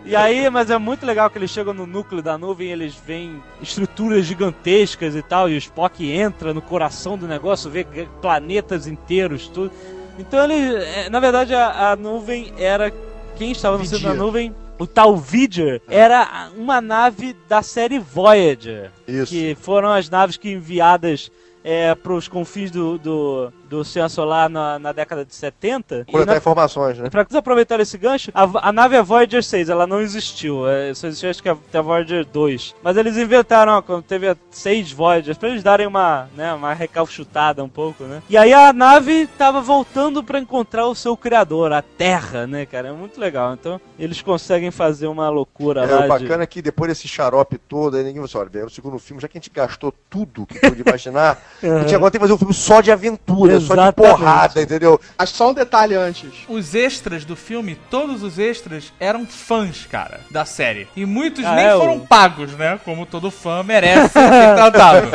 E 0.04 0.14
aí, 0.14 0.48
mas 0.50 0.70
é 0.70 0.78
muito 0.78 1.04
legal 1.04 1.28
que 1.28 1.36
eles 1.38 1.50
chegam 1.50 1.74
no 1.74 1.84
núcleo 1.86 2.22
da 2.22 2.38
nuvem 2.38 2.68
e 2.68 2.70
eles 2.72 2.94
veem 2.94 3.42
estruturas 3.60 4.24
gigantescas 4.24 5.16
e 5.16 5.22
tal, 5.22 5.48
e 5.48 5.54
o 5.54 5.58
Spock 5.58 6.08
entra 6.08 6.54
no 6.54 6.62
coração 6.62 7.18
do 7.18 7.26
negócio, 7.26 7.68
vê 7.68 7.84
planetas 8.22 8.86
inteiros, 8.86 9.48
tudo. 9.48 9.72
Então 10.20 10.44
ele, 10.44 10.76
é, 10.76 11.08
na 11.08 11.18
verdade, 11.18 11.54
a, 11.54 11.92
a 11.92 11.96
nuvem 11.96 12.52
era 12.58 12.92
quem 13.36 13.52
estava 13.52 13.78
no 13.78 13.84
centro 13.86 14.08
da 14.08 14.14
nuvem, 14.14 14.54
o 14.78 14.86
tal 14.86 15.16
Viger, 15.16 15.80
era 15.88 16.50
uma 16.56 16.80
nave 16.80 17.34
da 17.48 17.62
série 17.62 17.98
Voyager 17.98 18.90
Isso. 19.08 19.32
que 19.32 19.56
foram 19.58 19.90
as 19.90 20.10
naves 20.10 20.36
que 20.36 20.50
enviadas 20.50 21.30
é, 21.64 21.94
para 21.94 22.12
os 22.12 22.28
confins 22.28 22.70
do, 22.70 22.98
do, 22.98 23.52
do 23.70 23.78
Oceano 23.78 24.10
Solar 24.10 24.48
na, 24.50 24.80
na 24.80 24.90
década 24.90 25.24
de 25.24 25.32
70. 25.32 26.04
E 26.08 26.10
Coletar 26.10 26.32
na, 26.32 26.38
informações, 26.38 26.98
né? 26.98 27.08
Pra 27.08 27.22
vocês 27.22 27.36
aproveitarem 27.36 27.84
esse 27.84 27.96
gancho, 27.96 28.32
a, 28.34 28.68
a 28.68 28.72
nave 28.72 28.96
é 28.96 29.02
Voyager 29.02 29.42
6, 29.42 29.68
ela 29.68 29.86
não 29.86 30.00
existiu. 30.00 30.68
É, 30.68 30.92
só 30.92 31.06
existiu 31.06 31.30
acho 31.30 31.40
que 31.42 31.48
até 31.48 31.78
a 31.78 31.82
Voyager 31.82 32.26
2. 32.26 32.74
Mas 32.82 32.96
eles 32.96 33.16
inventaram, 33.16 33.72
ó, 33.72 33.80
quando 33.82 34.02
teve 34.02 34.28
a 34.28 34.36
seis 34.50 34.90
Voyagers, 34.90 35.38
pra 35.38 35.48
eles 35.48 35.62
darem 35.62 35.86
uma, 35.86 36.28
né, 36.36 36.52
uma 36.52 36.74
recalchutada 36.74 37.62
um 37.62 37.68
pouco, 37.68 38.02
né? 38.02 38.20
E 38.28 38.36
aí 38.36 38.52
a 38.52 38.72
nave 38.72 39.28
tava 39.38 39.60
voltando 39.60 40.24
pra 40.24 40.40
encontrar 40.40 40.88
o 40.88 40.94
seu 40.94 41.16
criador, 41.16 41.72
a 41.72 41.80
Terra, 41.80 42.48
né, 42.48 42.66
cara? 42.66 42.88
É 42.88 42.92
muito 42.92 43.20
legal. 43.20 43.54
Então 43.54 43.80
eles 43.96 44.20
conseguem 44.20 44.72
fazer 44.72 45.06
uma 45.06 45.28
loucura 45.28 45.84
É, 45.84 45.94
lá. 45.94 46.04
o 46.06 46.08
bacana 46.08 46.42
é 46.42 46.46
que 46.46 46.60
depois 46.60 46.88
desse 46.88 47.06
xarope 47.06 47.56
todo, 47.56 47.96
aí 47.96 48.02
ninguém 48.02 48.20
vai 48.20 48.30
olha, 48.34 48.48
velho, 48.48 48.64
no 48.64 48.70
segundo 48.70 48.98
filme, 48.98 49.22
já 49.22 49.28
que 49.28 49.38
a 49.38 49.40
gente 49.40 49.50
gastou 49.50 49.94
tudo 50.10 50.44
que 50.44 50.58
podia 50.58 50.84
imaginar, 50.84 51.38
a 51.62 51.80
gente 51.80 51.94
agora 51.94 52.10
tem 52.10 52.18
que 52.18 52.24
fazer 52.24 52.32
um 52.32 52.38
filme 52.38 52.54
só 52.54 52.80
de 52.80 52.90
aventura, 52.90 53.59
só 53.66 53.74
de 53.86 53.92
porrada, 53.92 54.60
entendeu? 54.62 55.00
Mas 55.18 55.30
só 55.30 55.50
um 55.50 55.54
detalhe 55.54 55.94
antes. 55.94 56.30
Os 56.48 56.74
extras 56.74 57.24
do 57.24 57.34
filme, 57.36 57.76
todos 57.90 58.22
os 58.22 58.38
extras 58.38 58.92
eram 59.00 59.26
fãs, 59.26 59.86
cara, 59.86 60.20
da 60.30 60.44
série. 60.44 60.88
E 60.96 61.04
muitos 61.06 61.44
Ah, 61.44 61.54
nem 61.54 61.66
é, 61.66 61.72
foram 61.76 61.96
o- 61.96 62.06
pagos, 62.06 62.52
né? 62.52 62.78
Como 62.84 63.06
todo 63.06 63.30
fã 63.30 63.62
merece 63.62 64.08
ser 64.08 64.28
tratado. 64.54 65.08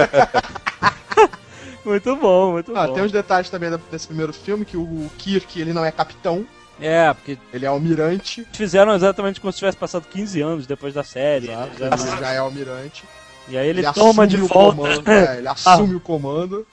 Muito 1.84 2.16
bom, 2.16 2.54
muito 2.54 2.76
Ah, 2.76 2.88
bom. 2.88 2.93
tem 2.93 3.04
uns 3.04 3.12
detalhes 3.12 3.50
também 3.50 3.70
desse 3.91 4.08
primeiro 4.08 4.34
filme, 4.34 4.66
que 4.66 4.76
o 4.76 5.10
Kirk, 5.20 5.60
ele 5.62 5.72
não 5.72 5.86
é 5.86 5.91
capitão, 5.91 6.46
É, 6.82 7.14
porque 7.14 7.38
ele 7.54 7.64
é 7.66 7.68
almirante. 7.68 8.46
fizeram 8.54 8.93
exatamente 8.96 9.39
como 9.39 9.54
se 9.54 9.60
tivesse 9.60 9.78
passado 9.78 10.06
15 10.10 10.41
anos 10.41 10.66
depois 10.66 10.93
da 10.96 11.04
série. 11.04 11.48
né? 11.48 11.70
Já- 11.78 11.86
Ele 11.88 12.20
já 12.20 12.32
é 12.32 12.38
almirante. 12.39 13.04
E 13.48 13.56
aí 13.56 13.68
ele, 13.70 13.84
toma 13.93 14.26
de 14.26 14.38
volta, 14.38 14.76
comando, 14.78 15.08
é, 15.12 15.38
ele 15.38 15.48
assume 15.48 15.93
o 15.96 16.00
comando. 16.00 16.66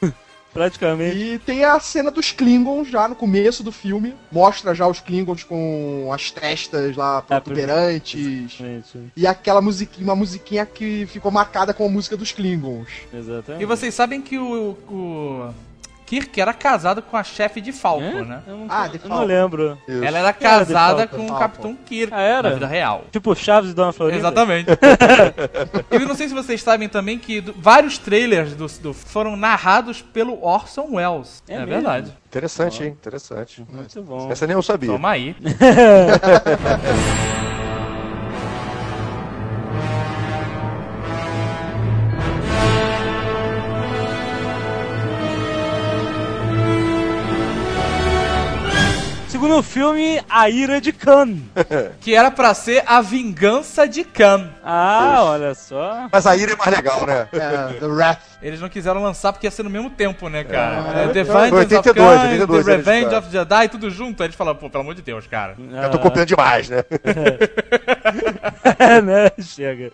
Praticamente. 0.53 1.17
E 1.17 1.39
tem 1.39 1.65
a 1.65 1.79
cena 1.81 2.11
dos 2.11 2.33
Klingons 2.33 2.89
já 2.89 3.09
no 3.09 3.15
começo 3.15 3.63
do 3.63 3.73
filme. 3.73 4.15
Mostra 4.31 4.75
já 4.75 4.87
os 4.87 5.01
Klingons 5.01 5.45
com 5.45 6.11
as 6.13 6.31
testas 6.31 6.97
lá 6.97 7.23
protuberantes. 7.23 8.21
Exatamente. 8.21 9.13
E 9.17 9.27
aquela 9.27 9.61
musiquinha, 9.61 10.05
uma 10.05 10.17
musiquinha 10.17 10.67
que 10.67 11.07
ficou 11.07 11.31
marcada 11.31 11.73
com 11.73 11.87
a 11.87 11.89
música 11.89 12.17
dos 12.17 12.33
Klingons. 12.33 12.89
Exatamente. 13.13 13.63
E 13.63 13.67
vocês 13.67 13.95
sabem 13.95 14.21
que 14.21 14.39
o, 14.39 14.77
o 14.89 15.55
Kirk 16.13 16.39
era 16.39 16.53
casado 16.53 17.01
com 17.01 17.17
a 17.17 17.25
chefe 17.25 17.59
de 17.59 17.73
Falcon, 17.73 18.05
É? 18.19 18.23
né? 18.25 18.43
Eu 18.47 18.57
não, 18.59 18.67
Ah, 18.69 18.87
de 18.87 19.01
eu 19.03 19.09
não 19.09 19.25
lembro. 19.25 19.79
Isso. 19.89 20.05
Ela 20.05 20.19
era 20.19 20.29
era 20.29 20.33
casada 20.35 21.09
Falcon? 21.09 21.27
com 21.27 21.33
o. 21.33 21.39
Capitão 21.39 21.75
Kirk 21.75 22.13
Ah, 22.15 22.21
era? 22.21 22.49
na 22.51 22.55
vida 22.57 22.67
real. 22.67 23.05
Tipo 23.11 23.35
Chaves 23.35 23.71
e 23.71 23.75
Dona 23.75 23.95
Florinda? 23.95 24.19
Exatamente. 24.19 24.69
e 25.91 25.95
eu 25.95 26.07
não 26.07 26.15
sei 26.15 26.29
se 26.29 26.35
vocês 26.35 26.63
sabem 26.63 26.87
também 26.87 27.19
que 27.19 27.41
do- 27.41 27.55
vários 27.57 27.97
trailers 27.97 28.53
do, 28.55 28.67
do- 28.67 28.93
foram 28.93 29.37
narrados 29.39 30.03
pelo 30.03 30.45
Orson 30.45 30.87
Welles. 30.91 31.43
É 31.49 31.55
É, 31.55 31.65
verdade. 31.65 32.13
Interessante, 32.27 32.83
hein? 32.85 32.91
Interessante. 32.91 33.65
Muito 33.71 34.03
bom. 34.03 34.31
Essa 34.31 34.47
nem 34.47 34.55
eu 34.55 34.63
sabia. 34.63 34.91
Toma 34.91 35.09
aí. 35.13 35.35
Segundo 49.43 49.61
filme, 49.61 50.23
A 50.31 50.49
Ira 50.49 50.81
de 50.81 50.93
Khan. 50.93 51.35
Que 52.01 52.15
era 52.15 52.31
pra 52.31 52.55
ser 52.55 52.85
a 52.87 53.01
vingança 53.01 53.89
de 53.89 54.05
Khan. 54.05 54.49
Ah, 54.63 55.25
olha 55.25 55.53
só. 55.53 56.09
Mas 56.13 56.27
a 56.27 56.37
ira 56.37 56.53
é 56.53 56.57
mais 56.57 56.71
legal, 56.77 57.05
né? 57.05 57.27
É, 57.33 57.79
The 57.81 57.87
Wrath. 57.87 58.21
Eles 58.41 58.61
não 58.61 58.69
quiseram 58.69 59.03
lançar 59.03 59.33
porque 59.33 59.47
ia 59.47 59.51
ser 59.51 59.63
no 59.65 59.71
mesmo 59.71 59.91
tempo, 59.91 60.29
né, 60.29 60.43
cara? 60.45 61.01
É. 61.01 61.05
É, 61.05 61.09
The 61.09 61.23
Vengeance 61.25 61.55
82, 61.55 61.87
of 61.87 61.95
Khan, 61.95 62.23
82 62.23 62.65
The 62.67 62.73
Revenge 62.77 63.15
of 63.15 63.31
Jedi, 63.31 63.69
tudo 63.69 63.91
junto. 63.91 64.23
Aí 64.23 64.27
eles 64.29 64.37
falaram, 64.37 64.59
pô, 64.59 64.69
pelo 64.71 64.83
amor 64.83 64.95
de 64.95 65.03
Deus, 65.03 65.27
cara. 65.27 65.57
Eu 65.83 65.91
tô 65.91 65.99
copiando 65.99 66.27
demais, 66.27 66.69
né? 66.69 66.85
É, 68.79 69.01
né? 69.01 69.31
Chega. 69.41 69.93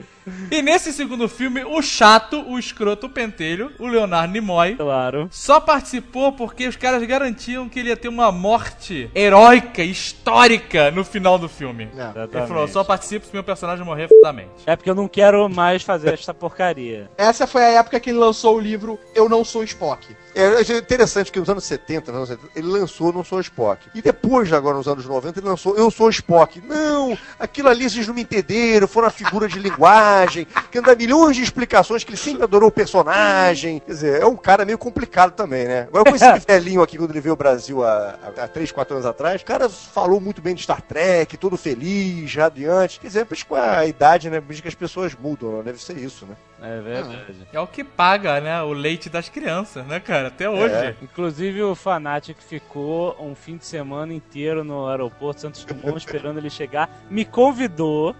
E 0.50 0.62
nesse 0.62 0.92
segundo 0.92 1.28
filme, 1.28 1.64
o 1.64 1.80
chato, 1.82 2.42
o 2.48 2.58
escroto, 2.58 3.06
o 3.06 3.10
pentelho, 3.10 3.72
o 3.78 3.86
Leonardo 3.86 4.32
Nimoy, 4.32 4.76
Claro. 4.76 5.28
só 5.30 5.60
participou 5.60 6.32
porque 6.32 6.66
os 6.66 6.76
caras 6.76 7.02
garantiam 7.04 7.68
que 7.68 7.78
ele 7.80 7.88
ia 7.88 7.96
ter 7.96 8.08
uma 8.08 8.30
morte 8.30 9.10
heróica, 9.38 9.82
histórica 9.82 10.90
no 10.90 11.04
final 11.04 11.38
do 11.38 11.48
filme. 11.48 11.88
É. 11.96 12.38
Ele 12.38 12.46
falou, 12.46 12.66
só 12.66 12.82
participo 12.82 13.26
se 13.26 13.32
meu 13.32 13.44
personagem 13.44 13.84
morrer 13.84 14.08
fudamente. 14.08 14.50
É 14.66 14.74
porque 14.74 14.90
eu 14.90 14.94
não 14.94 15.06
quero 15.06 15.48
mais 15.48 15.82
fazer 15.82 16.14
esta 16.14 16.34
porcaria. 16.34 17.08
Essa 17.16 17.46
foi 17.46 17.62
a 17.62 17.70
época 17.78 18.00
que 18.00 18.10
ele 18.10 18.18
lançou 18.18 18.56
o 18.56 18.60
livro 18.60 18.98
Eu 19.14 19.28
Não 19.28 19.44
Sou 19.44 19.62
Spock. 19.62 20.16
É 20.34 20.48
é 20.58 20.78
interessante 20.78 21.32
que 21.32 21.38
nos 21.38 21.48
anos 21.48 21.64
70, 21.64 22.12
nos 22.12 22.30
anos 22.30 22.40
70, 22.40 22.58
ele 22.58 22.68
lançou 22.68 23.12
Não 23.12 23.24
Sou 23.24 23.40
Spock. 23.40 23.88
E 23.94 24.02
depois, 24.02 24.52
agora 24.52 24.76
nos 24.76 24.88
anos 24.88 25.06
90, 25.06 25.38
ele 25.38 25.48
lançou 25.48 25.76
Eu 25.76 25.90
Sou 25.90 26.10
Spock. 26.10 26.60
Não, 26.66 27.16
aquilo 27.38 27.68
ali 27.68 27.88
vocês 27.88 28.06
não 28.06 28.14
me 28.14 28.22
entenderam, 28.22 28.88
foi 28.88 29.02
uma 29.02 29.10
figura 29.10 29.48
de 29.48 29.58
linguagem, 29.58 30.46
que 30.70 30.80
dá 30.80 30.94
milhões 30.94 31.36
de 31.36 31.42
explicações 31.42 32.04
que 32.04 32.10
ele 32.10 32.18
sempre 32.18 32.42
adorou 32.42 32.68
o 32.68 32.72
personagem. 32.72 33.80
Quer 33.80 33.92
dizer, 33.92 34.22
é 34.22 34.26
um 34.26 34.36
cara 34.36 34.64
meio 34.64 34.78
complicado 34.78 35.32
também, 35.32 35.66
né? 35.66 35.82
Agora 35.88 36.00
eu 36.00 36.04
conheci 36.12 36.36
esse 36.36 36.46
velhinho 36.48 36.82
aqui 36.82 36.96
quando 36.96 37.10
ele 37.10 37.20
veio 37.20 37.32
ao 37.32 37.36
Brasil 37.36 37.84
há, 37.84 38.18
há 38.36 38.48
3, 38.48 38.72
4 38.72 38.94
anos 38.94 39.06
atrás. 39.06 39.27
O 39.36 39.44
cara 39.44 39.68
falou 39.68 40.20
muito 40.20 40.40
bem 40.40 40.54
de 40.54 40.62
Star 40.62 40.82
Trek, 40.82 41.36
todo 41.36 41.56
feliz, 41.56 42.34
radiante. 42.34 43.00
Quer 43.00 43.06
dizer, 43.06 43.26
mas 43.28 43.42
com 43.42 43.54
a 43.54 43.86
idade, 43.86 44.30
né? 44.30 44.42
Diz 44.48 44.60
que 44.60 44.68
as 44.68 44.74
pessoas 44.74 45.14
mudam, 45.14 45.58
né? 45.58 45.62
deve 45.64 45.82
ser 45.82 45.96
isso, 45.96 46.26
né? 46.26 46.36
É 46.60 46.80
verdade. 46.80 47.46
É 47.52 47.60
o 47.60 47.66
que 47.66 47.84
paga, 47.84 48.40
né, 48.40 48.60
o 48.62 48.72
leite 48.72 49.08
das 49.08 49.28
crianças, 49.28 49.86
né, 49.86 50.00
cara? 50.00 50.28
Até 50.28 50.50
hoje. 50.50 50.74
É. 50.74 50.96
Inclusive 51.00 51.62
o 51.62 51.74
Fanatic 51.74 52.38
ficou 52.40 53.16
um 53.20 53.34
fim 53.34 53.56
de 53.56 53.64
semana 53.64 54.12
inteiro 54.12 54.64
no 54.64 54.88
aeroporto 54.88 55.40
Santos 55.40 55.64
Dumont 55.64 55.96
esperando 55.98 56.38
ele 56.38 56.50
chegar. 56.50 56.90
Me 57.08 57.24
convidou. 57.24 58.14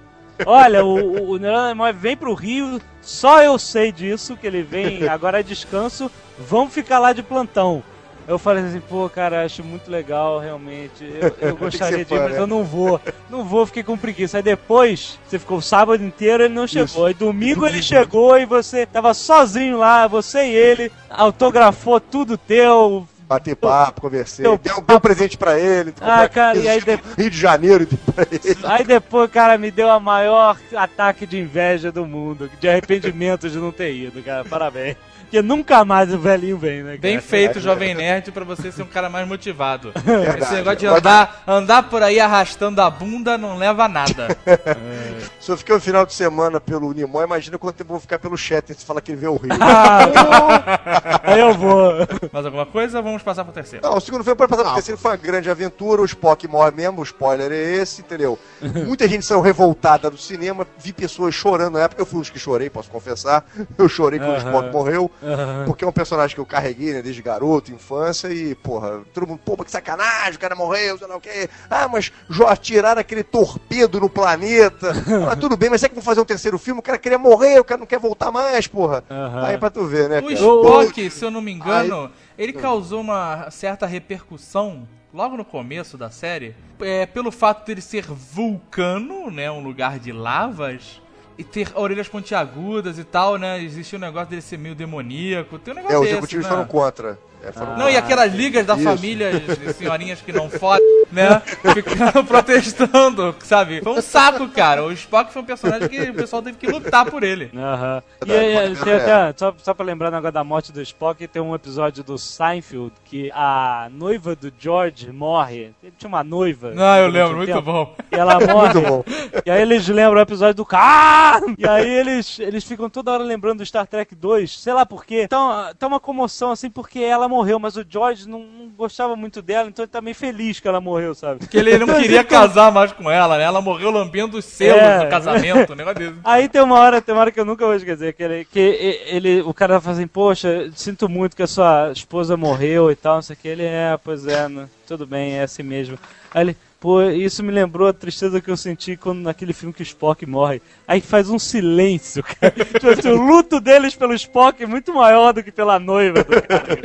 Olha, 0.46 0.84
o, 0.84 1.32
o, 1.32 1.34
o 1.34 1.92
vem 1.94 2.16
pro 2.16 2.32
Rio, 2.32 2.80
só 3.02 3.42
eu 3.42 3.58
sei 3.58 3.90
disso, 3.90 4.36
que 4.36 4.46
ele 4.46 4.62
vem 4.62 5.08
agora 5.08 5.40
é 5.40 5.42
descanso, 5.42 6.08
vamos 6.38 6.72
ficar 6.72 7.00
lá 7.00 7.12
de 7.12 7.24
plantão. 7.24 7.82
Eu 8.28 8.38
falei 8.38 8.62
assim, 8.62 8.80
pô, 8.80 9.08
cara, 9.08 9.42
acho 9.42 9.64
muito 9.64 9.90
legal, 9.90 10.38
realmente. 10.38 11.02
Eu, 11.02 11.48
eu 11.48 11.56
gostaria 11.56 12.04
de 12.04 12.14
ir, 12.14 12.20
mas 12.20 12.36
eu 12.36 12.46
não 12.46 12.62
vou. 12.62 13.00
Não 13.30 13.42
vou, 13.42 13.64
fiquei 13.64 13.82
com 13.82 13.96
preguiça. 13.96 14.36
Aí 14.36 14.42
depois, 14.42 15.18
você 15.26 15.38
ficou 15.38 15.56
o 15.56 15.62
sábado 15.62 16.04
inteiro, 16.04 16.42
ele 16.42 16.52
não 16.52 16.66
chegou. 16.66 17.06
Aí 17.06 17.14
domingo 17.14 17.66
ele 17.66 17.82
chegou 17.82 18.38
e 18.38 18.44
você 18.44 18.84
tava 18.84 19.14
sozinho 19.14 19.78
lá, 19.78 20.06
você 20.06 20.44
e 20.44 20.54
ele, 20.54 20.92
autografou 21.08 21.98
tudo 21.98 22.36
teu, 22.36 23.08
Bater 23.28 23.54
papo, 23.54 24.00
conversei, 24.00 24.42
Deu 24.42 24.56
deu, 24.56 24.80
deu 24.80 24.96
um 24.96 25.00
presente 25.00 25.36
pra 25.36 25.60
ele. 25.60 25.92
Ah, 26.00 26.26
cara, 26.26 26.56
e 26.56 26.66
aí 26.66 26.80
de... 26.80 26.98
Rio 27.18 27.30
de 27.30 27.36
Janeiro 27.36 27.86
pra 28.14 28.26
ele. 28.30 28.58
Aí 28.64 28.84
depois, 28.84 29.30
cara, 29.30 29.58
me 29.58 29.70
deu 29.70 29.90
a 29.90 30.00
maior 30.00 30.56
ataque 30.74 31.26
de 31.26 31.38
inveja 31.38 31.92
do 31.92 32.06
mundo, 32.06 32.50
de 32.58 32.66
arrependimento 32.66 33.50
de 33.50 33.58
não 33.58 33.70
ter 33.70 33.94
ido, 33.94 34.22
cara. 34.22 34.46
Parabéns. 34.46 34.96
Porque 35.28 35.42
nunca 35.42 35.84
mais 35.84 36.12
o 36.12 36.18
velhinho 36.18 36.56
vem, 36.56 36.78
né, 36.82 36.90
cara? 36.92 37.00
Bem 37.00 37.20
feito, 37.20 37.60
Jovem 37.60 37.94
Nerd, 37.94 38.32
pra 38.32 38.44
você 38.44 38.72
ser 38.72 38.82
um 38.82 38.86
cara 38.86 39.10
mais 39.10 39.28
motivado. 39.28 39.92
Esse 39.94 40.02
Verdade. 40.02 40.54
negócio 40.54 40.78
de 40.78 40.86
andar, 40.86 41.42
andar 41.46 41.82
por 41.82 42.02
aí 42.02 42.18
arrastando 42.18 42.80
a 42.80 42.88
bunda 42.88 43.36
não 43.36 43.58
leva 43.58 43.84
a 43.84 43.88
nada. 43.88 44.28
Se 45.38 45.52
eu 45.52 45.56
fiquei 45.56 45.76
um 45.76 45.80
final 45.80 46.06
de 46.06 46.14
semana 46.14 46.58
pelo 46.58 46.92
Nimoy, 46.92 47.24
imagina 47.24 47.58
quanto 47.58 47.76
tempo 47.76 47.90
eu 47.90 47.94
vou 47.94 48.00
ficar 48.00 48.18
pelo 48.18 48.36
chat 48.36 48.74
se 48.74 48.84
falar 48.84 49.02
que 49.02 49.12
ele 49.12 49.20
vê 49.20 49.28
o 49.28 49.36
Rio. 49.36 49.52
Ah, 49.60 51.20
aí 51.24 51.40
eu 51.40 51.54
vou. 51.54 51.92
Mais 52.32 52.44
alguma 52.44 52.66
coisa? 52.66 53.00
Vamos 53.02 53.22
passar 53.22 53.44
pro 53.44 53.52
terceiro. 53.52 53.86
Não, 53.86 53.96
o 53.96 54.00
segundo 54.00 54.24
filme 54.24 54.36
pode 54.36 54.50
passar 54.50 54.64
pro 54.64 54.74
terceiro 54.74 54.98
foi 54.98 55.10
uma 55.10 55.16
grande 55.16 55.50
aventura, 55.50 56.00
o 56.02 56.04
Spock 56.06 56.48
morre 56.48 56.70
mesmo, 56.70 57.00
o 57.00 57.04
spoiler 57.04 57.52
é 57.52 57.76
esse, 57.76 58.00
entendeu? 58.00 58.38
Muita 58.86 59.06
gente 59.06 59.24
saiu 59.24 59.40
revoltada 59.40 60.10
do 60.10 60.18
cinema, 60.18 60.66
vi 60.78 60.92
pessoas 60.92 61.34
chorando 61.34 61.74
na 61.74 61.84
época, 61.84 62.00
eu 62.00 62.06
fui 62.06 62.18
um 62.18 62.20
dos 62.20 62.30
que 62.30 62.38
chorei, 62.38 62.70
posso 62.70 62.90
confessar. 62.90 63.44
Eu 63.76 63.88
chorei 63.88 64.18
quando 64.18 64.34
o. 64.34 64.38
Spock 64.38 64.72
morreu. 64.72 65.10
Aham. 65.22 65.64
Porque 65.66 65.84
é 65.84 65.88
um 65.88 65.92
personagem 65.92 66.34
que 66.34 66.40
eu 66.40 66.46
carreguei, 66.46 66.92
né, 66.92 67.02
desde 67.02 67.22
garoto, 67.22 67.72
infância, 67.72 68.28
e, 68.28 68.54
porra, 68.54 69.02
todo 69.12 69.26
mundo, 69.26 69.40
pô, 69.44 69.56
que 69.64 69.70
sacanagem, 69.70 70.34
o 70.34 70.38
cara 70.38 70.54
morreu, 70.54 70.96
sei 70.98 71.06
lá 71.06 71.16
o 71.16 71.20
quê. 71.20 71.48
Ah, 71.68 71.88
mas 71.88 72.12
jo, 72.28 72.46
atiraram 72.46 73.00
aquele 73.00 73.22
torpedo 73.22 74.00
no 74.00 74.08
planeta. 74.08 74.92
Ah, 75.28 75.36
tudo 75.36 75.56
bem, 75.56 75.68
mas 75.68 75.82
é 75.82 75.88
que 75.88 75.94
vão 75.94 76.02
fazer 76.02 76.20
um 76.20 76.24
terceiro 76.24 76.58
filme, 76.58 76.80
o 76.80 76.82
cara 76.82 76.96
queria 76.96 77.18
morrer, 77.18 77.58
o 77.58 77.64
cara 77.64 77.78
não 77.78 77.86
quer 77.86 77.98
voltar 77.98 78.30
mais, 78.30 78.66
porra. 78.66 79.04
Aham. 79.10 79.44
Aí 79.44 79.58
pra 79.58 79.68
tu 79.68 79.84
ver, 79.84 80.08
né, 80.08 80.20
O? 80.20 80.30
Spock, 80.30 81.10
se 81.10 81.24
eu 81.24 81.30
não 81.30 81.40
me 81.40 81.52
engano, 81.52 82.10
ele 82.38 82.52
causou 82.52 83.00
uma 83.00 83.50
certa 83.50 83.84
repercussão 83.86 84.86
logo 85.12 85.36
no 85.36 85.44
começo 85.44 85.98
da 85.98 86.10
série, 86.10 86.54
é, 86.80 87.04
pelo 87.06 87.30
fato 87.32 87.66
dele 87.66 87.80
ser 87.80 88.04
vulcano, 88.04 89.30
né, 89.30 89.50
um 89.50 89.62
lugar 89.62 89.98
de 89.98 90.12
lavas, 90.12 91.00
e 91.38 91.44
ter 91.44 91.70
orelhas 91.76 92.08
pontiagudas 92.08 92.98
e 92.98 93.04
tal, 93.04 93.36
né, 93.36 93.62
existia 93.62 93.96
um 93.96 94.02
negócio 94.02 94.28
dele 94.28 94.42
ser 94.42 94.58
meio 94.58 94.74
demoníaco, 94.74 95.56
tem 95.58 95.72
um 95.72 95.76
negócio 95.76 95.94
É, 95.94 95.98
os 95.98 96.02
desse, 96.02 96.12
executivos 96.14 96.44
né? 96.44 96.50
foram 96.50 96.66
contra. 96.66 97.18
É, 97.42 97.52
foram 97.52 97.76
Não, 97.78 97.88
e 97.88 97.96
aquelas 97.96 98.34
ligas 98.34 98.66
da 98.66 98.74
Isso. 98.74 98.84
família, 98.84 99.40
de 99.40 99.72
senhorinhas 99.74 100.20
que 100.20 100.32
não 100.32 100.50
fodem, 100.50 100.84
né? 101.12 101.40
Ficando 101.74 102.24
protestando, 102.26 103.34
sabe? 103.40 103.80
Foi 103.82 103.92
um 103.92 104.02
saco, 104.02 104.48
cara. 104.48 104.84
O 104.84 104.92
Spock 104.92 105.32
foi 105.32 105.42
um 105.42 105.44
personagem 105.44 105.88
que 105.88 106.00
o 106.10 106.14
pessoal 106.14 106.42
teve 106.42 106.58
que 106.58 106.66
lutar 106.66 107.06
por 107.06 107.22
ele. 107.22 107.50
Aham. 107.56 108.02
E 108.24 108.28
Verdade, 108.28 108.56
aí, 108.56 108.68
pode 108.76 108.84
tem 108.84 108.92
até, 108.94 109.34
só, 109.36 109.54
só 109.58 109.74
pra 109.74 109.84
lembrar 109.86 110.12
agora 110.12 110.32
da 110.32 110.44
morte 110.44 110.72
do 110.72 110.82
Spock, 110.82 111.26
tem 111.28 111.40
um 111.40 111.54
episódio 111.54 112.02
do 112.02 112.18
Seinfeld 112.18 112.92
que 113.04 113.30
a 113.34 113.88
noiva 113.92 114.34
do 114.34 114.52
George 114.58 115.10
morre. 115.12 115.72
Ele 115.82 115.92
tinha 115.96 116.08
uma 116.08 116.24
noiva. 116.24 116.72
Ah, 116.76 116.98
eu 116.98 117.08
lembro, 117.08 117.36
muito 117.36 117.48
tempo, 117.52 117.62
bom. 117.62 117.94
E 118.10 118.16
ela 118.16 118.38
morre. 118.46 118.74
Muito 118.74 118.88
bom. 118.88 119.04
E 119.46 119.50
aí 119.50 119.62
eles 119.62 119.86
lembram 119.88 120.18
o 120.18 120.22
episódio 120.22 120.54
do 120.54 120.64
K. 120.66 121.40
E 121.56 121.66
aí 121.68 121.88
eles, 121.88 122.38
eles 122.40 122.64
ficam 122.64 122.90
toda 122.90 123.12
hora 123.12 123.22
lembrando 123.22 123.58
do 123.58 123.66
Star 123.66 123.86
Trek 123.86 124.14
2, 124.14 124.58
sei 124.60 124.72
lá 124.72 124.84
por 124.84 125.04
quê. 125.04 125.22
Então, 125.24 125.72
tá 125.78 125.86
uma 125.86 126.00
comoção 126.00 126.50
assim 126.50 126.70
porque 126.70 126.98
ela 127.00 127.27
morreu, 127.28 127.58
mas 127.58 127.76
o 127.76 127.84
George 127.88 128.28
não, 128.28 128.40
não 128.40 128.68
gostava 128.70 129.14
muito 129.14 129.40
dela, 129.42 129.68
então 129.68 129.82
ele 129.84 129.90
tá 129.90 130.00
meio 130.00 130.16
feliz 130.16 130.58
que 130.60 130.66
ela 130.68 130.80
morreu, 130.80 131.14
sabe? 131.14 131.46
Que 131.46 131.56
ele 131.58 131.78
não 131.78 131.86
queria 132.00 132.24
casar 132.24 132.72
mais 132.72 132.92
com 132.92 133.10
ela, 133.10 133.36
né? 133.38 133.44
Ela 133.44 133.60
morreu 133.60 133.90
lambendo 133.90 134.36
os 134.38 134.44
selos 134.44 134.80
É. 134.82 135.04
do 135.04 135.10
casamento, 135.10 135.72
um 135.72 135.76
negócio 135.76 135.98
desse. 135.98 136.14
Aí 136.24 136.48
tem 136.48 136.62
uma 136.62 136.78
hora, 136.78 137.00
tem 137.00 137.14
uma 137.14 137.20
hora 137.20 137.30
que 137.30 137.38
eu 137.40 137.44
nunca 137.44 137.64
vou 137.64 137.74
esquecer, 137.74 138.12
que 138.14 138.22
ele, 138.22 138.44
que 138.44 138.58
ele 139.06 139.40
o 139.42 139.52
cara 139.54 139.80
fala 139.80 139.96
assim, 139.96 140.06
poxa, 140.06 140.70
sinto 140.74 141.08
muito 141.08 141.36
que 141.36 141.42
a 141.42 141.46
sua 141.46 141.92
esposa 141.92 142.36
morreu 142.36 142.90
e 142.90 142.96
tal, 142.96 143.16
não 143.16 143.22
sei 143.22 143.34
o 143.34 143.38
que. 143.38 143.48
Ele 143.48 143.64
é, 143.64 143.98
pois 144.02 144.26
é, 144.26 144.48
né, 144.48 144.68
tudo 144.86 145.06
bem, 145.06 145.34
é 145.38 145.42
assim 145.42 145.62
mesmo. 145.62 145.98
Aí 146.34 146.42
ele, 146.42 146.56
pô, 146.80 147.02
isso 147.02 147.42
me 147.42 147.50
lembrou 147.52 147.88
a 147.88 147.92
tristeza 147.92 148.40
que 148.40 148.50
eu 148.50 148.56
senti 148.56 148.96
quando 148.96 149.18
naquele 149.20 149.52
filme 149.52 149.72
que 149.74 149.82
o 149.82 149.84
Spock 149.84 150.24
morre. 150.26 150.62
Aí 150.86 151.00
faz 151.00 151.28
um 151.28 151.38
silêncio, 151.38 152.22
cara. 152.22 152.54
Tipo 152.64 152.88
assim, 152.90 153.08
o 153.08 153.20
luto 153.20 153.60
deles 153.60 153.94
pelo 153.94 154.14
Spock 154.14 154.62
é 154.62 154.66
muito 154.66 154.94
maior 154.94 155.32
do 155.32 155.42
que 155.42 155.50
pela 155.52 155.78
noiva 155.78 156.22
do 156.24 156.42
cara. 156.42 156.78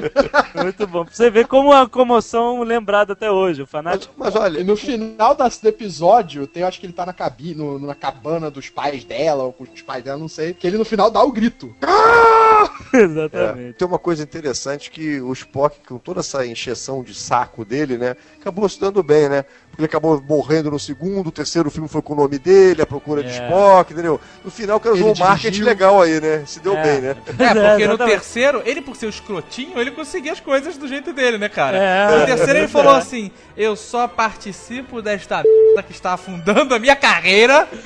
Muito 0.64 0.88
bom. 0.88 1.06
Pra 1.06 1.14
você 1.14 1.30
ver 1.30 1.48
como 1.48 1.72
a 1.72 1.88
comoção 1.88 2.64
lembrada 2.64 3.14
até 3.14 3.30
hoje. 3.32 3.62
O 3.62 3.64
Mas, 3.64 3.70
fanático. 3.72 4.14
mas 4.18 4.36
olha, 4.36 4.60
E 4.60 4.64
no 4.64 4.76
final 4.76 5.36
do 5.36 5.68
episódio, 5.68 6.48
tem, 6.48 6.62
eu 6.62 6.68
acho 6.68 6.80
que 6.80 6.86
ele 6.86 6.94
tá 6.94 7.06
na 7.06 7.14
cabine, 7.14 7.56
no- 7.56 7.80
na 7.80 7.96
cabana 7.96 8.50
dos 8.50 8.70
pais 8.70 9.04
dela, 9.04 9.44
ou 9.44 9.54
com 9.54 9.64
os 9.64 9.82
pais 9.82 10.04
dela, 10.04 10.18
não 10.18 10.28
sei, 10.28 10.54
que 10.54 10.66
ele 10.66 10.78
no 10.78 10.86
final 10.86 11.12
dá 11.12 11.24
o 11.24 11.32
grito. 11.32 11.74
Exatamente. 12.94 13.70
É, 13.70 13.74
tem 13.74 13.88
uma 13.88 14.00
coisa 14.00 14.24
interessante 14.24 14.90
que 14.92 15.20
o 15.22 15.32
Spock, 15.34 15.78
com 15.88 15.98
toda 15.98 16.20
essa 16.20 16.46
encheção 16.46 17.04
de 17.04 17.14
saco 17.14 17.66
dele, 17.66 17.98
né, 17.98 18.16
acabou 18.40 18.68
se 18.70 18.80
dando 18.80 19.02
bem, 19.04 19.28
né? 19.30 19.46
Porque 19.74 19.82
ele 19.82 19.88
acabou 19.88 20.24
morrendo 20.30 20.70
no 20.70 20.78
segundo, 20.78 21.30
o 21.30 21.32
terceiro 21.32 21.72
filme 21.72 21.90
foi 21.90 22.00
com 22.04 22.14
o 22.14 22.16
nome 22.16 22.38
dele, 22.38 22.84
a 22.84 22.86
procura 22.86 23.24
de 23.24 23.30
É. 23.30 23.32
Spock, 23.48 23.92
entendeu? 23.92 24.22
No 24.46 24.52
final, 24.52 24.78
o 24.78 24.80
cara 24.80 24.94
usou 24.94 25.16
um 25.16 25.18
marketing 25.18 25.64
legal 25.64 26.00
aí, 26.00 26.22
né? 26.22 26.44
Se 26.46 26.60
deu 26.60 26.78
É. 26.78 26.84
bem, 26.84 27.02
né? 27.02 27.16
É, 27.40 27.48
porque 27.48 27.88
no 27.88 27.94
exatamente. 27.94 27.98
terceiro, 28.06 28.62
ele 28.66 28.82
por 28.84 28.96
ser 28.96 29.08
o 29.08 29.10
escrotinho, 29.10 29.80
ele 29.80 29.90
conseguia 29.90 30.32
as 30.32 30.40
coisas 30.40 30.78
do 30.78 30.88
jeito 30.88 31.12
dele, 31.12 31.40
né, 31.40 31.50
cara? 31.50 31.76
É. 31.76 32.20
no 32.20 32.26
terceiro 32.28 32.60
ele 32.60 32.68
falou 32.68 32.94
assim: 32.94 33.32
Eu 33.58 33.76
só 33.76 34.08
participo 34.08 35.02
desta 35.02 35.42
merda 35.44 35.82
que 35.82 35.92
está 35.92 36.14
afundando 36.14 36.76
a 36.76 36.80
minha 36.80 36.96
carreira 36.96 37.68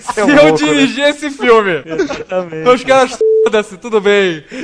se 0.00 0.20
É 0.20 0.24
um 0.24 0.28
eu 0.30 0.42
louco, 0.44 0.58
dirigir 0.58 1.04
esse 1.04 1.30
filme. 1.30 1.82
Exatamente. 1.86 2.56
Então 2.56 2.74
os 2.74 2.84
caras, 2.84 3.18
foda-se, 3.44 3.76
tudo 3.76 4.00
bem. 4.00 4.44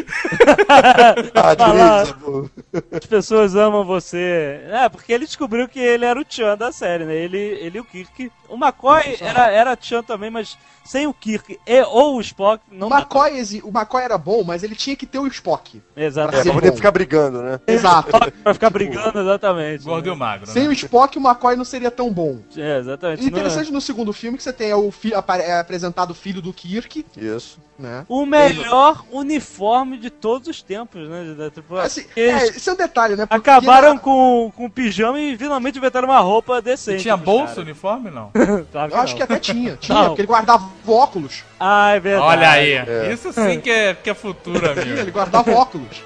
Ah, 1.35 1.55
Falar. 1.57 2.07
pô. 2.19 2.49
As 2.93 3.07
pessoas 3.07 3.55
amam 3.55 3.85
você. 3.85 4.24
É, 4.71 4.89
porque 4.89 5.13
ele 5.13 5.27
descobriu 5.27 5.69
que 5.69 5.79
ele 5.79 6.05
era 6.05 6.21
o 6.21 6.25
Chan 6.29 6.57
da 6.57 6.73
série, 6.73 7.05
né? 7.05 7.15
Ele, 7.15 7.39
ele 7.39 7.79
e 7.79 7.81
o 7.81 7.85
Kirk. 7.85 8.31
O 8.49 8.57
McCoy 8.57 9.17
era, 9.21 9.51
era 9.51 9.79
Chan 9.81 10.03
também, 10.03 10.31
mas 10.31 10.57
sem 10.85 11.07
o 11.07 11.15
Kirk 11.15 11.59
e, 11.67 11.83
ou 11.83 12.17
o 12.17 12.21
Spock, 12.21 12.63
não 12.71 12.89
O 12.89 12.95
McCoy, 12.95 13.39
exi- 13.39 13.63
o 13.65 13.69
McCoy 13.71 14.03
era 14.03 14.19
bom, 14.19 14.45
mas 14.45 14.63
ele 14.63 14.75
tinha 14.77 14.95
que 14.95 15.07
ter 15.07 15.19
o 15.19 15.27
Spock. 15.27 15.83
dá. 15.97 16.03
É, 16.03 16.05
Exatamente. 16.07 16.45
pra 16.45 16.53
poder 16.53 16.71
bom. 16.71 16.77
ficar 16.77 16.91
brigando, 16.91 17.43
né? 17.43 17.59
Exato. 17.67 18.11
Pra 18.43 18.53
ficar 18.55 18.71
brigando, 18.71 19.19
exatamente. 19.19 19.83
Gordo 19.85 20.07
e 20.07 20.11
o 20.11 20.17
magro. 20.17 20.47
Sem 20.47 20.65
Né? 20.65 20.69
o 20.69 20.73
Spock, 20.73 21.17
o 21.19 21.21
McCoy 21.23 21.57
não 21.57 21.65
seria 21.65 21.91
tão 21.91 22.13
bom. 22.13 22.39
É, 22.57 22.79
exatamente. 22.79 23.25
E 23.25 23.27
interessante 23.27 23.73
no 23.73 23.81
segundo 23.81 24.13
filme 24.13 24.37
que 24.37 24.45
você 24.45 24.53
tem 24.53 24.73
o 24.75 24.91
fi- 24.91 25.15
apare- 25.15 25.43
é 25.43 25.59
apresentado 25.59 26.11
o 26.11 26.15
filho 26.15 26.43
do 26.43 26.53
Kirk, 26.53 27.05
Isso. 27.17 27.59
né? 27.79 28.05
O 28.09 28.27
melhor 28.27 29.05
uniforme 29.11 29.97
de 29.97 30.11
todos 30.11 30.49
os 30.49 30.63
tempos, 30.63 31.09
né? 31.09 31.51
Tripulação. 31.53 31.87
Assim, 31.87 32.07
Eles 32.15 32.43
é, 32.43 32.47
esse 32.49 32.69
é 32.69 32.73
um 32.73 32.77
detalhe, 32.77 33.17
né? 33.17 33.25
Porque 33.27 33.49
acabaram 33.51 33.95
na- 33.95 34.01
com, 34.01 34.11
com 34.57 34.69
pijama 34.71 35.19
e 35.21 35.37
finalmente 35.37 35.79
inventaram 35.79 36.09
uma 36.09 36.19
roupa 36.21 36.59
E 36.59 36.63
decente. 36.63 37.03
tinha 37.03 37.17
pros 37.17 37.25
bolso, 37.27 37.47
caras. 37.47 37.59
uniforme, 37.59 38.11
não? 38.11 38.31
Claro 38.73 38.93
Eu 38.93 38.99
acho 39.01 39.13
não. 39.13 39.17
que 39.17 39.23
até 39.23 39.39
tinha. 39.39 39.77
Tinha, 39.81 39.99
Não. 39.99 40.07
porque 40.09 40.21
ele 40.23 40.29
guardava 40.29 40.69
óculos. 40.87 41.43
Ah, 41.59 41.93
é 41.93 42.01
verdade. 42.01 42.27
Olha 42.27 42.51
aí, 42.51 42.73
É. 42.73 43.11
isso 43.13 43.33
sim 43.33 43.61
que 43.61 43.71
é, 43.71 43.95
que 43.95 44.11
é 44.11 44.15
futuro, 44.15 44.61
Tinha, 44.75 44.85
ele 44.87 45.01
amigo. 45.01 45.13
guardava 45.13 45.51
óculos. 45.53 46.03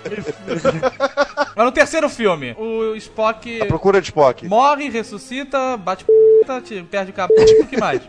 Mas 1.56 1.64
no 1.66 1.72
terceiro 1.72 2.08
filme, 2.08 2.54
o 2.58 2.94
Spock 2.96 3.62
A 3.62 3.66
procura 3.66 4.00
de 4.00 4.08
Spock. 4.08 4.46
morre, 4.46 4.88
ressuscita, 4.88 5.76
bate 5.76 6.04
p, 6.04 6.12
perde 6.90 7.10
o 7.10 7.14
cabelo, 7.14 7.62
o 7.62 7.66
que 7.66 7.76
mais? 7.78 8.00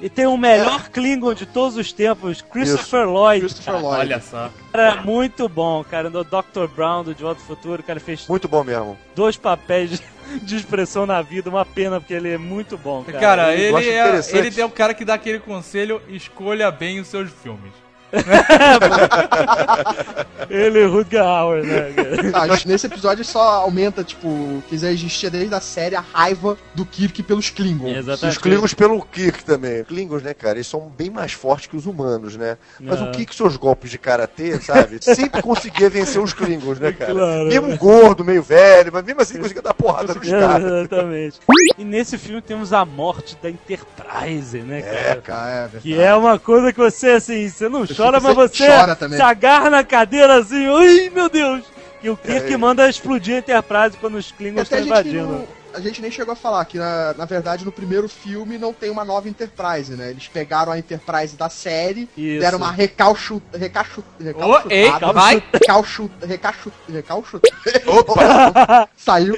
E 0.00 0.08
tem 0.08 0.26
o 0.26 0.36
melhor 0.36 0.88
Klingon 0.88 1.34
de 1.34 1.44
todos 1.44 1.76
os 1.76 1.92
tempos, 1.92 2.40
Christopher 2.40 3.06
Lloyd. 3.06 3.40
Christopher 3.40 3.80
Lloyd. 3.80 4.00
Olha 4.00 4.20
só. 4.20 4.50
Cara, 4.72 5.02
muito 5.02 5.48
bom, 5.48 5.84
cara. 5.84 6.08
No 6.08 6.24
Dr. 6.24 6.66
Brown 6.74 7.04
do 7.04 7.14
De 7.14 7.22
Volta 7.22 7.40
ao 7.40 7.46
Futuro, 7.46 7.82
o 7.82 7.84
cara 7.84 8.00
fez 8.00 8.26
Muito 8.26 8.48
bom 8.48 8.64
mesmo. 8.64 8.96
dois 9.14 9.36
papéis 9.36 9.90
de, 9.90 10.00
de 10.40 10.56
expressão 10.56 11.04
na 11.04 11.20
vida. 11.20 11.50
Uma 11.50 11.66
pena, 11.66 12.00
porque 12.00 12.14
ele 12.14 12.30
é 12.30 12.38
muito 12.38 12.78
bom, 12.78 13.04
cara. 13.04 13.18
Cara, 13.18 13.56
eu 13.56 13.76
acho 13.76 13.86
ele 13.86 13.96
é, 13.96 14.00
interessante. 14.00 14.46
ele 14.46 14.60
é 14.60 14.64
o 14.64 14.70
cara 14.70 14.94
que 14.94 15.04
dá 15.04 15.14
aquele 15.14 15.38
conselho, 15.38 16.00
escolha 16.08 16.70
bem 16.70 16.98
os 16.98 17.08
seus 17.08 17.30
filmes. 17.30 17.72
Ele 20.50 20.80
e 20.80 20.84
o 20.84 20.92
Rutger 20.92 21.22
Hauer, 21.22 21.64
né? 21.64 21.92
Ah, 22.34 22.46
nesse 22.66 22.86
episódio 22.86 23.24
só 23.24 23.40
aumenta, 23.62 24.02
tipo, 24.02 24.62
que 24.68 24.76
já 24.76 24.90
existia 24.90 25.30
desde 25.30 25.54
a 25.54 25.60
série 25.60 25.94
a 25.94 26.00
raiva 26.00 26.58
do 26.74 26.84
Kirk 26.84 27.22
pelos 27.22 27.50
Klingons. 27.50 27.96
Exatamente. 27.96 28.36
os 28.36 28.42
Klingons 28.42 28.74
pelo 28.74 29.00
Kirk 29.02 29.44
também. 29.44 29.84
Klingons, 29.84 30.22
né, 30.22 30.34
cara, 30.34 30.56
eles 30.56 30.66
são 30.66 30.88
bem 30.88 31.10
mais 31.10 31.32
fortes 31.32 31.66
que 31.68 31.76
os 31.76 31.86
humanos, 31.86 32.36
né? 32.36 32.56
Mas 32.80 33.00
É. 33.00 33.04
o 33.04 33.10
Kirk, 33.12 33.34
seus 33.34 33.56
golpes 33.56 33.90
de 33.90 33.98
karatê, 33.98 34.60
sabe? 34.60 34.98
Sempre 35.02 35.42
conseguia 35.42 35.88
vencer 35.88 36.20
os 36.20 36.32
Klingons, 36.32 36.78
né, 36.80 36.92
cara? 36.92 37.12
Claro. 37.12 37.46
Mesmo 37.46 37.76
gordo, 37.76 38.24
meio 38.24 38.42
velho, 38.42 38.90
mas 38.92 39.04
mesmo 39.04 39.22
assim 39.22 39.38
conseguia 39.38 39.62
dar 39.62 39.74
porrada 39.74 40.14
nos 40.14 40.28
caras. 40.28 40.64
Exatamente. 40.64 41.38
E 41.78 41.84
nesse 41.84 42.18
filme 42.18 42.42
temos 42.42 42.72
a 42.72 42.84
morte 42.84 43.36
da 43.42 43.48
Enterprise, 43.50 44.58
né, 44.58 44.82
cara? 44.82 44.96
É, 44.96 45.14
cara. 45.16 45.50
É 45.50 45.60
verdade. 45.62 45.82
Que 45.82 46.00
é 46.00 46.14
uma 46.14 46.38
coisa 46.38 46.72
que 46.72 46.78
você, 46.78 47.10
assim, 47.10 47.48
você 47.48 47.68
não 47.68 47.84
chora, 48.04 48.20
mas 48.20 48.34
você 48.34 48.66
chora 48.66 48.96
também. 48.96 49.16
se 49.16 49.22
agarra 49.22 49.70
na 49.70 49.84
cadeira 49.84 50.38
assim, 50.38 50.66
ai 50.66 51.10
meu 51.10 51.28
Deus! 51.28 51.64
E 52.02 52.08
o 52.08 52.16
Kirk 52.16 52.52
É. 52.52 52.56
manda 52.56 52.88
explodir 52.88 53.36
a 53.36 53.38
Enterprise 53.38 53.96
quando 53.98 54.14
os 54.16 54.32
Klingons 54.32 54.62
estão 54.62 54.78
invadindo. 54.80 55.46
a 55.74 55.80
gente 55.80 56.00
nem 56.00 56.10
chegou 56.10 56.32
a 56.32 56.36
falar 56.36 56.64
que, 56.64 56.78
na, 56.78 57.12
na 57.14 57.24
verdade, 57.26 57.64
no 57.64 57.70
primeiro 57.70 58.08
filme 58.08 58.56
não 58.56 58.72
tem 58.72 58.90
uma 58.90 59.04
nova 59.04 59.28
Enterprise, 59.28 59.92
né? 59.92 60.10
Eles 60.10 60.26
pegaram 60.26 60.72
a 60.72 60.78
Enterprise 60.78 61.36
da 61.36 61.50
série, 61.50 62.08
Isso. 62.16 62.40
deram 62.40 62.56
uma 62.58 62.72
recalchu... 62.72 63.42
recalchu... 63.52 64.02
Ô, 64.18 64.68
ei, 64.70 64.84
recalchutada. 64.84 65.12
vai. 65.12 65.42
Recalchu... 65.52 66.10
Recalchu... 66.26 66.72
Recalchu... 66.88 67.40
Opa! 67.86 68.88
Saiu... 68.96 69.36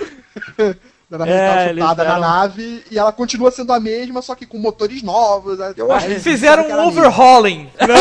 É, 1.26 1.72
deram- 1.72 1.94
na 1.94 2.18
nave 2.18 2.84
e 2.90 2.98
ela 2.98 3.12
continua 3.12 3.50
sendo 3.50 3.72
a 3.72 3.80
mesma, 3.80 4.22
só 4.22 4.34
que 4.34 4.46
com 4.46 4.58
motores 4.58 5.02
novos. 5.02 5.58
Eu 5.76 5.90
acho 5.92 6.06
que 6.06 6.18
Fizeram 6.20 6.64
um 6.68 6.88
overhauling. 6.88 7.70
mesma. 7.80 7.96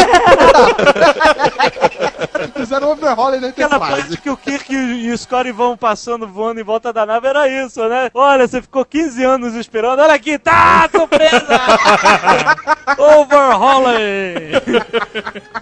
Fizeram 2.55 2.87
um 2.89 2.91
overhaul 2.91 3.39
na 3.39 3.47
Aquela 3.47 3.79
parte 3.79 4.17
que 4.17 4.29
o 4.29 4.37
Kirk 4.37 4.73
e 4.73 5.11
o 5.11 5.17
Scotty 5.17 5.51
vão 5.51 5.75
passando, 5.77 6.27
voando 6.27 6.59
em 6.59 6.63
volta 6.63 6.91
da 6.93 7.05
nave, 7.05 7.27
era 7.27 7.47
isso, 7.47 7.87
né? 7.87 8.09
Olha, 8.13 8.47
você 8.47 8.61
ficou 8.61 8.83
15 8.85 9.23
anos 9.23 9.53
esperando, 9.55 9.99
olha 10.01 10.13
aqui, 10.13 10.37
tá, 10.39 10.89
surpresa! 10.91 11.47
Overhauling! 12.97 14.51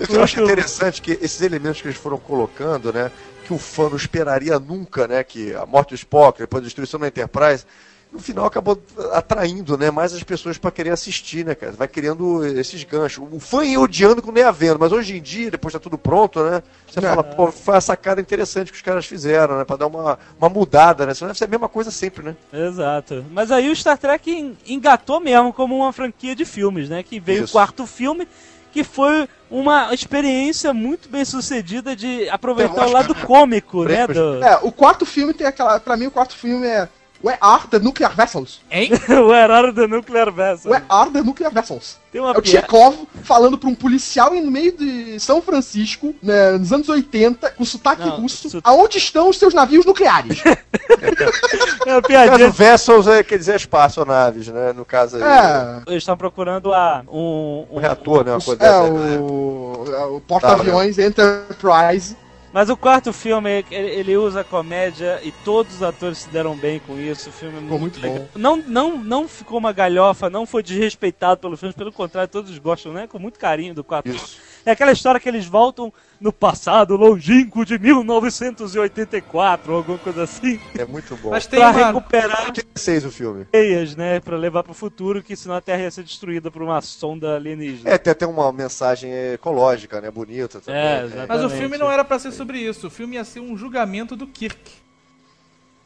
Eu 0.10 0.24
acho 0.24 0.42
interessante 0.42 1.02
que 1.02 1.12
esses 1.22 1.42
elementos 1.42 1.82
que 1.82 1.88
eles 1.88 1.98
foram 1.98 2.18
colocando, 2.18 2.92
né? 2.94 3.12
Que 3.50 3.54
o 3.56 3.58
fã 3.58 3.90
não 3.90 3.96
esperaria 3.98 4.60
nunca, 4.60 5.08
né? 5.08 5.24
Que 5.24 5.56
a 5.56 5.66
morte 5.66 5.90
do 5.90 5.96
Spock, 5.96 6.38
depois 6.40 6.62
a 6.62 6.66
destruição 6.66 7.00
da 7.00 7.08
Enterprise. 7.08 7.66
no 8.14 8.20
final 8.20 8.46
acabou 8.46 8.80
atraindo, 9.14 9.76
né, 9.76 9.90
mais 9.92 10.14
as 10.14 10.22
pessoas 10.24 10.58
pra 10.60 10.70
querer 10.70 10.92
assistir, 10.92 11.44
né, 11.46 11.56
cara? 11.56 11.72
Vai 11.74 11.88
criando 11.88 12.46
esses 12.46 12.84
ganchos. 12.84 13.24
O 13.32 13.40
fã 13.40 13.64
ia 13.66 13.80
odiando 13.80 14.22
quando 14.22 14.38
ia 14.38 14.52
vendo, 14.52 14.78
mas 14.80 14.92
hoje 14.92 15.18
em 15.18 15.22
dia, 15.22 15.50
depois 15.50 15.74
tá 15.74 15.80
tudo 15.80 15.98
pronto, 15.98 16.44
né? 16.44 16.62
Você 16.88 17.02
fala, 17.02 17.24
pô, 17.24 17.52
foi 17.52 17.74
uma 17.74 17.82
sacada 17.82 18.22
interessante 18.22 18.72
que 18.72 18.78
os 18.78 18.84
caras 18.84 19.06
fizeram, 19.08 19.58
né? 19.58 19.64
Pra 19.66 19.76
dar 19.78 19.88
uma, 19.88 20.20
uma 20.40 20.50
mudada, 20.50 21.08
né? 21.08 21.14
Senão 21.16 21.30
deve 21.30 21.40
ser 21.40 21.46
a 21.46 21.48
mesma 21.48 21.70
coisa 21.70 21.90
sempre, 21.90 22.24
né? 22.24 22.36
Exato. 22.54 23.26
Mas 23.32 23.52
aí 23.52 23.68
o 23.72 23.76
Star 23.76 23.98
Trek 23.98 24.30
en- 24.32 24.58
engatou 24.68 25.20
mesmo 25.20 25.52
como 25.54 25.76
uma 25.78 25.92
franquia 25.94 26.36
de 26.36 26.46
filmes, 26.46 26.88
né? 26.88 27.02
Que 27.02 27.20
veio 27.20 27.44
Isso. 27.46 27.50
o 27.50 27.54
quarto 27.54 27.86
filme, 27.88 28.28
que 28.72 28.84
foi 28.84 29.28
uma 29.50 29.94
experiência 29.94 30.74
muito 30.74 31.10
bem 31.10 31.26
sucedida 31.26 31.96
de 31.96 32.30
aproveitar 32.30 32.88
o 32.88 32.92
lado 32.92 33.16
cômico, 33.16 33.84
né? 33.84 34.06
Do... 34.08 34.44
É, 34.44 34.60
o 34.62 34.72
quarto 34.72 35.06
filme 35.06 35.34
tem 35.34 35.48
aquela. 35.48 35.80
Pra 35.80 35.98
mim, 35.98 36.08
o 36.08 36.12
quarto 36.12 36.36
filme 36.36 36.68
é. 36.68 36.88
Where 37.22 37.38
are 37.42 37.68
the 37.70 37.80
nuclear 37.80 38.16
vessels? 38.16 38.62
Hein? 38.72 38.92
o 39.10 39.34
Herói 39.34 39.74
do 39.74 39.88
Nuclear 39.90 40.32
Vessel. 40.32 40.72
Where 40.72 40.86
are 40.88 41.10
the 41.12 41.22
nuclear 41.22 41.52
vessels? 41.52 41.98
Tem 42.14 42.22
uma 42.22 42.32
É 42.32 42.38
o. 42.38 42.42
Tchekov 42.42 42.96
falando 43.24 43.58
pra 43.58 43.68
um 43.70 43.76
policial 43.76 44.34
em 44.34 44.42
meio 44.50 44.72
de 44.72 45.20
São 45.20 45.42
Francisco, 45.42 46.16
né, 46.24 46.52
nos 46.54 46.72
anos 46.72 46.88
80, 46.88 47.50
com 47.52 47.66
sotaque 47.66 48.04
Não, 48.06 48.22
russo. 48.22 48.50
su- 48.50 48.62
Aonde 48.64 48.98
estão 49.00 49.30
os 49.30 49.38
seus 49.38 49.54
navios 49.54 49.86
nucleares? 49.86 50.42
É 51.86 51.92
uma 51.92 51.96
No 51.98 52.02
piadinha. 52.02 52.38
caso, 52.40 52.52
Vessels 52.52 53.08
é, 53.08 53.24
quer 53.24 53.38
dizer 53.38 53.56
espaçonaves, 53.56 54.48
né? 54.48 54.74
No 54.74 54.84
caso 54.86 55.18
aí. 55.18 55.22
é. 55.24 55.82
Eles 55.88 56.02
estão 56.04 56.18
procurando 56.18 56.74
a, 56.74 57.04
um, 57.08 57.66
Um 57.70 57.76
um- 57.76 57.80
reator, 57.80 58.24
né? 58.26 58.32
Uma 58.32 58.42
coisa 58.42 58.64
É, 58.64 58.68
dessa. 58.68 58.92
o, 59.22 59.86
é, 59.88 60.06
o 60.06 60.22
porta-aviões 60.22 60.98
Enterprise. 60.98 62.16
Mas 62.52 62.70
o 62.70 62.76
quarto 62.76 63.14
filme, 63.14 63.64
ele, 63.70 63.90
ele 63.90 64.18
usa 64.18 64.44
comédia 64.44 65.20
e 65.24 65.32
todos 65.32 65.76
os 65.76 65.84
atores 65.84 66.20
se 66.20 66.30
deram 66.30 66.56
bem 66.56 66.80
com 66.80 67.00
isso. 67.00 67.30
O 67.30 67.32
filme 67.32 67.58
é 67.58 67.62
Ficou 67.62 67.80
muito, 67.80 68.00
muito 68.00 68.14
legal. 68.14 68.30
Não, 68.36 68.58
não, 68.58 68.98
não 68.98 69.28
ficou 69.28 69.60
uma 69.60 69.72
galhofa, 69.72 70.30
não 70.30 70.46
foi 70.46 70.64
desrespeitado 70.64 71.40
pelo 71.40 71.56
filme, 71.56 71.74
pelo 71.74 71.92
contrário, 71.92 72.30
todos 72.30 72.58
gostam, 72.58 72.92
né? 72.92 73.08
Com 73.08 73.20
muito 73.20 73.38
carinho 73.38 73.74
do 73.74 73.84
quarto 73.84 74.10
Isso. 74.10 74.49
É 74.66 74.72
aquela 74.72 74.92
história 74.92 75.20
que 75.20 75.30
eles 75.30 75.46
voltam 75.46 75.92
no 76.20 76.34
passado 76.34 76.96
longínquo 76.98 77.66
de 77.66 77.80
1984, 77.80 79.72
ou 79.72 79.78
alguma 79.78 79.98
coisa 79.98 80.24
assim, 80.24 80.60
É 80.78 80.86
muito 80.86 81.16
bom. 81.18 81.30
Mas 81.30 81.48
tem 81.48 81.60
pra 81.60 81.70
uma. 81.72 81.86
recuperar 81.88 82.46
86 82.48 83.06
o 83.06 83.12
filme. 83.12 83.42
ideias, 83.54 83.96
né? 83.96 84.20
Pra 84.20 84.38
levar 84.38 84.64
pro 84.64 84.74
futuro, 84.74 85.24
que 85.24 85.36
senão 85.36 85.56
a 85.56 85.62
Terra 85.62 85.84
ia 85.84 85.92
ser 85.92 86.04
destruída 86.04 86.52
por 86.52 86.62
uma 86.62 86.82
sonda 86.82 87.36
alienígena. 87.36 87.90
É, 87.90 87.98
tem 87.98 88.12
até 88.12 88.26
uma 88.28 88.52
mensagem 88.52 89.12
ecológica, 89.34 90.02
né? 90.02 90.12
Bonita 90.12 90.60
também. 90.60 90.80
É, 90.80 90.84
né? 90.84 91.06
exatamente. 91.06 91.30
Mas 91.30 91.44
o 91.44 91.50
filme 91.50 91.78
não 91.78 91.92
era 91.92 92.04
pra 92.04 92.20
ser 92.20 92.32
sobre 92.32 92.60
isso. 92.60 92.88
O 92.88 92.92
filme 92.92 93.16
ia 93.16 93.24
ser 93.24 93.40
um 93.40 93.56
julgamento 93.58 94.16
do 94.16 94.28
Kirk. 94.28 94.60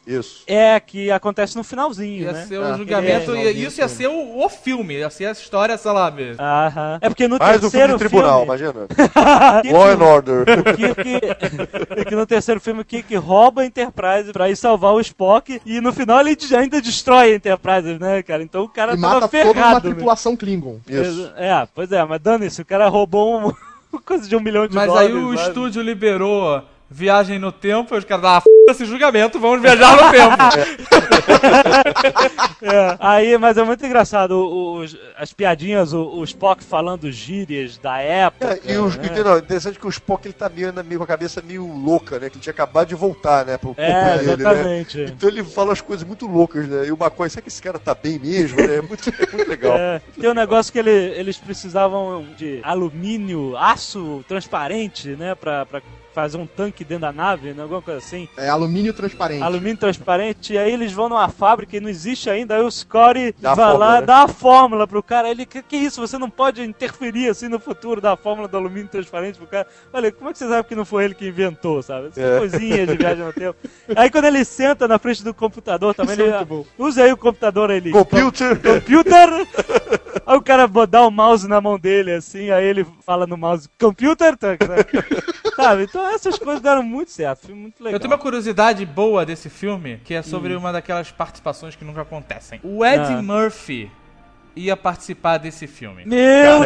Isso. 0.05 0.43
É, 0.47 0.79
que 0.79 1.09
acontece 1.11 1.55
no 1.55 1.63
finalzinho, 1.63 2.23
Ia 2.23 2.31
né? 2.33 2.45
ser 2.45 2.55
É, 2.55 2.59
um 2.59 2.77
julgamento. 2.77 3.33
é, 3.35 3.51
e 3.53 3.63
isso 3.63 3.79
ia 3.79 3.87
ser 3.87 4.07
o, 4.07 4.43
o 4.43 4.49
filme. 4.49 4.95
Ia 4.97 5.09
ser 5.09 5.27
a 5.27 5.31
história, 5.31 5.77
sei 5.77 5.91
lá 5.91 6.11
mesmo. 6.11 6.41
Aham. 6.43 6.97
É 7.01 7.07
porque 7.09 7.27
no 7.27 7.37
Mais 7.37 7.57
um 7.63 7.69
filme 7.69 7.71
terceiro 7.71 7.97
tribunal, 7.97 8.45
filme... 8.45 8.45
imagina. 8.45 8.87
Law 9.71 9.89
and 9.91 10.03
Order. 10.03 10.41
o 10.59 10.75
Kirk, 10.75 11.99
é 12.01 12.05
que 12.05 12.15
no 12.15 12.25
terceiro 12.25 12.59
filme 12.59 12.81
o 12.81 12.85
Kirk 12.85 13.15
rouba 13.15 13.61
a 13.61 13.65
Enterprise 13.65 14.31
pra 14.33 14.49
ir 14.49 14.55
salvar 14.57 14.93
o 14.93 14.99
Spock 14.99 15.61
e 15.65 15.79
no 15.79 15.93
final 15.93 16.19
ele 16.19 16.37
ainda 16.57 16.81
destrói 16.81 17.31
a 17.31 17.35
Enterprise, 17.35 17.97
né, 17.99 18.21
cara? 18.23 18.43
Então 18.43 18.63
o 18.63 18.69
cara 18.69 18.95
E 18.95 18.99
tava 19.01 19.21
mata 19.21 19.27
toda 19.29 19.59
uma 19.59 19.73
né? 19.75 19.79
tripulação 19.79 20.35
Klingon. 20.35 20.79
Isso. 20.87 21.31
É, 21.37 21.65
pois 21.73 21.91
é, 21.91 22.03
mas 22.03 22.19
dane-se, 22.21 22.61
o 22.61 22.65
cara 22.65 22.89
roubou 22.89 23.47
um, 23.93 23.99
coisa 24.05 24.27
de 24.27 24.35
um 24.35 24.39
milhão 24.41 24.67
de 24.67 24.75
Mas 24.75 24.87
dólares. 24.87 25.09
aí 25.11 25.15
o 25.15 25.37
sabe? 25.37 25.47
estúdio 25.47 25.81
liberou 25.81 26.61
viagem 26.93 27.39
no 27.39 27.51
tempo. 27.51 27.95
Os 27.95 28.05
caras, 28.05 28.25
ah, 28.25 28.37
f 28.37 28.45
esse 28.69 28.85
julgamento, 28.85 29.39
vamos 29.39 29.61
viajar 29.61 29.91
no 29.91 30.11
tempo. 30.11 30.37
É, 32.61 32.95
aí, 32.99 33.37
mas 33.37 33.57
é 33.57 33.63
muito 33.63 33.85
engraçado 33.85 34.33
os- 34.77 34.97
as 35.17 35.33
piadinhas, 35.33 35.91
o, 35.91 36.01
o 36.01 36.23
Spock 36.23 36.63
falando 36.63 37.11
gírias 37.11 37.77
da 37.77 37.97
época. 37.99 38.59
É, 38.65 38.73
e 38.73 38.77
o, 38.77 38.87
né? 38.89 39.21
não, 39.23 39.37
interessante 39.37 39.77
que 39.77 39.85
o 39.85 39.89
Spock 39.89 40.25
ele 40.25 40.33
tá 40.33 40.49
meio, 40.49 40.73
meio 40.85 40.97
com 40.97 41.03
a 41.03 41.07
cabeça 41.07 41.41
meio 41.45 41.65
louca, 41.67 42.19
né? 42.19 42.29
Que 42.29 42.37
ele 42.37 42.41
tinha 42.43 42.53
acabado 42.53 42.87
de 42.87 42.95
voltar, 42.95 43.45
né? 43.45 43.57
Pro 43.57 43.75
É, 43.77 44.17
né? 44.17 44.23
exatamente. 44.33 45.01
Então 45.01 45.29
ele 45.29 45.43
fala 45.43 45.73
as 45.73 45.81
coisas 45.81 46.07
muito 46.07 46.25
loucas, 46.25 46.67
né? 46.67 46.87
E 46.87 46.91
o 46.91 46.95
McCoy, 46.95 47.29
será 47.29 47.41
que 47.41 47.49
esse 47.49 47.61
cara 47.61 47.77
tá 47.77 47.93
bem 47.93 48.17
mesmo, 48.17 48.57
né? 48.57 48.77
É 48.77 48.81
muito, 48.81 49.09
é 49.21 49.35
muito 49.35 49.49
legal. 49.49 49.77
É, 49.77 50.01
tem 50.19 50.29
um 50.29 50.33
negócio 50.33 50.71
que 50.71 50.79
ele- 50.79 50.89
eles 50.89 51.37
precisavam 51.37 52.25
de 52.37 52.59
alumínio, 52.63 53.57
aço 53.57 54.23
transparente, 54.27 55.09
né? 55.09 55.35
Pra, 55.35 55.65
pra 55.65 55.81
fazer 56.13 56.37
um 56.37 56.45
tanque 56.45 56.83
dentro 56.83 57.01
da 57.01 57.11
nave, 57.11 57.53
né, 57.53 57.63
alguma 57.63 57.81
coisa 57.81 57.99
assim. 57.99 58.27
É 58.37 58.47
alumínio 58.49 58.93
transparente. 58.93 59.41
Alumínio 59.43 59.77
transparente. 59.77 60.53
E 60.53 60.57
aí 60.57 60.71
eles 60.71 60.91
vão 60.93 61.09
numa 61.09 61.27
fábrica 61.29 61.75
e 61.75 61.79
não 61.79 61.89
existe 61.89 62.29
ainda. 62.29 62.55
Aí 62.55 62.61
o 62.61 62.69
Scotty 62.71 63.33
Dá 63.39 63.53
vai 63.53 63.65
fórmula, 63.65 63.85
lá, 63.85 63.99
né? 64.01 64.05
dá 64.05 64.17
a 64.23 64.27
fórmula 64.27 64.87
pro 64.87 65.01
cara. 65.03 65.29
Ele, 65.29 65.45
que, 65.45 65.61
que 65.63 65.75
isso? 65.75 65.99
Você 66.01 66.17
não 66.17 66.29
pode 66.29 66.61
interferir 66.63 67.29
assim 67.29 67.47
no 67.47 67.59
futuro 67.59 67.99
da 67.99 68.15
fórmula 68.15 68.47
do 68.47 68.57
alumínio 68.57 68.87
transparente 68.89 69.37
pro 69.37 69.47
cara. 69.47 69.67
Olha, 69.91 70.11
como 70.11 70.29
é 70.29 70.33
que 70.33 70.39
você 70.39 70.47
sabe 70.47 70.67
que 70.67 70.75
não 70.75 70.85
foi 70.85 71.05
ele 71.05 71.15
que 71.15 71.27
inventou, 71.27 71.81
sabe? 71.81 72.07
Essas 72.07 72.23
É. 72.23 72.37
coisinhas 72.37 72.87
de 72.87 72.95
viagem 72.95 73.23
no 73.25 73.33
tempo. 73.33 73.57
Aí 73.95 74.09
quando 74.09 74.25
ele 74.25 74.45
senta 74.45 74.87
na 74.87 74.99
frente 74.99 75.23
do 75.23 75.33
computador 75.33 75.93
também, 75.95 76.13
Isso 76.13 76.21
é 76.23 76.35
ele 76.35 76.45
bom. 76.45 76.65
usa 76.77 77.03
aí 77.03 77.11
o 77.11 77.17
computador 77.17 77.69
ele. 77.71 77.91
Computer! 77.91 78.55
Computer! 78.61 79.29
Aí 80.25 80.37
o 80.37 80.41
cara 80.41 80.67
dá 80.87 81.05
o 81.05 81.11
mouse 81.11 81.47
na 81.47 81.59
mão 81.59 81.77
dele, 81.77 82.13
assim, 82.13 82.49
aí 82.49 82.63
ele 82.65 82.85
fala 83.05 83.27
no 83.27 83.35
mouse, 83.35 83.67
computer, 83.79 84.37
tá, 84.37 84.55
sabe? 84.65 85.55
Sabe? 85.55 85.87
Então 86.03 86.13
essas 86.15 86.37
coisas 86.37 86.61
deram 86.61 86.83
muito 86.83 87.11
certo, 87.11 87.45
filme 87.45 87.61
muito 87.61 87.79
legal. 87.81 87.93
Eu 87.95 87.99
tenho 87.99 88.11
uma 88.11 88.17
curiosidade 88.19 88.85
boa 88.85 89.25
desse 89.25 89.49
filme, 89.49 90.01
que 90.03 90.13
é 90.13 90.21
sobre 90.21 90.53
uma 90.53 90.69
daquelas 90.73 91.09
participações 91.11 91.77
que 91.77 91.85
nunca 91.85 92.01
acontecem. 92.01 92.59
O 92.61 92.83
Ed 92.83 92.99
Ah. 92.99 93.21
Murphy 93.21 93.89
ia 94.55 94.75
participar 94.77 95.37
desse 95.37 95.67
filme. 95.67 96.03
Meu 96.05 96.59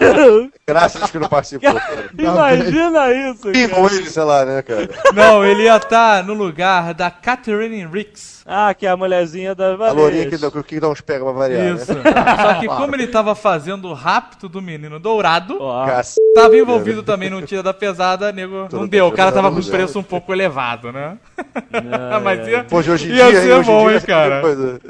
Deus! 0.00 0.50
Graças 0.66 1.10
que 1.10 1.18
não 1.18 1.28
participou. 1.28 1.72
cara. 1.74 2.10
Imagina 2.16 3.12
isso, 3.12 3.42
cara. 3.52 3.94
ele, 3.94 4.10
sei 4.10 4.22
lá, 4.22 4.44
né, 4.44 4.62
cara? 4.62 4.88
Não, 5.14 5.44
ele 5.44 5.64
ia 5.64 5.76
estar 5.76 6.24
no 6.24 6.34
lugar 6.34 6.94
da 6.94 7.10
Catherine 7.10 7.86
Ricks. 7.86 8.42
Ah, 8.44 8.74
que 8.74 8.84
é 8.86 8.90
a 8.90 8.96
mulherzinha 8.96 9.54
da 9.54 9.72
A 9.74 9.92
lourinha 9.92 10.28
que, 10.28 10.36
dá- 10.36 10.50
que 10.50 10.80
dá 10.80 10.88
uns 10.88 11.00
pega 11.00 11.24
pra 11.24 11.32
variar, 11.32 11.76
Isso. 11.76 11.94
né? 11.94 12.02
Só 12.42 12.54
que 12.54 12.66
como 12.66 12.96
ele 12.96 13.06
tava 13.06 13.34
fazendo 13.36 13.86
o 13.88 13.94
rapto 13.94 14.48
do 14.48 14.60
menino 14.60 14.98
dourado, 14.98 15.58
Cac... 15.86 16.06
tava 16.34 16.56
envolvido 16.56 17.04
também 17.04 17.30
no 17.30 17.40
tiro 17.42 17.62
da 17.62 17.72
pesada, 17.72 18.32
nego, 18.32 18.62
não 18.62 18.68
Tudo 18.68 18.88
deu. 18.88 19.06
O 19.06 19.12
cara 19.12 19.30
tava 19.30 19.48
com 19.50 19.60
tudo 19.60 19.70
preço 19.70 19.96
um 19.98 20.02
pouco 20.02 20.32
elevado, 20.32 20.90
né? 20.90 21.16
Mas 22.22 22.48
ia, 22.48 22.64
Pô, 22.64 22.82
de 22.82 22.90
hoje 22.90 23.10
em 23.10 23.14
ia 23.14 23.30
dia, 23.30 23.40
ser 23.42 23.52
hoje 23.52 23.66
bom, 23.70 23.86
dia, 23.88 23.96
hein, 23.98 24.02
cara? 24.04 24.40
coisa. 24.40 24.80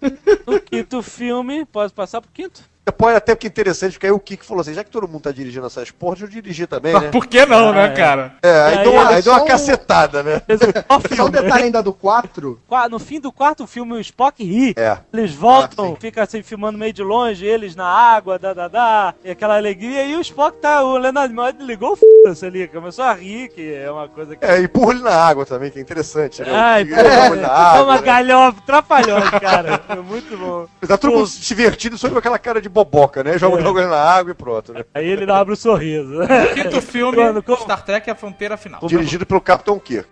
quinto 0.72 1.02
filme, 1.02 1.66
pode 1.66 1.92
passar 1.92 2.22
pro 2.22 2.32
quinto? 2.32 2.64
Pode 2.98 3.16
até 3.16 3.34
porque 3.34 3.46
é 3.46 3.50
interessante, 3.50 3.92
porque 3.92 4.06
aí 4.06 4.12
o 4.12 4.18
Kiko 4.18 4.44
falou 4.44 4.60
assim, 4.60 4.74
já 4.74 4.82
que 4.82 4.90
todo 4.90 5.06
mundo 5.06 5.22
tá 5.22 5.30
dirigindo 5.30 5.64
essas 5.66 5.90
porras, 5.92 6.20
eu 6.22 6.26
dirigi 6.28 6.66
também, 6.66 6.92
Mas 6.92 7.02
né? 7.04 7.10
por 7.10 7.26
que 7.26 7.46
não, 7.46 7.68
Ah, 7.68 7.72
né, 7.72 7.84
é. 7.84 7.88
cara? 7.90 8.34
É, 8.42 8.50
aí, 8.62 8.78
aí 8.78 8.82
deu, 8.82 8.92
uma, 8.92 9.12
é 9.12 9.14
aí 9.14 9.22
deu 9.22 9.32
uma 9.32 9.42
um- 9.42 9.46
cacetada, 9.46 10.22
né? 10.24 10.42
Só 11.16 11.26
um 11.26 11.30
detalhe 11.30 11.64
ainda 11.64 11.80
do 11.80 11.92
4. 11.92 12.60
Qua- 12.66 12.88
No 12.88 12.98
fim 12.98 13.20
do 13.20 13.30
quarto 13.30 13.66
filme, 13.68 13.92
o 13.94 14.00
Spock 14.00 14.42
ri. 14.44 14.74
É. 14.76 14.98
Eles 15.12 15.32
voltam, 15.32 15.92
Ah, 15.96 16.00
fica 16.00 16.22
assim 16.24 16.42
filmando 16.42 16.76
meio 16.76 16.92
de 16.92 17.02
longe, 17.04 17.44
eles 17.46 17.76
na 17.76 17.86
água, 17.86 18.36
da, 18.38 18.52
da, 18.52 18.66
da, 18.66 19.14
e 19.24 19.30
aquela 19.30 19.56
alegria. 19.56 20.04
E 20.04 20.16
o 20.16 20.20
Spock 20.20 20.58
tá, 20.60 20.82
o 20.82 20.98
Leonard 20.98 21.28
Nimoy 21.32 21.52
ligou 21.60 21.92
o 21.92 21.96
f*** 22.34 22.46
ali, 22.46 22.66
começou 22.66 23.04
a 23.04 23.12
rir, 23.14 23.48
que 23.50 23.74
é 23.74 23.90
uma 23.90 24.08
coisa 24.08 24.34
que. 24.34 24.44
É, 24.44 24.60
e 24.60 24.64
empurra 24.64 24.92
ele 24.94 25.02
na 25.02 25.14
água 25.14 25.46
também, 25.46 25.70
que 25.70 25.78
é 25.78 25.82
interessante, 25.82 26.42
né? 26.42 26.84
Kiko 26.84 26.94
empurra 27.00 27.26
ele 27.26 27.36
na 27.42 27.46
é 27.48 27.50
água, 27.52 27.82
uma 27.84 27.96
né? 27.96 28.02
galhofa, 28.02 28.60
trapalhões, 28.66 29.30
cara. 29.30 29.80
Foi 29.86 30.02
muito 30.02 30.36
bom. 30.36 30.66
Tá 30.86 30.98
todo 30.98 31.12
mundo 31.12 31.26
se 31.28 31.40
divertindo 31.40 31.96
só 31.96 32.10
com 32.10 32.18
aquela 32.18 32.38
cara 32.40 32.60
de 32.60 32.71
boboca, 32.72 33.22
né? 33.22 33.38
Joga 33.38 33.60
É. 33.82 33.86
na 33.86 33.96
água 33.96 34.32
e 34.32 34.34
pronto, 34.34 34.72
né? 34.72 34.84
Aí 34.94 35.06
ele 35.06 35.30
abre 35.30 35.52
o 35.52 35.56
sorriso. 35.56 36.14
Quinto 36.54 36.80
filme, 36.82 37.18
Star 37.60 37.84
Trek 37.84 38.08
é 38.08 38.12
a 38.12 38.16
fronteira 38.16 38.56
final. 38.56 38.80
Dirigido 38.86 39.24
pelo 39.26 39.40
Capitão 39.40 39.78
Kirk. 39.78 40.08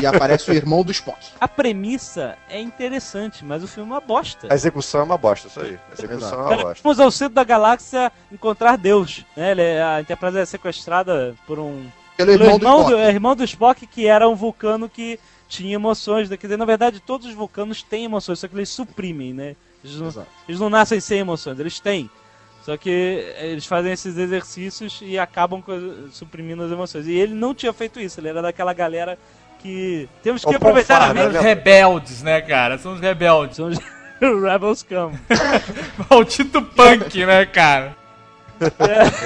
E 0.00 0.06
aparece 0.06 0.48
o 0.48 0.54
irmão 0.54 0.84
do 0.84 0.92
Spock. 0.92 1.18
A 1.40 1.48
premissa 1.48 2.36
é 2.48 2.60
interessante, 2.60 3.44
mas 3.44 3.64
o 3.64 3.66
filme 3.66 3.90
é 3.90 3.94
uma 3.94 4.00
bosta. 4.00 4.46
A 4.48 4.54
execução 4.54 5.00
é 5.00 5.04
uma 5.04 5.18
bosta, 5.18 5.48
isso 5.48 5.58
aí. 5.60 5.76
A 5.90 5.92
execução 5.94 6.32
é 6.38 6.42
uma 6.42 6.48
Cara, 6.48 6.62
bosta. 6.62 6.80
Vamos 6.84 7.00
ao 7.00 7.10
centro 7.10 7.34
da 7.34 7.42
galáxia 7.42 8.12
encontrar 8.30 8.76
Deus. 8.78 9.24
Né? 9.36 9.50
Ele 9.50 9.62
é- 9.62 9.82
a 9.82 10.00
Enterprise 10.00 10.38
é 10.38 10.44
sequestrada 10.44 11.34
por 11.46 11.58
um 11.58 11.86
Pelo 12.16 12.32
Pelo 12.32 12.44
irmão, 12.44 12.58
do 12.58 12.64
irmão 12.64 12.78
Spock. 12.82 12.90
do, 12.94 12.98
é, 13.00 13.08
irmão 13.08 13.34
do 13.36 13.44
Spock, 13.44 13.86
que 13.86 14.06
era 14.06 14.28
um 14.28 14.34
vulcano 14.36 14.88
que 14.88 15.18
tinha 15.48 15.74
emoções. 15.74 16.30
né? 16.30 16.36
Quer 16.36 16.46
dizer, 16.46 16.56
na 16.58 16.64
verdade, 16.66 17.00
todos 17.00 17.26
os 17.26 17.34
vulcanos 17.34 17.82
têm 17.82 18.04
emoções, 18.04 18.38
só 18.38 18.46
que 18.46 18.54
eles 18.54 18.68
suprimem, 18.68 19.32
né? 19.34 19.56
Eles 19.84 19.96
não, 19.96 20.26
eles 20.48 20.60
não 20.60 20.70
nascem 20.70 21.00
sem 21.00 21.18
emoções, 21.20 21.58
eles 21.58 21.80
têm. 21.80 22.10
Só 22.62 22.76
que 22.76 22.90
eles 23.38 23.64
fazem 23.64 23.92
esses 23.92 24.16
exercícios 24.18 24.98
e 25.02 25.18
acabam 25.18 25.62
suprimindo 26.12 26.62
as 26.62 26.70
emoções. 26.70 27.06
E 27.06 27.12
ele 27.12 27.34
não 27.34 27.54
tinha 27.54 27.72
feito 27.72 27.98
isso, 27.98 28.20
ele 28.20 28.28
era 28.28 28.42
daquela 28.42 28.74
galera 28.74 29.18
que 29.58 30.08
temos 30.22 30.44
que 30.44 30.50
O 30.50 30.56
aproveitar 30.56 31.02
a 31.02 31.08
Ponfar, 31.14 31.30
né? 31.32 31.40
rebeldes, 31.40 32.22
né, 32.22 32.40
cara? 32.40 32.78
São 32.78 32.94
os 32.94 33.00
rebeldes. 33.00 33.56
São 33.56 33.68
os 33.68 33.78
Rebels 34.20 34.82
Come. 34.88 35.18
Maldito 36.10 36.60
punk, 36.62 37.24
né, 37.24 37.46
cara? 37.46 37.96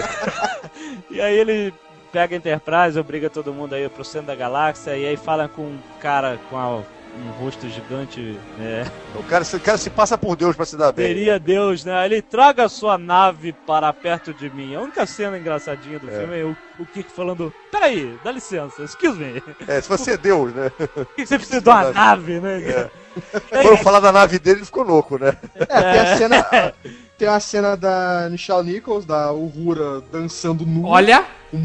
E 1.11 1.21
aí 1.21 1.39
ele 1.39 1.73
pega 2.11 2.35
a 2.35 2.39
Enterprise, 2.39 2.99
obriga 2.99 3.31
todo 3.31 3.53
mundo 3.53 3.75
aí 3.75 3.89
pro 3.89 4.05
centro 4.05 4.29
da 4.29 4.35
galáxia, 4.35 4.97
e 4.97 5.07
aí 5.07 5.17
fala 5.17 5.49
com 5.49 5.63
um 5.63 5.79
cara 6.01 6.41
com 6.51 6.57
a 6.57 6.83
um 7.17 7.31
rosto 7.45 7.69
gigante. 7.69 8.39
É. 8.61 8.85
O 9.15 9.23
cara, 9.25 9.45
se- 9.45 9.57
o 9.57 9.61
cara 9.61 9.79
se 9.79 9.91
passa 9.91 10.17
por 10.19 10.37
Deus 10.37 10.55
pra 10.57 10.65
se 10.67 10.77
dar 10.77 10.93
bem. 10.93 11.07
Seria 11.07 11.39
Deus, 11.39 11.85
né? 11.85 12.05
Ele 12.05 12.21
traga 12.23 12.65
a 12.65 12.69
sua 12.69 12.99
nave 12.99 13.53
para 13.67 13.93
perto 13.93 14.33
de 14.35 14.51
mim. 14.51 14.75
A 14.75 14.81
única 14.81 15.07
cena 15.07 15.39
engraçadinha 15.39 15.99
do 15.99 16.09
filme 16.09 16.41
é 16.41 16.45
o, 16.45 16.57
o 16.79 16.87
Kirk 16.87 17.11
falando: 17.13 17.53
Peraí, 17.71 18.19
dá 18.25 18.33
licença, 18.33 18.83
excuse 18.83 19.19
me. 19.19 19.41
Por 19.41 19.71
É, 19.71 19.81
se 19.81 19.89
você 19.89 20.13
é 20.13 20.17
Deus, 20.17 20.53
né? 20.55 20.71
que 21.17 21.25
você 21.27 21.37
precisa 21.39 21.61
de 21.61 21.69
uma 21.69 21.93
nave, 21.93 22.41
né? 22.41 22.63
É. 22.63 23.63
Quando 23.63 23.79
falar 23.79 24.01
da 24.01 24.11
nave 24.11 24.39
dele, 24.41 24.59
ele 24.59 24.67
ficou 24.67 24.83
louco, 24.83 25.17
né? 25.19 25.37
É, 25.55 25.67
tem 25.67 26.01
a 26.01 26.17
cena. 26.17 26.47
Tem 27.17 27.29
a 27.29 27.39
cena 27.39 27.77
da 27.77 28.29
Michelle 28.31 28.65
Nichols, 28.65 29.05
da 29.05 29.31
Uhura 29.33 30.03
dançando 30.13 30.67
nu. 30.67 30.85
Olha, 30.87 31.25
um 31.53 31.65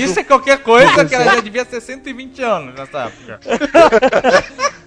isso 0.00 0.18
é 0.18 0.24
qualquer 0.24 0.62
coisa 0.62 1.04
que 1.04 1.14
ela 1.14 1.24
já 1.24 1.40
devia 1.40 1.64
ter 1.64 1.80
120 1.80 2.42
anos 2.42 2.74
nessa 2.74 2.98
época. 3.04 3.40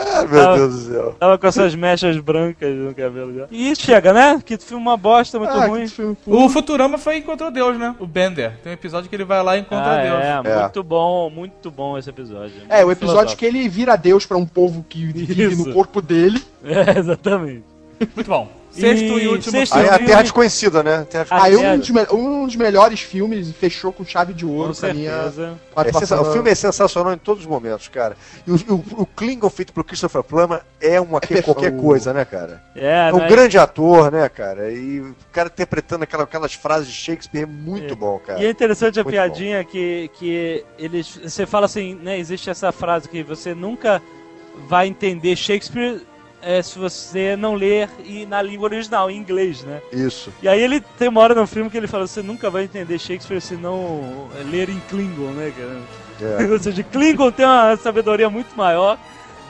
Ah, 0.00 0.24
meu 0.24 0.40
Ah. 0.48 0.54
Deus 0.54 0.74
do 0.84 0.92
céu. 0.92 1.16
Tava 1.18 1.36
com 1.36 1.46
essas 1.48 1.74
mechas 1.74 2.16
brancas 2.18 2.72
no 2.72 2.94
cabelo 2.94 3.34
já. 3.34 3.46
E 3.50 3.74
chega, 3.74 4.12
né? 4.12 4.40
Que 4.44 4.56
filme 4.56 4.80
uma 4.80 4.96
bosta, 4.96 5.38
muito 5.40 5.52
Ah, 5.52 5.66
ruim. 5.66 5.86
O 6.24 6.48
Futurama 6.48 6.96
foi 6.98 7.16
Encontrou 7.18 7.50
Deus, 7.50 7.76
né? 7.76 7.94
O 7.98 8.06
Bender. 8.06 8.52
Tem 8.62 8.70
um 8.70 8.74
episódio 8.74 9.10
que 9.10 9.16
ele 9.16 9.24
vai 9.24 9.42
lá 9.42 9.56
e 9.56 9.60
encontra 9.60 9.84
Ah, 9.98 10.02
Deus. 10.02 10.46
é, 10.46 10.50
É. 10.56 10.60
muito 10.62 10.82
bom, 10.84 11.28
muito 11.30 11.68
bom 11.70 11.98
esse 11.98 12.08
episódio. 12.08 12.54
É, 12.68 12.84
o 12.84 12.92
episódio 12.92 13.36
que 13.36 13.44
ele 13.44 13.68
vira 13.68 13.96
Deus 13.96 14.24
pra 14.24 14.36
um 14.36 14.46
povo 14.46 14.86
que 14.88 15.04
vive 15.04 15.46
Isso. 15.52 15.66
no 15.66 15.74
corpo 15.74 16.00
dele. 16.00 16.40
É, 16.64 16.96
exatamente. 16.98 17.64
Muito 18.14 18.28
bom. 18.28 18.48
Sexto 18.80 19.18
e, 19.18 19.24
E 19.24 19.28
último 19.28 19.50
sexto 19.52 19.74
Aí 19.74 19.82
filme. 19.84 19.98
é 19.98 20.02
a 20.02 20.06
Terra 20.06 20.22
Desconhecida, 20.22 20.82
né? 20.82 21.06
Terra 21.10 21.26
Ah, 21.30 21.42
Aí 21.44 21.56
um 21.56 21.78
dos, 21.78 21.90
me- 21.90 22.06
um 22.12 22.46
dos 22.46 22.56
melhores 22.56 23.00
filmes 23.00 23.50
fechou 23.52 23.92
com 23.92 24.04
chave 24.04 24.32
de 24.32 24.44
ouro 24.46 24.74
Com 24.74 24.80
pra 24.80 24.94
mim. 24.94 25.06
a- 25.06 25.12
certeza. 25.24 25.58
a 25.76 25.82
É 25.82 25.92
sensa- 25.92 26.20
o 26.20 26.32
filme 26.32 26.50
é 26.50 26.54
sensacional 26.54 27.12
em 27.12 27.18
todos 27.18 27.42
os 27.44 27.48
momentos, 27.48 27.88
cara. 27.88 28.16
E 28.46 28.50
o, 28.50 28.54
o, 28.68 28.84
o 29.02 29.06
Klingon 29.06 29.48
feito 29.50 29.72
pelo 29.72 29.84
Christopher 29.84 30.22
Plummer 30.22 30.60
é 30.80 31.00
uma 31.00 31.20
que- 31.20 31.40
qualquer 31.42 31.72
o- 31.72 31.76
coisa, 31.76 32.12
né, 32.12 32.24
cara? 32.24 32.62
É, 32.74 33.08
É 33.08 33.12
um 33.14 33.18
né? 33.18 33.28
grande 33.28 33.58
ator, 33.58 34.10
né, 34.10 34.28
cara? 34.28 34.70
E 34.72 35.00
o 35.00 35.14
cara 35.32 35.48
interpretando 35.52 36.02
aquela- 36.02 36.24
aquelas 36.24 36.54
frases 36.54 36.88
de 36.88 36.94
Shakespeare 36.94 37.42
é 37.42 37.46
muito 37.46 37.92
É. 37.92 37.96
bom, 37.96 38.18
cara. 38.18 38.40
E 38.42 38.46
é 38.46 38.50
interessante 38.50 38.98
a 39.00 39.02
Muito 39.04 39.14
piadinha 39.14 39.64
que, 39.64 40.10
que 40.18 40.64
eles. 40.78 41.18
Você 41.24 41.46
fala 41.46 41.66
assim, 41.66 41.94
né? 41.94 42.18
Existe 42.18 42.50
essa 42.50 42.70
frase 42.72 43.08
que 43.08 43.22
você 43.22 43.54
nunca 43.54 44.02
vai 44.68 44.86
entender 44.88 45.36
Shakespeare 45.36 46.00
é, 46.42 46.62
se 46.62 46.78
você 46.78 47.36
não 47.36 47.54
ler 47.54 47.88
e 48.04 48.24
na 48.26 48.40
língua 48.40 48.66
original, 48.66 49.10
em 49.10 49.16
inglês, 49.16 49.62
né? 49.62 49.80
Isso. 49.92 50.32
E 50.42 50.48
aí 50.48 50.60
ele 50.60 50.80
tem 50.80 51.08
uma 51.08 51.20
hora 51.20 51.34
no 51.34 51.46
filme 51.46 51.70
que 51.70 51.76
ele 51.76 51.86
fala, 51.86 52.06
você 52.06 52.22
nunca 52.22 52.50
vai 52.50 52.64
entender 52.64 52.98
Shakespeare 52.98 53.40
se 53.40 53.54
não 53.54 54.28
ler 54.50 54.68
em 54.68 54.80
Klingon, 54.88 55.30
né, 55.32 55.52
cara? 55.56 56.40
É. 56.40 56.46
Ou 56.50 56.58
seja, 56.58 56.82
Klingon 56.82 57.30
tem 57.30 57.46
uma 57.46 57.76
sabedoria 57.76 58.30
muito 58.30 58.56
maior 58.56 58.98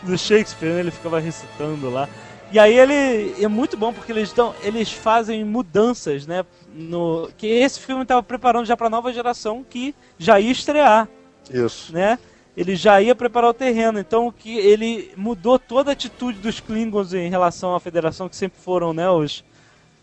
do 0.02 0.16
Shakespeare, 0.16 0.72
né? 0.72 0.80
Ele 0.80 0.90
ficava 0.90 1.18
recitando 1.18 1.90
lá. 1.90 2.08
E 2.50 2.58
aí 2.58 2.78
ele 2.78 3.42
é 3.42 3.48
muito 3.48 3.76
bom 3.76 3.92
porque 3.92 4.10
eles 4.10 4.32
dão, 4.32 4.54
eles 4.62 4.90
fazem 4.90 5.44
mudanças, 5.44 6.26
né? 6.26 6.44
No 6.74 7.28
que 7.36 7.46
esse 7.46 7.78
filme 7.80 8.02
estava 8.02 8.22
preparando 8.22 8.64
já 8.64 8.76
para 8.76 8.88
nova 8.88 9.12
geração 9.12 9.64
que 9.68 9.94
já 10.18 10.40
ia 10.40 10.50
estrear, 10.50 11.08
Isso. 11.50 11.92
né? 11.92 12.18
Ele 12.58 12.74
já 12.74 13.00
ia 13.00 13.14
preparar 13.14 13.50
o 13.50 13.54
terreno, 13.54 14.00
então 14.00 14.32
que 14.32 14.58
ele 14.58 15.12
mudou 15.16 15.60
toda 15.60 15.90
a 15.90 15.92
atitude 15.92 16.40
dos 16.40 16.58
Klingons 16.58 17.14
em 17.14 17.30
relação 17.30 17.72
à 17.72 17.78
Federação 17.78 18.28
que 18.28 18.34
sempre 18.34 18.60
foram, 18.60 18.92
né? 18.92 19.08
Os 19.08 19.44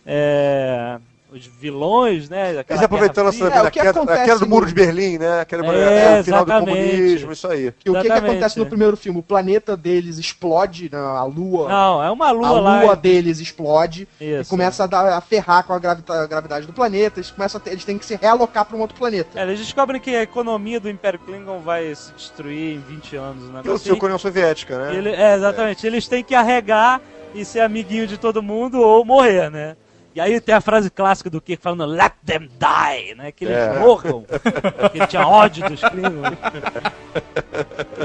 é, 0.06 0.98
os 1.32 1.46
vilões, 1.46 2.30
né? 2.30 2.64
Eles 2.70 2.82
aproveitando 2.84 3.30
essa. 3.30 3.48
É, 3.48 3.58
a 3.58 3.72
queda, 3.72 4.02
a 4.02 4.24
queda 4.26 4.40
do 4.40 4.48
Muro 4.48 4.66
de 4.66 4.74
Berlim, 4.74 5.18
né? 5.18 5.42
A 5.42 5.46
queda, 5.46 5.66
É, 5.66 6.18
é, 6.18 6.22
o 6.22 6.24
final 6.24 6.46
do 6.46 6.52
comunismo, 6.54 7.32
isso 7.32 7.48
aí. 7.48 7.74
E 7.84 7.90
o 7.90 7.94
que, 7.96 8.02
que 8.04 8.12
acontece 8.12 8.58
no 8.60 8.66
primeiro 8.66 8.96
filme? 8.96 9.20
O 9.20 9.24
planeta 9.24 9.76
deles 9.76 10.18
explode, 10.18 10.90
né, 10.92 10.98
a 10.98 11.24
lua. 11.24 11.68
Não, 11.68 12.04
é 12.04 12.10
uma 12.12 12.32
lua 12.32 12.48
a 12.48 12.52
lá. 12.60 12.82
lua 12.84 12.96
deles 12.96 13.40
explode 13.40 14.08
e 14.22 14.40
Isso. 14.40 14.50
começa 14.50 14.84
a, 14.84 14.88
dar, 14.88 15.18
a 15.18 15.22
ferrar 15.22 15.64
com 15.66 15.74
a, 15.74 15.80
gravita- 15.80 16.14
a 16.14 16.28
gravidade 16.28 16.68
do 16.68 16.74
planeta. 16.74 17.20
Eles, 17.20 17.32
começam 17.32 17.60
a 17.60 17.62
ter- 17.64 17.72
eles 17.72 17.84
têm 17.84 17.98
que 17.98 18.06
se 18.06 18.16
realocar 18.16 18.64
para 18.66 18.78
um 18.78 18.82
outro 18.82 18.96
planeta. 18.98 19.38
É, 19.40 19.44
eles 19.44 19.60
descobrem 19.60 20.00
que 20.00 20.16
a 20.16 20.22
economia 20.24 20.80
do 20.80 20.90
Império 20.90 21.20
Klingon 21.20 21.60
vai 21.60 21.94
se 21.96 22.14
destruir 22.14 22.76
em 22.76 22.80
20 22.80 23.16
anos. 23.16 23.50
Né? 23.50 23.62
Pelo 23.64 23.78
seu 23.78 23.98
com 23.98 24.06
a 24.06 24.08
União 24.08 24.20
Soviética, 24.20 24.78
né? 24.78 24.96
Ele- 24.96 25.10
é, 25.10 25.36
exatamente. 25.36 25.86
Eles 25.86 26.08
têm 26.08 26.24
que 26.24 26.36
arregar 26.36 27.02
e 27.34 27.44
ser 27.44 27.60
amiguinho 27.62 28.08
de 28.08 28.18
todo 28.18 28.42
mundo 28.42 28.80
ou 28.80 29.04
morrer, 29.04 29.50
né? 29.52 29.76
E 30.16 30.22
aí 30.22 30.40
tem 30.40 30.56
a 30.56 30.62
frase 30.62 30.90
clássica 30.90 31.30
do 31.30 31.42
Kirk 31.42 31.62
falando 31.62 31.86
Let 31.86 32.14
them 32.26 32.48
die, 32.58 33.16
né? 33.16 33.32
Que 33.34 33.44
eles 33.46 33.58
É. 33.58 33.80
morram. 33.80 34.22
Porque 34.24 34.98
ele 34.98 35.08
tinha 35.08 35.28
ódio 35.28 35.68
dos 35.70 35.82
Klingons. 35.82 36.38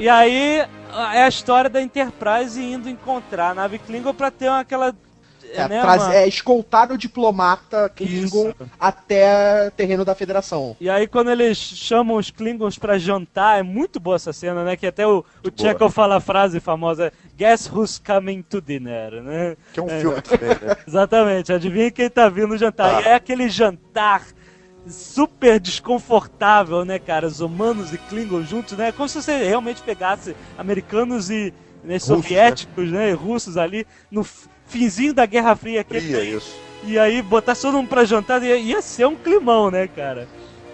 e 0.00 0.08
aí 0.08 0.66
é 1.14 1.22
a 1.22 1.28
história 1.28 1.70
da 1.70 1.80
Enterprise 1.80 2.60
indo 2.60 2.88
encontrar 2.88 3.50
a 3.50 3.54
nave 3.54 3.78
Klingon 3.78 4.12
pra 4.12 4.30
ter 4.30 4.48
uma- 4.48 4.60
aquela... 4.60 4.92
É, 5.52 5.68
né, 5.68 5.80
traz- 5.80 6.02
uma- 6.02 6.14
é 6.14 6.28
escoltar 6.28 6.90
o 6.92 6.98
diplomata 6.98 7.88
Klingon 7.94 8.50
Isso. 8.50 8.70
até 8.78 9.70
terreno 9.70 10.04
da 10.04 10.14
Federação. 10.14 10.76
E 10.80 10.88
aí 10.88 11.06
quando 11.06 11.30
eles 11.30 11.56
chamam 11.58 12.16
os 12.16 12.30
Klingons 12.30 12.78
pra 12.78 12.98
jantar, 12.98 13.58
é 13.58 13.62
muito 13.62 13.98
boa 13.98 14.16
essa 14.16 14.32
cena, 14.32 14.64
né? 14.64 14.76
Que 14.76 14.86
até 14.86 15.06
o, 15.06 15.24
o 15.44 15.50
Chekhov 15.60 15.92
fala 15.92 16.16
a 16.16 16.20
frase 16.20 16.60
famosa, 16.60 17.12
Guess 17.36 17.70
who's 17.72 17.98
coming 17.98 18.42
to 18.42 18.60
dinner, 18.60 19.22
né? 19.22 19.56
Que 19.72 19.80
é 19.80 19.82
um 19.82 19.88
filme 19.88 20.22
também, 20.22 20.48
né? 20.48 20.76
Exatamente, 20.86 21.52
adivinha 21.52 21.90
quem 21.90 22.08
tá 22.10 22.28
vindo 22.28 22.56
jantar. 22.56 23.02
E 23.02 23.08
é 23.08 23.14
aquele 23.14 23.48
jantar 23.48 24.24
super 24.86 25.60
desconfortável, 25.60 26.84
né, 26.84 26.98
cara? 26.98 27.26
Os 27.26 27.40
humanos 27.40 27.92
e 27.92 27.98
Klingons 27.98 28.48
juntos, 28.48 28.76
né? 28.76 28.92
Como 28.92 29.08
se 29.08 29.20
você 29.20 29.36
realmente 29.44 29.82
pegasse 29.82 30.34
americanos 30.56 31.30
e 31.30 31.52
né, 31.82 31.98
soviéticos, 31.98 32.90
né, 32.90 33.08
e 33.10 33.12
russos 33.14 33.56
ali 33.56 33.86
no 34.10 34.22
finzinho 34.70 35.12
da 35.12 35.26
Guerra 35.26 35.54
Fria. 35.56 35.80
aquele- 35.82 36.00
Fria, 36.00 36.22
isso. 36.24 36.56
e 36.84 36.98
aí 36.98 37.20
botar 37.20 37.54
todo 37.54 37.74
mundo 37.76 37.88
pra 37.88 38.04
jantar 38.04 38.42
ia, 38.42 38.56
ia 38.56 38.80
ser 38.80 39.06
um 39.06 39.14
climão, 39.16 39.70
né, 39.70 39.86
cara? 39.88 40.26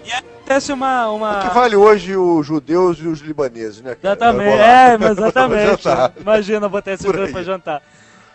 E 0.05 0.13
acontece 0.13 0.73
uma. 0.73 1.11
uma... 1.11 1.39
O 1.41 1.49
que 1.49 1.55
vale 1.55 1.75
hoje 1.75 2.17
os 2.17 2.47
judeus 2.47 2.99
e 2.99 3.09
os 3.09 3.21
libaneses, 3.21 3.83
né? 3.83 3.97
cara? 4.01 4.15
Exatamente, 4.15 4.59
é, 4.61 4.99
mas 4.99 5.11
exatamente. 5.19 5.83
Imagina 6.21 6.69
botar 6.69 6.93
esses 6.93 7.05
Por 7.05 7.17
dois 7.17 7.33
pra 7.33 7.43
jantar. 7.43 7.83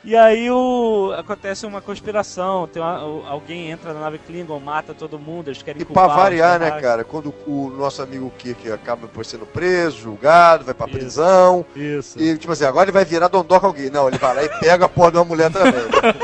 E 0.04 0.18
aí 0.18 0.50
o, 0.50 1.14
acontece 1.16 1.64
uma 1.64 1.80
conspiração, 1.80 2.68
tem 2.68 2.82
uma- 2.82 2.98
alguém 3.30 3.70
entra 3.70 3.94
na 3.94 4.00
nave 4.00 4.18
Klingon, 4.18 4.60
mata 4.60 4.96
todo 4.96 5.20
mundo, 5.20 5.50
eles 5.50 5.62
querem 5.62 5.80
E 5.80 5.86
pra 5.86 6.08
variar, 6.08 6.60
né, 6.60 6.72
cara? 6.82 7.04
Quando 7.04 7.32
o 7.46 7.70
nosso 7.78 8.02
amigo 8.02 8.34
Kirk 8.36 8.72
acaba 8.72 9.08
por 9.08 9.24
sendo 9.24 9.46
preso, 9.46 10.00
julgado, 10.00 10.64
vai 10.66 10.74
pra 10.74 10.88
Isso. 10.88 10.98
prisão. 10.98 11.64
Isso. 11.76 12.20
E, 12.20 12.36
tipo 12.36 12.52
assim, 12.52 12.66
agora 12.66 12.86
ele 12.86 12.92
vai 12.92 13.06
virar 13.06 13.28
dondoca 13.28 13.68
alguém. 13.68 13.92
Não, 13.92 14.08
ele 14.08 14.18
vai 14.18 14.34
lá 14.36 14.44
e 14.44 14.50
pega 14.60 14.86
a 14.86 14.90
porra 14.90 15.12
de 15.12 15.18
uma 15.18 15.26
mulher 15.26 15.52
também. 15.52 15.74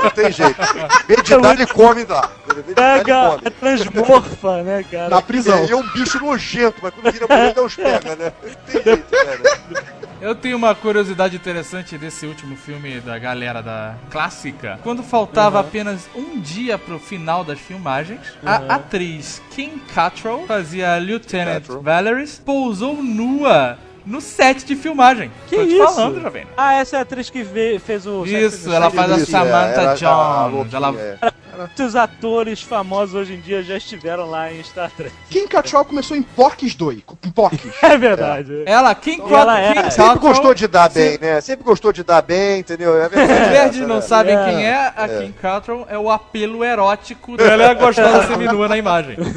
Não 0.04 0.10
tem 0.10 0.32
jeito. 0.32 0.56
Meditar 1.08 1.54
ele 1.54 1.68
come 1.68 2.04
lá. 2.06 2.32
Ele 2.50 2.74
Pega, 2.74 3.30
come. 3.30 3.42
é 3.46 3.50
transmorfa, 3.52 4.64
né, 4.64 4.84
cara? 4.90 5.10
Na 5.10 5.22
prisão. 5.22 5.64
E 5.66 5.72
é 5.72 5.76
um 5.76 5.88
bicho 5.90 6.20
nojento, 6.20 6.78
mas 6.82 6.92
quando 6.96 7.14
vira 7.14 7.28
mulher, 7.28 7.54
Deus 7.54 7.76
pega, 7.76 8.16
né? 8.16 8.34
Não 8.44 8.74
tem 8.74 8.82
jeito, 8.84 9.12
né? 9.12 9.97
Eu 10.20 10.34
tenho 10.34 10.58
uma 10.58 10.74
curiosidade 10.74 11.36
interessante 11.36 11.96
desse 11.98 12.26
último 12.26 12.56
filme 12.56 13.00
da 13.02 13.20
galera 13.20 13.62
da 13.62 13.96
clássica. 14.10 14.80
Quando 14.82 15.04
faltava 15.04 15.60
apenas 15.60 16.10
um 16.16 16.40
dia 16.40 16.78
pro 16.78 16.98
final 16.98 17.44
das 17.44 17.60
filmagens, 17.60 18.22
a 18.44 18.56
atriz 18.76 19.42
Kim 19.52 19.78
Cattrall 19.94 20.46
fazia 20.48 20.98
Lieutenant 20.98 21.62
Cattrall. 21.62 21.82
Valerie 21.84 22.28
pousou 22.44 22.96
nua 23.04 23.78
no 24.04 24.20
set 24.20 24.66
de 24.66 24.76
filmagem. 24.76 25.30
Que 25.48 25.58
Tô 25.58 25.64
te 25.66 25.74
isso? 25.76 25.86
falando, 25.96 26.22
jovem. 26.22 26.48
Ah, 26.58 26.74
essa 26.76 26.96
é 26.96 27.00
a 27.00 27.02
atriz 27.04 27.30
que 27.30 27.44
vê- 27.44 27.78
fez 27.78 28.08
o. 28.08 28.26
Isso, 28.26 28.72
ela 28.72 28.90
faz 28.90 29.12
a 29.12 29.20
Samantha 29.26 29.82
é, 29.82 29.84
ela- 29.84 29.94
Jones. 29.96 30.54
louquinha, 30.54 30.78
Ela 30.78 30.96
é. 31.00 31.34
Muitos 31.58 31.96
atores 31.96 32.62
famosos 32.62 33.16
hoje 33.16 33.34
em 33.34 33.40
dia 33.40 33.64
já 33.64 33.78
estiveram 33.78 34.30
lá 34.30 34.52
em 34.54 34.64
Star 34.64 34.92
Trek. 34.92 35.12
Kim 35.30 35.48
Cattrall 35.48 35.84
começou 35.86 36.16
em 36.16 36.22
Porques 36.22 36.76
2. 36.76 37.00
Em 37.26 37.32
Porques. 37.32 37.72
É 37.82 37.98
verdade. 37.98 38.64
Ela, 38.66 38.94
Kim, 38.94 39.22
ela 39.34 39.60
é- 39.60 39.68
Kim 39.74 39.76
Sempre 39.76 39.96
Cattrall, 39.96 40.18
gostou 40.20 40.54
de 40.54 40.68
dar 40.68 40.90
bem, 40.90 41.18
né? 41.20 41.42
Sempre 41.42 41.66
gostou 41.66 41.92
de 41.94 42.04
dar 42.04 42.22
bem, 42.22 42.60
entendeu? 42.60 42.96
É 43.02 43.08
Os 43.08 43.12
verdade. 43.12 43.82
não 43.86 44.02
sabem 44.02 44.36
É. 44.36 44.46
quem 44.46 44.66
é, 44.66 44.76
a 44.96 45.08
Kim 45.08 45.32
Cattrall 45.32 45.86
é 45.90 45.98
o 45.98 46.10
apelo 46.12 46.64
erótico 46.64 47.36
dela 47.38 47.64
é 47.64 47.76
gostosa 47.76 48.28
seminua 48.28 48.68
na 48.68 48.78
imagem. 48.78 49.18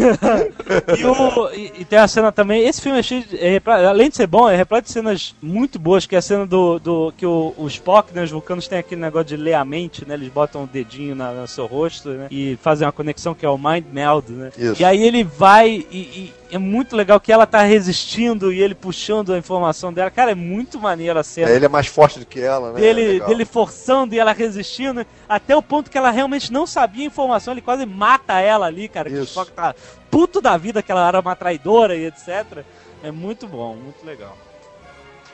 E, 0.99 1.05
o- 1.05 1.51
e- 1.53 1.73
e 1.81 1.85
tem 1.85 1.99
a 1.99 2.07
cena 2.07 2.31
também. 2.31 2.67
Esse 2.67 2.81
filme 2.81 2.99
é 2.99 3.03
cheio 3.03 3.25
de, 3.25 3.37
é 3.39 3.61
além 3.89 4.09
de 4.09 4.17
ser 4.17 4.27
bom, 4.27 4.49
é 4.49 4.55
repleto 4.57 4.87
de 4.87 4.93
cenas 4.93 5.35
muito 5.43 5.79
boas, 5.79 6.07
que 6.07 6.15
é 6.15 6.19
a 6.19 6.23
cena 6.23 6.47
do. 6.47 6.79
do 6.79 7.13
que 7.17 7.27
o, 7.27 7.53
o 7.57 7.67
Spock, 7.67 8.15
né, 8.15 8.23
os 8.23 8.31
vulcanos 8.31 8.69
têm 8.69 8.79
aquele 8.79 9.01
negócio 9.01 9.27
de 9.29 9.37
ler 9.37 9.55
a 9.55 9.65
mente, 9.65 10.07
né? 10.07 10.15
Eles 10.15 10.29
botam 10.29 10.65
o 10.65 10.67
dedinho 10.67 11.15
na, 11.15 11.33
no 11.33 11.49
seu 11.49 11.67
rosto, 11.67 12.10
né? 12.15 12.29
E 12.31 12.59
fazem 12.63 12.87
uma 12.87 12.93
conexão 12.93 13.35
que 13.35 13.45
é 13.45 13.49
o 13.49 13.59
Mind 13.59 13.85
Meld, 13.93 14.33
né? 14.33 14.51
Isso. 14.57 14.81
E 14.81 14.85
aí 14.85 15.03
ele 15.03 15.25
vai 15.25 15.87
e, 15.91 15.99
e 15.99 16.35
é 16.51 16.59
muito 16.59 16.97
legal 16.97 17.21
que 17.21 17.33
ela 17.33 17.47
tá 17.47 17.63
resistindo 17.63 18.53
e 18.53 18.61
ele 18.61 18.75
puxando 18.75 19.33
a 19.33 19.39
informação 19.39 19.93
dela. 19.93 20.11
Cara, 20.11 20.33
é 20.33 20.35
muito 20.35 20.79
maneiro 20.79 21.19
a 21.19 21.23
cena. 21.23 21.51
É, 21.51 21.57
ele 21.57 21.67
é 21.67 21.69
mais 21.69 21.87
forte 21.87 22.19
do 22.19 22.27
que 22.27 22.41
ela, 22.41 22.73
né? 22.73 22.81
Dele, 22.81 23.13
Legal. 23.13 23.29
dele 23.29 23.45
forçando 23.45 24.15
e 24.15 24.19
ela 24.19 24.33
resistindo, 24.33 25.07
até 25.29 25.57
o 25.57 25.63
ponto 25.63 25.91
que 25.91 25.99
ela 25.99 26.11
realmente 26.11 26.53
não 26.53 26.67
sabia 26.67 27.05
a 27.05 27.07
informação, 27.07 27.55
ele 27.55 27.61
quase 27.61 27.87
mata 27.87 28.41
ela 28.41 28.67
ali, 28.67 28.89
cara. 28.89 29.09
Que 29.09 29.17
Isso. 29.17 29.27
Spock 29.27 29.53
tá 29.53 29.75
puto 30.11 30.41
da 30.41 30.57
vida 30.57 30.83
que 30.83 30.91
ela 30.91 31.07
era 31.07 31.21
uma 31.21 31.37
traidora 31.37 31.97
e 31.97 32.07
etc. 32.07 32.65
É 33.03 33.11
muito 33.11 33.47
bom, 33.47 33.77
muito 33.77 34.05
legal. 34.05 34.37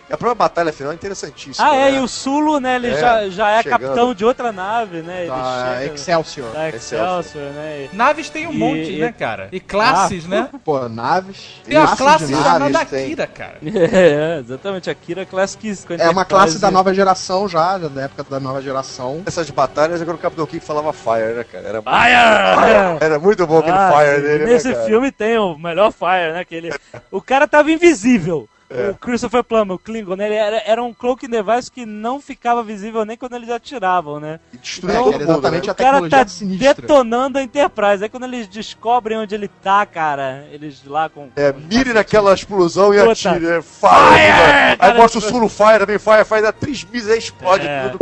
A 0.08 0.16
própria 0.16 0.34
batalha 0.36 0.72
final 0.72 0.92
é 0.92 0.94
interessantíssima. 0.94 1.68
Ah, 1.68 1.74
é, 1.74 1.90
né? 1.90 1.96
e 1.96 2.00
o 2.00 2.06
Sulo, 2.06 2.60
né, 2.60 2.76
ele 2.76 2.88
É, 2.88 3.00
já, 3.00 3.28
já 3.28 3.50
é 3.50 3.62
chegando. 3.62 3.80
capitão 3.80 4.14
de 4.14 4.24
outra 4.24 4.52
nave, 4.52 5.02
né? 5.02 5.22
Ele 5.22 5.30
Da 5.30 5.78
chega- 5.80 5.94
Excelsior. 5.94 6.52
da 6.52 6.68
Excelsior, 6.68 7.42
né? 7.52 7.88
Naves 7.92 8.30
tem 8.30 8.46
um 8.46 8.52
E- 8.52 8.56
monte, 8.56 8.92
e- 8.92 9.00
né, 9.00 9.12
cara? 9.12 9.48
E 9.50 9.58
classes, 9.58 10.24
né? 10.26 10.48
Pô, 10.64 10.88
naves. 10.88 11.60
Tem 11.64 11.76
a 11.76 11.88
classe 11.96 12.28
chamada 12.28 12.68
naves, 12.68 12.88
tem. 12.90 13.04
Akira, 13.06 13.26
cara. 13.26 13.56
É, 13.96 14.38
exatamente, 14.38 14.88
Akira 14.90 15.26
Classic 15.26 15.74
50. 15.74 16.02
É 16.02 16.08
uma 16.08 16.24
classe 16.24 16.58
da 16.60 16.70
nova 16.70 16.94
geração 16.94 17.48
já, 17.48 17.76
da 17.78 18.02
época 18.02 18.24
da 18.30 18.38
nova 18.38 18.62
geração. 18.62 19.22
Essas 19.26 19.50
batalhas, 19.50 20.00
agora 20.00 20.16
o 20.16 20.20
Capitão 20.20 20.46
Kick 20.46 20.64
falava 20.64 20.92
Fire, 20.92 21.34
né, 21.34 21.44
cara? 21.44 21.66
Era, 21.68 21.82
Fire! 21.82 22.98
era 23.04 23.18
muito 23.18 23.46
bom 23.46 23.58
aquele 23.58 23.76
Ah, 23.76 23.92
Fire 23.92 24.22
dele, 24.22 24.44
Nesse 24.46 24.68
né, 24.68 24.84
filme 24.84 25.10
tem 25.10 25.36
o 25.38 25.56
melhor 25.58 25.90
Fire, 25.92 26.32
né? 26.32 26.44
Que 26.44 26.54
ele... 26.54 26.72
o 27.10 27.20
cara 27.20 27.46
tava 27.48 27.70
invisível. 27.70 28.48
É. 28.68 28.90
O 28.90 28.94
Christopher 28.96 29.44
Plummer, 29.44 29.76
o 29.76 29.78
Klingon, 29.78 30.16
né? 30.16 30.26
Ele 30.26 30.34
era, 30.34 30.62
era 30.66 30.82
um 30.82 30.92
cloaking 30.92 31.28
device 31.28 31.70
que 31.70 31.86
não 31.86 32.20
ficava 32.20 32.64
visível 32.64 33.04
nem 33.04 33.16
quando 33.16 33.34
eles 33.36 33.48
atiravam, 33.48 34.18
né? 34.18 34.40
E 34.52 34.58
era 34.90 35.00
mundo, 35.00 35.20
exatamente 35.22 35.66
né? 35.66 35.70
a 35.70 35.72
O 35.72 35.76
cara 35.76 36.08
tá 36.08 36.26
sinistra. 36.26 36.74
detonando 36.74 37.38
a 37.38 37.42
Enterprise. 37.44 38.02
Aí 38.02 38.08
quando 38.10 38.24
eles 38.24 38.48
descobrem 38.48 39.18
onde 39.18 39.34
ele 39.36 39.46
tá, 39.46 39.86
cara, 39.86 40.44
eles 40.50 40.82
lá 40.84 41.08
com. 41.08 41.28
É, 41.36 41.52
mire 41.52 41.92
naquela 41.92 42.34
explosão 42.34 42.92
e 42.92 42.98
Puta. 42.98 43.12
atire. 43.12 43.46
É, 43.46 43.62
fire! 43.62 44.76
Aí 44.78 44.94
mostra 44.96 45.18
o 45.18 45.22
Sulu 45.22 45.48
Fire 45.48 45.78
também, 45.78 45.98
Fire, 45.98 46.24
faz 46.24 46.44
a 46.44 46.52
3 46.52 46.84
mises 46.84 47.08
aí 47.10 47.18
explode 47.18 47.66
É. 47.66 47.88
tudo. 47.90 47.98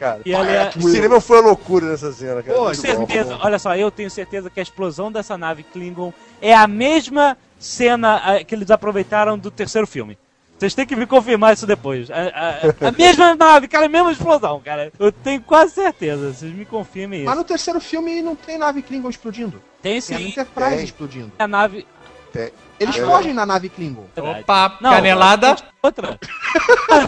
Cara. 0.00 0.20
E 0.26 0.34
ali 0.34 0.50
é- 0.50 0.70
O 0.76 0.82
cinema 0.82 1.20
foi 1.20 1.38
a 1.38 1.42
loucura 1.42 1.86
nessa 1.86 2.12
cena, 2.12 2.42
cara. 2.42 2.56
Pô, 2.58 2.64
Muito 2.66 2.76
bom. 2.82 2.82
certeza, 3.06 3.38
olha 3.42 3.58
só, 3.58 3.74
eu 3.76 3.90
tenho 3.90 4.10
certeza 4.10 4.50
que 4.50 4.60
a 4.60 4.62
explosão 4.62 5.10
dessa 5.10 5.36
nave 5.38 5.62
Klingon 5.62 6.12
é 6.40 6.54
a 6.54 6.66
mesma 6.66 7.36
cena 7.66 8.42
que 8.46 8.54
eles 8.54 8.70
aproveitaram 8.70 9.36
do 9.38 9.50
terceiro 9.50 9.86
filme. 9.86 10.16
Vocês 10.58 10.74
têm 10.74 10.86
que 10.86 10.96
me 10.96 11.06
confirmar 11.06 11.52
isso 11.52 11.66
depois. 11.66 12.10
A, 12.10 12.14
a- 12.14 12.88
a 12.88 12.92
mesma 12.92 13.34
nave, 13.34 13.68
cara, 13.68 13.84
a 13.84 13.88
mesma 13.90 14.10
explosão, 14.12 14.58
cara. 14.64 14.90
Eu 14.98 15.12
tenho 15.12 15.42
quase 15.42 15.72
certeza. 15.74 16.32
Vocês 16.32 16.50
me 16.50 16.64
confirmem 16.64 17.20
isso. 17.20 17.28
Mas 17.28 17.36
no 17.36 17.44
terceiro 17.44 17.78
filme 17.78 18.22
não 18.22 18.34
tem 18.34 18.56
nave 18.56 18.80
Klingon 18.80 19.10
explodindo. 19.10 19.60
Tem 19.82 20.00
Tem 20.00 20.16
a 20.16 20.18
sim 20.20 20.28
Enterprise 20.28 20.76
Tem. 20.76 20.84
explodindo. 20.84 21.32
a 21.38 21.46
nave. 21.46 21.86
Tem. 22.32 22.50
Eles 22.80 22.96
É. 22.96 23.04
fogem 23.04 23.34
na 23.34 23.44
nave 23.44 23.68
Klingon. 23.68 24.06
Opa, 24.16 24.78
Não, 24.80 24.90
canelada. 24.92 25.56
Outra. 25.86 26.18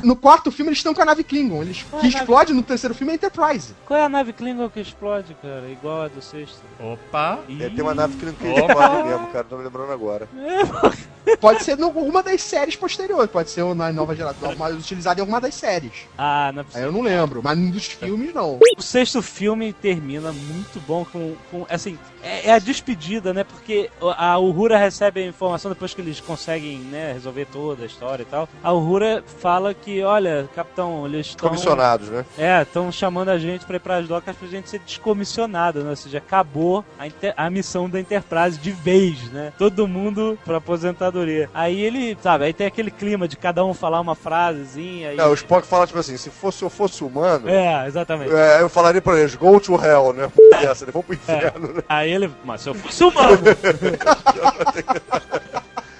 No 0.02 0.14
quarto 0.14 0.50
filme 0.50 0.68
eles 0.70 0.78
estão 0.78 0.92
com 0.92 1.02
a 1.02 1.04
nave 1.04 1.24
Klingon. 1.24 1.62
Eles, 1.62 1.82
Qual 1.82 1.98
é 1.98 2.02
que 2.02 2.08
a 2.08 2.10
nave? 2.10 2.22
explode 2.22 2.52
no 2.52 2.62
terceiro 2.62 2.94
filme 2.94 3.12
é 3.12 3.14
a 3.14 3.16
Enterprise. 3.16 3.74
Qual 3.86 3.98
é 3.98 4.04
a 4.04 4.08
nave 4.08 4.32
Klingon 4.32 4.68
que 4.68 4.80
explode, 4.80 5.34
cara? 5.40 5.68
Igual 5.68 6.02
a 6.02 6.08
do 6.08 6.20
sexto. 6.20 6.60
Opa. 6.78 7.38
É, 7.60 7.68
tem 7.68 7.82
uma 7.82 7.94
nave 7.94 8.16
que 8.16 8.26
tem 8.32 8.52
Opa. 8.52 8.60
explode 8.60 9.08
mesmo, 9.08 9.26
cara. 9.28 9.46
Não 9.50 9.58
me 9.58 9.64
lembrando 9.64 9.92
agora. 9.92 10.28
Pode 11.40 11.62
ser 11.62 11.76
numa 11.76 12.22
das 12.22 12.42
séries 12.42 12.76
posteriores. 12.76 13.30
Pode 13.30 13.50
ser 13.50 13.64
na 13.74 13.92
nova 13.92 14.14
geração. 14.14 14.54
Mas 14.56 14.74
utilizado 14.76 15.20
em 15.20 15.22
alguma 15.22 15.40
das 15.40 15.54
séries. 15.54 15.92
Ah, 16.16 16.50
não 16.54 16.62
é 16.62 16.66
Aí 16.74 16.82
eu 16.82 16.92
não 16.92 17.02
lembro. 17.02 17.42
Mas 17.42 17.58
nos 17.58 17.86
filmes 17.86 18.32
não. 18.34 18.58
O 18.76 18.82
sexto 18.82 19.20
filme 19.22 19.72
termina 19.72 20.32
muito 20.32 20.80
bom 20.86 21.04
com, 21.04 21.34
com 21.50 21.66
assim, 21.68 21.98
é, 22.22 22.48
é 22.48 22.52
a 22.52 22.58
despedida, 22.58 23.32
né? 23.34 23.44
Porque 23.44 23.90
a 24.00 24.38
Uhura 24.38 24.78
recebe 24.78 25.22
a 25.22 25.26
informação 25.26 25.70
depois 25.70 25.94
que 25.94 26.00
eles 26.00 26.20
conseguem, 26.20 26.78
né, 26.78 27.12
resolver 27.12 27.46
toda 27.46 27.82
a 27.82 27.86
história 27.86 28.22
e 28.22 28.26
tal. 28.26 28.48
A 28.62 28.67
Uhura 28.72 29.22
fala 29.40 29.72
que, 29.74 30.02
olha, 30.02 30.48
capitão, 30.54 31.06
eles 31.06 31.28
estão 31.28 31.48
Comissionados, 31.48 32.08
né? 32.08 32.24
é, 32.36 32.62
estão 32.62 32.90
chamando 32.92 33.28
a 33.30 33.38
gente 33.38 33.64
pra 33.64 33.76
ir 33.76 33.80
pras 33.80 34.06
docas 34.08 34.36
pra 34.36 34.48
gente 34.48 34.68
ser 34.68 34.78
descomissionado, 34.80 35.82
né? 35.84 35.90
Ou 35.90 35.96
seja, 35.96 36.18
acabou 36.18 36.84
a, 36.98 37.06
inter- 37.06 37.34
a 37.36 37.48
missão 37.50 37.88
da 37.88 38.00
Enterprise 38.00 38.58
de 38.58 38.70
vez, 38.72 39.30
né? 39.30 39.52
Todo 39.58 39.86
mundo 39.88 40.38
pra 40.44 40.56
aposentadoria. 40.58 41.48
Aí 41.54 41.80
ele, 41.80 42.16
sabe, 42.22 42.44
aí 42.44 42.52
tem 42.52 42.66
aquele 42.66 42.90
clima 42.90 43.26
de 43.28 43.36
cada 43.36 43.64
um 43.64 43.72
falar 43.74 44.00
uma 44.00 44.14
frasezinha. 44.14 45.12
E... 45.12 45.16
Não, 45.16 45.30
o 45.30 45.34
Spock 45.34 45.66
fala, 45.66 45.86
tipo 45.86 45.98
assim, 45.98 46.16
se 46.16 46.30
fosse, 46.30 46.62
eu 46.62 46.70
fosse 46.70 47.02
humano, 47.04 47.48
É, 47.48 47.86
exatamente. 47.86 48.32
é, 48.34 48.60
eu 48.62 48.68
falaria 48.68 49.00
pra 49.00 49.18
eles, 49.18 49.34
go 49.34 49.58
to 49.60 49.74
hell, 49.82 50.12
né? 50.12 50.30
Essa, 50.54 50.86
né? 50.86 50.92
Vamos 50.92 51.06
pro 51.06 51.14
inferno, 51.14 51.68
né? 51.74 51.82
Aí 51.88 52.10
ele, 52.12 52.30
mas 52.44 52.60
se 52.62 52.68
eu 52.68 52.74
fosse 52.74 53.04
humano. 53.04 53.38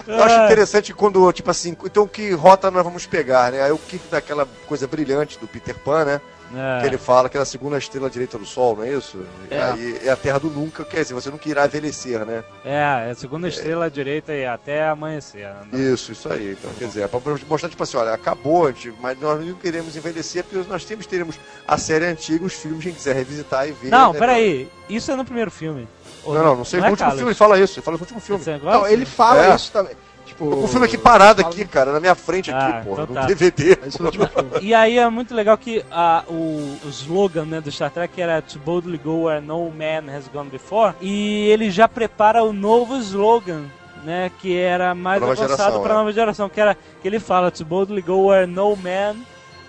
Eu 0.08 0.24
acho 0.24 0.34
Ah, 0.36 0.44
interessante 0.46 0.94
quando, 0.94 1.30
tipo 1.32 1.50
assim, 1.50 1.76
então 1.84 2.08
que 2.08 2.32
rota 2.32 2.70
nós 2.70 2.82
vamos 2.82 3.06
pegar, 3.06 3.52
né? 3.52 3.62
Aí 3.62 3.70
o 3.70 3.78
que 3.78 4.00
daquela 4.10 4.48
coisa 4.66 4.86
brilhante 4.86 5.38
do 5.38 5.46
Peter 5.46 5.74
Pan, 5.76 6.04
né? 6.04 6.20
é. 6.56 6.80
Que 6.80 6.86
ele 6.86 6.96
fala 6.98 7.28
que 7.28 7.36
é 7.36 7.40
a 7.40 7.44
segunda 7.44 7.76
estrela 7.76 8.08
direita 8.08 8.38
do 8.38 8.46
Sol, 8.46 8.76
não 8.76 8.84
é 8.84 8.92
isso? 8.92 9.18
É. 9.50 9.60
Aí 9.60 10.00
é 10.04 10.10
a 10.10 10.16
terra 10.16 10.38
do 10.38 10.48
nunca, 10.48 10.84
quer 10.84 11.02
dizer, 11.02 11.14
você 11.14 11.30
nunca 11.30 11.48
irá 11.48 11.66
envelhecer, 11.66 12.24
né? 12.24 12.42
É, 12.64 13.08
é 13.08 13.10
a 13.10 13.14
segunda 13.14 13.48
estrela 13.48 13.84
à 13.84 13.88
direita 13.88 14.32
e 14.32 14.46
até 14.46 14.88
amanhecer. 14.88 15.46
né? 15.70 15.78
Isso, 15.78 16.12
isso 16.12 16.32
aí. 16.32 16.52
Então, 16.52 16.70
quer 16.78 16.86
dizer, 16.86 17.02
é 17.02 17.08
pra 17.08 17.20
mostrar, 17.46 17.68
tipo 17.68 17.82
assim, 17.82 17.96
olha, 17.96 18.14
acabou, 18.14 18.72
mas 19.00 19.20
nós 19.20 19.44
não 19.44 19.54
queremos 19.54 19.94
envelhecer 19.96 20.42
porque 20.44 20.68
nós 20.68 20.84
temos, 20.84 21.06
teremos 21.06 21.38
a 21.66 21.76
série 21.76 22.06
antiga, 22.06 22.44
os 22.44 22.54
filmes, 22.54 22.82
quem 22.82 22.94
quiser 22.94 23.14
revisitar 23.14 23.68
e 23.68 23.72
ver. 23.72 23.90
Não, 23.90 24.12
né? 24.12 24.18
peraí. 24.18 24.68
Isso 24.88 25.10
é 25.10 25.16
no 25.16 25.24
primeiro 25.24 25.50
filme. 25.50 25.86
Ou 26.24 26.34
Não, 26.34 26.42
não, 26.44 26.56
não 26.56 26.64
sei. 26.64 26.80
é, 26.80 26.82
no 26.84 26.90
último 26.90 27.10
filme 27.12 27.26
ele 27.28 27.34
fala 27.34 27.58
isso, 27.58 27.78
ele 27.78 27.84
fala 27.84 27.96
no 27.96 28.02
último 28.02 28.20
filme. 28.20 28.44
Não, 28.62 28.86
ele 28.86 29.04
fala 29.06 29.46
É. 29.46 29.54
isso 29.54 29.72
também. 29.72 29.94
Tipo, 30.26 30.44
O 30.44 30.68
filme 30.68 30.84
aqui 30.84 30.98
parado 30.98 31.40
aqui, 31.40 31.64
cara, 31.64 31.90
na 31.90 31.98
minha 31.98 32.14
frente 32.14 32.50
Ah, 32.52 32.68
aqui, 32.68 32.86
pô, 32.86 32.92
então 32.92 33.06
no 33.06 33.14
tá. 33.14 33.22
DVD. 33.26 33.78
Esse 33.86 33.96
foi 33.96 34.04
o 34.04 34.08
último 34.08 34.26
filme. 34.28 34.50
E 34.60 34.74
aí 34.74 34.98
é 34.98 35.08
muito 35.08 35.34
legal 35.34 35.56
que 35.56 35.82
a, 35.90 36.22
o, 36.28 36.78
o 36.84 36.88
slogan 36.90 37.44
né, 37.46 37.60
do 37.62 37.72
Star 37.72 37.90
Trek 37.90 38.20
era 38.20 38.42
To 38.42 38.58
boldly 38.58 38.98
go 38.98 39.22
where 39.24 39.40
no 39.40 39.70
man 39.70 40.12
has 40.14 40.28
gone 40.28 40.50
before. 40.50 40.94
E 41.00 41.48
ele 41.48 41.70
já 41.70 41.88
prepara 41.88 42.44
o 42.44 42.52
novo 42.52 42.96
slogan, 42.98 43.62
né? 44.04 44.30
Que 44.38 44.54
era 44.56 44.94
mais 44.94 45.22
avançado 45.22 45.80
para 45.80 45.94
a 45.94 45.96
é. 45.96 45.98
nova 45.98 46.12
geração. 46.12 46.48
Que 46.48 46.60
era 46.60 46.74
que 46.74 47.08
ele 47.08 47.18
fala 47.18 47.50
To 47.50 47.64
boldly 47.64 48.02
go 48.02 48.26
where 48.26 48.46
no 48.46 48.76
man, 48.76 49.16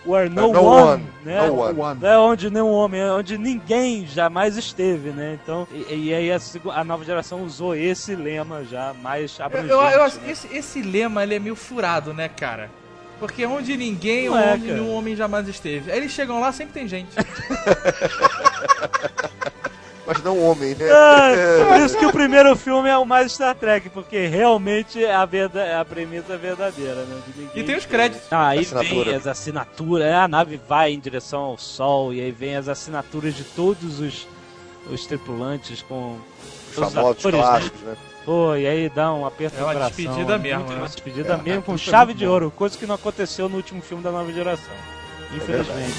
where 0.06 0.30
no, 0.30 0.54
no 0.54 0.62
one. 0.62 0.92
one, 0.94 1.04
né? 1.24 1.48
no 1.48 1.54
one. 1.56 2.00
É 2.04 2.18
onde 2.18 2.50
nenhum 2.50 2.72
homem, 2.72 3.02
é 3.02 3.12
onde 3.12 3.38
ninguém 3.38 4.06
jamais 4.08 4.58
esteve, 4.58 5.10
né? 5.12 5.38
Então, 5.42 5.68
e, 5.72 6.08
e 6.08 6.14
aí 6.14 6.32
a, 6.32 6.40
a 6.74 6.84
nova 6.84 7.04
geração 7.04 7.44
usou 7.44 7.76
esse 7.76 8.16
lema 8.16 8.64
já 8.64 8.94
mais 9.02 9.38
Eu, 9.40 9.46
abrangente. 9.46 9.72
eu, 9.74 9.82
eu 9.82 10.04
acho 10.04 10.18
né? 10.18 10.24
que 10.26 10.32
esse, 10.32 10.56
esse 10.56 10.82
lema 10.82 11.24
ele 11.24 11.36
é 11.36 11.40
meio 11.40 11.56
furado, 11.56 12.14
né, 12.14 12.30
cara? 12.30 12.70
Porque 13.20 13.46
onde 13.46 13.76
ninguém, 13.76 14.28
é, 14.28 14.32
cara. 14.32 14.58
nenhum 14.58 14.94
homem 14.94 15.16
jamais 15.16 15.48
esteve. 15.48 15.92
Aí 15.92 15.98
eles 15.98 16.12
chegam 16.12 16.40
lá, 16.40 16.52
sempre 16.52 16.74
tem 16.74 16.88
gente. 16.88 17.10
Mas 20.12 20.24
não 20.24 20.42
homem, 20.44 20.74
né? 20.74 20.90
Ah, 20.92 21.30
por 21.68 21.80
isso 21.86 21.96
que 21.96 22.06
o 22.08 22.12
primeiro 22.12 22.56
filme 22.56 22.90
é 22.90 22.98
o 22.98 23.06
mais 23.06 23.32
Star 23.32 23.54
Trek, 23.54 23.90
porque 23.90 24.26
realmente 24.26 25.06
é 25.06 25.14
a, 25.14 25.24
verda, 25.24 25.62
é 25.62 25.78
a 25.78 25.86
premissa 25.86 26.36
verdadeira, 26.36 27.04
né? 27.04 27.22
De 27.28 27.40
ninguém 27.42 27.62
E 27.62 27.64
tem 27.64 27.76
os 27.76 27.86
créditos. 27.86 28.26
Ah, 28.32 28.48
aí 28.48 28.62
Assinatura. 28.62 29.06
vem 29.06 29.16
as 29.16 29.28
assinaturas, 29.28 30.06
né? 30.08 30.16
a 30.16 30.28
nave 30.28 30.60
vai 30.68 30.92
em 30.94 31.00
direção 31.00 31.42
ao 31.42 31.58
sol, 31.60 32.12
e 32.12 32.20
aí 32.22 32.32
vem 32.32 32.56
as 32.56 32.68
assinaturas 32.68 33.36
de 33.36 33.44
todos 33.44 34.00
os, 34.00 34.28
os 34.90 35.06
tripulantes 35.06 35.84
com 35.84 36.18
Os 36.70 36.76
todos 36.76 36.88
os 36.90 36.94
famosos 36.96 37.20
atores, 37.20 37.38
né? 37.40 37.44
clássicos, 37.46 37.82
né? 37.82 37.98
Pô, 38.26 38.56
e 38.56 38.66
aí 38.68 38.90
dá 38.90 39.14
um 39.14 39.28
aperto 39.28 39.58
É 39.58 39.60
no 39.60 39.66
uma 39.68 39.74
coração. 39.74 39.96
despedida 39.96 40.38
né? 40.40 40.44
mesmo, 40.44 40.60
Muito- 40.60 40.74
né? 40.74 40.80
Uma 40.80 40.88
despedida 40.88 41.34
É, 41.34 41.38
mesmo 41.38 41.62
com 41.62 41.72
aquilo 41.74 41.78
foi 41.78 41.92
chave 41.92 42.14
de 42.16 42.26
ouro, 42.28 42.52
coisa 42.56 42.76
que 42.76 42.88
não 42.88 42.96
aconteceu 42.96 43.48
no 43.48 43.58
último 43.58 43.82
filme 43.84 44.04
da 44.04 44.12
nova 44.12 44.32
geração. 44.34 44.74
Infelizmente. 45.36 45.94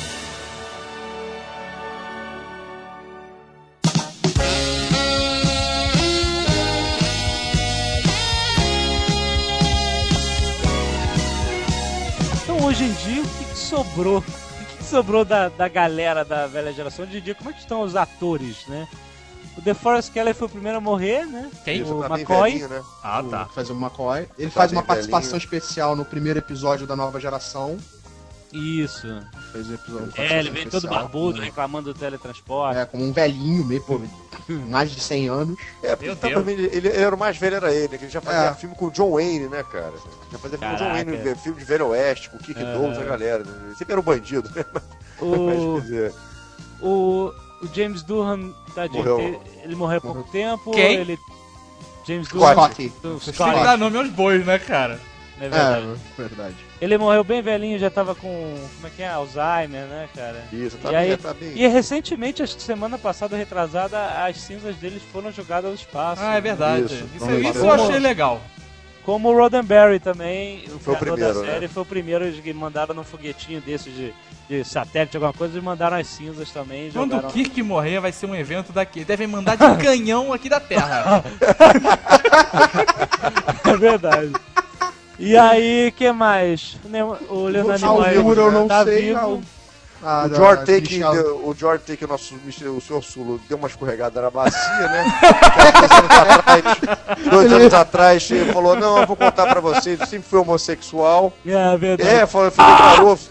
Então 12.60 12.68
hoje 12.68 12.84
em 12.84 12.92
dia, 12.92 13.22
o 13.22 13.26
que, 13.26 13.44
que 13.46 13.56
sobrou? 13.56 14.18
O 14.18 14.22
que, 14.22 14.76
que 14.76 14.84
sobrou 14.84 15.24
da, 15.24 15.48
da 15.48 15.66
galera 15.66 16.22
da 16.26 16.46
velha 16.46 16.70
geração? 16.70 17.06
Hoje 17.06 17.16
em 17.16 17.20
dia, 17.22 17.34
como 17.34 17.48
é 17.48 17.54
que 17.54 17.60
estão 17.60 17.80
os 17.80 17.96
atores, 17.96 18.66
né? 18.68 18.86
O 19.56 19.62
DeForest 19.62 20.12
Kelly 20.12 20.34
foi 20.34 20.46
o 20.46 20.50
primeiro 20.50 20.76
a 20.76 20.80
morrer, 20.80 21.24
né? 21.24 21.50
Quem? 21.64 21.82
O 21.82 22.02
tá 22.02 22.14
McCoy. 22.14 22.50
velhinho, 22.50 22.68
né? 22.68 22.82
Ah, 23.02 23.22
tá. 23.22 23.44
que 23.46 23.54
faz 23.54 23.70
o 23.70 23.72
McCoy. 23.72 24.28
Ele 24.38 24.50
Tá 24.50 24.60
faz 24.60 24.72
uma 24.72 24.82
participação 24.82 25.38
velhinho. 25.38 25.44
especial 25.58 25.96
no 25.96 26.04
primeiro 26.04 26.38
episódio 26.38 26.86
da 26.86 26.94
nova 26.94 27.18
geração. 27.18 27.78
Isso. 28.52 29.06
Fez 29.52 29.68
o 29.70 29.74
episódio. 29.74 30.12
É, 30.16 30.38
ele 30.40 30.50
vem 30.50 30.68
todo 30.68 30.88
barbudo, 30.88 31.40
reclamando 31.40 31.92
do 31.92 31.98
teletransporte. 31.98 32.78
É, 32.80 32.84
como 32.84 33.04
um 33.04 33.12
velhinho, 33.12 33.64
meio, 33.64 33.80
pô, 33.82 34.00
mais 34.68 34.90
de 34.90 35.00
100 35.00 35.28
anos. 35.28 35.56
É, 35.82 35.94
porque 35.94 36.14
tava 36.16 36.50
ele, 36.50 36.68
ele 36.72 36.88
era 36.88 37.14
o 37.14 37.18
mais 37.18 37.36
velho, 37.36 37.56
era 37.56 37.72
ele, 37.72 37.88
né? 37.88 37.98
Que 37.98 38.04
ele 38.04 38.10
já 38.12 38.20
fazia 38.20 38.50
É. 38.50 38.54
filme 38.54 38.74
com 38.74 38.86
o 38.86 38.90
John 38.90 39.12
Wayne, 39.12 39.48
né, 39.48 39.62
cara? 39.62 39.92
Já 40.32 40.38
fazia 40.38 40.58
filme 40.58 40.76
com 40.76 40.82
o 40.84 40.86
John. 40.86 40.92
Wayne, 40.92 41.36
filme 41.36 41.58
de 41.60 41.64
Velho 41.64 41.86
Oeste, 41.88 42.30
com 42.30 42.36
o 42.38 42.40
Kick 42.40 42.60
É. 42.60 42.72
Douglas, 42.74 42.98
a 42.98 43.04
galera. 43.04 43.44
né? 43.44 43.52
Ele 43.66 43.76
sempre 43.76 43.92
era 43.92 44.00
um 44.00 44.04
bandido, 44.04 44.50
né? 44.54 44.64
Mas, 44.74 45.22
O, 45.22 45.74
quer 45.76 45.80
dizer, 45.82 46.14
o, 46.80 47.32
o 47.62 47.68
James 47.74 48.02
Durham, 48.02 48.54
tadinho, 48.74 48.98
Morreu. 49.04 49.20
ele, 49.20 49.40
ele 49.64 49.74
morreu 49.76 49.98
há 49.98 50.00
pouco 50.00 50.22
tempo. 50.32 50.70
Quem? 50.72 50.94
Ele, 50.96 51.18
James 52.06 52.26
Durham. 52.28 52.52
Scotty. 52.54 52.92
do 53.02 53.20
Tem 53.20 53.32
que 53.32 53.38
dar 53.38 53.76
nome 53.78 53.96
aos 53.98 54.08
bois, 54.10 54.44
né, 54.44 54.58
cara? 54.58 54.98
é 55.36 55.40
verdade. 55.48 55.86
É, 55.86 56.22
verdade. 56.22 56.56
Ele 56.80 56.96
morreu 56.96 57.22
bem 57.22 57.42
velhinho, 57.42 57.78
já 57.78 57.90
tava 57.90 58.14
com. 58.14 58.28
Como 58.76 58.86
é 58.86 58.90
que 58.90 59.02
é? 59.02 59.08
Alzheimer, 59.08 59.86
né, 59.86 60.08
cara? 60.14 60.42
isso, 60.50 60.78
tá 60.78 60.88
E 60.88 60.92
bem, 60.92 60.98
aí- 61.00 61.16
tá 61.16 61.34
bem. 61.34 61.52
E 61.54 61.66
recentemente, 61.66 62.42
acho 62.42 62.56
que 62.56 62.62
semana 62.62 62.96
passada, 62.96 63.36
retrasada, 63.36 63.98
as 64.24 64.38
cinzas 64.38 64.74
deles 64.76 65.02
foram 65.12 65.30
jogadas 65.30 65.66
ao 65.68 65.74
espaço. 65.74 66.22
Ah, 66.24 66.36
é 66.36 66.40
verdade. 66.40 66.84
Isso. 66.84 67.06
Isso, 67.16 67.30
isso 67.32 67.58
eu 67.58 67.70
achei 67.72 67.98
legal. 67.98 68.40
Como 69.04 69.28
o 69.30 69.36
Roddenberry 69.36 69.98
também, 69.98 70.64
o 70.68 70.78
Foi 70.78 70.94
o 70.94 70.96
criador 70.98 71.18
primeiro, 71.18 71.34
da 71.46 71.52
série, 71.52 71.68
foi 71.68 71.82
o 71.82 71.86
primeiro 71.86 72.32
que 72.32 72.52
mandaram 72.52 72.94
num 72.94 73.02
foguetinho 73.02 73.60
desses 73.60 73.92
de, 73.94 74.14
de 74.48 74.62
satélite, 74.62 75.16
alguma 75.16 75.32
coisa, 75.32 75.58
e 75.58 75.60
mandaram 75.60 75.96
as 75.96 76.06
cinzas 76.06 76.50
também. 76.50 76.90
Quando 76.92 77.12
jogaram... 77.12 77.28
o 77.28 77.32
Kirk 77.32 77.62
morrer, 77.62 77.98
vai 77.98 78.12
ser 78.12 78.26
um 78.26 78.34
evento 78.34 78.72
daqui. 78.72 79.02
Devem 79.04 79.26
mandar 79.26 79.56
de 79.56 79.64
canhão 79.82 80.32
aqui 80.32 80.48
da 80.48 80.60
Terra. 80.60 81.24
É 83.64 83.76
verdade. 83.76 84.32
E 85.22 85.36
aí, 85.36 85.92
que 85.96 86.10
mais? 86.12 86.76
O 87.28 87.44
Leonardo 87.44 87.86
Nimoy 87.86 88.38
eu 88.38 88.50
não 88.50 88.66
tá 88.66 88.84
sei. 88.84 89.08
vivo. 89.08 89.42
a- 90.02 90.22
a 90.22 90.26
O 90.26 90.34
George 90.34 90.64
Take, 90.64 90.94
Michelle. 90.94 91.12
deu- 91.22 91.36
o 91.46 91.54
George 91.54 91.84
Take, 91.86 92.04
o 92.06 92.08
nosso 92.08 92.34
o 92.34 92.80
senhor 92.80 93.02
Sulo, 93.04 93.38
deu 93.46 93.58
uma 93.58 93.68
escorregada 93.68 94.22
na 94.22 94.30
bacia, 94.30 94.88
né? 94.88 95.04
Dois 95.76 95.92
anos 95.92 96.10
atrás, 96.10 96.64
dois 97.30 97.52
anos 97.52 97.74
atrás, 97.74 98.30
ele 98.30 98.50
falou: 98.52 98.74
Não, 98.76 98.98
eu 98.98 99.06
vou 99.06 99.14
contar 99.14 99.46
pra 99.48 99.60
vocês, 99.60 100.00
eu 100.00 100.06
sempre 100.06 100.26
fui 100.26 100.38
homossexual. 100.38 101.30
É 101.46 101.76
verdade. 101.76 102.08
É, 102.10 102.26
falou, 102.26 102.48
declarou, 102.48 103.18
decla- 103.18 103.28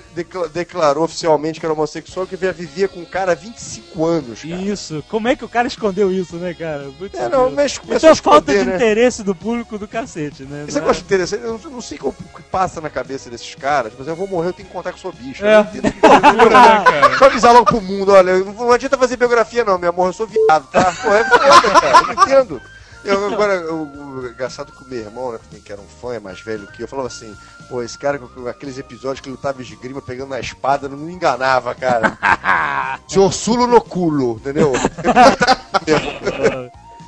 declarou 0.53 1.03
oficialmente 1.03 1.59
que 1.59 1.65
era 1.65 1.73
homossexual, 1.73 2.25
que 2.27 2.35
vivia- 2.35 2.87
com 2.87 2.99
um 3.01 3.05
cara 3.05 3.31
há 3.31 3.35
25 3.35 4.05
anos. 4.05 4.41
Cara. 4.41 4.55
Isso. 4.61 5.03
Como 5.09 5.27
é 5.27 5.35
que 5.35 5.45
o 5.45 5.49
cara 5.49 5.67
escondeu 5.67 6.11
isso, 6.11 6.35
né, 6.37 6.53
cara? 6.53 6.89
Muito 6.99 7.15
É, 7.17 7.29
não, 7.29 7.49
mas 7.51 7.79
Então 7.87 8.15
falta 8.15 8.51
de 8.51 8.63
né? 8.65 8.75
interesse 8.75 9.23
do 9.23 9.33
público 9.35 9.77
do 9.77 9.87
cacete, 9.87 10.43
né? 10.43 10.65
Esse 10.67 10.77
é- 10.77 10.81
negócio 10.81 11.01
interessante, 11.03 11.43
eu 11.43 11.59
não- 11.69 11.79
sei 11.81 11.97
o 12.01 12.11
que 12.11 12.41
passa 12.43 12.81
na 12.81 12.89
cabeça 12.89 13.29
desses 13.29 13.55
caras, 13.55 13.93
mas 13.97 14.07
eu 14.07 14.15
vou 14.15 14.27
morrer, 14.27 14.49
eu 14.49 14.53
tenho 14.53 14.67
que 14.67 14.73
contar 14.73 14.91
que 14.93 14.99
sou 14.99 15.11
bicho. 15.13 15.45
É. 15.45 15.63
Não 15.63 15.69
entendo. 15.69 17.17
Só 17.17 17.25
avisar 17.25 17.53
logo 17.53 17.65
pro 17.65 17.81
mundo, 17.81 18.11
olha, 18.11 18.37
não 18.39 18.71
adianta 18.71 18.97
fazer 18.97 19.15
biografia 19.17 19.63
não, 19.63 19.77
meu 19.77 19.89
amor, 19.89 20.07
eu 20.07 20.13
sou 20.13 20.27
viado, 20.27 20.67
tá? 20.69 20.93
Pô, 21.01 21.13
é 21.13 21.23
foda, 21.23 21.79
cara, 21.79 21.97
eu 21.97 22.15
não 22.15 22.23
entendo. 22.23 22.61
Eu, 23.03 23.33
agora, 23.33 23.73
o, 23.73 24.19
o 24.19 24.27
engraçado 24.27 24.71
que 24.71 24.83
o 24.83 24.87
meu 24.87 24.99
irmão, 24.99 25.31
né, 25.31 25.39
que 25.63 25.71
era 25.71 25.81
um 25.81 25.87
fã, 25.87 26.13
é 26.13 26.19
mais 26.19 26.41
velho 26.41 26.67
que 26.67 26.83
eu, 26.83 26.87
falava 26.87 27.07
assim, 27.07 27.35
pô, 27.69 27.81
esse 27.81 27.97
cara 27.97 28.19
com 28.19 28.47
aqueles 28.47 28.77
episódios 28.77 29.21
que 29.21 29.29
lutava 29.29 29.63
de 29.63 29.73
esgrima 29.73 30.01
pegando 30.01 30.29
na 30.29 30.39
espada, 30.39 30.89
não 30.89 30.97
me 30.97 31.13
enganava, 31.13 31.73
cara. 31.73 32.17
Senhor 33.07 33.31
Sulo 33.31 33.67
no 33.67 33.81
culo, 33.81 34.35
entendeu? 34.35 34.73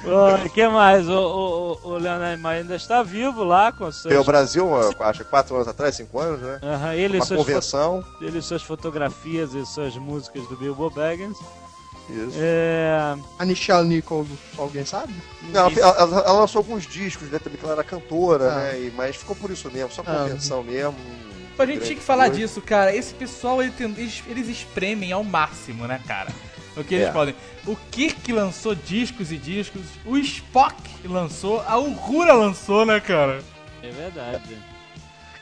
O 0.03 0.49
que 0.49 0.67
mais? 0.67 1.07
O, 1.07 1.13
o, 1.83 1.89
o 1.91 1.97
Leonardo 1.97 2.47
ainda 2.47 2.75
está 2.75 3.03
vivo 3.03 3.43
lá 3.43 3.71
com 3.71 3.91
seus... 3.91 4.25
Brasil, 4.25 4.65
eu 4.67 4.95
acho, 4.99 5.23
quatro 5.25 5.55
anos 5.55 5.67
atrás, 5.67 5.95
cinco 5.95 6.19
anos, 6.19 6.41
né? 6.41 6.59
Aham, 6.63 6.95
ele, 6.95 7.17
Uma 7.19 7.37
convenção. 7.37 8.03
ele 8.19 8.39
e 8.39 8.41
suas 8.41 8.63
fotografias 8.63 9.53
e 9.53 9.63
suas 9.65 9.95
músicas 9.95 10.47
do 10.47 10.57
Bilbo 10.57 10.89
Baggins. 10.89 11.37
Isso. 12.13 12.37
É... 12.39 13.15
A 13.39 13.45
Nichelle 13.45 13.87
Nichols, 13.87 14.27
alguém 14.57 14.85
sabe? 14.85 15.13
Não, 15.53 15.67
ela, 15.69 15.79
ela- 15.79 16.21
ela 16.25 16.39
lançou 16.41 16.59
alguns 16.59 16.85
discos, 16.85 17.29
né? 17.29 17.39
Também 17.39 17.57
que 17.57 17.63
ela 17.63 17.73
era 17.73 17.83
cantora, 17.83 18.51
Ah. 18.51 18.55
né? 18.57 18.79
e- 18.79 18.93
mas 18.95 19.15
ficou 19.15 19.35
por 19.35 19.49
isso 19.51 19.69
mesmo, 19.71 19.91
só 19.91 20.01
Ah. 20.05 20.23
convenção 20.23 20.63
mesmo. 20.63 20.95
A 21.59 21.65
gente 21.65 21.83
tinha 21.85 21.95
que 21.95 22.03
falar 22.03 22.29
disso, 22.29 22.59
cara. 22.61 22.95
Esse 22.95 23.13
pessoal, 23.13 23.61
ele 23.61 23.71
tem- 23.71 23.93
eles, 23.97 24.23
eles 24.27 24.47
espremem 24.47 25.11
ao 25.11 25.23
máximo, 25.23 25.85
né, 25.85 26.01
cara? 26.07 26.29
O 26.75 26.83
que 26.83 26.95
eles 26.95 27.07
É. 27.09 27.11
podem. 27.11 27.35
O 27.67 27.75
Kirk 27.91 28.31
lançou 28.31 28.73
discos 28.73 29.31
e 29.31 29.37
discos. 29.37 29.81
O 30.05 30.17
Spock 30.17 30.75
lançou. 31.05 31.61
A 31.67 31.77
Uhura 31.77 32.33
lançou, 32.33 32.85
né, 32.85 32.99
cara? 32.99 33.41
É 33.83 33.89
verdade. 33.91 34.57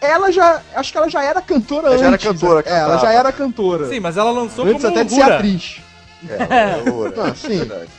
Ela 0.02 0.32
já. 0.32 0.62
Acho 0.76 0.92
que 0.92 0.98
ela 0.98 1.10
já 1.10 1.24
era 1.24 1.42
cantora 1.42 1.88
Ela 1.88 1.98
já 1.98 2.06
era 2.06 2.16
antes. 2.16 2.26
cantora, 2.28 2.64
É, 2.66 2.72
ela 2.72 2.80
cantava. 2.96 3.02
já 3.02 3.12
era 3.14 3.32
cantora. 3.32 3.88
Sim, 3.90 4.00
mas 4.00 4.18
ela 4.18 4.32
lançou 4.32 4.66
antes 4.66 4.82
como 4.82 4.88
até 4.94 5.04
de 5.04 5.14
ser 5.14 5.22
atriz. 5.22 5.82
É, 6.28 6.88
é 6.88 6.92
ouro, 6.92 7.14
Ah, 7.22 7.30
é 7.30 7.34
sim. 7.36 7.58
verdade. 7.60 7.90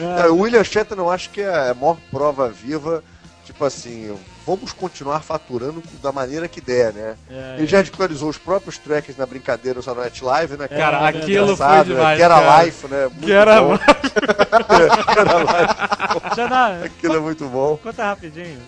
É, 0.00 0.28
o 0.28 0.36
William 0.38 0.62
Shatner 0.64 0.98
eu 0.98 1.10
acho 1.10 1.30
que 1.30 1.40
é 1.40 1.70
a 1.70 1.74
maior 1.74 1.96
prova 2.10 2.48
viva, 2.48 3.02
tipo 3.44 3.64
assim, 3.64 4.16
vamos 4.46 4.72
continuar 4.72 5.20
faturando 5.22 5.82
da 6.02 6.12
maneira 6.12 6.46
que 6.46 6.60
der, 6.60 6.92
né? 6.92 7.16
É, 7.28 7.56
Ele 7.58 7.66
já 7.66 7.78
ridicularizou 7.78 8.28
os 8.28 8.38
próprios 8.38 8.78
tracks 8.78 9.16
na 9.16 9.26
brincadeira 9.26 9.82
Saturday 9.82 10.04
Night 10.10 10.24
Live, 10.24 10.56
né? 10.56 10.68
Cara, 10.68 10.98
É, 11.00 11.08
aquilo 11.08 11.56
foi 11.56 11.66
né? 11.66 11.84
demais. 11.84 12.16
Que 12.16 12.22
era 12.22 12.34
cara. 12.34 12.62
life, 12.64 12.86
né? 12.88 13.02
Muito 13.08 13.26
Que 13.26 13.32
era 13.32 13.60
bom. 13.60 13.78
que 15.12 15.18
era 15.18 15.38
life. 15.38 16.36
Já 16.36 16.46
dá- 16.46 16.84
Aquilo 16.84 17.16
é 17.16 17.20
muito 17.20 17.44
bom. 17.46 17.76
Conta 17.82 18.04
rapidinho. 18.04 18.60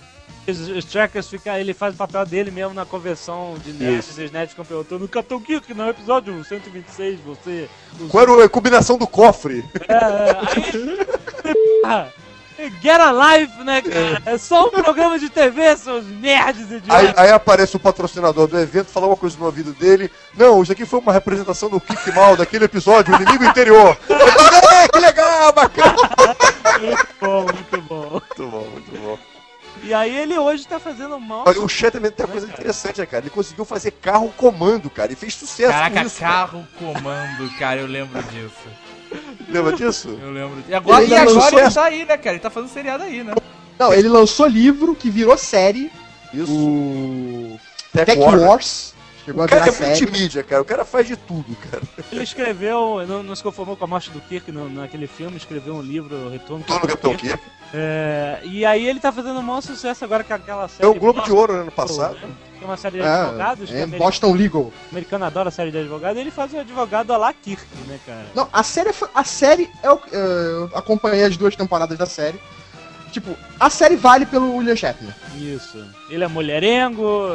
Os, 0.50 0.68
os 0.68 0.84
trackers 0.84 1.28
ficam, 1.28 1.56
ele 1.56 1.74
faz 1.74 1.94
o 1.94 1.98
papel 1.98 2.26
dele 2.26 2.50
mesmo 2.50 2.74
na 2.74 2.84
convenção 2.84 3.54
de 3.64 3.72
nerds, 3.72 4.10
os 4.10 4.30
nerds 4.30 4.50
ficam 4.50 4.64
perguntando, 4.64 5.08
Capitão 5.08 5.40
Kirk, 5.40 5.72
no 5.74 5.88
episódio 5.88 6.44
126, 6.44 7.20
você... 7.20 7.68
usou-" 7.94 8.08
Qual 8.08 8.22
era 8.22 8.44
a 8.44 8.48
combinação 8.48 8.98
do 8.98 9.06
cofre? 9.06 9.64
É, 9.88 9.94
é, 9.94 10.38
aí... 10.38 11.20
Ah, 11.82 12.08
Get 12.82 13.00
a 13.00 13.10
life, 13.10 13.64
né, 13.64 13.80
cara? 13.80 14.22
É 14.26 14.36
só 14.36 14.66
um 14.66 14.70
programa 14.70 15.18
de 15.18 15.30
TV, 15.30 15.76
seus 15.76 16.04
nerds 16.06 16.70
idiotas. 16.70 16.90
Aí, 16.90 17.14
aí 17.16 17.30
aparece 17.30 17.76
o 17.76 17.80
patrocinador 17.80 18.46
do 18.46 18.58
evento, 18.58 18.90
fala 18.90 19.06
uma 19.06 19.16
coisa 19.16 19.38
no 19.38 19.46
ouvido 19.46 19.72
dele. 19.72 20.10
Não, 20.36 20.62
isso 20.62 20.72
aqui 20.72 20.84
foi 20.84 21.00
uma 21.00 21.12
representação 21.12 21.70
do 21.70 21.80
Kick 21.80 22.12
Mal, 22.12 22.36
daquele 22.36 22.66
episódio, 22.66 23.14
o 23.14 23.22
inimigo 23.22 23.44
interior. 23.44 23.96
É, 24.72 24.88
que 24.88 24.98
legal, 24.98 25.52
bacana. 25.52 25.94
Muito 26.80 27.06
bom, 27.20 27.42
muito 27.42 27.82
bom. 27.82 28.10
Muito 28.10 28.46
bom, 28.46 28.70
muito 28.70 28.98
bom. 28.98 29.29
E 29.82 29.94
aí 29.94 30.14
ele 30.14 30.38
hoje 30.38 30.66
tá 30.66 30.78
fazendo 30.78 31.18
mal. 31.18 31.44
Olha, 31.46 31.60
o 31.62 31.68
Chet 31.68 31.90
também 31.92 32.10
tem 32.10 32.24
uma 32.26 32.32
coisa 32.32 32.46
interessante, 32.46 33.00
né, 33.00 33.06
cara? 33.06 33.22
Ele 33.22 33.30
conseguiu 33.30 33.64
fazer 33.64 33.92
carro 33.92 34.32
comando, 34.36 34.90
cara, 34.90 35.12
e 35.12 35.16
fez 35.16 35.34
sucesso 35.34 35.72
Caraca, 35.72 36.00
com 36.00 36.06
isso. 36.06 36.20
cara. 36.20 36.32
carro 36.32 36.68
comando, 36.78 37.50
cara, 37.58 37.80
eu 37.80 37.86
lembro 37.86 38.22
disso. 38.24 38.52
Lembra 39.48 39.72
disso? 39.74 40.18
Eu 40.22 40.30
lembro 40.30 40.56
disso. 40.56 40.70
E 40.70 40.74
agora, 40.74 41.02
Ele 41.02 41.12
e 41.12 41.16
agora 41.16 41.34
lançou- 41.34 41.58
ele 41.58 41.70
tá 41.70 41.84
aí, 41.84 42.04
né, 42.04 42.16
cara? 42.16 42.30
Ele 42.36 42.38
tá 42.42 42.50
fazendo 42.50 42.70
seriado 42.70 43.02
aí, 43.04 43.24
né? 43.24 43.34
Não, 43.78 43.92
ele 43.92 44.08
lançou 44.08 44.46
livro 44.46 44.94
que 44.94 45.08
virou 45.10 45.36
série. 45.38 45.90
Isso. 46.32 46.52
O. 46.52 47.58
Tech 47.92 48.04
Tech 48.06 48.20
War. 48.20 48.38
Wars. 48.38 48.94
Chegou 49.24 49.42
O 49.42 49.44
a 49.44 49.48
cara 49.48 49.68
é 49.68 49.72
série. 49.72 50.00
multimídia, 50.00 50.42
cara. 50.42 50.62
O 50.62 50.64
cara 50.64 50.84
faz 50.84 51.06
de 51.06 51.16
tudo, 51.16 51.54
cara. 51.70 51.82
Ele 52.10 52.22
escreveu, 52.22 53.04
não, 53.06 53.22
não 53.22 53.36
se 53.36 53.42
conformou 53.42 53.76
com 53.76 53.84
a 53.84 53.86
morte 53.86 54.10
do 54.10 54.20
Kirk 54.20 54.50
no, 54.50 54.68
naquele 54.70 55.06
filme, 55.06 55.36
escreveu 55.36 55.74
um 55.74 55.82
livro, 55.82 56.28
Retorno 56.30 56.64
do 56.64 56.72
Capitão 56.72 57.14
Kirk. 57.16 57.36
Kirk. 57.38 57.44
É, 57.72 58.40
e 58.44 58.64
aí 58.64 58.86
ele 58.86 58.98
tá 58.98 59.12
fazendo 59.12 59.38
um 59.38 59.42
maior 59.42 59.60
sucesso 59.60 60.04
agora 60.04 60.24
com 60.24 60.34
aquela 60.34 60.66
série. 60.68 60.84
É 60.84 60.88
o 60.88 60.94
Globo 60.98 61.22
de 61.22 61.30
Ouro, 61.32 61.52
né, 61.56 61.62
no 61.64 61.70
passado. 61.70 62.16
Que 62.58 62.64
é 62.64 62.66
uma 62.66 62.76
série 62.76 62.98
de 63.00 63.06
advogados, 63.06 63.70
que 63.70 63.76
É, 63.76 63.80
é 63.82 63.86
Boston 63.86 64.32
Legal. 64.34 64.62
o 64.62 64.72
americano 64.90 65.24
adora 65.24 65.48
a 65.48 65.52
série 65.52 65.70
de 65.70 65.78
advogados, 65.78 66.16
e 66.18 66.20
ele 66.20 66.30
faz 66.30 66.52
o 66.52 66.58
advogado 66.58 67.12
a 67.12 67.16
lá 67.16 67.32
Kirk, 67.32 67.64
né, 67.86 67.98
cara? 68.04 68.26
Não, 68.34 68.48
a 68.52 68.62
série. 68.62 68.90
A 69.14 69.24
série 69.24 69.70
é 69.82 69.90
o. 69.90 70.00
é, 70.12 70.16
eu 70.16 70.70
acompanhei 70.74 71.24
as 71.24 71.36
duas 71.36 71.54
temporadas 71.54 71.96
da 71.96 72.06
série. 72.06 72.40
Tipo, 73.10 73.36
a 73.58 73.68
série 73.68 73.96
vale 73.96 74.24
pelo 74.26 74.56
William 74.56 74.76
Shatner. 74.76 75.14
Isso. 75.36 75.84
Ele 76.08 76.24
é 76.24 76.28
mulherengo, 76.28 77.28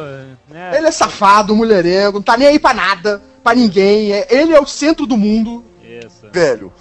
né? 0.50 0.78
Ele 0.78 0.88
é 0.88 0.92
safado, 0.92 1.56
mulherengo, 1.56 2.14
não 2.20 2.24
tá 2.24 2.38
nem 2.38 2.48
aí 2.48 2.60
pra 2.60 2.74
nada, 2.74 3.22
pra 3.44 3.54
ninguém. 3.54 4.14
é- 4.14 4.28
ele 4.30 4.54
é 4.54 4.60
o 4.60 4.66
centro 4.66 5.06
do 5.06 5.18
mundo. 5.18 5.64
Isso. 5.84 6.28
Velho. 6.32 6.74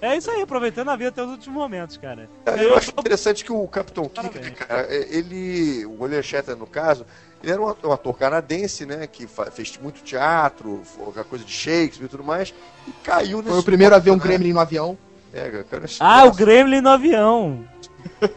É 0.00 0.16
isso 0.16 0.30
aí, 0.30 0.40
aproveitando 0.42 0.88
a 0.90 0.96
vida 0.96 1.10
até 1.10 1.22
os 1.22 1.30
últimos 1.30 1.56
momentos, 1.58 1.96
cara. 1.96 2.28
Eu 2.46 2.76
acho 2.76 2.90
interessante 2.90 3.44
que 3.44 3.52
o 3.52 3.66
Capitão 3.68 4.04
Kirk, 4.08 4.28
Parabéns. 4.30 4.58
cara, 4.58 4.86
é, 4.88 5.06
ele, 5.10 5.84
o 5.86 6.02
William 6.02 6.22
Shatner, 6.22 6.56
no 6.56 6.66
caso, 6.66 7.04
ele 7.42 7.52
era 7.52 7.60
um 7.60 7.92
ator, 7.92 8.16
canadense, 8.16 8.86
né, 8.86 9.06
que 9.06 9.26
fez 9.52 9.78
muito 9.82 10.02
teatro, 10.02 10.82
coisa 11.28 11.44
de 11.44 11.52
Shakespeare 11.52 12.06
e 12.06 12.08
tudo 12.08 12.24
mais, 12.24 12.54
e 12.88 12.92
caiu 13.02 13.38
nesse... 13.38 13.50
Foi 13.50 13.58
o 13.60 13.64
primeiro 13.64 13.94
a 13.94 13.98
ver 13.98 14.12
um 14.12 14.16
né? 14.16 14.22
Gremlin 14.22 14.52
no 14.54 14.60
avião. 14.60 14.96
É, 15.34 15.64
cara, 15.68 15.84
Ah, 16.00 16.24
o 16.24 16.32
Gremlin 16.32 16.80
no 16.80 16.90
avião. 16.90 17.64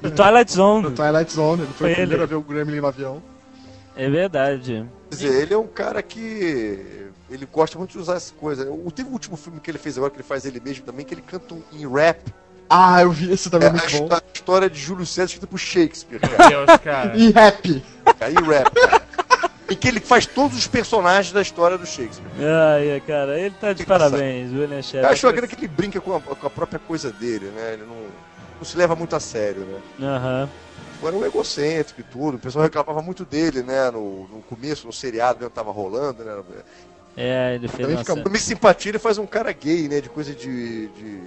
Do 0.02 0.12
Twilight 0.12 0.52
Zone. 0.52 0.84
No 0.84 0.92
Twilight 0.92 1.32
Zone. 1.32 1.62
Ele 1.64 1.72
foi, 1.74 1.76
Foi 1.78 1.92
o 1.92 1.96
primeiro 1.96 2.14
ele. 2.16 2.24
a 2.24 2.26
ver 2.26 2.36
o 2.36 2.42
Gremlin 2.42 2.80
no 2.82 2.88
avião. 2.88 3.22
É 3.96 4.10
verdade. 4.10 4.86
Quer 5.10 5.16
dizer, 5.16 5.42
ele 5.44 5.54
é 5.54 5.58
um 5.58 5.68
cara 5.68 6.02
que... 6.02 7.08
Ele 7.30 7.46
gosta 7.52 7.78
muito 7.78 7.92
de 7.92 8.00
usar 8.00 8.16
essa 8.16 8.34
coisa. 8.34 8.72
O, 8.72 8.90
teve 8.90 9.10
o 9.10 9.12
último 9.12 9.36
filme 9.36 9.60
que 9.60 9.70
ele 9.70 9.78
fez 9.78 9.98
agora, 9.98 10.10
que 10.12 10.18
ele 10.18 10.24
faz 10.28 10.46
ele 10.46 10.62
mesmo 10.64 10.86
também, 10.86 11.06
que 11.06 11.14
ele 11.14 11.22
canta 11.22 11.54
um, 11.56 11.62
em 11.74 11.86
rap. 11.88 12.20
Ah, 12.70 13.02
eu 13.02 13.12
vi 13.12 13.32
esse 13.32 13.48
É, 13.48 13.52
também, 13.52 13.68
a, 13.70 13.72
muito 13.72 13.84
bom. 13.90 14.04
histó- 14.06 14.16
a 14.16 14.22
história 14.34 14.70
de 14.70 14.80
Júlio 14.80 15.06
César 15.06 15.26
escrita 15.26 15.48
por 15.48 15.58
Shakespeare, 15.58 16.20
cara. 16.22 16.50
Deus, 16.50 16.66
cara. 16.84 17.18
E 17.18 17.32
rap. 17.32 17.70
Em 17.70 18.44
rap, 18.46 18.72
cara. 18.74 18.97
Em 19.70 19.76
que 19.76 19.88
ele 19.88 20.00
faz 20.00 20.26
todos 20.26 20.58
os 20.58 20.68
personagens 20.68 21.34
da 21.34 21.42
história 21.42 21.78
do 21.78 21.86
Shakespeare. 21.86 22.26
Ai, 22.40 23.02
cara, 23.06 23.38
ele 23.38 23.54
tá 23.60 23.74
de 23.74 23.86
parabéns, 23.86 24.52
William 24.52 24.78
Eu 24.78 24.84
Shatner. 24.84 25.12
acho 25.12 25.34
que 25.48 25.56
ele 25.56 25.68
brinca 25.68 26.00
com 26.00 26.16
a, 26.16 26.22
com 26.22 26.48
a 26.48 26.50
própria 26.50 26.80
coisa 26.80 27.12
dele, 27.12 27.48
né? 27.48 27.74
Ele 27.74 27.84
não, 27.84 27.98
não 28.58 28.64
se 28.64 28.78
leva 28.78 28.96
muito 28.96 29.16
a 29.16 29.20
sério, 29.20 29.62
né? 29.66 29.80
Aham. 30.02 30.50
Era 31.04 31.16
um 31.16 31.26
egocêntrico 31.26 32.02
e 32.02 32.04
tudo. 32.04 32.36
O 32.36 32.40
pessoal 32.40 32.64
reclamava 32.64 33.02
muito 33.02 33.24
dele, 33.26 33.62
né? 33.62 33.92
No, 33.92 34.28
no 34.28 34.42
começo, 34.50 34.88
no 34.88 34.94
seriado 34.94 35.40
mesmo 35.40 35.52
tava 35.52 35.72
rolando, 35.72 36.24
né? 36.24 36.34
É, 37.16 37.56
ele 37.56 37.68
fez 37.68 37.88
Também 37.88 37.98
fica 37.98 38.30
Miss 38.30 38.44
Simpatia 38.44 38.92
ele 38.92 39.00
faz 39.00 39.18
um 39.18 39.26
cara 39.26 39.52
gay, 39.52 39.88
né? 39.88 40.02
De 40.02 40.10
coisa 40.10 40.34
de. 40.34 40.88
de, 40.88 41.20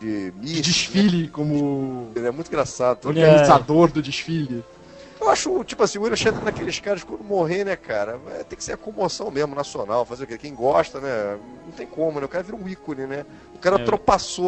de 0.00 0.30
De 0.30 0.62
desfile 0.62 1.28
como 1.28 2.10
Né? 2.14 2.28
É 2.28 2.30
muito 2.30 2.48
engraçado. 2.48 3.06
organizador 3.06 3.90
do 3.90 4.02
desfile. 4.02 4.64
Eu 5.24 5.30
acho, 5.30 5.64
tipo 5.64 5.82
assim, 5.82 5.98
o 5.98 6.02
William 6.02 6.16
Shatner 6.16 6.44
naqueles 6.44 6.78
caras, 6.80 7.02
quando 7.02 7.24
morrer, 7.24 7.64
né, 7.64 7.76
cara? 7.76 8.20
é, 8.38 8.44
Tem 8.44 8.58
que 8.58 8.62
ser 8.62 8.72
a 8.72 8.76
comoção 8.76 9.30
mesmo, 9.30 9.54
nacional. 9.54 10.04
Fazer 10.04 10.24
o 10.24 10.26
quê? 10.26 10.36
Quem 10.36 10.54
gosta, 10.54 11.00
né? 11.00 11.38
Não 11.64 11.72
tem 11.72 11.86
como, 11.86 12.20
né? 12.20 12.26
O 12.26 12.28
cara 12.28 12.44
vira 12.44 12.56
um 12.56 12.68
ícone, 12.68 13.06
né? 13.06 13.24
O 13.54 13.58
cara 13.58 13.76
É. 13.76 13.84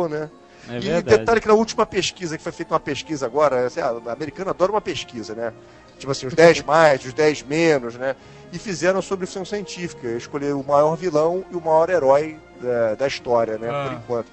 né? 0.09 0.31
É 0.69 0.77
e 0.77 0.81
verdade. 0.81 1.19
detalhe 1.19 1.41
que 1.41 1.49
na 1.49 1.55
última 1.55 1.87
pesquisa, 1.87 2.37
que 2.37 2.43
foi 2.43 2.53
feita 2.53 2.75
uma 2.75 2.81
pesquisa 2.81 3.25
agora, 3.25 3.67
assim, 3.67 3.81
a 3.81 3.89
americana 4.13 4.51
adora 4.51 4.71
uma 4.73 4.81
pesquisa, 4.81 5.35
né? 5.35 5.53
Tipo 5.99 6.13
assim, 6.13 6.27
os 6.27 6.35
10 6.37 6.63
mais, 6.63 7.03
os 7.05 7.13
10 7.15 7.43
menos, 7.45 7.95
né? 7.95 8.15
E 8.53 8.59
fizeram 8.59 9.01
sobre 9.01 9.25
ficção 9.27 9.45
científica. 9.47 10.09
Escolheram 10.09 10.61
o 10.61 10.67
maior 10.67 10.95
vilão 10.95 11.43
e 11.51 11.57
o 11.57 11.61
maior 11.61 11.89
herói 11.89 12.39
da, 12.61 12.95
da 12.97 13.07
história, 13.07 13.57
né? 13.57 13.69
Ah. 13.71 13.85
Por 13.89 13.97
enquanto. 13.97 14.27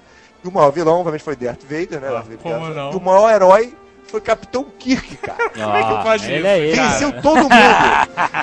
E 0.44 0.48
o 0.48 0.52
maior 0.52 0.70
vilão, 0.70 0.96
obviamente, 0.98 1.24
foi 1.24 1.36
Darth 1.36 1.62
Vader, 1.62 2.00
né? 2.00 2.08
Ah, 2.08 2.12
Darth 2.12 2.24
Vader. 2.26 2.38
como 2.38 2.68
não? 2.68 2.92
E 2.92 2.96
o 2.96 3.00
maior 3.00 3.30
herói 3.32 3.74
foi 4.14 4.20
Capitão 4.20 4.64
Kirk, 4.78 5.16
cara. 5.16 5.50
Como 5.50 5.76
é 5.76 5.82
que 5.82 6.02
pode 6.04 6.24
ele 6.30 6.38
isso, 6.38 6.46
é 6.46 6.58
ele. 6.60 6.76
cara? 6.76 6.88
Venceu 6.88 7.22
todo 7.22 7.36
mundo. 7.42 7.50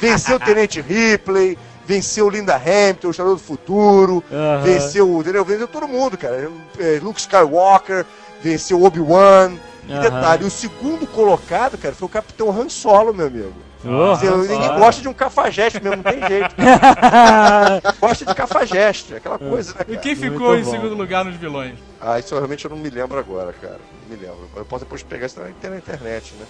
Venceu 0.01 0.35
o 0.35 0.39
Tenente 0.39 0.81
Ripley, 0.81 1.57
venceu 1.85 2.29
Linda 2.29 2.55
Hamilton, 2.57 3.07
o 3.07 3.11
Estador 3.11 3.33
do 3.35 3.39
Futuro, 3.41 4.21
venceu, 4.63 5.21
entendeu? 5.21 5.45
Venceu 5.45 5.69
todo 5.69 5.87
mundo, 5.87 6.17
cara. 6.17 6.51
É, 6.77 6.99
Luke 7.01 7.21
Skywalker, 7.21 8.05
venceu 8.43 8.83
Obi-Wan. 8.83 9.53
E 9.87 9.97
detalhe, 9.99 10.43
o 10.43 10.51
segundo 10.51 11.07
colocado, 11.07 11.77
cara, 11.77 11.95
foi 11.95 12.05
o 12.05 12.09
Capitão 12.09 12.49
Han 12.49 12.67
Solo, 12.67 13.13
meu 13.13 13.27
amigo. 13.27 13.53
Oh, 13.83 14.13
dizer, 14.13 14.29
ninguém 14.31 14.61
Solo. 14.67 14.79
gosta 14.79 15.01
de 15.01 15.07
um 15.07 15.13
cafajeste 15.13 15.81
mesmo, 15.81 16.03
não 16.03 16.11
tem 16.11 16.27
jeito. 16.27 16.53
gosta 17.99 18.25
de 18.25 18.35
cafajeste, 18.35 19.15
aquela 19.15 19.39
coisa, 19.39 19.73
né, 19.73 19.79
E 19.81 19.85
cara? 19.93 19.97
quem 19.99 20.15
ficou 20.15 20.49
Muito 20.49 20.61
em 20.61 20.63
bom. 20.65 20.71
segundo 20.71 20.95
lugar 20.95 21.23
nos 21.25 21.35
vilões? 21.35 21.75
Ah, 22.01 22.19
isso 22.19 22.33
realmente 22.35 22.65
eu 22.65 22.71
não 22.71 22.77
me 22.77 22.89
lembro 22.89 23.17
agora, 23.19 23.53
cara. 23.53 23.79
Não 24.09 24.17
me 24.17 24.21
lembro. 24.21 24.49
Eu 24.55 24.65
posso 24.65 24.83
depois 24.85 25.03
pegar 25.03 25.27
isso 25.27 25.39
na 25.39 25.45
na 25.69 25.77
internet, 25.77 26.33
né? 26.39 26.45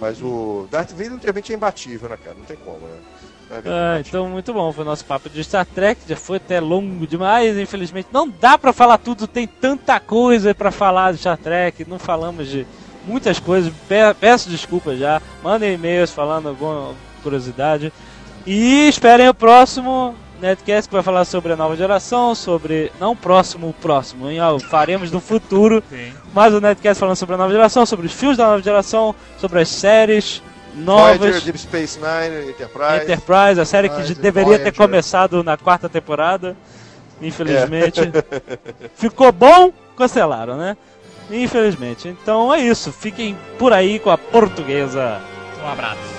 Mas 0.00 0.22
o 0.22 0.68
Darth 0.70 0.92
Vader 0.92 1.18
realmente 1.20 1.52
é 1.52 1.56
imbatível, 1.56 2.08
né, 2.08 2.16
cara? 2.22 2.36
Não 2.38 2.44
tem 2.44 2.56
como, 2.56 2.78
né? 2.86 2.96
É 3.50 3.62
Ah, 3.66 4.00
então, 4.00 4.28
muito 4.28 4.52
bom. 4.52 4.72
Foi 4.72 4.84
o 4.84 4.86
nosso 4.86 5.04
papo 5.04 5.28
de 5.28 5.42
Star 5.42 5.66
Trek. 5.66 6.02
Já 6.06 6.14
foi 6.16 6.36
até 6.36 6.60
longo 6.60 7.06
demais, 7.06 7.58
infelizmente. 7.58 8.08
Não 8.12 8.28
dá 8.28 8.56
pra 8.56 8.72
falar 8.72 8.98
tudo, 8.98 9.26
tem 9.26 9.46
tanta 9.48 9.98
coisa 9.98 10.54
pra 10.54 10.70
falar 10.70 11.12
de 11.12 11.18
Star 11.18 11.36
Trek. 11.38 11.84
Não 11.88 11.98
falamos 11.98 12.46
de 12.48 12.64
muitas 13.04 13.40
coisas. 13.40 13.72
Pe- 13.88 14.14
Peço 14.20 14.48
desculpas 14.48 14.98
já. 14.98 15.20
Mandem 15.42 15.74
e-mails 15.74 16.12
falando 16.12 16.50
alguma 16.50 16.94
curiosidade. 17.22 17.92
E 18.46 18.86
esperem 18.88 19.28
o 19.28 19.34
próximo 19.34 20.14
Netcast 20.40 20.88
que 20.88 20.94
vai 20.94 21.02
falar 21.02 21.24
sobre 21.24 21.52
a 21.52 21.56
nova 21.56 21.76
geração. 21.76 22.34
Sobre. 22.34 22.92
Não 22.98 23.12
o 23.12 23.16
próximo, 23.16 23.68
o 23.68 23.72
próximo. 23.72 24.30
hein? 24.30 24.38
Faremos 24.68 25.10
no 25.10 25.20
futuro. 25.20 25.82
Sim. 25.90 26.12
Mais 26.32 26.52
um 26.54 26.60
Netcast 26.60 27.00
falando 27.00 27.16
sobre 27.16 27.34
a 27.34 27.38
nova 27.38 27.52
geração, 27.52 27.84
sobre 27.84 28.06
os 28.06 28.12
filmes 28.12 28.36
da 28.36 28.46
nova 28.46 28.62
geração, 28.62 29.14
sobre 29.38 29.60
as 29.60 29.68
séries 29.68 30.42
novas. 30.74 31.18
Voyager, 31.18 31.40
Deep 31.42 31.58
Space 31.58 31.98
Nine, 31.98 32.50
Enterprise. 32.50 33.02
Enterprise, 33.02 33.60
a 33.60 33.64
série 33.64 33.88
que 33.88 33.94
Enterprise, 33.94 34.20
deveria 34.20 34.52
ter 34.58 34.58
Voyager. 34.58 34.76
começado 34.76 35.42
na 35.44 35.56
quarta 35.56 35.88
temporada. 35.88 36.56
Infelizmente. 37.20 38.00
Ficou 38.94 39.32
bom, 39.32 39.72
cancelaram, 39.96 40.56
né? 40.56 40.76
Infelizmente. 41.30 42.08
Então 42.08 42.52
é 42.54 42.60
isso. 42.60 42.92
Fiquem 42.92 43.36
por 43.58 43.72
aí 43.72 43.98
com 43.98 44.10
a 44.10 44.16
portuguesa. 44.18 45.20
Um 45.62 45.68
abraço. 45.68 46.17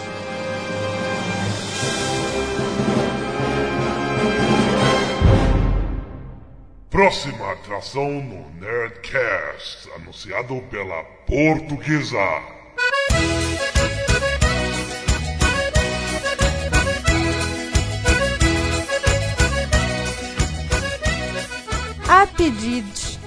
Próxima 6.90 7.52
atração 7.52 8.10
no 8.10 8.50
Nerdcast, 8.60 9.92
anunciado 9.96 10.60
pela 10.72 11.04
Portuguesa. 11.28 12.18
a 22.08 22.26
pedidos, 22.26 23.20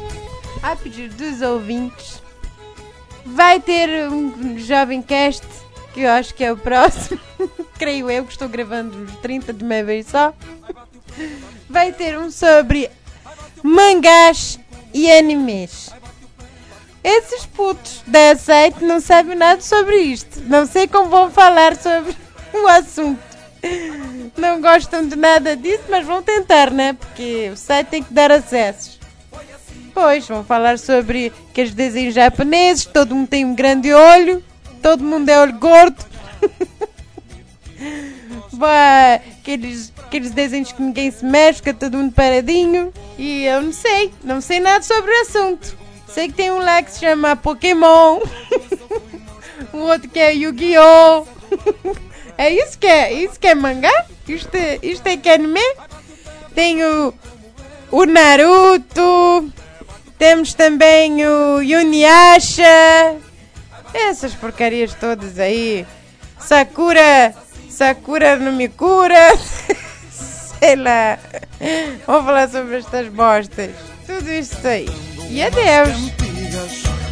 a 0.60 0.74
pedido 0.74 1.14
dos 1.14 1.40
ouvintes, 1.40 2.20
vai 3.24 3.60
ter 3.60 4.08
um 4.08 4.58
jovem 4.58 5.00
cast, 5.00 5.46
que 5.94 6.00
eu 6.00 6.10
acho 6.10 6.34
que 6.34 6.42
é 6.42 6.50
o 6.50 6.56
próximo, 6.56 7.20
creio 7.78 8.10
eu 8.10 8.24
que 8.24 8.32
estou 8.32 8.48
gravando 8.48 8.98
uns 8.98 9.16
30 9.18 9.52
de 9.52 9.62
uma 9.62 9.84
vez 9.84 10.08
só. 10.08 10.34
Vai 11.70 11.92
ter 11.92 12.18
um 12.18 12.28
sobre 12.28 12.90
mangás 13.62 14.58
e 14.92 15.10
animes. 15.10 15.90
Esses 17.02 17.46
putos 17.46 18.02
da 18.06 18.36
site 18.36 18.84
não 18.84 19.00
sabem 19.00 19.36
nada 19.36 19.60
sobre 19.60 19.96
isto. 19.96 20.40
Não 20.42 20.66
sei 20.66 20.86
como 20.86 21.08
vão 21.08 21.30
falar 21.30 21.76
sobre 21.76 22.14
o 22.54 22.68
assunto. 22.68 23.20
Não 24.36 24.60
gostam 24.60 25.06
de 25.06 25.16
nada 25.16 25.56
disso, 25.56 25.84
mas 25.88 26.06
vão 26.06 26.22
tentar, 26.22 26.70
né? 26.70 26.92
Porque 26.92 27.50
o 27.52 27.56
site 27.56 27.88
tem 27.88 28.02
que 28.02 28.12
dar 28.12 28.30
acessos. 28.30 29.00
Pois, 29.94 30.26
vão 30.26 30.42
falar 30.42 30.78
sobre 30.78 31.32
aqueles 31.50 31.74
desenhos 31.74 32.14
japoneses, 32.14 32.86
todo 32.86 33.14
mundo 33.14 33.28
tem 33.28 33.44
um 33.44 33.54
grande 33.54 33.92
olho, 33.92 34.42
todo 34.80 35.04
mundo 35.04 35.28
é 35.28 35.38
olho 35.38 35.58
gordo. 35.58 36.04
Aqueles, 39.40 39.92
aqueles 39.98 40.30
desenhos 40.30 40.70
que 40.72 40.80
ninguém 40.80 41.10
se 41.10 41.24
mexe, 41.24 41.58
fica 41.58 41.74
todo 41.74 41.98
mundo 41.98 42.12
paradinho. 42.12 42.92
E 43.18 43.44
eu 43.44 43.60
não 43.62 43.72
sei, 43.72 44.12
não 44.22 44.40
sei 44.40 44.60
nada 44.60 44.82
sobre 44.82 45.10
o 45.10 45.20
assunto. 45.22 45.76
Sei 46.08 46.28
que 46.28 46.34
tem 46.34 46.50
um 46.50 46.58
lá 46.58 46.82
que 46.82 46.92
se 46.92 47.00
chama 47.00 47.34
Pokémon, 47.34 48.20
o 49.72 49.78
outro 49.78 50.08
que 50.08 50.18
é 50.20 50.32
Yu-Gi-Oh! 50.34 51.26
É 52.38 52.50
isso 52.50 52.78
que 52.78 52.86
é? 52.86 53.12
Isso 53.12 53.38
que 53.38 53.46
é 53.46 53.54
mangá? 53.54 53.92
Isto, 54.26 54.54
é- 54.56 54.78
isto 54.82 55.06
é 55.06 55.16
que 55.18 55.28
é 55.28 55.34
anime? 55.34 55.60
Tem 56.54 56.82
o, 56.82 57.14
o 57.90 58.04
Naruto. 58.06 59.52
Temos 60.18 60.54
também 60.54 61.24
o 61.26 61.60
Yuniasha. 61.60 63.16
Essas 63.92 64.34
porcarias 64.34 64.94
todas 64.94 65.38
aí. 65.38 65.86
Sakura. 66.40 67.34
Sakura 67.72 68.36
no 68.36 68.52
Mikura. 68.52 69.36
Sei 70.58 70.76
lá. 70.76 71.18
Vamos 72.06 72.26
falar 72.26 72.48
sobre 72.48 72.78
estas 72.78 73.08
bostas. 73.08 73.70
Tudo 74.06 74.30
isso 74.30 74.66
aí. 74.66 74.88
E 75.30 75.42
adeus. 75.42 76.12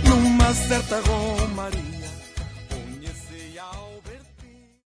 numa 0.04 0.52
certa 0.54 1.00
ronda 1.00 1.89